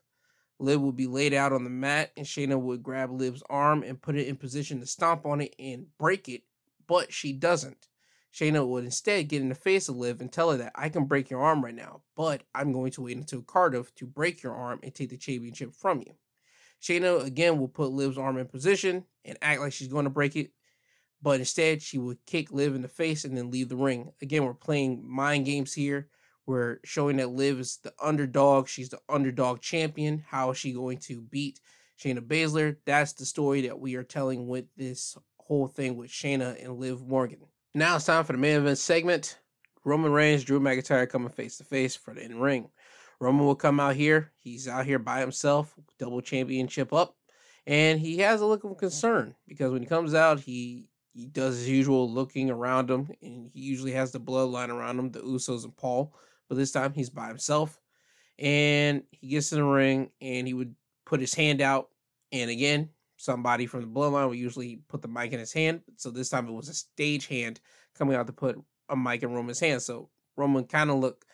Liv 0.58 0.80
would 0.80 0.96
be 0.96 1.06
laid 1.06 1.34
out 1.34 1.52
on 1.52 1.64
the 1.64 1.70
mat, 1.70 2.12
and 2.16 2.24
Shayna 2.24 2.58
would 2.58 2.82
grab 2.82 3.10
Liv's 3.10 3.42
arm 3.50 3.82
and 3.82 4.00
put 4.00 4.16
it 4.16 4.28
in 4.28 4.36
position 4.36 4.80
to 4.80 4.86
stomp 4.86 5.26
on 5.26 5.40
it 5.42 5.54
and 5.58 5.86
break 5.98 6.28
it, 6.28 6.42
but 6.86 7.12
she 7.12 7.32
doesn't. 7.32 7.88
Shayna 8.32 8.66
would 8.66 8.84
instead 8.84 9.28
get 9.28 9.42
in 9.42 9.48
the 9.48 9.54
face 9.54 9.88
of 9.88 9.96
Liv 9.96 10.20
and 10.20 10.32
tell 10.32 10.50
her 10.50 10.58
that 10.58 10.72
I 10.74 10.88
can 10.88 11.06
break 11.06 11.30
your 11.30 11.42
arm 11.42 11.64
right 11.64 11.74
now, 11.74 12.02
but 12.16 12.42
I'm 12.54 12.72
going 12.72 12.92
to 12.92 13.02
wait 13.02 13.16
until 13.16 13.42
Cardiff 13.42 13.94
to 13.96 14.06
break 14.06 14.42
your 14.42 14.54
arm 14.54 14.80
and 14.82 14.94
take 14.94 15.10
the 15.10 15.16
championship 15.16 15.74
from 15.74 16.00
you. 16.00 16.14
Shayna 16.82 17.24
again 17.24 17.58
will 17.58 17.68
put 17.68 17.90
Liv's 17.90 18.18
arm 18.18 18.38
in 18.38 18.46
position 18.46 19.04
and 19.24 19.38
act 19.40 19.60
like 19.60 19.72
she's 19.72 19.88
going 19.88 20.04
to 20.04 20.10
break 20.10 20.36
it, 20.36 20.50
but 21.22 21.40
instead 21.40 21.82
she 21.82 21.98
would 21.98 22.18
kick 22.26 22.50
Liv 22.52 22.74
in 22.74 22.82
the 22.82 22.88
face 22.88 23.24
and 23.24 23.36
then 23.36 23.50
leave 23.50 23.68
the 23.68 23.76
ring. 23.76 24.12
Again, 24.22 24.44
we're 24.44 24.54
playing 24.54 25.02
mind 25.08 25.46
games 25.46 25.72
here. 25.72 26.08
We're 26.46 26.78
showing 26.84 27.16
that 27.16 27.30
Liv 27.30 27.58
is 27.58 27.78
the 27.82 27.92
underdog. 28.00 28.68
She's 28.68 28.90
the 28.90 29.00
underdog 29.08 29.60
champion. 29.60 30.24
How 30.26 30.50
is 30.50 30.58
she 30.58 30.72
going 30.72 30.98
to 30.98 31.20
beat 31.20 31.60
Shayna 31.98 32.20
Baszler. 32.20 32.76
That's 32.84 33.12
the 33.14 33.24
story 33.24 33.62
that 33.62 33.78
we 33.78 33.94
are 33.96 34.04
telling 34.04 34.46
with 34.46 34.66
this 34.76 35.16
whole 35.38 35.66
thing 35.66 35.96
with 35.96 36.10
Shayna 36.10 36.62
and 36.62 36.78
Liv 36.78 37.06
Morgan. 37.06 37.40
Now 37.74 37.96
it's 37.96 38.06
time 38.06 38.24
for 38.24 38.32
the 38.32 38.38
main 38.38 38.56
event 38.56 38.78
segment. 38.78 39.38
Roman 39.84 40.12
Reigns, 40.12 40.44
Drew 40.44 40.60
McIntyre 40.60 41.08
coming 41.08 41.28
face 41.28 41.58
to 41.58 41.64
face 41.64 41.94
for 41.94 42.12
the 42.12 42.22
in 42.22 42.40
ring. 42.40 42.68
Roman 43.20 43.46
will 43.46 43.54
come 43.54 43.80
out 43.80 43.96
here. 43.96 44.32
He's 44.38 44.68
out 44.68 44.84
here 44.84 44.98
by 44.98 45.20
himself, 45.20 45.74
double 45.98 46.20
championship 46.20 46.92
up, 46.92 47.16
and 47.66 47.98
he 47.98 48.18
has 48.18 48.40
a 48.40 48.46
look 48.46 48.64
of 48.64 48.76
concern 48.76 49.34
because 49.46 49.72
when 49.72 49.82
he 49.82 49.88
comes 49.88 50.12
out, 50.12 50.40
he 50.40 50.88
he 51.16 51.26
does 51.26 51.56
his 51.56 51.68
usual 51.68 52.10
looking 52.10 52.50
around 52.50 52.90
him, 52.90 53.10
and 53.22 53.50
he 53.54 53.60
usually 53.60 53.92
has 53.92 54.12
the 54.12 54.20
bloodline 54.20 54.68
around 54.68 54.98
him, 54.98 55.10
the 55.10 55.20
Usos 55.20 55.64
and 55.64 55.74
Paul. 55.74 56.14
But 56.48 56.58
this 56.58 56.72
time 56.72 56.92
he's 56.92 57.08
by 57.08 57.28
himself, 57.28 57.80
and 58.38 59.02
he 59.10 59.28
gets 59.28 59.50
in 59.50 59.58
the 59.58 59.64
ring, 59.64 60.10
and 60.20 60.46
he 60.46 60.52
would 60.52 60.74
put 61.06 61.20
his 61.20 61.32
hand 61.32 61.62
out, 61.62 61.88
and 62.32 62.50
again, 62.50 62.90
somebody 63.16 63.66
from 63.66 63.80
the 63.80 63.86
bloodline 63.86 64.28
would 64.28 64.38
usually 64.38 64.82
put 64.88 65.00
the 65.00 65.08
mic 65.08 65.32
in 65.32 65.38
his 65.38 65.54
hand. 65.54 65.80
So 65.96 66.10
this 66.10 66.28
time 66.28 66.46
it 66.48 66.52
was 66.52 66.68
a 66.68 66.74
stage 66.74 67.28
hand 67.28 67.60
coming 67.96 68.14
out 68.14 68.26
to 68.26 68.32
put 68.34 68.60
a 68.90 68.96
mic 68.96 69.22
in 69.22 69.32
Roman's 69.32 69.60
hand. 69.60 69.80
So 69.80 70.10
Roman 70.36 70.64
kind 70.64 70.90
of 70.90 70.96
looked 70.96 71.24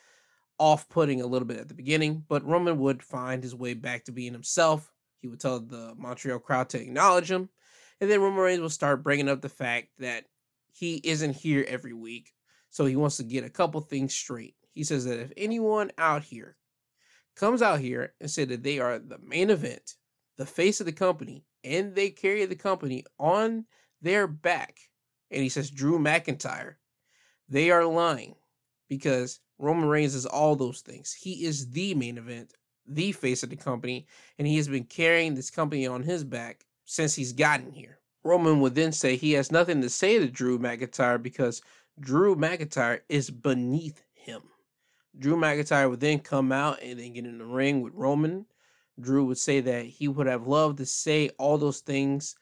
off 0.59 0.88
putting 0.88 1.20
a 1.20 1.26
little 1.26 1.48
bit 1.48 1.59
at 1.59 1.66
the 1.66 1.74
beginning, 1.74 2.24
but 2.28 2.46
Roman 2.46 2.78
would 2.78 3.02
find 3.02 3.42
his 3.42 3.54
way 3.54 3.74
back 3.74 4.04
to 4.04 4.12
being 4.12 4.32
himself. 4.32 4.92
He 5.20 5.26
would 5.26 5.40
tell 5.40 5.59
the 5.59 5.94
Montreal 5.96 6.38
crowd 6.38 6.68
to 6.68 6.80
acknowledge 6.80 7.30
him. 7.30 7.48
And 8.02 8.10
then 8.10 8.20
Roman 8.20 8.40
Reigns 8.40 8.60
will 8.60 8.68
start 8.68 9.04
bringing 9.04 9.28
up 9.28 9.42
the 9.42 9.48
fact 9.48 9.90
that 10.00 10.24
he 10.72 11.00
isn't 11.04 11.34
here 11.34 11.64
every 11.68 11.92
week. 11.92 12.32
So 12.68 12.84
he 12.84 12.96
wants 12.96 13.18
to 13.18 13.22
get 13.22 13.44
a 13.44 13.48
couple 13.48 13.80
things 13.80 14.12
straight. 14.12 14.56
He 14.72 14.82
says 14.82 15.04
that 15.04 15.20
if 15.20 15.30
anyone 15.36 15.92
out 15.96 16.24
here 16.24 16.56
comes 17.36 17.62
out 17.62 17.78
here 17.78 18.12
and 18.20 18.28
said 18.28 18.48
that 18.48 18.64
they 18.64 18.80
are 18.80 18.98
the 18.98 19.20
main 19.24 19.50
event, 19.50 19.94
the 20.36 20.44
face 20.44 20.80
of 20.80 20.86
the 20.86 20.92
company, 20.92 21.44
and 21.62 21.94
they 21.94 22.10
carry 22.10 22.44
the 22.44 22.56
company 22.56 23.04
on 23.20 23.66
their 24.00 24.26
back, 24.26 24.78
and 25.30 25.40
he 25.40 25.48
says 25.48 25.70
Drew 25.70 26.00
McIntyre, 26.00 26.74
they 27.48 27.70
are 27.70 27.84
lying 27.84 28.34
because 28.88 29.38
Roman 29.58 29.88
Reigns 29.88 30.16
is 30.16 30.26
all 30.26 30.56
those 30.56 30.80
things. 30.80 31.12
He 31.12 31.44
is 31.44 31.70
the 31.70 31.94
main 31.94 32.18
event, 32.18 32.52
the 32.84 33.12
face 33.12 33.44
of 33.44 33.50
the 33.50 33.56
company, 33.56 34.08
and 34.40 34.48
he 34.48 34.56
has 34.56 34.66
been 34.66 34.86
carrying 34.86 35.36
this 35.36 35.50
company 35.50 35.86
on 35.86 36.02
his 36.02 36.24
back 36.24 36.64
since 36.93 37.14
he's 37.14 37.32
gotten 37.32 37.73
here. 37.73 37.98
Roman 38.23 38.60
would 38.60 38.74
then 38.74 38.93
say 38.93 39.16
he 39.16 39.32
has 39.32 39.51
nothing 39.51 39.81
to 39.81 39.89
say 39.89 40.19
to 40.19 40.28
Drew 40.28 40.59
McIntyre 40.59 41.20
because 41.20 41.62
Drew 41.98 42.36
McIntyre 42.36 43.01
is 43.09 43.31
beneath 43.31 44.02
him. 44.12 44.43
Drew 45.19 45.36
McIntyre 45.36 45.89
would 45.89 46.01
then 46.01 46.19
come 46.19 46.52
out 46.52 46.82
and 46.82 47.01
then 47.01 47.14
get 47.14 47.24
in 47.24 47.39
the 47.39 47.47
ring 47.47 47.81
with 47.81 47.94
Roman. 47.94 48.44
Drew 49.01 49.24
would 49.24 49.39
say 49.39 49.60
that 49.60 49.86
he 49.86 50.06
would 50.06 50.27
have 50.27 50.47
loved 50.47 50.78
to 50.78 50.86
say 50.86 51.31
all 51.39 51.56
those 51.56 51.81
things 51.81 52.36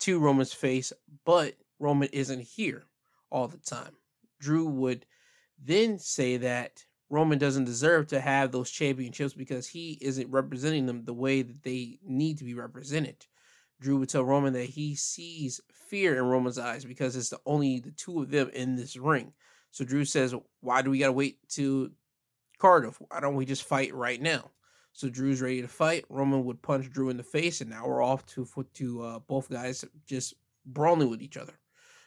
to 0.00 0.18
Roman's 0.18 0.54
face, 0.54 0.94
but 1.26 1.54
Roman 1.78 2.08
isn't 2.08 2.40
here 2.40 2.84
all 3.30 3.48
the 3.48 3.58
time. 3.58 3.92
Drew 4.40 4.64
would 4.66 5.04
then 5.62 5.98
say 5.98 6.38
that 6.38 6.84
Roman 7.10 7.38
doesn't 7.38 7.64
deserve 7.64 8.06
to 8.08 8.20
have 8.20 8.50
those 8.50 8.70
championships 8.70 9.34
because 9.34 9.66
he 9.66 9.98
isn't 10.00 10.30
representing 10.30 10.86
them 10.86 11.04
the 11.04 11.12
way 11.12 11.42
that 11.42 11.62
they 11.62 11.98
need 12.02 12.38
to 12.38 12.44
be 12.44 12.54
represented. 12.54 13.26
Drew 13.80 13.98
would 13.98 14.08
tell 14.10 14.24
Roman 14.24 14.52
that 14.52 14.64
he 14.64 14.94
sees 14.94 15.60
fear 15.72 16.16
in 16.16 16.24
Roman's 16.24 16.58
eyes 16.58 16.84
because 16.84 17.16
it's 17.16 17.30
the 17.30 17.40
only 17.46 17.80
the 17.80 17.90
two 17.90 18.22
of 18.22 18.30
them 18.30 18.50
in 18.50 18.76
this 18.76 18.96
ring. 18.96 19.32
So 19.70 19.84
Drew 19.84 20.04
says, 20.04 20.34
"Why 20.60 20.82
do 20.82 20.90
we 20.90 20.98
gotta 20.98 21.12
wait 21.12 21.38
to 21.50 21.92
Cardiff? 22.58 23.00
Why 23.08 23.20
don't 23.20 23.36
we 23.36 23.46
just 23.46 23.64
fight 23.64 23.94
right 23.94 24.20
now?" 24.20 24.50
So 24.92 25.08
Drew's 25.08 25.40
ready 25.40 25.62
to 25.62 25.68
fight. 25.68 26.04
Roman 26.08 26.44
would 26.44 26.62
punch 26.62 26.90
Drew 26.90 27.08
in 27.08 27.16
the 27.16 27.22
face, 27.22 27.60
and 27.60 27.70
now 27.70 27.86
we're 27.86 28.02
off 28.02 28.26
to 28.26 28.46
to 28.74 29.02
uh, 29.02 29.18
both 29.20 29.48
guys 29.48 29.84
just 30.06 30.34
brawling 30.66 31.08
with 31.08 31.22
each 31.22 31.36
other. 31.36 31.58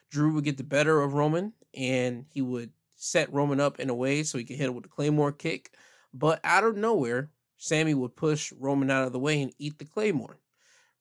Drew 0.09 0.33
would 0.33 0.43
get 0.43 0.57
the 0.57 0.63
better 0.63 1.01
of 1.01 1.15
Roman, 1.15 1.53
and 1.73 2.25
he 2.29 2.41
would 2.41 2.71
set 2.95 3.33
Roman 3.33 3.59
up 3.59 3.79
in 3.79 3.89
a 3.89 3.95
way 3.95 4.23
so 4.23 4.37
he 4.37 4.43
could 4.43 4.57
hit 4.57 4.67
him 4.67 4.75
with 4.75 4.85
a 4.85 4.89
Claymore 4.89 5.31
kick. 5.31 5.71
But 6.13 6.39
out 6.43 6.63
of 6.63 6.77
nowhere, 6.77 7.31
Sami 7.57 7.93
would 7.93 8.15
push 8.15 8.51
Roman 8.53 8.91
out 8.91 9.07
of 9.07 9.13
the 9.13 9.19
way 9.19 9.41
and 9.41 9.53
eat 9.57 9.79
the 9.79 9.85
Claymore. 9.85 10.37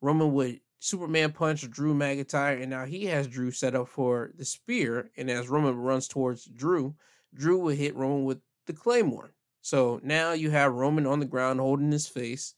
Roman 0.02 0.32
would 0.32 0.60
Superman 0.80 1.30
punch 1.30 1.70
Drew 1.70 1.94
McIntyre, 1.94 2.60
and 2.60 2.68
now 2.68 2.84
he 2.84 3.04
has 3.06 3.28
Drew 3.28 3.52
set 3.52 3.76
up 3.76 3.88
for 3.88 4.32
the 4.36 4.44
spear. 4.44 5.12
And 5.16 5.30
as 5.30 5.48
Roman 5.48 5.76
runs 5.76 6.08
towards 6.08 6.44
Drew, 6.44 6.96
Drew 7.32 7.60
would 7.60 7.78
hit 7.78 7.94
Roman 7.94 8.24
with 8.24 8.40
the 8.66 8.72
Claymore. 8.72 9.32
So 9.60 10.00
now 10.02 10.32
you 10.32 10.50
have 10.50 10.72
Roman 10.72 11.06
on 11.06 11.20
the 11.20 11.24
ground 11.24 11.60
holding 11.60 11.92
his 11.92 12.08
face, 12.08 12.54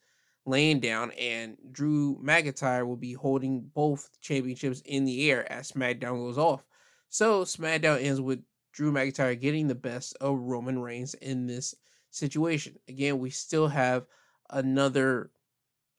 laying 0.46 0.80
down, 0.80 1.10
and 1.12 1.58
Drew 1.70 2.18
McIntyre 2.24 2.86
will 2.86 2.96
be 2.96 3.12
holding 3.12 3.60
both 3.74 4.08
championships 4.22 4.80
in 4.86 5.04
the 5.04 5.30
air 5.30 5.50
as 5.52 5.70
SmackDown 5.70 6.16
goes 6.16 6.38
off. 6.38 6.64
So 7.10 7.44
SmackDown 7.44 8.02
ends 8.02 8.22
with 8.22 8.42
Drew 8.72 8.90
McIntyre 8.90 9.38
getting 9.38 9.68
the 9.68 9.74
best 9.74 10.16
of 10.18 10.38
Roman 10.38 10.78
Reigns 10.78 11.12
in 11.12 11.46
this 11.46 11.74
situation. 12.10 12.76
Again, 12.88 13.18
we 13.18 13.28
still 13.28 13.68
have 13.68 14.06
another 14.48 15.30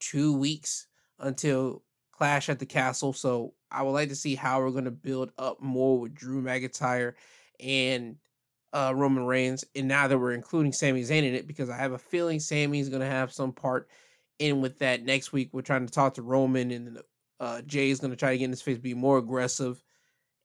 two 0.00 0.36
weeks 0.36 0.88
until 1.18 1.82
Clash 2.12 2.48
at 2.48 2.58
the 2.58 2.66
Castle. 2.66 3.12
So 3.12 3.54
I 3.70 3.82
would 3.82 3.92
like 3.92 4.08
to 4.08 4.16
see 4.16 4.34
how 4.34 4.60
we're 4.60 4.70
going 4.70 4.84
to 4.84 4.90
build 4.90 5.32
up 5.38 5.60
more 5.60 5.98
with 5.98 6.14
Drew 6.14 6.42
McIntyre 6.42 7.14
and 7.60 8.16
uh, 8.72 8.92
Roman 8.94 9.26
Reigns. 9.26 9.64
And 9.74 9.88
now 9.88 10.08
that 10.08 10.18
we're 10.18 10.32
including 10.32 10.72
Sami 10.72 11.02
Zayn 11.02 11.24
in 11.24 11.34
it, 11.34 11.46
because 11.46 11.70
I 11.70 11.76
have 11.76 11.92
a 11.92 11.98
feeling 11.98 12.40
Sami's 12.40 12.88
going 12.88 13.00
to 13.00 13.06
have 13.06 13.32
some 13.32 13.52
part 13.52 13.88
in 14.38 14.60
with 14.60 14.78
that 14.80 15.04
next 15.04 15.32
week. 15.32 15.50
We're 15.52 15.62
trying 15.62 15.86
to 15.86 15.92
talk 15.92 16.14
to 16.14 16.22
Roman, 16.22 16.70
and 16.70 16.98
uh, 17.40 17.62
Jay's 17.62 18.00
going 18.00 18.10
to 18.10 18.16
try 18.16 18.32
to 18.32 18.38
get 18.38 18.44
in 18.44 18.50
his 18.50 18.62
face, 18.62 18.78
be 18.78 18.94
more 18.94 19.18
aggressive. 19.18 19.82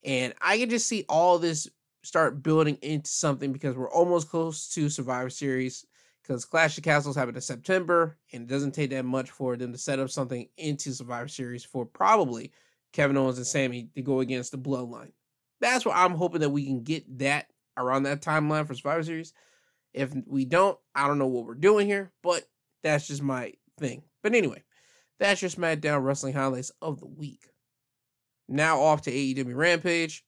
And 0.04 0.34
I 0.42 0.58
can 0.58 0.70
just 0.70 0.88
see 0.88 1.06
all 1.10 1.38
this 1.38 1.68
start 2.04 2.42
building 2.42 2.78
into 2.82 3.10
something 3.10 3.54
because 3.54 3.76
we're 3.76 3.92
almost 3.92 4.30
close 4.30 4.68
to 4.70 4.90
Survivor 4.90 5.30
Series 5.30 5.86
because 6.32 6.46
Clash 6.46 6.78
of 6.78 6.86
Castles 6.86 7.18
happened 7.18 7.36
in 7.36 7.42
September, 7.42 8.16
and 8.32 8.44
it 8.44 8.48
doesn't 8.48 8.72
take 8.72 8.92
that 8.92 9.04
much 9.04 9.30
for 9.32 9.58
them 9.58 9.74
to 9.74 9.78
set 9.78 10.00
up 10.00 10.10
something 10.10 10.48
into 10.56 10.94
Survivor 10.94 11.28
Series 11.28 11.66
for 11.66 11.86
probably 11.86 12.54
Kevin 12.94 13.18
Owens 13.18 13.36
and 13.36 13.46
Sami 13.46 13.90
to 13.96 14.02
go 14.02 14.22
against 14.22 14.54
the 14.54 14.58
Bloodline. 14.58 15.12
That's 15.60 15.86
what 15.86 15.98
I'm 15.98 16.14
hoping 16.14 16.40
that 16.40 16.50
we 16.50 16.66
can 16.66 16.84
get 16.84 17.20
that 17.20 17.48
around 17.76 18.04
that 18.04 18.22
timeline 18.22 18.66
for 18.66 18.74
Survivor 18.76 19.04
Series. 19.04 19.34
If 19.94 20.14
we 20.26 20.46
don't, 20.46 20.80
I 20.96 21.06
don't 21.06 21.20
know 21.20 21.28
what 21.28 21.46
we're 21.46 21.54
doing 21.54 21.86
here, 21.86 22.14
but 22.24 22.46
that's 22.82 23.08
just 23.08 23.22
my 23.22 23.52
thing. 23.78 24.04
But 24.24 24.34
anyway, 24.34 24.64
that's 25.20 25.42
your 25.42 25.52
SmackDown 25.52 26.02
Wrestling 26.02 26.34
highlights 26.34 26.72
of 26.82 27.02
the 27.02 27.08
week. 27.08 27.44
Now 28.48 28.80
off 28.80 29.02
to 29.02 29.12
AEW 29.12 29.54
Rampage. 29.54 30.24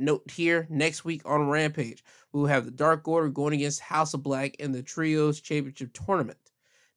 Note 0.00 0.30
here, 0.30 0.66
next 0.70 1.04
week 1.04 1.20
on 1.26 1.50
Rampage, 1.50 2.02
we 2.32 2.40
will 2.40 2.48
have 2.48 2.64
the 2.64 2.70
Dark 2.70 3.06
Order 3.06 3.28
going 3.28 3.52
against 3.52 3.80
House 3.80 4.14
of 4.14 4.22
Black 4.22 4.56
in 4.56 4.72
the 4.72 4.82
Trios 4.82 5.40
Championship 5.40 5.92
Tournament. 5.92 6.38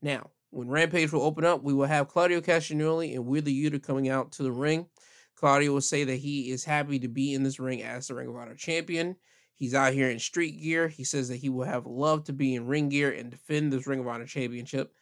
Now, 0.01 0.29
when 0.51 0.69
Rampage 0.69 1.11
will 1.11 1.23
open 1.23 1.43
up, 1.43 1.63
we 1.63 1.73
will 1.73 1.85
have 1.85 2.07
Claudio 2.07 2.39
Castagnoli 2.39 3.13
and 3.13 3.25
Wheeler 3.25 3.47
Yuta 3.47 3.83
coming 3.83 4.07
out 4.07 4.31
to 4.33 4.43
the 4.43 4.51
ring. 4.51 4.87
Claudio 5.35 5.73
will 5.73 5.81
say 5.81 6.05
that 6.05 6.15
he 6.15 6.51
is 6.51 6.63
happy 6.63 6.97
to 6.99 7.09
be 7.09 7.33
in 7.33 7.43
this 7.43 7.59
ring 7.59 7.83
as 7.83 8.07
the 8.07 8.15
Ring 8.15 8.29
of 8.29 8.37
Honor 8.37 8.55
champion. 8.55 9.17
He's 9.53 9.73
out 9.73 9.93
here 9.93 10.09
in 10.09 10.19
street 10.19 10.61
gear. 10.61 10.87
He 10.87 11.03
says 11.03 11.27
that 11.27 11.37
he 11.37 11.49
will 11.49 11.65
have 11.65 11.85
loved 11.85 12.27
to 12.27 12.33
be 12.33 12.55
in 12.55 12.67
ring 12.67 12.87
gear 12.87 13.11
and 13.11 13.29
defend 13.29 13.73
this 13.73 13.85
Ring 13.85 13.99
of 13.99 14.07
Honor 14.07 14.25
championship. 14.25 14.93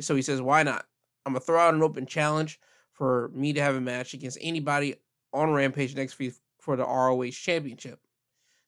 So 0.00 0.16
he 0.16 0.22
says, 0.22 0.42
why 0.42 0.64
not? 0.64 0.84
I'm 1.24 1.34
going 1.34 1.40
to 1.40 1.46
throw 1.46 1.60
out 1.60 1.74
an 1.74 1.82
open 1.82 2.06
challenge 2.06 2.58
for 2.92 3.30
me 3.34 3.52
to 3.52 3.62
have 3.62 3.76
a 3.76 3.80
match 3.80 4.14
against 4.14 4.38
anybody 4.40 4.96
on 5.32 5.52
Rampage 5.52 5.94
next 5.94 6.18
week 6.18 6.34
for 6.66 6.76
the 6.76 6.84
ROH 6.84 7.30
Championship. 7.30 8.00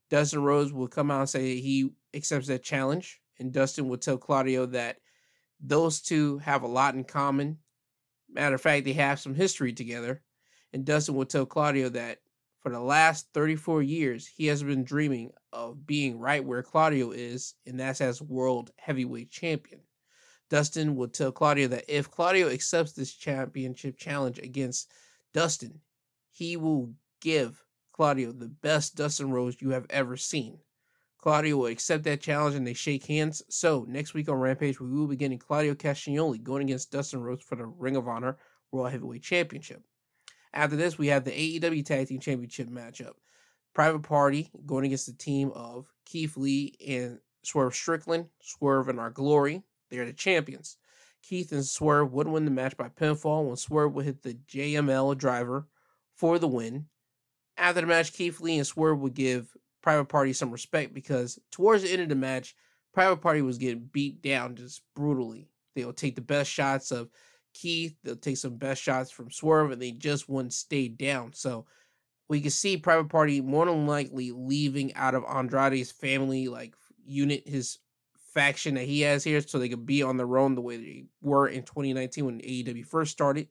Dustin 0.08 0.40
Rhodes 0.40 0.72
will 0.72 0.86
come 0.86 1.10
out 1.10 1.18
and 1.18 1.28
say 1.28 1.60
he 1.60 1.90
accepts 2.14 2.46
that 2.46 2.62
challenge, 2.62 3.20
and 3.40 3.52
Dustin 3.52 3.88
will 3.88 3.98
tell 3.98 4.16
Claudio 4.16 4.66
that 4.66 4.98
those 5.60 6.00
two 6.00 6.38
have 6.38 6.62
a 6.62 6.68
lot 6.68 6.94
in 6.94 7.02
common. 7.02 7.58
Matter 8.30 8.54
of 8.54 8.60
fact, 8.60 8.84
they 8.84 8.92
have 8.92 9.18
some 9.18 9.34
history 9.34 9.72
together. 9.72 10.22
And 10.72 10.84
Dustin 10.84 11.16
will 11.16 11.26
tell 11.26 11.44
Claudio 11.44 11.88
that 11.88 12.18
for 12.60 12.70
the 12.70 12.78
last 12.78 13.26
34 13.34 13.82
years, 13.82 14.28
he 14.28 14.46
has 14.46 14.62
been 14.62 14.84
dreaming 14.84 15.32
of 15.52 15.84
being 15.84 16.20
right 16.20 16.44
where 16.44 16.62
Claudio 16.62 17.10
is, 17.10 17.54
and 17.66 17.80
that's 17.80 18.00
as 18.00 18.22
world 18.22 18.70
heavyweight 18.76 19.32
champion. 19.32 19.80
Dustin 20.50 20.94
will 20.94 21.08
tell 21.08 21.32
Claudio 21.32 21.66
that 21.66 21.84
if 21.88 22.08
Claudio 22.08 22.48
accepts 22.48 22.92
this 22.92 23.12
championship 23.12 23.98
challenge 23.98 24.38
against 24.38 24.92
Dustin, 25.34 25.80
he 26.30 26.56
will 26.56 26.92
give 27.20 27.64
Claudio 27.98 28.30
the 28.30 28.46
best 28.46 28.94
Dustin 28.94 29.32
Rhodes 29.32 29.60
you 29.60 29.70
have 29.70 29.84
ever 29.90 30.16
seen. 30.16 30.60
Claudio 31.18 31.56
will 31.56 31.66
accept 31.66 32.04
that 32.04 32.20
challenge 32.20 32.54
and 32.54 32.64
they 32.64 32.72
shake 32.72 33.04
hands. 33.04 33.42
So, 33.48 33.84
next 33.88 34.14
week 34.14 34.28
on 34.28 34.36
Rampage, 34.36 34.78
we 34.78 34.88
will 34.88 35.08
be 35.08 35.16
getting 35.16 35.36
Claudio 35.36 35.74
Castagnoli 35.74 36.40
going 36.40 36.62
against 36.62 36.92
Dustin 36.92 37.20
Rhodes 37.20 37.42
for 37.42 37.56
the 37.56 37.66
Ring 37.66 37.96
of 37.96 38.06
Honor 38.06 38.36
World 38.70 38.92
Heavyweight 38.92 39.24
Championship. 39.24 39.82
After 40.54 40.76
this, 40.76 40.96
we 40.96 41.08
have 41.08 41.24
the 41.24 41.32
AEW 41.32 41.84
Tag 41.84 42.06
Team 42.06 42.20
Championship 42.20 42.68
matchup. 42.68 43.14
Private 43.74 44.04
Party 44.04 44.48
going 44.64 44.84
against 44.84 45.06
the 45.06 45.12
team 45.12 45.50
of 45.56 45.92
Keith 46.04 46.36
Lee 46.36 46.76
and 46.86 47.18
Swerve 47.42 47.74
Strickland. 47.74 48.26
Swerve 48.40 48.88
In 48.88 49.00
Our 49.00 49.10
Glory. 49.10 49.64
They're 49.90 50.06
the 50.06 50.12
champions. 50.12 50.76
Keith 51.20 51.50
and 51.50 51.66
Swerve 51.66 52.12
would 52.12 52.28
win 52.28 52.44
the 52.44 52.52
match 52.52 52.76
by 52.76 52.90
pinfall 52.90 53.44
when 53.48 53.56
Swerve 53.56 53.92
would 53.94 54.04
hit 54.04 54.22
the 54.22 54.34
JML 54.34 55.18
driver 55.18 55.66
for 56.14 56.38
the 56.38 56.46
win. 56.46 56.86
After 57.58 57.80
the 57.80 57.86
match, 57.86 58.12
Keith 58.12 58.40
Lee 58.40 58.56
and 58.56 58.66
Swerve 58.66 59.00
would 59.00 59.14
give 59.14 59.54
Private 59.82 60.06
Party 60.06 60.32
some 60.32 60.50
respect 60.50 60.94
because 60.94 61.38
towards 61.50 61.82
the 61.82 61.90
end 61.90 62.02
of 62.02 62.08
the 62.08 62.14
match, 62.14 62.54
Private 62.94 63.18
Party 63.18 63.42
was 63.42 63.58
getting 63.58 63.88
beat 63.92 64.22
down 64.22 64.56
just 64.56 64.82
brutally. 64.94 65.50
They'll 65.74 65.92
take 65.92 66.14
the 66.14 66.20
best 66.20 66.50
shots 66.50 66.90
of 66.90 67.10
Keith, 67.54 67.96
they'll 68.02 68.16
take 68.16 68.36
some 68.36 68.56
best 68.56 68.82
shots 68.82 69.10
from 69.10 69.30
Swerve, 69.30 69.72
and 69.72 69.82
they 69.82 69.90
just 69.90 70.28
wouldn't 70.28 70.52
stay 70.52 70.88
down. 70.88 71.32
So 71.32 71.66
we 72.28 72.40
can 72.40 72.50
see 72.50 72.76
Private 72.76 73.08
Party 73.08 73.40
more 73.40 73.66
than 73.66 73.86
likely 73.86 74.30
leaving 74.30 74.94
out 74.94 75.14
of 75.14 75.24
Andrade's 75.24 75.90
family 75.90 76.48
like 76.48 76.74
unit, 77.04 77.48
his 77.48 77.78
faction 78.34 78.74
that 78.74 78.84
he 78.84 79.00
has 79.00 79.24
here, 79.24 79.40
so 79.40 79.58
they 79.58 79.68
could 79.68 79.86
be 79.86 80.02
on 80.02 80.16
their 80.16 80.38
own 80.38 80.54
the 80.54 80.60
way 80.60 80.76
they 80.76 81.04
were 81.22 81.48
in 81.48 81.62
2019 81.62 82.24
when 82.24 82.40
AEW 82.40 82.86
first 82.86 83.10
started. 83.10 83.48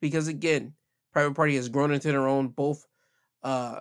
Because 0.00 0.28
again, 0.28 0.74
Private 1.12 1.34
Party 1.34 1.56
has 1.56 1.68
grown 1.68 1.92
into 1.92 2.08
their 2.10 2.26
own, 2.26 2.48
both 2.48 2.86
uh 3.48 3.80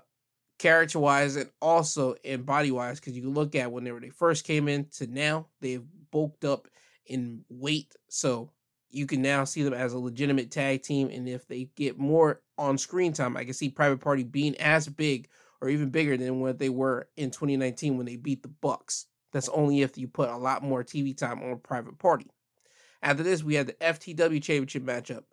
character 0.59 0.97
wise 0.97 1.35
and 1.35 1.49
also 1.61 2.15
in 2.23 2.43
body 2.43 2.71
wise. 2.71 2.99
Because 2.99 3.15
you 3.15 3.21
can 3.21 3.33
look 3.33 3.55
at 3.55 3.71
when 3.71 3.83
they 3.83 4.09
first 4.09 4.45
came 4.45 4.67
in 4.67 4.85
to 4.95 5.07
now, 5.07 5.47
they've 5.59 5.83
bulked 6.11 6.45
up 6.45 6.67
in 7.05 7.43
weight. 7.49 7.93
So 8.09 8.51
you 8.89 9.05
can 9.05 9.21
now 9.21 9.43
see 9.43 9.63
them 9.63 9.73
as 9.73 9.93
a 9.93 9.99
legitimate 9.99 10.51
tag 10.51 10.83
team. 10.83 11.09
And 11.11 11.27
if 11.27 11.47
they 11.47 11.69
get 11.75 11.99
more 11.99 12.41
on 12.57 12.77
screen 12.77 13.13
time, 13.13 13.35
I 13.35 13.43
can 13.43 13.53
see 13.53 13.69
Private 13.69 13.99
Party 13.99 14.23
being 14.23 14.55
as 14.57 14.87
big 14.87 15.27
or 15.61 15.69
even 15.69 15.89
bigger 15.89 16.15
than 16.15 16.39
what 16.39 16.59
they 16.59 16.69
were 16.69 17.09
in 17.17 17.31
2019 17.31 17.97
when 17.97 18.05
they 18.05 18.15
beat 18.15 18.41
the 18.41 18.47
Bucks. 18.47 19.07
That's 19.33 19.49
only 19.49 19.81
if 19.81 19.97
you 19.97 20.07
put 20.07 20.29
a 20.29 20.37
lot 20.37 20.63
more 20.63 20.83
TV 20.83 21.15
time 21.15 21.43
on 21.43 21.59
Private 21.59 21.99
Party. 21.99 22.27
After 23.01 23.23
this, 23.23 23.43
we 23.43 23.55
had 23.55 23.67
the 23.67 23.73
FTW 23.73 24.41
Championship 24.41 24.83
matchup. 24.83 25.23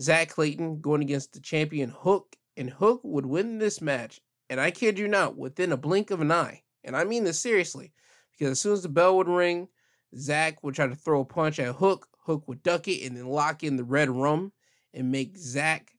Zack 0.00 0.30
Clayton 0.30 0.80
going 0.80 1.02
against 1.02 1.32
the 1.32 1.40
champion 1.40 1.90
Hook, 1.90 2.36
and 2.56 2.70
Hook 2.70 3.00
would 3.04 3.26
win 3.26 3.58
this 3.58 3.80
match. 3.80 4.20
And 4.50 4.60
I 4.60 4.70
kid 4.70 4.98
you 4.98 5.08
not, 5.08 5.36
within 5.36 5.72
a 5.72 5.76
blink 5.76 6.10
of 6.10 6.20
an 6.20 6.30
eye. 6.30 6.62
And 6.84 6.96
I 6.96 7.04
mean 7.04 7.24
this 7.24 7.40
seriously, 7.40 7.92
because 8.32 8.52
as 8.52 8.60
soon 8.60 8.74
as 8.74 8.82
the 8.82 8.88
bell 8.88 9.16
would 9.16 9.28
ring, 9.28 9.68
Zack 10.16 10.62
would 10.62 10.74
try 10.74 10.86
to 10.86 10.94
throw 10.94 11.20
a 11.20 11.24
punch 11.24 11.58
at 11.58 11.76
Hook. 11.76 12.08
Hook 12.24 12.46
would 12.46 12.62
duck 12.62 12.86
it 12.88 13.06
and 13.06 13.16
then 13.16 13.26
lock 13.26 13.62
in 13.62 13.76
the 13.76 13.84
red 13.84 14.10
rum 14.10 14.52
and 14.92 15.10
make 15.10 15.38
Zack 15.38 15.94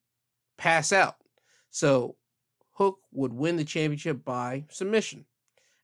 pass 0.58 0.94
out. 0.94 1.16
So 1.72 2.16
Hook 2.74 3.00
would 3.12 3.34
win 3.34 3.56
the 3.56 3.66
championship 3.66 4.24
by 4.24 4.66
submission. 4.70 5.26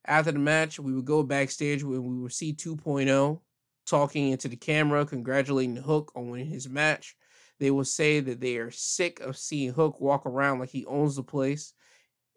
After 0.04 0.32
the 0.32 0.38
match, 0.38 0.78
we 0.78 0.94
would 0.94 1.04
go 1.04 1.22
backstage 1.22 1.82
when 1.82 2.04
we 2.04 2.22
would 2.22 2.32
see 2.32 2.52
2.0 2.52 3.40
talking 3.86 4.28
into 4.30 4.48
the 4.48 4.56
camera, 4.56 5.04
congratulating 5.04 5.76
Hook 5.76 6.12
on 6.14 6.30
winning 6.30 6.46
his 6.46 6.68
match. 6.68 7.16
They 7.60 7.70
will 7.70 7.84
say 7.84 8.20
that 8.20 8.40
they 8.40 8.56
are 8.56 8.70
sick 8.70 9.20
of 9.20 9.36
seeing 9.36 9.72
Hook 9.72 10.00
walk 10.00 10.26
around 10.26 10.58
like 10.58 10.70
he 10.70 10.86
owns 10.86 11.14
the 11.14 11.22
place. 11.22 11.74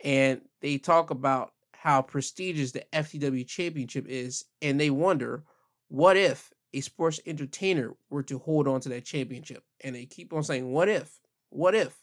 And 0.04 0.42
they 0.62 0.78
talk 0.78 1.10
about 1.10 1.54
how 1.72 2.02
prestigious 2.02 2.74
the 2.74 2.84
FTW 2.94 3.48
championship 3.48 4.06
is. 4.08 4.46
And 4.62 4.80
they 4.80 4.90
wonder, 4.90 5.44
what 5.88 6.18
if 6.18 6.52
a 6.74 6.82
sports 6.82 7.22
entertainer 7.26 7.96
were 8.10 8.24
to 8.24 8.38
hold 8.38 8.68
on 8.68 8.82
to 8.82 8.90
that 8.90 9.06
championship? 9.06 9.64
And 9.82 9.96
they 9.96 10.06
keep 10.06 10.34
on 10.34 10.44
saying, 10.44 10.70
what 10.70 10.90
if? 10.90 11.20
What 11.50 11.74
if? 11.74 11.98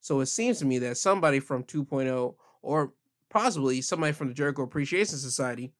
So 0.00 0.20
it 0.20 0.26
seems 0.26 0.58
to 0.58 0.66
me 0.66 0.78
that 0.80 0.98
somebody 0.98 1.40
from 1.40 1.64
2.0 1.64 2.34
or 2.60 2.92
possibly 3.30 3.80
somebody 3.80 4.12
from 4.12 4.28
the 4.28 4.34
Jericho 4.34 4.62
Appreciation 4.62 5.16
Society 5.16 5.72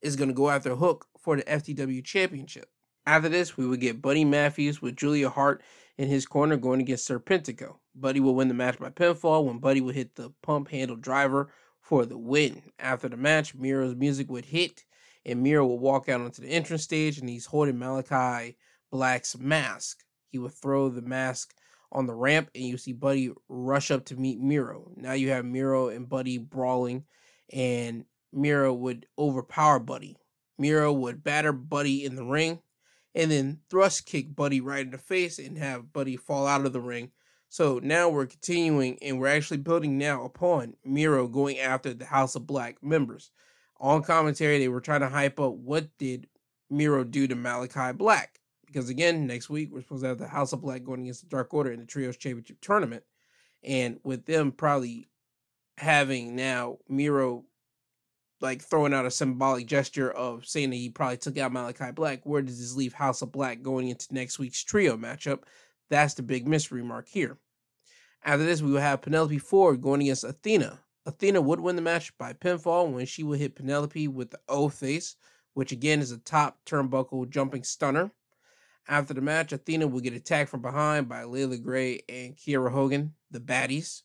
is 0.00 0.16
going 0.16 0.28
to 0.28 0.34
go 0.34 0.48
after 0.48 0.74
Hook 0.74 1.06
for 1.18 1.36
the 1.36 1.42
FTW 1.42 2.02
championship. 2.02 2.70
After 3.04 3.28
this, 3.28 3.56
we 3.56 3.66
would 3.66 3.80
get 3.80 4.00
Buddy 4.00 4.24
Matthews 4.24 4.80
with 4.80 4.96
Julia 4.96 5.28
Hart 5.28 5.62
in 5.98 6.08
his 6.08 6.26
corner 6.26 6.56
going 6.56 6.80
against 6.80 7.08
Serpentico. 7.08 7.76
Buddy 7.94 8.20
will 8.20 8.34
win 8.34 8.48
the 8.48 8.54
match 8.54 8.78
by 8.78 8.90
pinfall 8.90 9.44
when 9.44 9.58
Buddy 9.58 9.80
would 9.80 9.94
hit 9.94 10.14
the 10.14 10.32
pump 10.42 10.68
handle 10.68 10.96
driver 10.96 11.52
for 11.80 12.06
the 12.06 12.16
win. 12.16 12.62
After 12.78 13.08
the 13.08 13.16
match, 13.16 13.54
Miro's 13.54 13.94
music 13.94 14.30
would 14.30 14.46
hit 14.46 14.84
and 15.24 15.42
Miro 15.42 15.66
will 15.66 15.78
walk 15.78 16.08
out 16.08 16.20
onto 16.20 16.42
the 16.42 16.48
entrance 16.48 16.82
stage 16.82 17.18
and 17.18 17.28
he's 17.28 17.46
holding 17.46 17.78
Malachi 17.78 18.56
Black's 18.90 19.38
mask. 19.38 19.98
He 20.30 20.38
would 20.38 20.54
throw 20.54 20.88
the 20.88 21.02
mask 21.02 21.54
on 21.90 22.06
the 22.06 22.14
ramp 22.14 22.50
and 22.54 22.64
you 22.64 22.78
see 22.78 22.92
Buddy 22.92 23.30
rush 23.48 23.90
up 23.90 24.06
to 24.06 24.16
meet 24.16 24.40
Miro. 24.40 24.90
Now 24.96 25.12
you 25.12 25.30
have 25.30 25.44
Miro 25.44 25.88
and 25.88 26.08
Buddy 26.08 26.38
brawling 26.38 27.04
and 27.52 28.04
Miro 28.32 28.72
would 28.72 29.06
overpower 29.18 29.78
Buddy. 29.78 30.16
Miro 30.58 30.92
would 30.92 31.22
batter 31.22 31.52
Buddy 31.52 32.04
in 32.04 32.16
the 32.16 32.24
ring 32.24 32.60
and 33.14 33.30
then 33.30 33.60
thrust 33.68 34.06
kick 34.06 34.34
Buddy 34.34 34.60
right 34.60 34.84
in 34.84 34.90
the 34.90 34.98
face 34.98 35.38
and 35.38 35.58
have 35.58 35.92
Buddy 35.92 36.16
fall 36.16 36.46
out 36.46 36.66
of 36.66 36.72
the 36.72 36.80
ring. 36.80 37.10
So 37.48 37.80
now 37.82 38.08
we're 38.08 38.26
continuing 38.26 38.98
and 39.02 39.20
we're 39.20 39.26
actually 39.26 39.58
building 39.58 39.98
now 39.98 40.24
upon 40.24 40.74
Miro 40.84 41.28
going 41.28 41.58
after 41.58 41.92
the 41.92 42.06
House 42.06 42.34
of 42.34 42.46
Black 42.46 42.82
members. 42.82 43.30
On 43.78 44.02
commentary, 44.02 44.58
they 44.58 44.68
were 44.68 44.80
trying 44.80 45.00
to 45.00 45.08
hype 45.08 45.38
up 45.38 45.54
what 45.54 45.88
did 45.98 46.28
Miro 46.70 47.04
do 47.04 47.26
to 47.26 47.34
Malachi 47.34 47.92
Black. 47.92 48.40
Because 48.64 48.88
again, 48.88 49.26
next 49.26 49.50
week 49.50 49.68
we're 49.70 49.82
supposed 49.82 50.02
to 50.02 50.08
have 50.08 50.18
the 50.18 50.28
House 50.28 50.54
of 50.54 50.62
Black 50.62 50.82
going 50.82 51.02
against 51.02 51.22
the 51.22 51.28
Dark 51.28 51.52
Order 51.52 51.72
in 51.72 51.80
the 51.80 51.84
Trios 51.84 52.16
Championship 52.16 52.58
tournament. 52.62 53.04
And 53.62 54.00
with 54.02 54.24
them 54.24 54.52
probably 54.52 55.08
having 55.76 56.34
now 56.34 56.78
Miro 56.88 57.44
like 58.42 58.60
throwing 58.60 58.92
out 58.92 59.06
a 59.06 59.10
symbolic 59.10 59.66
gesture 59.66 60.10
of 60.10 60.44
saying 60.44 60.70
that 60.70 60.76
he 60.76 60.90
probably 60.90 61.16
took 61.16 61.38
out 61.38 61.52
Malachi 61.52 61.92
Black, 61.92 62.20
where 62.24 62.42
does 62.42 62.58
this 62.58 62.74
leave 62.74 62.92
House 62.92 63.22
of 63.22 63.32
Black 63.32 63.62
going 63.62 63.88
into 63.88 64.12
next 64.12 64.38
week's 64.38 64.62
trio 64.62 64.96
matchup? 64.96 65.44
That's 65.88 66.14
the 66.14 66.22
big 66.22 66.46
mystery 66.48 66.82
mark 66.82 67.08
here. 67.08 67.38
After 68.24 68.44
this, 68.44 68.60
we 68.60 68.72
will 68.72 68.80
have 68.80 69.02
Penelope 69.02 69.38
Ford 69.38 69.80
going 69.80 70.02
against 70.02 70.24
Athena. 70.24 70.80
Athena 71.06 71.40
would 71.40 71.60
win 71.60 71.76
the 71.76 71.82
match 71.82 72.16
by 72.18 72.32
pinfall 72.32 72.92
when 72.92 73.06
she 73.06 73.22
would 73.22 73.38
hit 73.38 73.56
Penelope 73.56 74.08
with 74.08 74.30
the 74.30 74.40
O 74.48 74.68
face, 74.68 75.16
which 75.54 75.72
again 75.72 76.00
is 76.00 76.12
a 76.12 76.18
top 76.18 76.58
turnbuckle 76.66 77.28
jumping 77.28 77.64
stunner. 77.64 78.10
After 78.88 79.14
the 79.14 79.20
match, 79.20 79.52
Athena 79.52 79.86
will 79.86 80.00
get 80.00 80.14
attacked 80.14 80.50
from 80.50 80.62
behind 80.62 81.08
by 81.08 81.24
Leila 81.24 81.58
Grey 81.58 82.02
and 82.08 82.36
Kiera 82.36 82.70
Hogan, 82.70 83.14
the 83.30 83.40
baddies. 83.40 84.02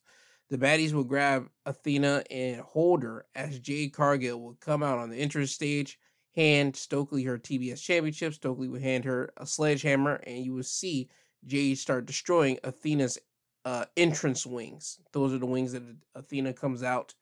The 0.49 0.57
baddies 0.57 0.93
will 0.93 1.03
grab 1.03 1.49
Athena 1.65 2.23
and 2.31 2.61
hold 2.61 3.03
her 3.03 3.25
as 3.35 3.59
Jade 3.59 3.93
Cargill 3.93 4.41
will 4.41 4.57
come 4.61 4.81
out 4.81 4.97
on 4.97 5.09
the 5.09 5.17
entrance 5.17 5.51
stage, 5.51 5.99
hand 6.35 6.75
Stokely 6.75 7.23
her 7.23 7.37
TBS 7.37 7.81
championship. 7.81 8.33
Stokely 8.33 8.69
will 8.69 8.79
hand 8.79 9.03
her 9.03 9.31
a 9.37 9.45
sledgehammer, 9.45 10.15
and 10.25 10.45
you 10.45 10.53
will 10.53 10.63
see 10.63 11.09
Jade 11.45 11.77
start 11.77 12.05
destroying 12.05 12.59
Athena's 12.63 13.17
uh, 13.65 13.85
entrance 13.97 14.45
wings. 14.45 14.99
Those 15.11 15.33
are 15.33 15.37
the 15.37 15.45
wings 15.45 15.73
that 15.73 15.83
Athena 16.15 16.53
comes 16.53 16.81
out 16.81 17.13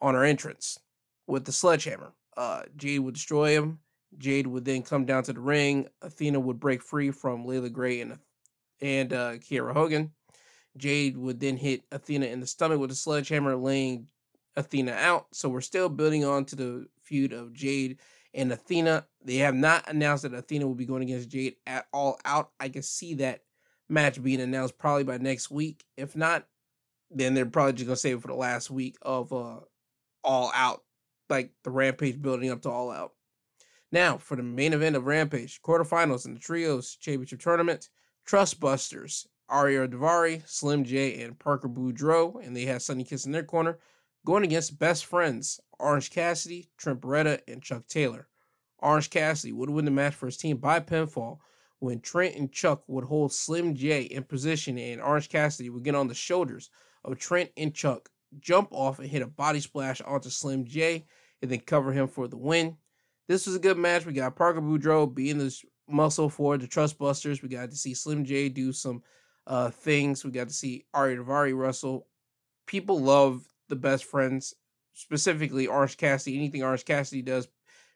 on 0.00 0.14
her 0.14 0.24
entrance 0.24 0.78
with 1.26 1.46
the 1.46 1.52
sledgehammer. 1.52 2.12
Uh, 2.36 2.62
Jade 2.76 3.00
would 3.00 3.14
destroy 3.14 3.52
him. 3.52 3.78
Jade 4.18 4.46
would 4.46 4.66
then 4.66 4.82
come 4.82 5.06
down 5.06 5.22
to 5.24 5.32
the 5.32 5.40
ring. 5.40 5.88
Athena 6.02 6.38
would 6.38 6.60
break 6.60 6.82
free 6.82 7.10
from 7.10 7.46
Leila 7.46 7.70
Grey 7.70 8.00
and 8.00 8.18
and 8.80 9.12
uh, 9.12 9.32
Kiera 9.38 9.72
Hogan. 9.72 10.12
Jade 10.78 11.16
would 11.16 11.40
then 11.40 11.56
hit 11.56 11.82
Athena 11.92 12.26
in 12.26 12.40
the 12.40 12.46
stomach 12.46 12.80
with 12.80 12.90
a 12.90 12.94
sledgehammer, 12.94 13.56
laying 13.56 14.06
Athena 14.56 14.92
out. 14.92 15.26
So 15.32 15.48
we're 15.48 15.60
still 15.60 15.88
building 15.88 16.24
on 16.24 16.44
to 16.46 16.56
the 16.56 16.86
feud 17.02 17.32
of 17.32 17.52
Jade 17.52 17.98
and 18.34 18.52
Athena. 18.52 19.06
They 19.24 19.36
have 19.36 19.54
not 19.54 19.88
announced 19.88 20.22
that 20.22 20.34
Athena 20.34 20.66
will 20.66 20.74
be 20.74 20.86
going 20.86 21.02
against 21.02 21.28
Jade 21.28 21.56
at 21.66 21.86
all 21.92 22.18
out. 22.24 22.50
I 22.58 22.68
can 22.68 22.82
see 22.82 23.14
that 23.14 23.42
match 23.88 24.22
being 24.22 24.40
announced 24.40 24.78
probably 24.78 25.04
by 25.04 25.18
next 25.18 25.50
week. 25.50 25.84
If 25.96 26.16
not, 26.16 26.46
then 27.10 27.34
they're 27.34 27.46
probably 27.46 27.72
just 27.72 27.86
gonna 27.86 27.96
save 27.96 28.16
it 28.16 28.22
for 28.22 28.28
the 28.28 28.34
last 28.34 28.70
week 28.70 28.96
of 29.02 29.32
uh 29.32 29.60
all 30.24 30.52
out, 30.54 30.82
like 31.30 31.52
the 31.64 31.70
Rampage 31.70 32.20
building 32.20 32.50
up 32.50 32.62
to 32.62 32.70
all 32.70 32.90
out. 32.90 33.12
Now, 33.90 34.18
for 34.18 34.36
the 34.36 34.42
main 34.42 34.74
event 34.74 34.96
of 34.96 35.06
Rampage, 35.06 35.62
quarterfinals 35.62 36.26
in 36.26 36.34
the 36.34 36.40
Trios 36.40 36.96
Championship 36.96 37.40
Tournament, 37.40 37.88
Trustbusters, 38.26 39.26
Ariya 39.50 39.88
Daivari, 39.88 40.46
Slim 40.48 40.84
J, 40.84 41.22
and 41.22 41.38
Parker 41.38 41.68
Boudreaux, 41.68 42.44
and 42.44 42.56
they 42.56 42.64
have 42.66 42.82
Sonny 42.82 43.04
Kiss 43.04 43.26
in 43.26 43.32
their 43.32 43.42
corner, 43.42 43.78
going 44.26 44.44
against 44.44 44.78
best 44.78 45.06
friends, 45.06 45.60
Orange 45.78 46.10
Cassidy, 46.10 46.68
Trent 46.76 47.00
Beretta, 47.00 47.40
and 47.48 47.62
Chuck 47.62 47.86
Taylor. 47.86 48.28
Orange 48.80 49.10
Cassidy 49.10 49.52
would 49.52 49.70
win 49.70 49.84
the 49.84 49.90
match 49.90 50.14
for 50.14 50.26
his 50.26 50.36
team 50.36 50.58
by 50.58 50.80
pinfall 50.80 51.38
when 51.80 52.00
Trent 52.00 52.36
and 52.36 52.52
Chuck 52.52 52.82
would 52.88 53.04
hold 53.04 53.32
Slim 53.32 53.74
J 53.74 54.02
in 54.02 54.24
position 54.24 54.78
and 54.78 55.00
Orange 55.00 55.28
Cassidy 55.28 55.70
would 55.70 55.84
get 55.84 55.94
on 55.94 56.08
the 56.08 56.14
shoulders 56.14 56.70
of 57.04 57.18
Trent 57.18 57.50
and 57.56 57.74
Chuck, 57.74 58.08
jump 58.40 58.68
off 58.70 58.98
and 58.98 59.08
hit 59.08 59.22
a 59.22 59.26
body 59.26 59.60
splash 59.60 60.00
onto 60.00 60.28
Slim 60.28 60.64
J, 60.64 61.06
and 61.40 61.50
then 61.50 61.60
cover 61.60 61.92
him 61.92 62.08
for 62.08 62.26
the 62.28 62.36
win. 62.36 62.76
This 63.28 63.46
was 63.46 63.54
a 63.54 63.60
good 63.60 63.78
match. 63.78 64.06
We 64.06 64.12
got 64.12 64.36
Parker 64.36 64.60
Boudreaux 64.60 65.12
being 65.14 65.38
this 65.38 65.64
muscle 65.88 66.28
for 66.28 66.58
the 66.58 66.66
Trustbusters. 66.66 67.42
We 67.42 67.48
got 67.48 67.70
to 67.70 67.76
see 67.76 67.94
Slim 67.94 68.24
J 68.24 68.48
do 68.48 68.72
some 68.72 69.02
uh, 69.48 69.70
things. 69.70 70.24
We 70.24 70.30
got 70.30 70.48
to 70.48 70.54
see 70.54 70.84
Ari 70.94 71.16
Daivari 71.16 71.58
wrestle. 71.58 72.06
People 72.66 73.00
love 73.00 73.42
the 73.68 73.76
best 73.76 74.04
friends, 74.04 74.54
specifically 74.92 75.66
Orange 75.66 75.96
Cassidy. 75.96 76.36
Anything 76.36 76.62
Orange 76.62 76.84
Cassidy 76.84 77.22
does, 77.22 77.48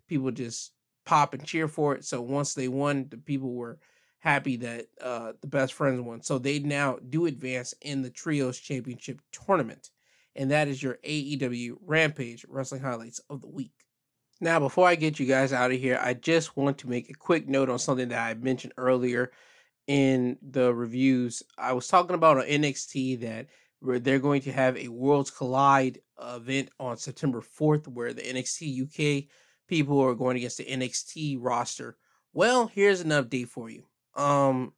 people 0.08 0.30
just 0.30 0.72
pop 1.04 1.34
and 1.34 1.44
cheer 1.44 1.68
for 1.68 1.94
it. 1.94 2.04
So 2.04 2.22
once 2.22 2.54
they 2.54 2.68
won, 2.68 3.06
the 3.10 3.18
people 3.18 3.52
were 3.52 3.78
happy 4.20 4.56
that 4.56 4.86
uh, 5.00 5.32
the 5.42 5.46
best 5.46 5.74
friends 5.74 6.00
won. 6.00 6.22
So 6.22 6.38
they 6.38 6.58
now 6.58 6.98
do 7.10 7.26
advance 7.26 7.74
in 7.82 8.02
the 8.02 8.10
Trios 8.10 8.58
Championship 8.58 9.20
tournament. 9.30 9.90
And 10.34 10.50
that 10.50 10.68
is 10.68 10.82
your 10.82 10.98
AEW 11.04 11.76
Rampage 11.84 12.46
Wrestling 12.48 12.80
Highlights 12.80 13.20
of 13.28 13.42
the 13.42 13.48
Week. 13.48 13.72
Now, 14.40 14.58
before 14.58 14.88
I 14.88 14.94
get 14.94 15.20
you 15.20 15.26
guys 15.26 15.52
out 15.52 15.70
of 15.70 15.78
here, 15.78 16.00
I 16.02 16.14
just 16.14 16.56
want 16.56 16.78
to 16.78 16.88
make 16.88 17.10
a 17.10 17.14
quick 17.14 17.46
note 17.46 17.68
on 17.68 17.78
something 17.78 18.08
that 18.08 18.26
I 18.26 18.34
mentioned 18.34 18.72
earlier 18.78 19.30
in 19.86 20.38
the 20.42 20.74
reviews. 20.74 21.42
I 21.58 21.72
was 21.72 21.88
talking 21.88 22.14
about 22.14 22.38
on 22.38 22.44
NXT 22.44 23.20
that 23.20 23.46
where 23.80 23.98
they're 23.98 24.18
going 24.18 24.42
to 24.42 24.52
have 24.52 24.76
a 24.76 24.88
Worlds 24.88 25.30
Collide 25.30 25.98
event 26.22 26.70
on 26.78 26.96
September 26.96 27.40
4th, 27.40 27.88
where 27.88 28.12
the 28.12 28.22
NXT 28.22 28.82
UK 28.82 29.28
people 29.66 30.00
are 30.00 30.14
going 30.14 30.36
against 30.36 30.58
the 30.58 30.64
NXT 30.64 31.38
roster. 31.40 31.96
Well, 32.32 32.68
here's 32.68 33.00
an 33.00 33.10
update 33.10 33.48
for 33.48 33.68
you. 33.68 33.84
Um, 34.14 34.72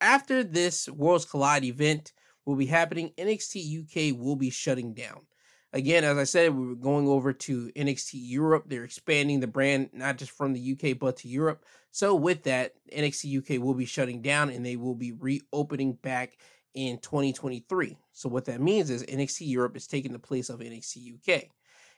after 0.00 0.44
this 0.44 0.88
Worlds 0.88 1.24
Collide 1.24 1.64
event 1.64 2.12
will 2.44 2.56
be 2.56 2.66
happening, 2.66 3.12
NXT 3.18 4.12
UK 4.12 4.18
will 4.18 4.36
be 4.36 4.50
shutting 4.50 4.94
down. 4.94 5.22
Again, 5.74 6.04
as 6.04 6.16
I 6.16 6.22
said, 6.22 6.54
we 6.54 6.68
were 6.68 6.76
going 6.76 7.08
over 7.08 7.32
to 7.32 7.72
NXT 7.74 8.12
Europe. 8.12 8.66
They're 8.68 8.84
expanding 8.84 9.40
the 9.40 9.48
brand 9.48 9.90
not 9.92 10.18
just 10.18 10.30
from 10.30 10.52
the 10.52 10.72
UK 10.72 10.96
but 10.96 11.16
to 11.18 11.28
Europe. 11.28 11.64
So 11.90 12.14
with 12.14 12.44
that, 12.44 12.74
NXT 12.92 13.38
UK 13.38 13.60
will 13.60 13.74
be 13.74 13.84
shutting 13.84 14.22
down 14.22 14.50
and 14.50 14.64
they 14.64 14.76
will 14.76 14.94
be 14.94 15.10
reopening 15.10 15.94
back 15.94 16.38
in 16.74 16.98
2023. 16.98 17.98
So 18.12 18.28
what 18.28 18.44
that 18.44 18.60
means 18.60 18.88
is 18.88 19.02
NXT 19.02 19.48
Europe 19.48 19.76
is 19.76 19.88
taking 19.88 20.12
the 20.12 20.18
place 20.20 20.48
of 20.48 20.60
NXT 20.60 21.16
UK. 21.16 21.46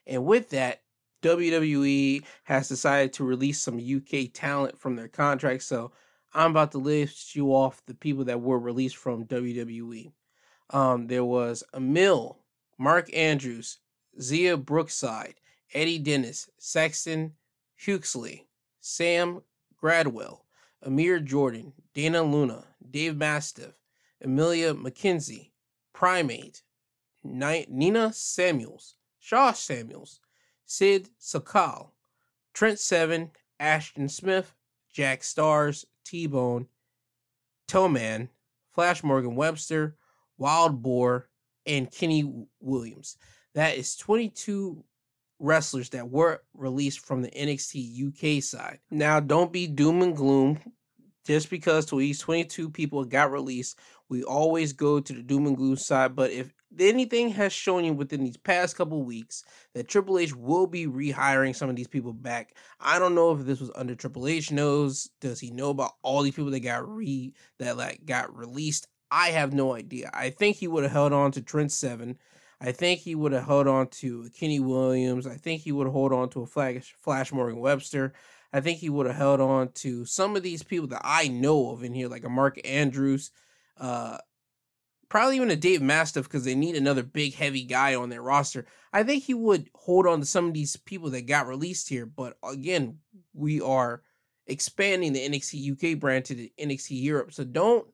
And 0.06 0.24
with 0.24 0.48
that, 0.50 0.80
WWE 1.22 2.24
has 2.44 2.68
decided 2.68 3.12
to 3.14 3.24
release 3.24 3.60
some 3.60 3.78
UK 3.78 4.32
talent 4.32 4.78
from 4.78 4.96
their 4.96 5.08
contract. 5.08 5.64
So 5.64 5.92
I'm 6.32 6.52
about 6.52 6.72
to 6.72 6.78
list 6.78 7.36
you 7.36 7.48
off 7.48 7.84
the 7.86 7.94
people 7.94 8.24
that 8.24 8.40
were 8.40 8.58
released 8.58 8.96
from 8.96 9.26
WWE. 9.26 10.12
Um, 10.70 11.08
there 11.08 11.24
was 11.24 11.62
Emil, 11.74 12.38
Mark 12.78 13.08
Andrews, 13.14 13.78
Xia 14.18 14.62
Brookside, 14.62 15.34
Eddie 15.72 15.98
Dennis, 15.98 16.48
Saxon 16.58 17.32
Huxley, 17.84 18.46
Sam 18.80 19.42
Gradwell, 19.82 20.40
Amir 20.84 21.20
Jordan, 21.20 21.72
Dani 21.94 22.30
Luna, 22.30 22.64
Dave 22.90 23.16
Mastiff, 23.16 23.74
Amelia 24.22 24.74
McKenzie, 24.74 25.50
Primate, 25.92 26.62
Nina 27.24 28.12
Samuels, 28.12 28.96
Sha 29.18 29.52
Samuels, 29.52 30.20
Sid 30.64 31.08
Scala, 31.18 31.88
Trent 32.54 32.78
Seven, 32.78 33.30
Ashton 33.58 34.08
Smith, 34.08 34.54
Jack 34.92 35.20
Starz, 35.22 35.84
T 36.04 36.26
Bone, 36.26 36.66
Teoman, 37.68 38.28
Flash 38.72 39.02
Morgan 39.02 39.34
Webster, 39.34 39.96
Wild 40.38 40.82
Boar, 40.82 41.28
and 41.66 41.90
Kenny 41.90 42.46
Williams. 42.60 43.16
That 43.54 43.76
is 43.76 43.96
22 43.96 44.84
wrestlers 45.38 45.90
that 45.90 46.10
were 46.10 46.42
released 46.54 47.00
from 47.00 47.22
the 47.22 47.30
NXT 47.30 48.38
UK 48.38 48.42
side. 48.42 48.80
Now, 48.90 49.20
don't 49.20 49.52
be 49.52 49.66
doom 49.66 50.02
and 50.02 50.16
gloom. 50.16 50.58
Just 51.24 51.50
because 51.50 51.86
to 51.86 51.98
these 51.98 52.20
22 52.20 52.70
people 52.70 53.04
got 53.04 53.32
released, 53.32 53.80
we 54.08 54.22
always 54.22 54.72
go 54.72 55.00
to 55.00 55.12
the 55.12 55.22
doom 55.22 55.48
and 55.48 55.56
gloom 55.56 55.76
side. 55.76 56.14
But 56.14 56.30
if 56.30 56.52
anything 56.78 57.30
has 57.30 57.52
shown 57.52 57.84
you 57.84 57.92
within 57.92 58.24
these 58.24 58.36
past 58.36 58.76
couple 58.76 59.02
weeks 59.02 59.44
that 59.74 59.88
Triple 59.88 60.18
H 60.18 60.34
will 60.34 60.66
be 60.66 60.86
rehiring 60.86 61.54
some 61.54 61.70
of 61.70 61.76
these 61.76 61.88
people 61.88 62.12
back. 62.12 62.54
I 62.80 62.98
don't 62.98 63.14
know 63.14 63.32
if 63.32 63.44
this 63.44 63.60
was 63.60 63.70
under 63.74 63.94
Triple 63.94 64.26
H 64.26 64.50
knows. 64.50 65.10
Does 65.20 65.40
he 65.40 65.50
know 65.50 65.70
about 65.70 65.92
all 66.02 66.22
these 66.22 66.34
people 66.34 66.50
that 66.50 66.60
got 66.60 66.88
re 66.88 67.32
that 67.58 67.76
like 67.76 68.04
got 68.04 68.36
released? 68.36 68.88
I 69.10 69.28
have 69.28 69.52
no 69.52 69.74
idea. 69.74 70.10
I 70.12 70.30
think 70.30 70.56
he 70.56 70.68
would 70.68 70.82
have 70.82 70.92
held 70.92 71.12
on 71.12 71.32
to 71.32 71.42
Trent 71.42 71.72
Seven. 71.72 72.18
I 72.60 72.72
think 72.72 73.00
he 73.00 73.14
would 73.14 73.32
have 73.32 73.46
held 73.46 73.66
on 73.66 73.88
to 73.88 74.30
Kenny 74.38 74.60
Williams. 74.60 75.26
I 75.26 75.36
think 75.36 75.62
he 75.62 75.72
would 75.72 75.86
held 75.86 76.12
on 76.12 76.30
to 76.30 76.42
a 76.42 76.46
Flash, 76.46 76.94
Flash 77.00 77.32
Morgan 77.32 77.60
Webster. 77.60 78.14
I 78.52 78.60
think 78.60 78.78
he 78.78 78.88
would 78.88 79.06
have 79.06 79.16
held 79.16 79.40
on 79.40 79.72
to 79.72 80.04
some 80.06 80.36
of 80.36 80.42
these 80.42 80.62
people 80.62 80.88
that 80.88 81.02
I 81.04 81.28
know 81.28 81.72
of 81.72 81.84
in 81.84 81.92
here, 81.92 82.08
like 82.08 82.24
a 82.24 82.30
Mark 82.30 82.58
Andrews. 82.66 83.30
Uh, 83.78 84.16
probably 85.08 85.36
even 85.36 85.50
a 85.50 85.56
Dave 85.56 85.82
Mastiff 85.82 86.24
because 86.24 86.44
they 86.44 86.54
need 86.54 86.76
another 86.76 87.02
big 87.02 87.34
heavy 87.34 87.64
guy 87.64 87.94
on 87.94 88.08
their 88.08 88.22
roster. 88.22 88.66
I 88.92 89.02
think 89.02 89.24
he 89.24 89.34
would 89.34 89.68
hold 89.74 90.06
on 90.06 90.20
to 90.20 90.26
some 90.26 90.46
of 90.46 90.54
these 90.54 90.76
people 90.76 91.10
that 91.10 91.26
got 91.26 91.46
released 91.46 91.88
here, 91.88 92.06
but 92.06 92.36
again, 92.42 92.98
we 93.34 93.60
are 93.60 94.02
expanding 94.46 95.12
the 95.12 95.28
NXT 95.28 95.94
UK 95.94 95.98
brand 95.98 96.24
to 96.26 96.34
the 96.34 96.52
NXT 96.58 97.02
Europe. 97.02 97.32
So 97.32 97.44
don't 97.44 97.86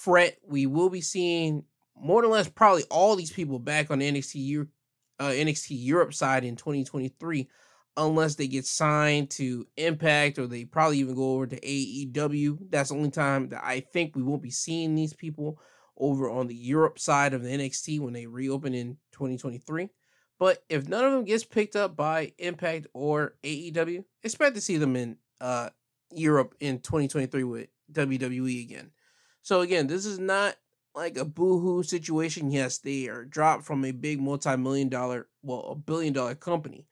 fret. 0.00 0.38
We 0.46 0.66
will 0.66 0.88
be 0.88 1.02
seeing 1.02 1.64
more 1.94 2.24
or 2.24 2.28
less 2.28 2.48
probably 2.48 2.84
all 2.90 3.16
these 3.16 3.32
people 3.32 3.58
back 3.58 3.90
on 3.90 3.98
the 3.98 4.10
NXT 4.10 4.32
Europe, 4.34 4.70
uh, 5.18 5.28
NXT 5.28 5.68
Europe 5.70 6.14
side 6.14 6.44
in 6.44 6.56
2023 6.56 7.48
unless 7.96 8.36
they 8.36 8.46
get 8.46 8.64
signed 8.64 9.28
to 9.30 9.66
Impact 9.76 10.38
or 10.38 10.46
they 10.46 10.64
probably 10.64 10.98
even 10.98 11.14
go 11.14 11.34
over 11.34 11.46
to 11.46 11.60
AEW. 11.60 12.70
That's 12.70 12.88
the 12.88 12.96
only 12.96 13.10
time 13.10 13.50
that 13.50 13.62
I 13.62 13.80
think 13.80 14.16
we 14.16 14.22
won't 14.22 14.42
be 14.42 14.50
seeing 14.50 14.94
these 14.94 15.12
people 15.12 15.60
over 15.98 16.30
on 16.30 16.46
the 16.46 16.54
Europe 16.54 16.98
side 16.98 17.34
of 17.34 17.42
the 17.42 17.50
NXT 17.50 18.00
when 18.00 18.14
they 18.14 18.26
reopen 18.26 18.72
in 18.72 18.96
2023. 19.12 19.90
But 20.38 20.64
if 20.70 20.88
none 20.88 21.04
of 21.04 21.12
them 21.12 21.24
gets 21.24 21.44
picked 21.44 21.76
up 21.76 21.94
by 21.94 22.32
Impact 22.38 22.86
or 22.94 23.34
AEW, 23.44 24.04
expect 24.22 24.54
to 24.54 24.62
see 24.62 24.78
them 24.78 24.96
in 24.96 25.18
uh, 25.42 25.68
Europe 26.14 26.54
in 26.60 26.78
2023 26.78 27.44
with 27.44 27.68
WWE 27.92 28.62
again. 28.62 28.92
So 29.42 29.60
again, 29.60 29.86
this 29.86 30.06
is 30.06 30.18
not 30.18 30.56
like 30.94 31.16
a 31.16 31.24
boohoo 31.24 31.82
situation. 31.82 32.50
Yes, 32.50 32.78
they 32.78 33.08
are 33.08 33.24
dropped 33.24 33.64
from 33.64 33.84
a 33.84 33.92
big 33.92 34.20
multi-million 34.20 34.88
dollar, 34.88 35.28
well, 35.42 35.68
a 35.70 35.74
billion 35.74 36.12
dollar 36.12 36.34
company, 36.34 36.86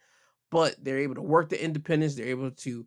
but 0.50 0.76
they're 0.82 0.98
able 0.98 1.16
to 1.16 1.22
work 1.22 1.48
the 1.48 1.62
independence. 1.62 2.14
They're 2.14 2.26
able 2.26 2.50
to 2.50 2.86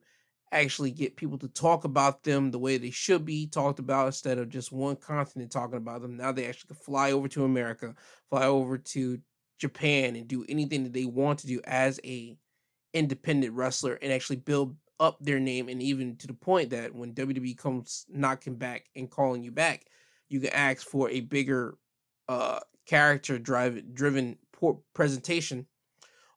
actually 0.52 0.92
get 0.92 1.16
people 1.16 1.38
to 1.38 1.48
talk 1.48 1.86
about 1.86 2.24
them 2.24 2.52
the 2.52 2.60
way 2.60 2.78
they 2.78 2.92
should 2.92 3.26
be 3.26 3.48
talked 3.48 3.80
about 3.80 4.08
instead 4.08 4.38
of 4.38 4.50
just 4.50 4.72
one 4.72 4.96
continent 4.96 5.52
talking 5.52 5.78
about 5.78 6.02
them. 6.02 6.18
Now 6.18 6.32
they 6.32 6.48
actually 6.48 6.70
can 6.76 6.84
fly 6.84 7.12
over 7.12 7.28
to 7.30 7.46
America, 7.46 7.96
fly 8.30 8.46
over 8.46 8.78
to 8.78 9.20
Japan 9.60 10.16
and 10.16 10.28
do 10.28 10.46
anything 10.50 10.84
that 10.84 10.94
they 10.94 11.06
want 11.06 11.40
to 11.40 11.48
do 11.48 11.62
as 11.64 12.00
a 12.04 12.38
independent 12.94 13.54
wrestler 13.54 13.94
and 14.02 14.12
actually 14.12 14.36
build 14.38 14.76
up 15.02 15.18
their 15.20 15.40
name 15.40 15.68
and 15.68 15.82
even 15.82 16.16
to 16.18 16.28
the 16.28 16.34
point 16.34 16.70
that 16.70 16.96
when 16.96 17.14
WWE 17.14 17.58
comes 17.58 18.06
knocking 18.08 18.56
back 18.56 18.86
and 18.96 19.10
calling 19.10 19.44
you 19.44 19.52
back, 19.52 19.88
you 20.30 20.40
can 20.40 20.54
ask 20.54 20.88
for 20.88 21.10
a 21.10 21.20
bigger 21.20 21.78
uh 22.30 22.60
character 22.86 23.40
drive 23.40 23.94
driven 23.94 24.38
presentation 24.94 25.66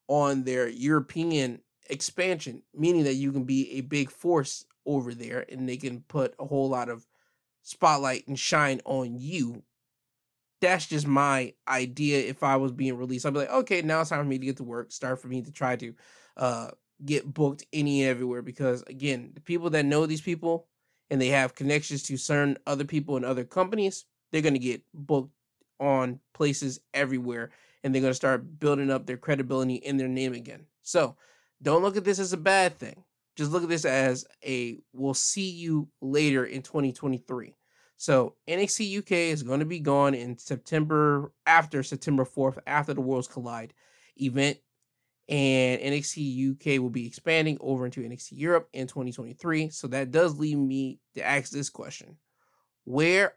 on 0.08 0.44
their 0.44 0.68
European 0.68 1.60
expansion, 1.90 2.62
meaning 2.74 3.04
that 3.04 3.14
you 3.14 3.32
can 3.32 3.44
be 3.44 3.72
a 3.72 3.80
big 3.82 4.10
force 4.10 4.64
over 4.86 5.14
there 5.14 5.44
and 5.48 5.68
they 5.68 5.76
can 5.76 6.00
put 6.08 6.34
a 6.38 6.44
whole 6.44 6.68
lot 6.68 6.88
of 6.88 7.06
spotlight 7.62 8.26
and 8.28 8.38
shine 8.38 8.80
on 8.84 9.18
you. 9.18 9.62
That's 10.60 10.86
just 10.86 11.06
my 11.06 11.54
idea 11.68 12.20
if 12.20 12.42
I 12.42 12.56
was 12.56 12.72
being 12.72 12.96
released. 12.96 13.26
I'd 13.26 13.34
be 13.34 13.40
like, 13.40 13.50
okay, 13.50 13.82
now 13.82 14.00
it's 14.00 14.10
time 14.10 14.20
for 14.20 14.24
me 14.24 14.38
to 14.38 14.46
get 14.46 14.56
to 14.58 14.64
work, 14.64 14.92
start 14.92 15.20
for 15.20 15.28
me 15.28 15.42
to 15.42 15.52
try 15.52 15.76
to 15.76 15.94
uh, 16.36 16.68
get 17.04 17.32
booked 17.32 17.64
any 17.72 18.02
and 18.02 18.10
everywhere. 18.10 18.42
Because 18.42 18.82
again, 18.86 19.32
the 19.34 19.40
people 19.40 19.70
that 19.70 19.84
know 19.84 20.06
these 20.06 20.20
people 20.20 20.66
and 21.10 21.20
they 21.20 21.28
have 21.28 21.54
connections 21.54 22.02
to 22.04 22.16
certain 22.16 22.58
other 22.66 22.84
people 22.84 23.16
and 23.16 23.24
other 23.24 23.44
companies, 23.44 24.04
they're 24.30 24.42
going 24.42 24.54
to 24.54 24.60
get 24.60 24.82
booked 24.92 25.32
on 25.80 26.20
places 26.32 26.80
everywhere 26.92 27.50
and 27.82 27.94
they're 27.94 28.02
going 28.02 28.10
to 28.10 28.16
start 28.16 28.58
building 28.58 28.90
up 28.90 29.06
their 29.06 29.16
credibility 29.16 29.74
in 29.74 29.96
their 29.96 30.08
name 30.08 30.32
again. 30.32 30.66
So, 30.82 31.16
don't 31.62 31.82
look 31.82 31.96
at 31.96 32.04
this 32.04 32.18
as 32.18 32.32
a 32.32 32.38
bad 32.38 32.76
thing. 32.78 33.04
Just 33.36 33.50
look 33.50 33.62
at 33.62 33.68
this 33.68 33.84
as 33.84 34.26
a 34.44 34.80
we'll 34.92 35.14
see 35.14 35.50
you 35.50 35.88
later 36.00 36.44
in 36.44 36.62
2023. 36.62 37.54
So 37.96 38.34
NXT 38.48 38.98
UK 38.98 39.12
is 39.12 39.42
going 39.42 39.60
to 39.60 39.66
be 39.66 39.80
gone 39.80 40.14
in 40.14 40.36
September 40.38 41.32
after 41.46 41.82
September 41.82 42.24
4th, 42.24 42.58
after 42.66 42.94
the 42.94 43.00
Worlds 43.00 43.28
Collide 43.28 43.72
event. 44.20 44.58
And 45.28 45.80
NXT 45.80 46.50
UK 46.52 46.82
will 46.82 46.90
be 46.90 47.06
expanding 47.06 47.56
over 47.60 47.86
into 47.86 48.02
NXT 48.02 48.32
Europe 48.32 48.68
in 48.72 48.86
2023. 48.86 49.70
So 49.70 49.88
that 49.88 50.10
does 50.10 50.38
lead 50.38 50.56
me 50.56 50.98
to 51.14 51.24
ask 51.24 51.50
this 51.50 51.70
question. 51.70 52.16
Where 52.84 53.34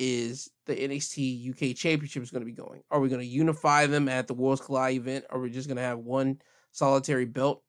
is 0.00 0.50
the 0.66 0.74
NXT 0.74 1.50
UK 1.50 1.76
Championship 1.76 2.22
is 2.22 2.32
going 2.32 2.42
to 2.42 2.46
be 2.46 2.52
going? 2.52 2.82
Are 2.90 2.98
we 2.98 3.08
going 3.08 3.20
to 3.20 3.26
unify 3.26 3.86
them 3.86 4.08
at 4.08 4.26
the 4.26 4.34
Worlds 4.34 4.60
Collide 4.60 4.96
event? 4.96 5.26
Or 5.30 5.38
are 5.38 5.42
we 5.42 5.50
just 5.50 5.68
going 5.68 5.76
to 5.76 5.82
have 5.82 5.98
one 5.98 6.40
solitary 6.72 7.24
belt? 7.24 7.62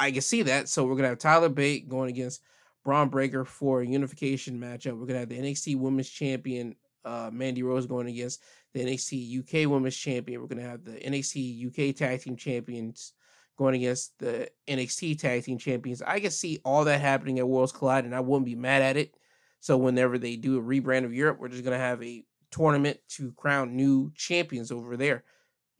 I 0.00 0.10
can 0.10 0.22
see 0.22 0.42
that. 0.42 0.68
So 0.68 0.84
we're 0.84 0.96
gonna 0.96 1.08
have 1.08 1.18
Tyler 1.18 1.50
Bate 1.50 1.88
going 1.88 2.08
against 2.08 2.40
Bron 2.84 3.10
Breakker 3.10 3.44
for 3.44 3.82
a 3.82 3.86
unification 3.86 4.58
matchup. 4.58 4.98
We're 4.98 5.06
gonna 5.06 5.20
have 5.20 5.28
the 5.28 5.38
NXT 5.38 5.78
Women's 5.78 6.08
Champion 6.08 6.74
uh, 7.04 7.30
Mandy 7.30 7.62
Rose 7.62 7.86
going 7.86 8.08
against 8.08 8.42
the 8.72 8.84
NXT 8.84 9.40
UK 9.40 9.70
Women's 9.70 9.96
Champion. 9.96 10.40
We're 10.40 10.46
gonna 10.48 10.62
have 10.62 10.84
the 10.84 10.92
NXT 10.92 11.66
UK 11.66 11.94
Tag 11.94 12.20
Team 12.22 12.36
Champions 12.36 13.12
going 13.58 13.74
against 13.74 14.18
the 14.18 14.48
NXT 14.68 15.18
Tag 15.18 15.44
Team 15.44 15.58
Champions. 15.58 16.02
I 16.02 16.20
can 16.20 16.30
see 16.30 16.60
all 16.64 16.84
that 16.84 17.00
happening 17.00 17.38
at 17.38 17.48
Worlds 17.48 17.72
Collide, 17.72 18.04
and 18.04 18.14
I 18.14 18.20
wouldn't 18.20 18.46
be 18.46 18.54
mad 18.54 18.82
at 18.82 18.96
it. 18.96 19.14
So 19.60 19.76
whenever 19.76 20.18
they 20.18 20.36
do 20.36 20.58
a 20.58 20.62
rebrand 20.62 21.04
of 21.04 21.12
Europe, 21.12 21.38
we're 21.38 21.48
just 21.48 21.64
gonna 21.64 21.78
have 21.78 22.02
a 22.02 22.24
tournament 22.50 22.98
to 23.08 23.32
crown 23.32 23.76
new 23.76 24.12
champions 24.14 24.72
over 24.72 24.96
there. 24.96 25.24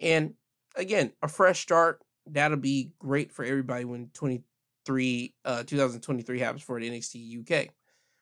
And 0.01 0.35
again, 0.77 1.12
a 1.23 1.29
fresh 1.29 1.61
start. 1.61 2.03
That'll 2.27 2.59
be 2.59 2.93
great 2.99 3.33
for 3.33 3.45
everybody 3.45 3.85
when 3.85 4.11
23 4.15 5.35
uh 5.45 5.62
2023 5.65 6.39
happens 6.39 6.62
for 6.62 6.79
the 6.79 6.91
NXT 6.91 7.41
UK. 7.41 7.69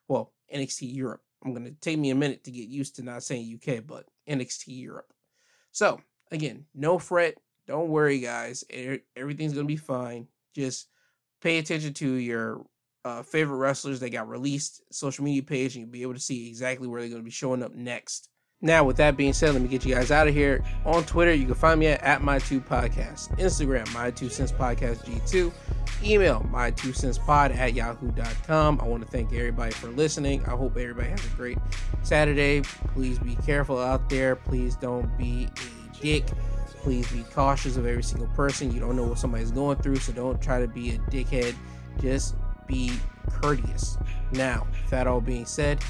Well, 0.07 0.33
NXT 0.55 0.95
Europe. 0.95 1.23
I'm 1.45 1.53
gonna 1.53 1.73
take 1.73 1.99
me 1.99 2.11
a 2.11 2.15
minute 2.15 2.45
to 2.45 2.51
get 2.51 2.69
used 2.69 2.97
to 2.97 3.03
not 3.03 3.23
saying 3.23 3.61
UK, 3.61 3.85
but 3.87 4.07
NXT 4.29 4.65
Europe. 4.67 5.13
So 5.73 6.01
again, 6.31 6.67
no 6.75 6.99
fret. 6.99 7.35
Don't 7.67 7.89
worry, 7.89 8.21
guys. 8.21 8.65
Everything's 9.17 9.53
gonna 9.53 9.67
be 9.67 9.77
fine. 9.77 10.27
Just 10.55 10.89
pay 11.41 11.59
attention 11.59 11.93
to 11.95 12.13
your 12.15 12.65
uh, 13.05 13.23
favorite 13.23 13.57
wrestlers 13.57 14.01
that 14.01 14.11
got 14.11 14.29
released 14.29 14.83
social 14.93 15.25
media 15.25 15.43
page, 15.43 15.75
and 15.75 15.83
you'll 15.83 15.93
be 15.93 16.03
able 16.03 16.15
to 16.15 16.21
see 16.21 16.49
exactly 16.49 16.87
where 16.87 17.01
they're 17.01 17.11
going 17.11 17.23
to 17.23 17.25
be 17.25 17.31
showing 17.31 17.63
up 17.63 17.75
next. 17.75 18.29
Now, 18.61 18.83
with 18.83 18.97
that 18.97 19.17
being 19.17 19.33
said, 19.33 19.53
let 19.53 19.63
me 19.63 19.69
get 19.69 19.87
you 19.87 19.95
guys 19.95 20.11
out 20.11 20.27
of 20.27 20.35
here. 20.35 20.65
On 20.85 21.05
Twitter, 21.05 21.33
you 21.33 21.47
can 21.47 21.55
find 21.55 21.79
me 21.79 21.87
at, 21.87 22.03
at 22.03 22.23
my 22.23 22.41
two 22.41 22.61
podcast, 22.61 23.29
Instagram, 23.39 23.93
my 23.95 24.11
two 24.11 24.29
cents 24.29 24.51
podcast 24.51 25.05
G2, 25.05 25.53
email 26.05 26.45
my 26.51 26.73
two 26.73 26.93
cents 26.93 27.19
pod 27.19 27.53
at 27.53 27.75
yahoo.com. 27.75 28.81
I 28.81 28.85
want 28.85 29.05
to 29.05 29.09
thank 29.09 29.33
everybody 29.33 29.71
for 29.71 29.87
listening. 29.89 30.45
I 30.45 30.51
hope 30.51 30.77
everybody 30.77 31.09
has 31.09 31.25
a 31.25 31.37
great 31.37 31.59
Saturday. 32.03 32.63
Please 32.95 33.21
be 33.21 33.37
careful 33.37 33.79
out 33.79 34.11
there. 34.11 34.35
Please 34.35 34.75
don't 34.75 35.17
be 35.17 35.47
a 35.47 36.01
dick. 36.03 36.27
Please 36.83 37.11
be 37.13 37.23
cautious 37.33 37.77
of 37.77 37.87
every 37.87 38.03
single 38.03 38.29
person. 38.29 38.73
You 38.73 38.81
don't 38.81 38.97
know 38.97 39.05
what 39.05 39.19
somebody's 39.21 39.53
going 39.53 39.77
through, 39.79 39.97
so 39.97 40.13
don't 40.13 40.43
try 40.43 40.61
to 40.61 40.67
be 40.67 40.91
a 40.91 40.99
dickhead. 40.99 41.55
Just 42.01 42.35
be 42.67 42.91
courteous. 43.31 43.99
Now, 44.33 44.67
that 44.91 45.07
all 45.07 45.21
being 45.21 45.47
said, 45.47 45.81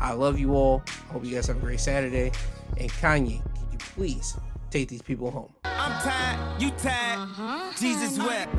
I 0.00 0.12
love 0.12 0.38
you 0.38 0.54
all. 0.54 0.82
I 1.08 1.12
hope 1.12 1.24
you 1.24 1.34
guys 1.34 1.46
have 1.46 1.56
a 1.56 1.60
great 1.60 1.80
Saturday. 1.80 2.32
And 2.76 2.90
Kanye, 2.90 3.42
could 3.42 3.72
you 3.72 3.78
please 3.78 4.36
take 4.70 4.88
these 4.88 5.02
people 5.02 5.30
home? 5.30 5.52
I'm 5.64 6.00
tired, 6.02 6.62
you 6.62 6.70
tired, 6.70 7.18
uh-huh. 7.18 7.72
Jesus 7.78 8.18
wept. 8.18 8.54